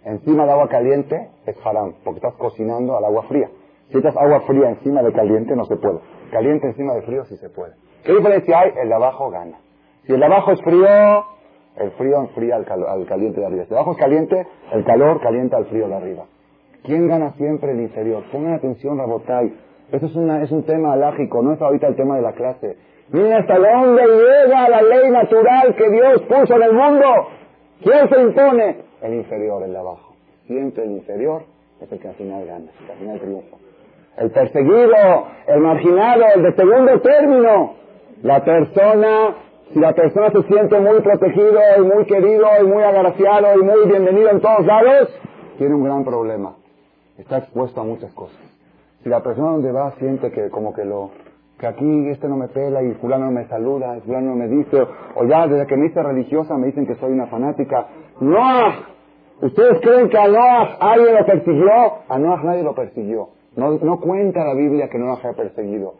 encima 0.04 0.46
de 0.46 0.52
agua 0.52 0.68
caliente, 0.68 1.28
es 1.46 1.56
haram, 1.64 1.94
porque 2.04 2.18
estás 2.18 2.34
cocinando 2.34 2.96
al 2.96 3.04
agua 3.04 3.22
fría. 3.24 3.48
Si 3.90 3.98
echas 3.98 4.16
agua 4.16 4.40
fría 4.40 4.70
encima 4.70 5.02
de 5.02 5.12
caliente, 5.12 5.54
no 5.54 5.64
se 5.64 5.76
puede. 5.76 5.98
Caliente 6.30 6.68
encima 6.68 6.94
de 6.94 7.02
frío, 7.02 7.24
sí 7.26 7.36
se 7.36 7.48
puede. 7.50 7.74
¿Qué 8.04 8.14
diferencia 8.14 8.60
hay? 8.60 8.72
El 8.82 8.88
de 8.88 8.94
abajo 8.94 9.30
gana. 9.30 9.58
Si 10.06 10.12
el 10.12 10.20
de 10.20 10.26
abajo 10.26 10.52
es 10.52 10.62
frío, 10.62 11.24
el 11.76 11.90
frío 11.92 12.20
enfría 12.20 12.56
al, 12.56 12.66
al 12.86 13.06
caliente 13.06 13.40
de 13.40 13.46
arriba. 13.46 13.64
Si 13.66 13.74
abajo 13.74 13.92
es 13.92 13.98
caliente, 13.98 14.46
el 14.72 14.84
calor 14.84 15.20
calienta 15.20 15.56
al 15.56 15.66
frío 15.66 15.88
de 15.88 15.94
arriba. 15.94 16.24
¿Quién 16.82 17.08
gana 17.08 17.32
siempre 17.32 17.72
el 17.72 17.80
inferior? 17.80 18.24
Pongan 18.32 18.54
atención, 18.54 18.98
Rabotai. 18.98 19.52
Eso 19.92 20.06
es, 20.06 20.14
una, 20.14 20.42
es 20.42 20.50
un 20.50 20.62
tema 20.64 20.92
alágico, 20.92 21.42
no 21.42 21.52
es 21.52 21.60
ahorita 21.60 21.88
el 21.88 21.96
tema 21.96 22.16
de 22.16 22.22
la 22.22 22.32
clase. 22.32 22.76
Miren 23.10 23.32
hasta 23.32 23.58
dónde 23.58 24.02
llega 24.02 24.68
la 24.68 24.82
ley 24.82 25.10
natural 25.10 25.74
que 25.74 25.90
Dios 25.90 26.22
puso 26.22 26.54
en 26.54 26.62
el 26.62 26.72
mundo. 26.72 27.06
¿Quién 27.82 28.08
se 28.08 28.20
impone? 28.20 28.76
El 29.02 29.14
inferior, 29.14 29.62
el 29.64 29.72
de 29.72 29.78
abajo. 29.78 30.14
Siempre 30.46 30.84
el 30.84 30.92
inferior 30.92 31.42
es 31.80 31.90
el 31.90 31.98
que 31.98 32.08
al 32.08 32.14
final 32.14 32.46
gana, 32.46 32.70
el 32.78 32.86
que 32.86 32.92
al 32.92 32.98
final 32.98 33.20
triunfa. 33.20 33.56
El 34.16 34.30
perseguido, 34.30 35.26
el 35.46 35.60
marginado, 35.60 36.24
el 36.36 36.42
de 36.42 36.52
segundo 36.54 37.00
término. 37.00 37.74
La 38.22 38.44
persona, 38.44 39.34
si 39.72 39.78
la 39.78 39.92
persona 39.92 40.30
se 40.30 40.42
siente 40.42 40.80
muy 40.80 41.00
protegido 41.00 41.60
y 41.78 41.80
muy 41.82 42.04
querido 42.04 42.46
y 42.60 42.66
muy 42.66 42.82
agraciado 42.82 43.46
y 43.56 43.62
muy 43.62 43.88
bienvenido 43.88 44.30
en 44.30 44.40
todos 44.40 44.66
lados, 44.66 45.08
tiene 45.58 45.74
un 45.74 45.84
gran 45.84 46.04
problema. 46.04 46.56
Está 47.16 47.38
expuesto 47.38 47.80
a 47.80 47.84
muchas 47.84 48.12
cosas. 48.12 48.38
Si 49.04 49.08
la 49.08 49.22
persona 49.22 49.52
donde 49.52 49.70
va 49.70 49.92
siente 49.92 50.32
que 50.32 50.50
como 50.50 50.74
que 50.74 50.84
lo, 50.84 51.10
que 51.58 51.66
aquí 51.68 52.08
este 52.08 52.28
no 52.28 52.36
me 52.36 52.48
pela 52.48 52.82
y 52.82 52.94
fulano 52.94 53.26
no 53.26 53.30
me 53.30 53.46
saluda, 53.46 53.96
y 53.96 54.00
fulano 54.00 54.30
no 54.30 54.36
me 54.36 54.48
dice, 54.48 54.86
o 55.14 55.24
ya 55.24 55.46
desde 55.46 55.66
que 55.66 55.76
me 55.76 55.86
hice 55.86 56.02
religiosa 56.02 56.56
me 56.56 56.66
dicen 56.66 56.86
que 56.86 56.96
soy 56.96 57.12
una 57.12 57.26
fanática. 57.26 57.86
¡No! 58.20 58.90
¿Ustedes 59.40 59.80
creen 59.80 60.08
que 60.08 60.18
a 60.18 60.26
Noah 60.26 60.78
alguien 60.80 61.14
lo 61.14 61.24
persiguió? 61.24 61.70
A 62.08 62.18
Noah 62.18 62.42
nadie 62.42 62.62
lo 62.62 62.74
persiguió. 62.74 63.28
No, 63.56 63.78
no 63.78 64.00
cuenta 64.00 64.44
la 64.44 64.54
Biblia 64.54 64.88
que 64.88 64.98
Noah 64.98 65.18
haya 65.18 65.32
perseguido. 65.32 65.94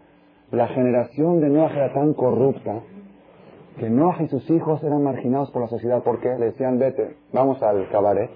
La 0.50 0.66
generación 0.68 1.40
de 1.40 1.48
Noah 1.48 1.72
era 1.72 1.92
tan 1.92 2.14
corrupta 2.14 2.80
que 3.80 3.88
Noah 3.88 4.22
y 4.22 4.28
sus 4.28 4.48
hijos 4.50 4.84
eran 4.84 5.02
marginados 5.02 5.50
por 5.50 5.62
la 5.62 5.68
sociedad. 5.68 6.02
¿Por 6.02 6.20
qué? 6.20 6.28
Le 6.38 6.46
decían, 6.46 6.78
vete, 6.78 7.16
vamos 7.32 7.62
al 7.62 7.88
cabaret. 7.88 8.30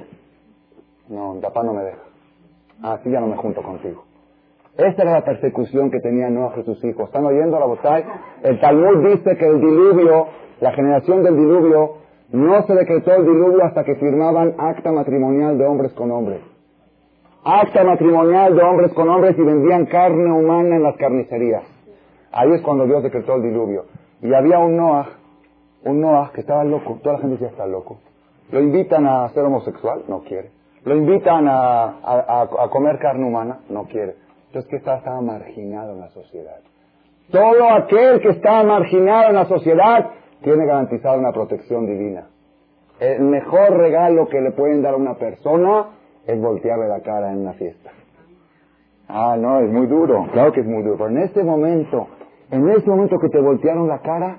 No, 1.11 1.39
papá 1.43 1.63
no 1.63 1.75
me 1.75 1.83
deja. 1.83 1.99
Así 2.83 3.11
ya 3.11 3.21
no 3.21 3.27
me 3.27 3.37
junto 3.37 3.63
contigo. 3.63 4.05
Esta 4.79 5.03
era 5.03 5.13
la 5.13 5.25
persecución 5.25 5.91
que 5.91 6.01
tenía 6.01 6.31
Noah 6.31 6.55
y 6.59 6.63
sus 6.63 6.83
hijos. 6.83 7.05
¿Están 7.05 7.27
oyendo 7.27 7.61
la 7.61 7.67
botella? 7.67 8.07
El 8.43 8.59
Talmud 8.59 9.07
dice 9.07 9.37
que 9.37 9.47
el 9.47 9.61
diluvio, 9.61 10.29
la 10.61 10.73
generación 10.73 11.23
del 11.23 11.37
diluvio, 11.37 11.99
no 12.33 12.63
se 12.67 12.75
decretó 12.75 13.13
el 13.13 13.27
diluvio 13.27 13.65
hasta 13.65 13.85
que 13.85 13.97
firmaban 13.97 14.55
acta 14.57 14.93
matrimonial 14.93 15.59
de 15.59 15.67
hombres 15.67 15.93
con 15.93 16.11
hombres. 16.11 16.41
Acta 17.45 17.85
matrimonial 17.85 18.57
de 18.57 18.63
hombres 18.63 18.95
con 18.95 19.11
hombres 19.11 19.39
y 19.39 19.43
vendían 19.43 19.85
carne 19.85 20.33
humana 20.33 20.77
en 20.77 20.83
las 20.83 20.97
carnicerías. 20.97 21.65
Ahí 22.33 22.51
es 22.53 22.63
cuando 22.63 22.87
Dios 22.87 23.03
decretó 23.03 23.35
el 23.35 23.43
diluvio. 23.43 23.85
Y 24.23 24.33
había 24.33 24.59
un 24.59 24.77
Noah, 24.77 25.07
un 25.85 26.01
Noah 26.01 26.31
que 26.33 26.41
estaba 26.41 26.65
loco. 26.65 26.99
Toda 27.03 27.17
la 27.17 27.21
gente 27.21 27.35
decía 27.37 27.49
está 27.49 27.67
loco. 27.67 27.99
Lo 28.51 28.61
invitan 28.61 29.07
a 29.07 29.29
ser 29.31 29.45
homosexual, 29.45 30.05
no 30.09 30.21
quiere. 30.21 30.51
Lo 30.85 30.97
invitan 30.97 31.47
a, 31.49 32.41
a 32.63 32.69
comer 32.71 32.99
carne 32.99 33.27
humana, 33.27 33.61
no 33.71 33.85
quiere. 33.85 34.17
Entonces, 34.55 34.71
¿qué 34.71 34.77
estaba? 34.77 34.99
Estaba 34.99 35.21
marginado 35.21 35.95
en 35.95 36.01
la 36.01 36.11
sociedad. 36.11 36.61
Todo 37.31 37.71
aquel 37.71 38.21
que 38.21 38.29
está 38.29 38.63
marginado 38.63 39.31
en 39.31 39.35
la 39.35 39.47
sociedad 39.47 40.11
tiene 40.43 40.67
garantizada 40.67 41.19
una 41.19 41.33
protección 41.33 41.87
divina. 41.87 42.29
El 43.01 43.23
mejor 43.23 43.77
regalo 43.77 44.29
que 44.29 44.41
le 44.41 44.53
pueden 44.53 44.83
dar 44.83 44.95
a 44.95 44.97
una 44.97 45.15
persona 45.15 45.87
es 46.27 46.41
voltearle 46.41 46.87
la 46.87 47.01
cara 47.01 47.33
en 47.33 47.39
una 47.39 47.55
fiesta. 47.55 47.91
Ah, 49.09 49.37
no, 49.37 49.59
es 49.61 49.71
muy 49.71 49.87
duro. 49.87 50.29
Claro 50.33 50.53
que 50.53 50.61
es 50.61 50.67
muy 50.67 50.83
duro. 50.83 50.99
Pero 50.99 51.11
en 51.11 51.19
este 51.19 51.43
momento, 51.43 52.07
en 52.51 52.71
este 52.71 52.89
momento 52.89 53.19
que 53.19 53.31
te 53.31 53.41
voltearon 53.41 53.89
la 53.89 53.99
cara, 53.99 54.39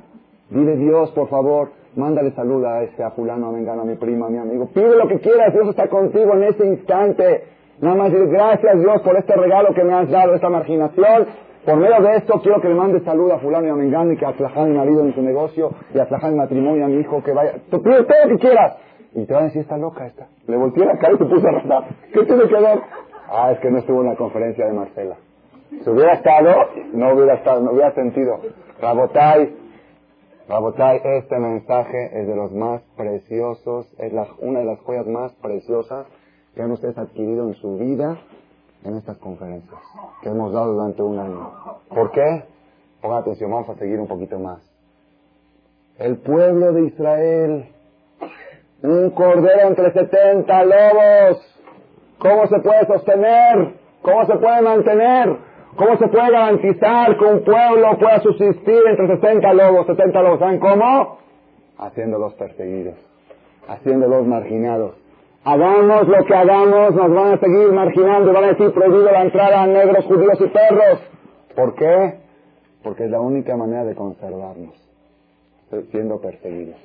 dile 0.49 0.75
Dios, 0.77 1.11
por 1.11 1.27
favor, 1.29 1.69
mándale 1.95 2.31
salud 2.31 2.63
a 2.65 2.83
este, 2.83 3.03
a 3.03 3.11
fulano, 3.11 3.47
a 3.47 3.51
vengano, 3.51 3.81
a 3.81 3.85
mi 3.85 3.95
prima, 3.95 4.27
a 4.27 4.29
mi 4.29 4.37
amigo. 4.37 4.67
Pide 4.73 4.95
lo 4.95 5.07
que 5.07 5.19
quieras, 5.19 5.53
Dios 5.53 5.69
está 5.69 5.87
contigo 5.87 6.33
en 6.33 6.43
ese 6.43 6.65
instante. 6.65 7.43
Nada 7.81 7.95
más 7.95 8.11
decir 8.11 8.29
gracias 8.29 8.79
Dios 8.79 9.01
por 9.01 9.17
este 9.17 9.35
regalo 9.35 9.73
que 9.73 9.83
me 9.83 9.93
has 9.93 10.09
dado, 10.09 10.33
esta 10.33 10.49
marginación. 10.49 11.27
Por 11.65 11.77
medio 11.77 11.99
de 11.99 12.17
esto 12.17 12.39
quiero 12.41 12.61
que 12.61 12.69
le 12.69 12.75
mande 12.75 12.99
salud 13.01 13.31
a 13.31 13.39
fulano 13.39 13.67
y 13.67 13.69
a 13.71 13.75
mengano 13.75 14.11
y 14.13 14.17
que 14.17 14.25
aflajan 14.25 14.71
mi 14.71 14.77
marido 14.77 15.03
en 15.03 15.15
su 15.15 15.21
negocio 15.21 15.71
y 15.93 15.99
aflajan 15.99 16.33
mi 16.33 16.37
matrimonio 16.37 16.85
a 16.85 16.87
mi 16.87 16.99
hijo 16.99 17.23
que 17.23 17.31
vaya. 17.31 17.53
Tú 17.71 17.81
pide 17.81 18.03
todo 18.03 18.17
lo 18.23 18.29
que 18.29 18.37
quieras. 18.37 18.77
Y 19.15 19.25
te 19.25 19.33
van 19.33 19.43
a 19.43 19.45
decir, 19.45 19.61
está 19.61 19.77
loca 19.77 20.05
esta. 20.05 20.27
Le 20.45 20.57
volteé 20.57 20.85
la 20.85 20.97
cara 20.97 21.13
y 21.13 21.17
te 21.17 21.25
puse 21.25 21.47
a 21.47 21.51
rezar. 21.51 21.83
¿Qué 22.13 22.23
tiene 22.23 22.47
que 22.47 22.55
ver? 22.55 22.79
Ah, 23.29 23.51
es 23.51 23.59
que 23.59 23.71
no 23.71 23.79
estuvo 23.79 24.01
en 24.01 24.07
la 24.07 24.15
conferencia 24.15 24.65
de 24.65 24.73
Marcela. 24.73 25.15
Si 25.83 25.89
hubiera 25.89 26.13
estado, 26.13 26.53
no 26.93 27.13
hubiera 27.13 27.35
estado, 27.35 27.61
no 27.61 27.71
hubiera 27.71 27.91
sentido. 27.93 28.39
Rabotai, 28.79 29.55
Rabotai, 30.47 31.01
este 31.03 31.39
mensaje 31.39 32.21
es 32.21 32.27
de 32.27 32.35
los 32.35 32.51
más 32.51 32.79
preciosos, 32.95 33.87
es 33.97 34.13
una 34.39 34.59
de 34.59 34.65
las 34.65 34.79
joyas 34.81 35.07
más 35.07 35.31
preciosas 35.41 36.05
que 36.53 36.61
han 36.61 36.71
ustedes 36.71 36.97
adquirido 36.99 37.47
en 37.47 37.55
su 37.55 37.77
vida 37.77 38.19
en 38.83 38.95
estas 38.95 39.17
conferencias 39.17 39.79
que 40.21 40.29
hemos 40.29 40.53
dado 40.53 40.73
durante 40.73 41.01
un 41.01 41.17
año. 41.17 41.51
¿Por 41.89 42.11
qué? 42.11 42.43
Pongan 43.01 43.21
atención, 43.21 43.49
vamos 43.49 43.69
a 43.69 43.75
seguir 43.75 43.99
un 43.99 44.07
poquito 44.07 44.37
más. 44.37 44.59
El 45.97 46.17
pueblo 46.17 46.73
de 46.73 46.85
Israel, 46.85 47.69
un 48.83 49.09
cordero 49.11 49.67
entre 49.67 49.93
70 49.93 50.63
lobos, 50.63 51.59
¿cómo 52.19 52.45
se 52.45 52.59
puede 52.59 52.85
sostener? 52.85 53.73
¿Cómo 54.03 54.25
se 54.27 54.35
puede 54.35 54.61
mantener? 54.61 55.54
¿Cómo 55.75 55.97
se 55.97 56.07
puede 56.07 56.31
garantizar 56.31 57.17
que 57.17 57.25
un 57.25 57.43
pueblo 57.43 57.97
pueda 57.99 58.21
subsistir 58.21 58.79
entre 58.87 59.07
60 59.07 59.53
lobos, 59.53 59.87
70 59.87 60.21
lobos? 60.21 60.39
¿Saben 60.39 60.59
cómo? 60.59 61.17
Haciéndolos 61.77 62.33
perseguidos, 62.35 62.95
haciéndolos 63.67 64.25
marginados. 64.25 64.95
Hagamos 65.43 66.07
lo 66.07 66.25
que 66.25 66.33
hagamos, 66.33 66.95
nos 66.95 67.13
van 67.13 67.33
a 67.33 67.37
seguir 67.39 67.71
marginando, 67.73 68.31
van 68.31 68.45
a 68.45 68.47
decir 68.47 68.71
prohibido 68.71 69.11
la 69.11 69.21
entrada 69.23 69.63
a 69.63 69.67
negros, 69.67 70.05
judíos 70.05 70.39
y 70.39 70.47
perros. 70.47 70.99
¿Por 71.55 71.75
qué? 71.75 72.19
Porque 72.81 73.05
es 73.05 73.11
la 73.11 73.19
única 73.19 73.57
manera 73.57 73.83
de 73.83 73.95
conservarnos, 73.95 74.73
siendo 75.91 76.21
perseguidos. 76.21 76.77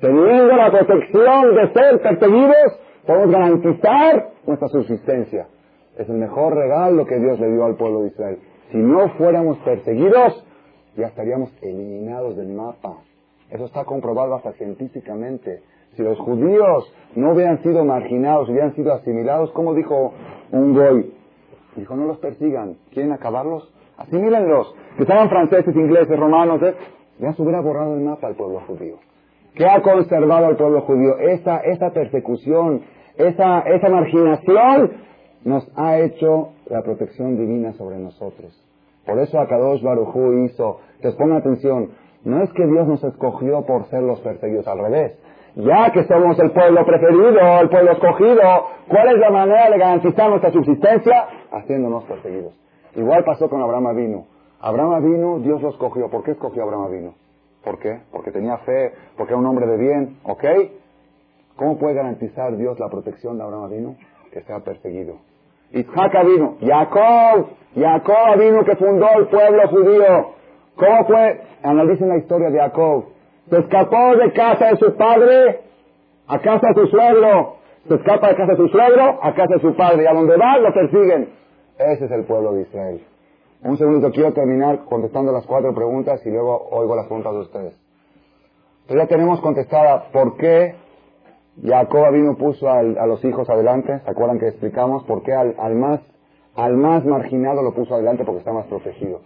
Teniendo 0.00 0.56
la 0.56 0.70
protección 0.70 1.54
de 1.54 1.72
ser 1.72 2.00
perseguidos, 2.00 2.80
podemos 3.06 3.30
garantizar 3.30 4.30
nuestra 4.46 4.68
subsistencia. 4.68 5.46
Es 5.98 6.08
el 6.08 6.16
mejor 6.16 6.54
regalo 6.54 7.04
que 7.06 7.18
Dios 7.18 7.40
le 7.40 7.50
dio 7.50 7.64
al 7.64 7.74
pueblo 7.74 8.02
de 8.02 8.08
Israel. 8.08 8.38
Si 8.70 8.78
no 8.78 9.08
fuéramos 9.18 9.58
perseguidos, 9.58 10.46
ya 10.96 11.08
estaríamos 11.08 11.52
eliminados 11.60 12.36
del 12.36 12.48
mapa. 12.48 12.98
Eso 13.50 13.64
está 13.64 13.84
comprobado 13.84 14.36
hasta 14.36 14.52
científicamente. 14.52 15.60
Si 15.96 16.02
los 16.04 16.16
judíos 16.20 16.94
no 17.16 17.32
hubieran 17.32 17.60
sido 17.64 17.84
marginados, 17.84 18.48
hubieran 18.48 18.74
sido 18.76 18.92
asimilados, 18.92 19.50
como 19.50 19.74
dijo 19.74 20.12
un 20.52 20.72
goy, 20.72 21.12
dijo, 21.74 21.96
no 21.96 22.06
los 22.06 22.18
persigan, 22.18 22.76
¿quieren 22.92 23.10
acabarlos? 23.10 23.68
Asimílenlos. 23.96 24.72
Que 24.96 25.02
estaban 25.02 25.28
franceses, 25.28 25.74
ingleses, 25.74 26.16
romanos, 26.16 26.62
¿eh? 26.62 26.74
ya 27.18 27.32
se 27.32 27.42
hubiera 27.42 27.60
borrado 27.60 27.94
el 27.94 28.02
mapa 28.02 28.28
al 28.28 28.36
pueblo 28.36 28.60
judío. 28.68 28.98
¿Qué 29.54 29.66
ha 29.66 29.82
conservado 29.82 30.46
al 30.46 30.56
pueblo 30.56 30.82
judío? 30.82 31.18
Esa, 31.18 31.58
esa 31.58 31.90
persecución, 31.90 32.82
esa, 33.16 33.60
esa 33.62 33.88
marginación 33.88 35.07
nos 35.44 35.68
ha 35.76 35.98
hecho 35.98 36.50
la 36.66 36.82
protección 36.82 37.36
divina 37.36 37.72
sobre 37.74 37.98
nosotros. 37.98 38.52
Por 39.06 39.18
eso 39.18 39.40
Akadosh 39.40 39.82
Barujú 39.82 40.44
hizo, 40.44 40.80
que 41.00 41.10
pongan 41.12 41.38
atención, 41.38 41.90
no 42.24 42.42
es 42.42 42.52
que 42.52 42.66
Dios 42.66 42.86
nos 42.86 43.02
escogió 43.04 43.64
por 43.64 43.86
ser 43.86 44.02
los 44.02 44.20
perseguidos, 44.20 44.66
al 44.68 44.78
revés. 44.78 45.18
Ya 45.54 45.90
que 45.92 46.04
somos 46.04 46.38
el 46.38 46.50
pueblo 46.52 46.84
preferido, 46.84 47.60
el 47.60 47.68
pueblo 47.68 47.92
escogido, 47.92 48.42
¿cuál 48.88 49.08
es 49.08 49.18
la 49.18 49.30
manera 49.30 49.70
de 49.70 49.78
garantizar 49.78 50.28
nuestra 50.28 50.52
subsistencia? 50.52 51.26
Haciéndonos 51.50 52.04
perseguidos. 52.04 52.52
Igual 52.94 53.24
pasó 53.24 53.48
con 53.48 53.62
Abraham 53.62 53.96
vino. 53.96 54.26
Abraham 54.60 55.02
vino, 55.02 55.38
Dios 55.38 55.62
lo 55.62 55.70
escogió. 55.70 56.10
¿Por 56.10 56.22
qué 56.22 56.32
escogió 56.32 56.64
Abraham 56.64 56.90
vino? 56.90 57.14
¿Por 57.64 57.78
qué? 57.78 58.00
Porque 58.12 58.30
tenía 58.30 58.58
fe, 58.58 58.92
porque 59.16 59.32
era 59.32 59.40
un 59.40 59.46
hombre 59.46 59.66
de 59.66 59.76
bien, 59.76 60.18
¿ok? 60.24 60.44
¿Cómo 61.56 61.78
puede 61.78 61.94
garantizar 61.94 62.56
Dios 62.56 62.78
la 62.78 62.88
protección 62.88 63.36
de 63.38 63.44
Abraham 63.44 63.70
vino? 63.70 63.96
Que 64.32 64.42
sea 64.42 64.60
perseguido. 64.60 65.16
Isaac 65.72 66.12
vino, 66.24 66.56
Jacob, 66.60 67.48
Jacob 67.74 68.38
vino 68.38 68.64
que 68.64 68.76
fundó 68.76 69.08
el 69.18 69.26
pueblo 69.26 69.68
judío. 69.68 70.34
¿Cómo 70.76 71.04
fue? 71.06 71.40
Analicen 71.62 72.08
la 72.08 72.18
historia 72.18 72.50
de 72.50 72.58
Jacob. 72.58 73.04
Se 73.50 73.58
escapó 73.58 74.16
de 74.16 74.32
casa 74.32 74.66
de 74.66 74.76
su 74.76 74.94
padre 74.96 75.60
a 76.26 76.38
casa 76.38 76.68
de 76.68 76.74
su 76.74 76.86
suegro. 76.88 77.56
Se 77.88 77.94
escapa 77.94 78.28
de 78.28 78.36
casa 78.36 78.52
de 78.52 78.56
su 78.56 78.68
suegro 78.68 79.18
a 79.22 79.34
casa 79.34 79.54
de 79.54 79.60
su 79.60 79.74
padre. 79.74 80.04
Y 80.04 80.06
a 80.06 80.12
donde 80.12 80.36
va 80.36 80.58
lo 80.58 80.72
persiguen. 80.72 81.30
Ese 81.78 82.04
es 82.04 82.10
el 82.10 82.24
pueblo 82.24 82.52
de 82.52 82.62
Israel. 82.62 83.00
Un 83.62 83.76
segundo, 83.76 84.10
quiero 84.12 84.32
terminar 84.32 84.84
contestando 84.84 85.32
las 85.32 85.44
cuatro 85.46 85.74
preguntas 85.74 86.24
y 86.24 86.30
luego 86.30 86.68
oigo 86.70 86.94
las 86.94 87.06
preguntas 87.06 87.32
de 87.32 87.40
ustedes. 87.40 87.80
Pero 88.86 89.00
ya 89.00 89.06
tenemos 89.08 89.40
contestada 89.40 90.10
por 90.12 90.36
qué 90.36 90.74
Jacob 91.64 92.12
vino 92.12 92.36
puso 92.36 92.68
a 92.70 92.82
los 92.82 93.24
hijos 93.24 93.48
adelante. 93.50 94.00
¿Se 94.04 94.10
acuerdan 94.10 94.38
que 94.38 94.48
explicamos 94.48 95.04
por 95.04 95.22
qué 95.22 95.32
al, 95.34 95.54
al, 95.58 95.74
más, 95.74 96.00
al 96.54 96.76
más 96.76 97.04
marginado 97.04 97.62
lo 97.62 97.74
puso 97.74 97.94
adelante? 97.94 98.24
Porque 98.24 98.40
está 98.40 98.52
más 98.52 98.66
protegido. 98.66 99.20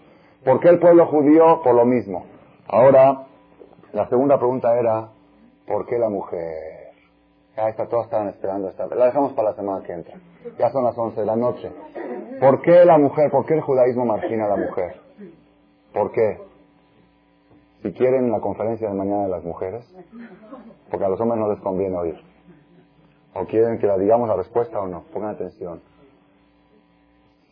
¿Por 0.45 0.61
qué 0.61 0.69
el 0.69 0.79
pueblo 0.79 1.07
judío? 1.07 1.61
Por 1.63 1.75
lo 1.75 1.85
mismo. 1.85 2.25
Ahora, 2.69 3.27
la 3.93 4.09
segunda 4.09 4.39
pregunta 4.39 4.79
era, 4.79 5.09
¿por 5.67 5.87
qué 5.87 5.99
la 5.99 6.09
mujer? 6.09 6.83
Ya 7.57 7.69
está, 7.69 7.87
todos 7.87 8.07
estaban 8.07 8.29
esperando 8.29 8.71
esta. 8.71 8.87
La 8.87 9.07
dejamos 9.07 9.35
para 9.35 9.51
la 9.51 9.57
semana 9.57 9.85
que 9.85 9.93
entra. 9.93 10.15
Ya 10.59 10.71
son 10.71 10.85
las 10.85 10.97
11 10.97 11.21
de 11.21 11.27
la 11.27 11.37
noche. 11.37 11.71
¿Por 12.41 12.63
qué 12.63 12.85
la 12.85 12.99
mujer, 12.99 13.31
por 13.31 13.45
qué 13.45 13.55
el 13.55 13.61
judaísmo 13.61 14.07
margina 14.07 14.47
a 14.47 14.49
la 14.49 14.57
mujer? 14.57 14.97
¿Por 15.93 16.11
qué? 16.13 16.39
Si 17.83 17.93
quieren 17.93 18.31
la 18.31 18.41
conferencia 18.41 18.89
de 18.89 18.95
mañana 18.95 19.25
de 19.25 19.29
las 19.29 19.45
mujeres, 19.45 19.85
porque 20.91 21.05
a 21.05 21.09
los 21.09 21.21
hombres 21.21 21.41
no 21.41 21.51
les 21.51 21.61
conviene 21.61 21.97
oír. 21.97 22.17
O 23.35 23.45
quieren 23.47 23.79
que 23.79 23.87
la 23.87 23.99
digamos 23.99 24.29
la 24.29 24.37
respuesta 24.37 24.81
o 24.81 24.87
no. 24.87 25.05
Pongan 25.13 25.31
atención. 25.31 25.81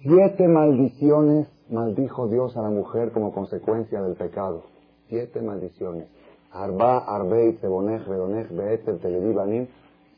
Siete 0.02 0.46
maldiciones 0.46 1.48
maldijo 1.68 2.28
Dios 2.28 2.56
a 2.56 2.62
la 2.62 2.70
mujer 2.70 3.12
como 3.12 3.32
consecuencia 3.32 4.00
del 4.02 4.14
pecado. 4.14 4.64
Siete 5.08 5.40
maldiciones. 5.40 6.08
Arba, 6.52 6.98
Arbeit, 6.98 7.60
Sebonej, 7.60 8.06
Beonej, 8.06 8.48
Beetel, 8.50 8.98
Teledibanim. 9.00 9.68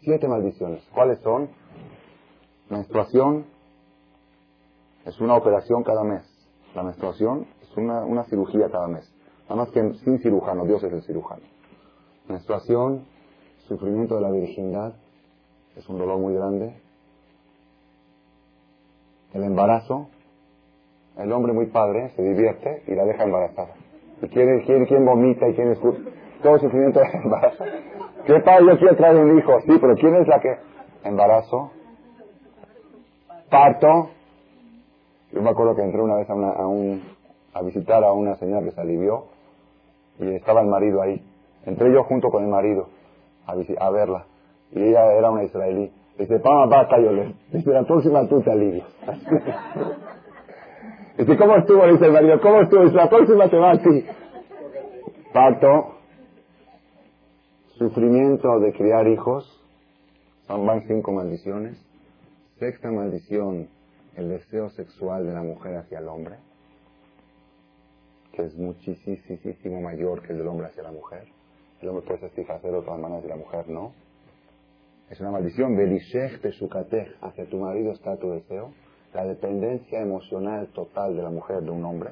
Siete 0.00 0.28
maldiciones. 0.28 0.82
¿Cuáles 0.94 1.20
son? 1.20 1.48
Menstruación 2.68 3.44
es 5.04 5.20
una 5.20 5.36
operación 5.36 5.82
cada 5.82 6.04
mes. 6.04 6.22
La 6.74 6.82
menstruación 6.82 7.46
es 7.62 7.76
una, 7.76 8.04
una 8.04 8.24
cirugía 8.24 8.70
cada 8.70 8.88
mes. 8.88 9.11
Nada 9.44 9.56
más 9.56 9.70
que 9.70 9.94
sin 10.04 10.18
cirujano, 10.20 10.64
Dios 10.64 10.82
es 10.82 10.92
el 10.92 11.02
cirujano. 11.02 11.42
Menstruación, 12.28 13.04
sufrimiento 13.68 14.16
de 14.16 14.20
la 14.20 14.30
virginidad, 14.30 14.94
es 15.76 15.88
un 15.88 15.98
dolor 15.98 16.18
muy 16.18 16.34
grande. 16.34 16.74
El 19.32 19.44
embarazo, 19.44 20.08
el 21.18 21.32
hombre 21.32 21.52
muy 21.52 21.66
padre 21.66 22.10
se 22.16 22.22
divierte 22.22 22.82
y 22.86 22.94
la 22.94 23.04
deja 23.04 23.24
embarazada. 23.24 23.74
¿Y 24.22 24.28
quién, 24.28 24.60
quién, 24.60 24.86
quién 24.86 25.04
vomita 25.04 25.48
y 25.48 25.54
quién 25.54 25.72
es 25.72 25.80
todo 26.42 26.58
sufrimiento 26.58 27.00
del 27.00 27.14
embarazo? 27.24 27.64
¿Qué 28.26 28.40
padre 28.40 28.66
yo 28.66 28.78
quiero 28.78 28.96
traer 28.96 29.16
un 29.16 29.38
hijo? 29.38 29.60
Sí, 29.62 29.78
pero 29.80 29.94
¿quién 29.96 30.14
es 30.16 30.28
la 30.28 30.40
que? 30.40 30.56
Embarazo, 31.04 31.72
parto. 33.50 34.10
Yo 35.32 35.42
me 35.42 35.50
acuerdo 35.50 35.74
que 35.74 35.82
entré 35.82 36.00
una 36.00 36.16
vez 36.16 36.30
a, 36.30 36.34
una, 36.34 36.50
a, 36.50 36.66
un, 36.66 37.02
a 37.52 37.62
visitar 37.62 38.02
a 38.04 38.12
una 38.12 38.36
señora 38.36 38.64
que 38.64 38.70
se 38.72 38.80
alivió 38.80 39.26
y 40.18 40.34
estaba 40.34 40.62
el 40.62 40.68
marido 40.68 41.02
ahí. 41.02 41.22
Entré 41.64 41.92
yo 41.92 42.02
junto 42.04 42.28
con 42.28 42.44
el 42.44 42.50
marido 42.50 42.88
a, 43.46 43.52
a 43.52 43.90
verla 43.90 44.26
y 44.70 44.82
ella 44.82 45.12
era 45.12 45.30
una 45.30 45.44
israelí. 45.44 45.92
Dice, 46.18 46.38
Pama, 46.40 46.66
basta, 46.66 47.00
yo 47.00 47.12
le. 47.12 47.34
Dice, 47.52 47.70
la 47.70 47.84
próxima 47.84 48.28
tú 48.28 48.42
te 48.42 48.50
alivias. 48.50 48.86
Dice, 51.18 51.36
¿cómo 51.36 51.56
estuvo? 51.56 51.86
Dice 51.86 52.06
el 52.06 52.12
marido, 52.12 52.40
¿cómo 52.40 52.62
estuvo? 52.62 52.84
Dice, 52.84 52.96
la 52.96 53.08
próxima 53.08 53.48
te 53.48 53.58
va 53.58 53.72
así. 53.72 54.06
Parto, 55.32 55.96
sufrimiento 57.76 58.60
de 58.60 58.72
criar 58.72 59.06
hijos, 59.08 59.60
van 60.48 60.82
cinco 60.86 61.12
maldiciones. 61.12 61.76
Sexta 62.58 62.90
maldición, 62.90 63.68
el 64.16 64.28
deseo 64.28 64.68
sexual 64.70 65.26
de 65.26 65.32
la 65.32 65.42
mujer 65.42 65.76
hacia 65.76 65.98
el 65.98 66.08
hombre, 66.08 66.36
que 68.32 68.42
es 68.42 68.56
muchísimo 68.56 69.80
mayor 69.80 70.22
que 70.22 70.32
el 70.32 70.38
del 70.38 70.48
hombre 70.48 70.66
hacia 70.66 70.82
la 70.82 70.92
mujer. 70.92 71.26
El 71.80 71.88
hombre 71.88 72.06
puede 72.06 72.20
satisfacer 72.20 72.72
de 72.72 72.80
todas 72.82 73.00
maneras 73.00 73.24
y 73.24 73.28
la 73.28 73.36
mujer 73.36 73.68
no. 73.68 73.92
Es 75.10 75.20
una 75.20 75.30
maldición. 75.30 75.76
Belishech 75.76 76.40
tesukatech. 76.40 77.16
Hacia 77.20 77.44
tu 77.46 77.58
marido 77.58 77.92
está 77.92 78.16
tu 78.16 78.30
deseo. 78.30 78.72
La 79.12 79.24
dependencia 79.26 80.00
emocional 80.00 80.68
total 80.68 81.16
de 81.16 81.22
la 81.22 81.30
mujer 81.30 81.62
de 81.62 81.70
un 81.70 81.84
hombre. 81.84 82.10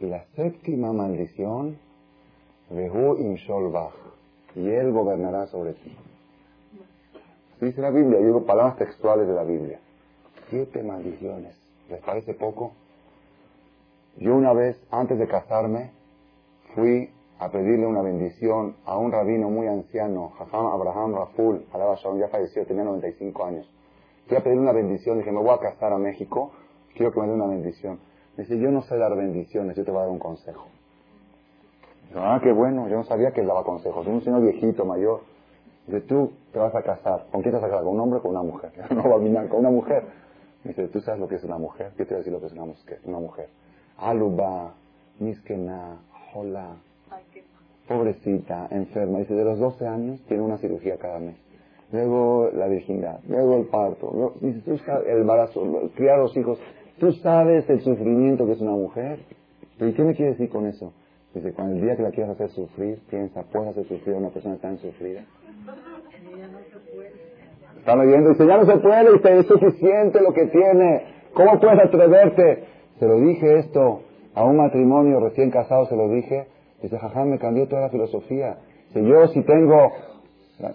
Y 0.00 0.06
la 0.06 0.24
séptima 0.34 0.92
maldición, 0.92 1.78
Vehu 2.70 3.16
imsholbach. 3.18 3.94
Y 4.56 4.68
él 4.68 4.90
gobernará 4.90 5.46
sobre 5.46 5.74
ti. 5.74 5.96
Dice 7.60 7.80
la 7.80 7.90
Biblia, 7.90 8.18
digo 8.18 8.44
palabras 8.44 8.76
textuales 8.76 9.28
de 9.28 9.34
la 9.34 9.44
Biblia. 9.44 9.78
Siete 10.48 10.82
maldiciones. 10.82 11.56
¿Les 11.88 12.00
parece 12.00 12.34
poco? 12.34 12.72
Yo 14.20 14.34
una 14.34 14.52
vez, 14.52 14.80
antes 14.90 15.16
de 15.16 15.28
casarme, 15.28 15.92
fui 16.74 17.10
a 17.38 17.50
pedirle 17.50 17.86
una 17.86 18.02
bendición 18.02 18.74
a 18.84 18.98
un 18.98 19.12
rabino 19.12 19.48
muy 19.48 19.68
anciano, 19.68 20.32
Abraham 20.52 21.14
Raful, 21.14 21.64
ya 22.18 22.28
falleció, 22.28 22.66
tenía 22.66 22.82
95 22.82 23.44
años. 23.44 23.70
Fui 24.26 24.36
a 24.36 24.42
pedirle 24.42 24.62
una 24.62 24.72
bendición, 24.72 25.18
dije, 25.18 25.30
me 25.30 25.40
voy 25.40 25.50
a 25.50 25.58
casar 25.58 25.92
a 25.92 25.98
México, 25.98 26.50
quiero 26.96 27.12
que 27.12 27.20
me 27.20 27.28
dé 27.28 27.32
una 27.34 27.46
bendición. 27.46 28.00
Me 28.36 28.42
dice, 28.42 28.58
yo 28.58 28.72
no 28.72 28.82
sé 28.82 28.96
dar 28.96 29.14
bendiciones, 29.16 29.76
yo 29.76 29.84
te 29.84 29.90
voy 29.92 29.98
a 30.00 30.02
dar 30.02 30.10
un 30.10 30.18
consejo. 30.18 30.66
Digo, 32.08 32.20
ah, 32.20 32.40
qué 32.42 32.50
bueno, 32.52 32.88
yo 32.88 32.96
no 32.96 33.04
sabía 33.04 33.30
que 33.30 33.42
él 33.42 33.46
daba 33.46 33.62
consejos, 33.62 34.04
un 34.06 34.22
señor 34.22 34.42
viejito, 34.42 34.84
mayor. 34.84 35.20
Dice, 35.86 36.00
tú 36.00 36.32
te 36.52 36.58
vas 36.58 36.74
a 36.74 36.82
casar, 36.82 37.26
¿con 37.30 37.42
quién 37.42 37.54
te 37.54 37.60
vas 37.60 37.64
a 37.64 37.70
casar? 37.70 37.84
¿Con 37.84 37.94
un 37.94 38.00
hombre 38.00 38.18
o 38.18 38.22
con 38.22 38.32
una 38.32 38.42
mujer? 38.42 38.72
no 38.90 39.02
con 39.48 39.60
una 39.60 39.70
mujer. 39.70 40.02
Me 40.64 40.70
dice, 40.70 40.88
¿tú 40.88 41.00
sabes 41.00 41.20
lo 41.20 41.28
que 41.28 41.36
es 41.36 41.44
una 41.44 41.56
mujer? 41.56 41.92
Yo 41.96 42.04
te 42.04 42.14
voy 42.14 42.14
a 42.14 42.18
decir 42.18 42.32
lo 42.32 42.40
que 42.40 42.46
es 42.46 42.52
una 43.04 43.18
mujer. 43.20 43.48
Aluba, 43.98 44.74
Miskena, 45.18 45.98
Hola, 46.34 46.76
pobrecita, 47.88 48.68
enferma, 48.70 49.18
dice, 49.20 49.34
de 49.34 49.44
los 49.44 49.58
12 49.58 49.86
años 49.86 50.20
tiene 50.28 50.42
una 50.42 50.58
cirugía 50.58 50.98
cada 50.98 51.18
mes. 51.18 51.36
Luego 51.90 52.50
la 52.52 52.68
virginidad, 52.68 53.20
luego 53.28 53.56
el 53.56 53.66
parto, 53.66 54.34
dice, 54.40 54.60
tú 54.60 54.76
sabes, 54.78 55.08
el 55.08 55.20
embarazo, 55.20 55.90
criar 55.96 56.18
los 56.18 56.36
hijos. 56.36 56.60
¿Tú 56.98 57.12
sabes 57.12 57.68
el 57.70 57.80
sufrimiento 57.80 58.44
que 58.44 58.52
es 58.52 58.60
una 58.60 58.72
mujer? 58.72 59.20
¿Y 59.80 59.92
qué 59.92 60.02
me 60.02 60.14
quiere 60.14 60.32
decir 60.32 60.50
con 60.50 60.66
eso? 60.66 60.92
Dice, 61.34 61.52
cuando 61.52 61.76
el 61.76 61.82
día 61.82 61.96
que 61.96 62.02
la 62.02 62.10
quieras 62.10 62.32
hacer 62.32 62.50
sufrir, 62.50 63.00
piensa, 63.08 63.42
¿puedes 63.44 63.70
hacer 63.70 63.86
sufrir 63.86 64.16
a 64.16 64.18
una 64.18 64.30
persona 64.30 64.56
tan 64.56 64.78
sufrida? 64.78 65.24
Están 67.78 68.00
oyendo, 68.00 68.30
dice, 68.30 68.46
ya 68.46 68.56
no 68.58 68.66
se 68.66 68.76
puede, 68.78 69.12
dice, 69.12 69.38
es 69.38 69.46
suficiente 69.46 70.20
lo 70.20 70.32
que 70.32 70.46
tiene. 70.46 71.02
¿Cómo 71.32 71.58
puedes 71.58 71.78
atreverte? 71.80 72.77
Se 72.98 73.06
lo 73.06 73.20
dije 73.20 73.58
esto 73.58 74.00
a 74.34 74.44
un 74.44 74.56
matrimonio 74.56 75.20
recién 75.20 75.50
casado, 75.50 75.86
se 75.86 75.96
lo 75.96 76.08
dije, 76.08 76.46
Dice, 76.82 76.96
jajam, 76.96 77.28
me 77.28 77.38
cambió 77.38 77.66
toda 77.66 77.82
la 77.82 77.88
filosofía. 77.88 78.56
Si 78.92 79.02
yo 79.02 79.26
si 79.28 79.42
tengo, 79.42 79.90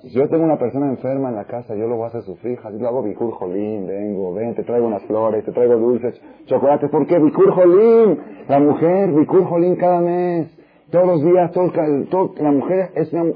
si 0.01 0.09
yo 0.09 0.27
tengo 0.27 0.43
una 0.43 0.57
persona 0.57 0.89
enferma 0.89 1.29
en 1.29 1.35
la 1.35 1.45
casa, 1.45 1.75
yo 1.75 1.87
lo 1.87 1.95
voy 1.95 2.05
a 2.05 2.07
hacer 2.07 2.23
sufrir. 2.23 2.59
Yo 2.77 2.87
hago 2.87 3.03
bicur 3.03 3.31
jolín, 3.31 3.87
vengo, 3.87 4.33
ven, 4.33 4.53
te 4.53 4.63
traigo 4.63 4.85
unas 4.85 5.03
flores, 5.03 5.45
te 5.45 5.51
traigo 5.53 5.77
dulces, 5.77 6.19
chocolates. 6.45 6.89
¿Por 6.89 7.07
qué? 7.07 7.17
Bicur 7.19 7.51
jolín. 7.51 8.19
La 8.49 8.59
mujer, 8.59 9.13
bicur 9.13 9.45
jolín 9.45 9.77
cada 9.77 10.01
mes. 10.01 10.47
Todos 10.91 11.07
los 11.07 11.23
días, 11.23 11.51
todo, 11.53 11.71
todo, 12.09 12.33
la 12.37 12.51
mujer 12.51 12.91
es 12.95 13.11
una... 13.13 13.33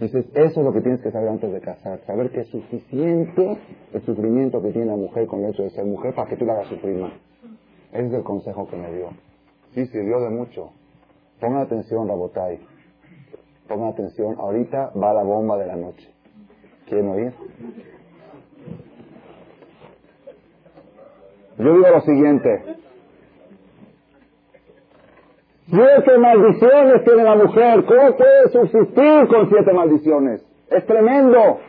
Dices, 0.00 0.24
eso 0.34 0.60
es 0.60 0.66
lo 0.66 0.72
que 0.72 0.80
tienes 0.80 1.02
que 1.02 1.10
saber 1.10 1.28
antes 1.28 1.52
de 1.52 1.60
casar. 1.60 2.00
Saber 2.06 2.30
que 2.30 2.40
es 2.40 2.48
suficiente 2.48 3.58
el 3.92 4.00
sufrimiento 4.00 4.62
que 4.62 4.70
tiene 4.70 4.86
la 4.86 4.96
mujer 4.96 5.26
con 5.26 5.44
el 5.44 5.50
hecho 5.50 5.62
de 5.62 5.70
ser 5.70 5.84
mujer 5.84 6.14
para 6.14 6.30
que 6.30 6.36
tú 6.36 6.46
la 6.46 6.54
hagas 6.54 6.68
sufrir 6.68 6.96
más. 6.96 7.12
Ese 7.92 8.06
es 8.06 8.12
el 8.12 8.22
consejo 8.22 8.68
que 8.68 8.76
me 8.76 8.92
dio. 8.92 9.08
Sí, 9.74 9.86
sirvió 9.86 10.20
de 10.20 10.30
mucho. 10.30 10.70
Pongan 11.40 11.62
atención, 11.62 12.06
Rabotai. 12.08 12.60
Pongan 13.68 13.88
atención. 13.88 14.36
Ahorita 14.38 14.92
va 15.00 15.12
la 15.12 15.22
bomba 15.22 15.56
de 15.58 15.66
la 15.66 15.76
noche. 15.76 16.08
¿Quieren 16.86 17.08
oír? 17.08 17.32
Yo 21.58 21.74
digo 21.74 21.88
lo 21.88 22.00
siguiente. 22.02 22.76
Siete 25.68 26.18
maldiciones 26.18 27.04
tiene 27.04 27.22
la 27.22 27.36
mujer. 27.36 27.84
¿Cómo 27.84 28.16
puede 28.16 28.48
subsistir 28.50 29.28
con 29.28 29.48
siete 29.48 29.72
maldiciones? 29.72 30.44
Es 30.68 30.84
tremendo. 30.86 31.60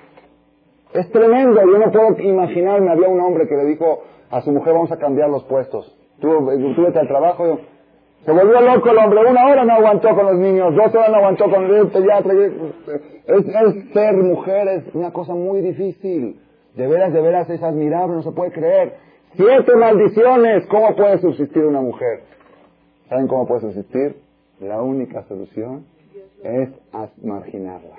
Es 0.93 1.11
tremendo. 1.11 1.61
Yo 1.61 1.77
no 1.77 1.91
puedo 1.91 2.19
imaginarme. 2.19 2.91
Había 2.91 3.10
un 3.10 3.22
hombre 3.22 3.48
que 3.48 3.56
le 3.56 3.65
dijo 3.65 4.03
a 4.30 4.41
su 4.41 4.52
mujer, 4.52 4.73
vamos 4.73 4.91
a 4.91 4.98
cambiar 4.98 5.30
los 5.30 5.43
puestos. 5.43 6.01
Tú 6.22 6.84
vete 6.84 6.99
al 6.99 7.07
trabajo. 7.07 7.60
Se 8.23 8.31
volvió 8.31 8.61
loco 8.61 8.91
el 8.91 8.98
hombre, 8.99 9.19
una 9.27 9.48
hora 9.48 9.65
no 9.65 9.73
aguantó 9.73 10.15
con 10.15 10.27
los 10.27 10.38
niños, 10.38 10.76
dos 10.76 10.93
horas 10.93 11.10
no 11.10 11.15
aguantó 11.18 11.49
con 11.49 11.65
el 11.65 11.88
pediatra. 11.88 12.34
Es, 12.34 13.48
es 13.48 13.93
ser 13.93 14.14
mujer 14.18 14.68
es 14.68 14.95
una 14.95 15.11
cosa 15.11 15.34
muy 15.34 15.61
difícil. 15.61 16.39
De 16.76 16.88
veras, 16.88 17.11
de 17.11 17.22
veras 17.22 17.49
es 17.49 17.61
admirable, 17.64 18.15
no 18.15 18.22
se 18.22 18.31
puede 18.31 18.52
creer. 18.52 18.93
Siete 19.35 19.76
maldiciones, 19.76 20.68
¿cómo 20.68 20.95
puede 20.95 21.18
subsistir 21.18 21.65
una 21.65 21.81
mujer? 21.81 22.22
¿Saben 23.10 23.27
cómo 23.27 23.48
puede 23.48 23.61
subsistir? 23.61 24.18
La 24.60 24.81
única 24.81 25.23
solución 25.23 25.85
es 26.43 26.69
marginarla. 27.23 27.95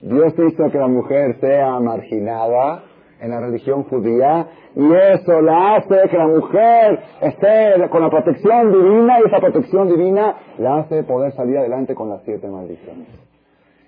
Dios 0.00 0.34
hizo 0.36 0.70
que 0.70 0.78
la 0.78 0.88
mujer 0.88 1.38
sea 1.38 1.78
marginada 1.78 2.82
en 3.22 3.30
la 3.30 3.40
religión 3.40 3.84
judía 3.84 4.48
y 4.74 4.92
eso 4.92 5.40
la 5.40 5.76
hace 5.76 6.08
que 6.10 6.18
la 6.18 6.26
mujer 6.26 6.98
esté 7.20 7.88
con 7.88 8.02
la 8.02 8.10
protección 8.10 8.72
divina 8.72 9.20
y 9.20 9.28
esa 9.28 9.38
protección 9.38 9.88
divina 9.88 10.36
la 10.58 10.78
hace 10.78 11.04
poder 11.04 11.32
salir 11.32 11.58
adelante 11.58 11.94
con 11.94 12.10
las 12.10 12.22
siete 12.24 12.48
maldiciones. 12.48 13.06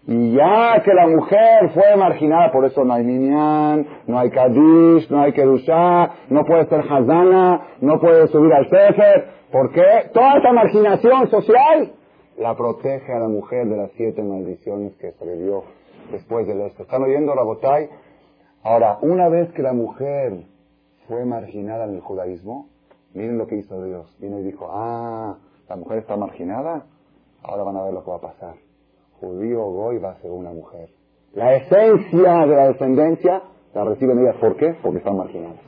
Y 0.06 0.35
ya 0.35 0.82
que 0.85 0.93
la 0.93 1.06
mujer 1.06 1.70
fue 1.73 1.97
marginada, 1.97 2.52
por 2.52 2.65
eso 2.66 2.85
no 2.85 2.93
hay 2.93 3.05
minyan, 3.05 3.86
no 4.06 4.19
hay 4.19 4.31
kadish, 4.31 5.11
no 5.11 5.23
hay 5.23 5.32
kedushá, 5.32 6.11
no 6.28 6.44
puede 6.44 6.66
ser 6.66 6.81
hazana, 6.81 7.62
no 7.81 7.98
puede 7.98 8.28
subir 8.28 8.52
al 8.52 8.69
sefer. 8.69 9.28
¿Por 9.51 9.73
qué? 9.73 10.11
Toda 10.12 10.39
esa 10.39 10.52
marginación 10.52 11.28
social 11.28 11.93
la 12.39 12.56
protege 12.56 13.12
a 13.12 13.20
la 13.20 13.28
mujer 13.28 13.66
de 13.66 13.77
las 13.77 13.90
siete 13.93 14.23
maldiciones 14.23 14.94
que 14.97 15.09
escribió 15.09 15.65
después 16.11 16.47
del 16.47 16.61
esto. 16.62 16.82
¿Están 16.82 17.02
oyendo, 17.02 17.35
Rabotay? 17.35 17.89
Ahora, 18.65 18.97
una 19.03 19.28
vez 19.28 19.53
que 19.53 19.62
la 19.62 19.74
mujer 19.74 20.47
fue 21.07 21.27
marginada 21.27 21.85
en 21.85 21.97
el 21.97 22.01
judaísmo, 22.01 22.70
miren 23.12 23.36
lo 23.36 23.47
que 23.47 23.57
hizo 23.57 23.85
Dios. 23.85 24.16
Vino 24.19 24.41
y 24.41 24.43
dijo, 24.43 24.69
ah, 24.73 25.36
la 25.69 25.77
mujer 25.77 25.99
está 25.99 26.16
marginada, 26.16 26.86
ahora 27.43 27.62
van 27.62 27.77
a 27.77 27.82
ver 27.82 27.93
lo 27.93 28.03
que 28.03 28.11
va 28.11 28.16
a 28.16 28.20
pasar. 28.23 28.55
Judío 29.20 29.65
Goy 29.66 29.99
va 29.99 30.12
a 30.12 30.16
ser 30.16 30.31
una 30.31 30.51
mujer. 30.51 30.89
La 31.35 31.55
esencia 31.57 32.47
de 32.47 32.57
la 32.57 32.69
descendencia 32.69 33.43
la 33.74 33.85
reciben 33.85 34.20
ellas. 34.20 34.36
¿Por 34.36 34.57
qué? 34.57 34.74
Porque 34.82 34.99
están 34.99 35.19
marginadas. 35.19 35.61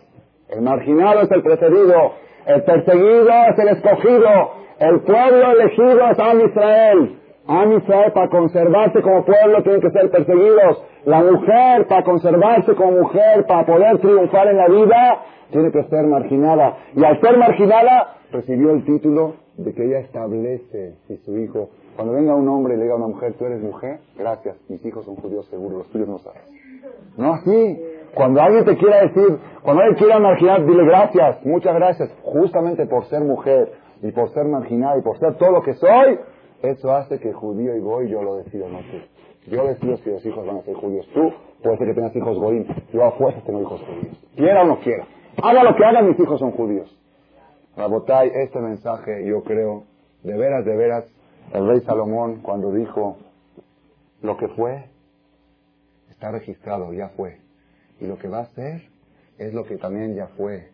El 0.49 0.63
marginado 0.63 1.21
es 1.21 1.31
el 1.31 1.43
preferido, 1.43 2.13
el 2.47 2.63
perseguido 2.63 3.31
es 3.51 3.59
el 3.59 3.69
escogido, 3.69 4.53
el 4.79 5.01
pueblo 5.01 5.51
elegido 5.53 6.11
es 6.11 6.19
Am 6.19 6.41
Israel. 6.41 7.21
Am 7.49 7.73
Israel 7.73 8.13
para 8.13 8.29
conservarse 8.29 9.01
como 9.03 9.25
pueblo 9.25 9.63
tiene 9.63 9.81
que 9.81 9.91
ser 9.91 10.11
perseguidos. 10.11 10.83
La 11.05 11.23
mujer 11.23 11.87
para 11.87 12.03
conservarse 12.03 12.75
como 12.75 13.03
mujer, 13.03 13.47
para 13.47 13.65
poder 13.65 13.99
triunfar 13.99 14.49
en 14.49 14.57
la 14.57 14.69
vida, 14.69 15.21
tiene 15.51 15.71
que 15.71 15.85
ser 15.85 16.07
marginada. 16.07 16.77
Y 16.95 17.05
al 17.05 17.21
ser 17.21 17.39
marginada, 17.39 18.17
recibió 18.33 18.73
el 18.73 18.85
título 18.85 19.35
de 19.57 19.73
que 19.73 19.85
ella 19.85 20.01
establece 20.01 20.97
si 21.07 21.17
su 21.19 21.39
hijo, 21.39 21.71
cuando 21.95 22.15
venga 22.15 22.35
un 22.35 22.49
hombre 22.49 22.75
y 22.75 22.77
le 22.79 22.83
diga 22.83 22.95
a 22.95 22.99
una 22.99 23.09
mujer, 23.09 23.35
tú 23.39 23.47
eres 23.47 23.63
mujer, 23.63 24.01
gracias, 24.19 24.57
mis 24.69 24.85
hijos 24.85 25.05
son 25.05 25.17
judíos 25.17 25.47
seguros, 25.47 25.79
los 25.79 25.89
tuyos 25.89 26.09
no 26.09 26.19
saben. 26.19 26.43
No 27.17 27.33
así. 27.35 27.83
Cuando 28.15 28.41
alguien 28.41 28.65
te 28.65 28.77
quiera 28.77 29.03
decir, 29.03 29.39
cuando 29.63 29.83
alguien 29.83 29.99
quiera 29.99 30.19
marginar, 30.19 30.65
dile 30.65 30.85
gracias, 30.85 31.45
muchas 31.45 31.75
gracias, 31.75 32.15
justamente 32.23 32.87
por 32.87 33.05
ser 33.07 33.21
mujer 33.23 33.73
y 34.03 34.11
por 34.11 34.31
ser 34.31 34.45
marginada 34.47 34.99
y 34.99 35.03
por 35.03 35.19
ser 35.19 35.37
todo 35.37 35.53
lo 35.53 35.63
que 35.63 35.75
soy, 35.75 36.19
eso 36.63 36.93
hace 36.93 37.19
que 37.19 37.33
judío 37.33 37.77
y 37.77 37.81
goy 37.81 38.09
yo 38.09 38.23
lo 38.23 38.37
decido, 38.37 38.69
no 38.69 38.79
tú. 38.79 39.51
Yo 39.51 39.67
decido 39.67 39.97
si 39.99 40.11
los 40.11 40.27
hijos 40.27 40.47
van 40.47 40.59
a 40.59 40.63
ser 40.63 40.75
judíos. 40.75 41.07
Tú 41.15 41.33
puede 41.63 41.79
ser 41.79 41.89
que 41.89 41.95
tengas 41.95 42.17
hijos 42.17 42.39
goyim, 42.39 42.67
yo 42.93 43.05
a 43.05 43.13
fuerzas 43.13 43.45
tengo 43.45 43.63
hijos 43.63 43.81
judíos. 43.83 44.17
Quiera 44.35 44.63
o 44.63 44.67
no 44.67 44.81
quiera. 44.81 45.07
Haga 45.43 45.63
lo 45.63 45.77
que 45.77 45.85
haga, 45.85 46.03
mis 46.03 46.19
hijos 46.19 46.41
son 46.41 46.53
judíos. 46.53 46.95
Rabotay, 47.77 48.31
este 48.35 48.59
mensaje 48.59 49.27
yo 49.27 49.43
creo, 49.43 49.85
de 50.23 50.37
veras, 50.37 50.65
de 50.65 50.77
veras, 50.77 51.05
el 51.53 51.67
rey 51.67 51.81
Salomón 51.81 52.41
cuando 52.43 52.73
dijo, 52.73 53.19
lo 54.23 54.37
que 54.37 54.49
fue, 54.49 54.85
está 56.11 56.31
registrado, 56.31 56.93
ya 56.93 57.11
fue. 57.11 57.39
Y 58.01 58.07
lo 58.07 58.19
que 58.19 58.29
va 58.29 58.41
a 58.41 58.47
ser 58.47 58.83
es 59.39 59.55
lo 59.55 59.65
que 59.65 59.77
también 59.77 60.15
ya 60.15 60.29
fue. 60.29 60.71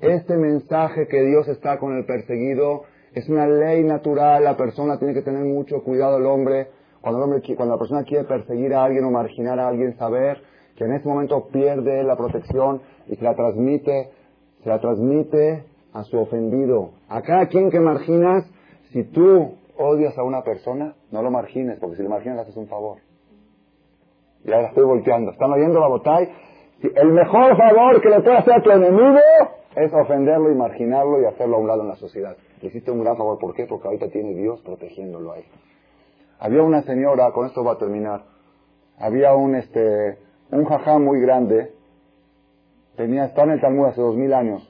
Este 0.00 0.36
mensaje 0.36 1.06
que 1.08 1.22
Dios 1.22 1.48
está 1.48 1.78
con 1.78 1.96
el 1.96 2.04
perseguido 2.04 2.84
es 3.14 3.28
una 3.28 3.46
ley 3.46 3.84
natural, 3.84 4.42
la 4.42 4.56
persona 4.56 4.98
tiene 4.98 5.14
que 5.14 5.22
tener 5.22 5.44
mucho 5.44 5.82
cuidado 5.82 6.18
el 6.18 6.26
hombre, 6.26 6.68
cuando, 7.00 7.18
el 7.18 7.24
hombre, 7.24 7.54
cuando 7.54 7.74
la 7.74 7.78
persona 7.78 8.02
quiere 8.02 8.24
perseguir 8.24 8.74
a 8.74 8.84
alguien 8.84 9.04
o 9.04 9.10
marginar 9.10 9.58
a 9.60 9.68
alguien, 9.68 9.96
saber 9.96 10.42
que 10.76 10.84
en 10.84 10.94
ese 10.94 11.08
momento 11.08 11.46
pierde 11.52 12.02
la 12.02 12.16
protección 12.16 12.82
y 13.06 13.14
se 13.14 13.22
la 13.22 13.34
transmite, 13.34 14.10
se 14.62 14.68
la 14.68 14.80
transmite 14.80 15.64
a 15.92 16.02
su 16.02 16.18
ofendido. 16.18 16.90
A 17.08 17.22
cada 17.22 17.46
quien 17.46 17.70
que 17.70 17.78
marginas, 17.78 18.50
si 18.90 19.04
tú 19.04 19.54
odias 19.78 20.18
a 20.18 20.24
una 20.24 20.42
persona, 20.42 20.94
no 21.12 21.22
lo 21.22 21.30
margines, 21.30 21.78
porque 21.78 21.96
si 21.96 22.02
lo 22.02 22.10
marginas 22.10 22.36
le 22.36 22.42
haces 22.42 22.56
un 22.56 22.66
favor. 22.66 22.98
Y 24.44 24.52
ahora 24.52 24.68
estoy 24.68 24.84
volteando. 24.84 25.30
¿Están 25.30 25.52
oyendo 25.52 25.78
la 25.78 25.86
botay? 25.86 26.28
El 26.82 27.12
mejor 27.12 27.56
favor 27.56 28.00
que 28.00 28.08
le 28.10 28.20
puede 28.20 28.38
hacer 28.38 28.54
a 28.54 28.62
tu 28.62 28.70
enemigo 28.70 29.18
es 29.76 29.92
ofenderlo 29.92 30.50
y 30.50 30.54
marginarlo 30.54 31.22
y 31.22 31.26
hacerlo 31.26 31.56
a 31.56 31.60
un 31.60 31.66
lado 31.68 31.82
en 31.82 31.88
la 31.88 31.96
sociedad. 31.96 32.36
Le 32.64 32.70
hiciste 32.70 32.90
un 32.90 33.04
gran 33.04 33.14
favor. 33.18 33.38
¿Por 33.38 33.54
qué? 33.54 33.66
Porque 33.66 33.88
ahorita 33.88 34.08
tiene 34.08 34.34
Dios 34.34 34.58
protegiéndolo 34.62 35.32
a 35.32 35.36
él. 35.36 35.44
Había 36.38 36.62
una 36.62 36.80
señora, 36.80 37.30
con 37.32 37.46
esto 37.46 37.62
va 37.62 37.72
a 37.72 37.78
terminar, 37.78 38.24
había 38.98 39.34
un, 39.34 39.54
este, 39.54 40.16
un 40.50 40.64
jajá 40.64 40.98
muy 40.98 41.20
grande, 41.20 41.74
tenía, 42.96 43.26
estaba 43.26 43.48
en 43.48 43.52
el 43.52 43.60
Talmud 43.60 43.84
hace 43.84 44.00
dos 44.00 44.16
mil 44.16 44.32
años, 44.32 44.66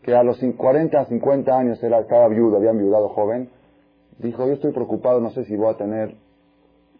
que 0.00 0.14
a 0.14 0.22
los 0.22 0.42
40, 0.42 1.04
50 1.04 1.58
años 1.58 1.82
era, 1.84 2.00
estaba 2.00 2.26
viudo, 2.28 2.56
había 2.56 2.72
viudado 2.72 3.10
joven, 3.10 3.50
dijo, 4.18 4.46
yo 4.46 4.54
estoy 4.54 4.72
preocupado, 4.72 5.20
no 5.20 5.30
sé 5.32 5.44
si 5.44 5.56
voy 5.56 5.68
a 5.68 5.76
tener 5.76 6.16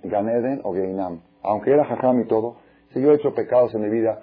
Ganeden 0.02 0.60
o 0.64 0.74
Geinam. 0.74 1.22
Aunque 1.42 1.72
era 1.72 1.86
jajam 1.86 2.20
y 2.20 2.26
todo, 2.26 2.56
si 2.92 3.00
yo 3.00 3.10
he 3.10 3.14
hecho 3.14 3.32
pecados 3.32 3.74
en 3.74 3.80
mi 3.80 3.88
vida, 3.88 4.22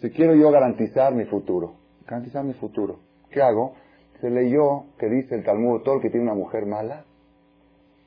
si 0.00 0.10
quiero 0.10 0.36
yo 0.36 0.52
garantizar 0.52 1.14
mi 1.16 1.24
futuro, 1.24 1.72
garantizar 2.06 2.44
mi 2.44 2.54
futuro, 2.54 3.00
¿qué 3.30 3.42
hago? 3.42 3.74
Se 4.20 4.30
leyó 4.30 4.84
que 4.98 5.08
dice 5.08 5.36
el 5.36 5.44
Talmud, 5.44 5.82
todo 5.82 5.96
el 5.96 6.02
que 6.02 6.10
tiene 6.10 6.26
una 6.26 6.34
mujer 6.34 6.66
mala, 6.66 7.04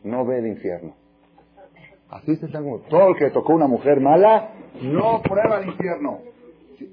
no 0.03 0.25
ve 0.25 0.39
el 0.39 0.47
infierno. 0.47 0.95
Así 2.09 2.31
dice 2.31 2.47
el 2.47 2.51
Talmud. 2.51 2.81
Todo 2.89 3.09
el 3.09 3.15
que 3.15 3.29
tocó 3.29 3.53
una 3.53 3.67
mujer 3.67 4.01
mala, 4.01 4.49
no 4.81 5.21
prueba 5.21 5.61
el 5.61 5.69
infierno. 5.69 6.19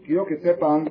Quiero 0.06 0.26
que 0.26 0.36
sepan, 0.36 0.88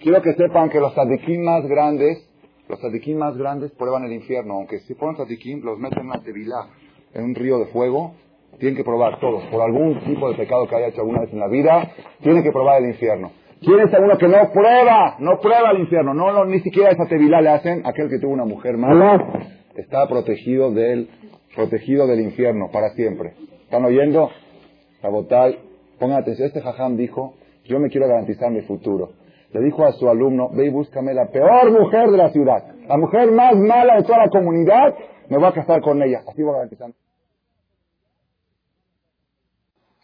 quiero 0.00 0.22
que 0.22 0.34
sepan 0.34 0.70
que 0.70 0.80
los 0.80 0.92
tzadikim 0.94 1.42
más 1.42 1.66
grandes, 1.66 2.28
los 2.68 2.80
tzadikim 2.80 3.18
más 3.18 3.36
grandes 3.36 3.70
prueban 3.72 4.04
el 4.04 4.12
infierno. 4.12 4.54
Aunque 4.54 4.80
si 4.80 4.94
ponen 4.94 5.16
tzadikim, 5.16 5.62
los 5.62 5.78
meten 5.78 6.00
en 6.00 6.06
una 6.06 6.22
tevilá, 6.22 6.68
en 7.14 7.24
un 7.24 7.34
río 7.36 7.58
de 7.58 7.66
fuego, 7.66 8.14
tienen 8.58 8.76
que 8.76 8.84
probar 8.84 9.20
todos. 9.20 9.44
Por 9.44 9.62
algún 9.62 10.00
tipo 10.00 10.28
de 10.30 10.36
pecado 10.36 10.66
que 10.66 10.74
haya 10.74 10.88
hecho 10.88 11.02
alguna 11.02 11.20
vez 11.20 11.32
en 11.32 11.38
la 11.38 11.48
vida, 11.48 11.92
tienen 12.22 12.42
que 12.42 12.50
probar 12.50 12.82
el 12.82 12.90
infierno. 12.90 13.30
¿Quién 13.60 13.80
es 13.80 13.92
uno 13.98 14.16
que 14.18 14.28
no 14.28 14.52
prueba? 14.52 15.16
No 15.18 15.38
prueba 15.40 15.72
el 15.72 15.80
infierno. 15.80 16.14
No, 16.14 16.44
ni 16.44 16.60
siquiera 16.60 16.90
esa 16.90 17.06
tevilá 17.06 17.40
le 17.40 17.48
hacen. 17.48 17.82
Aquel 17.84 18.08
que 18.08 18.18
tuvo 18.18 18.32
una 18.32 18.44
mujer 18.44 18.76
mala 18.76 19.18
está 19.74 20.06
protegido 20.08 20.70
del, 20.72 21.08
protegido 21.54 22.06
del 22.06 22.20
infierno 22.20 22.70
para 22.72 22.90
siempre. 22.90 23.32
¿Están 23.64 23.84
oyendo? 23.84 24.30
Sabotal, 25.02 25.58
pongan 25.98 26.22
atención. 26.22 26.46
Este 26.46 26.60
jajam 26.60 26.96
dijo, 26.96 27.34
yo 27.64 27.80
me 27.80 27.88
quiero 27.88 28.06
garantizar 28.06 28.50
mi 28.50 28.62
futuro. 28.62 29.10
Le 29.52 29.60
dijo 29.62 29.84
a 29.84 29.92
su 29.92 30.08
alumno, 30.08 30.50
ve 30.52 30.66
y 30.66 30.70
búscame 30.70 31.14
la 31.14 31.26
peor 31.26 31.72
mujer 31.72 32.10
de 32.10 32.16
la 32.16 32.30
ciudad. 32.30 32.64
La 32.86 32.96
mujer 32.96 33.32
más 33.32 33.56
mala 33.56 33.96
de 33.96 34.02
toda 34.02 34.18
la 34.18 34.28
comunidad, 34.28 34.94
me 35.28 35.36
voy 35.36 35.46
a 35.46 35.52
casar 35.52 35.80
con 35.80 36.02
ella. 36.02 36.22
Así 36.28 36.42
voy 36.42 36.50
a 36.50 36.58
garantizar. 36.58 36.90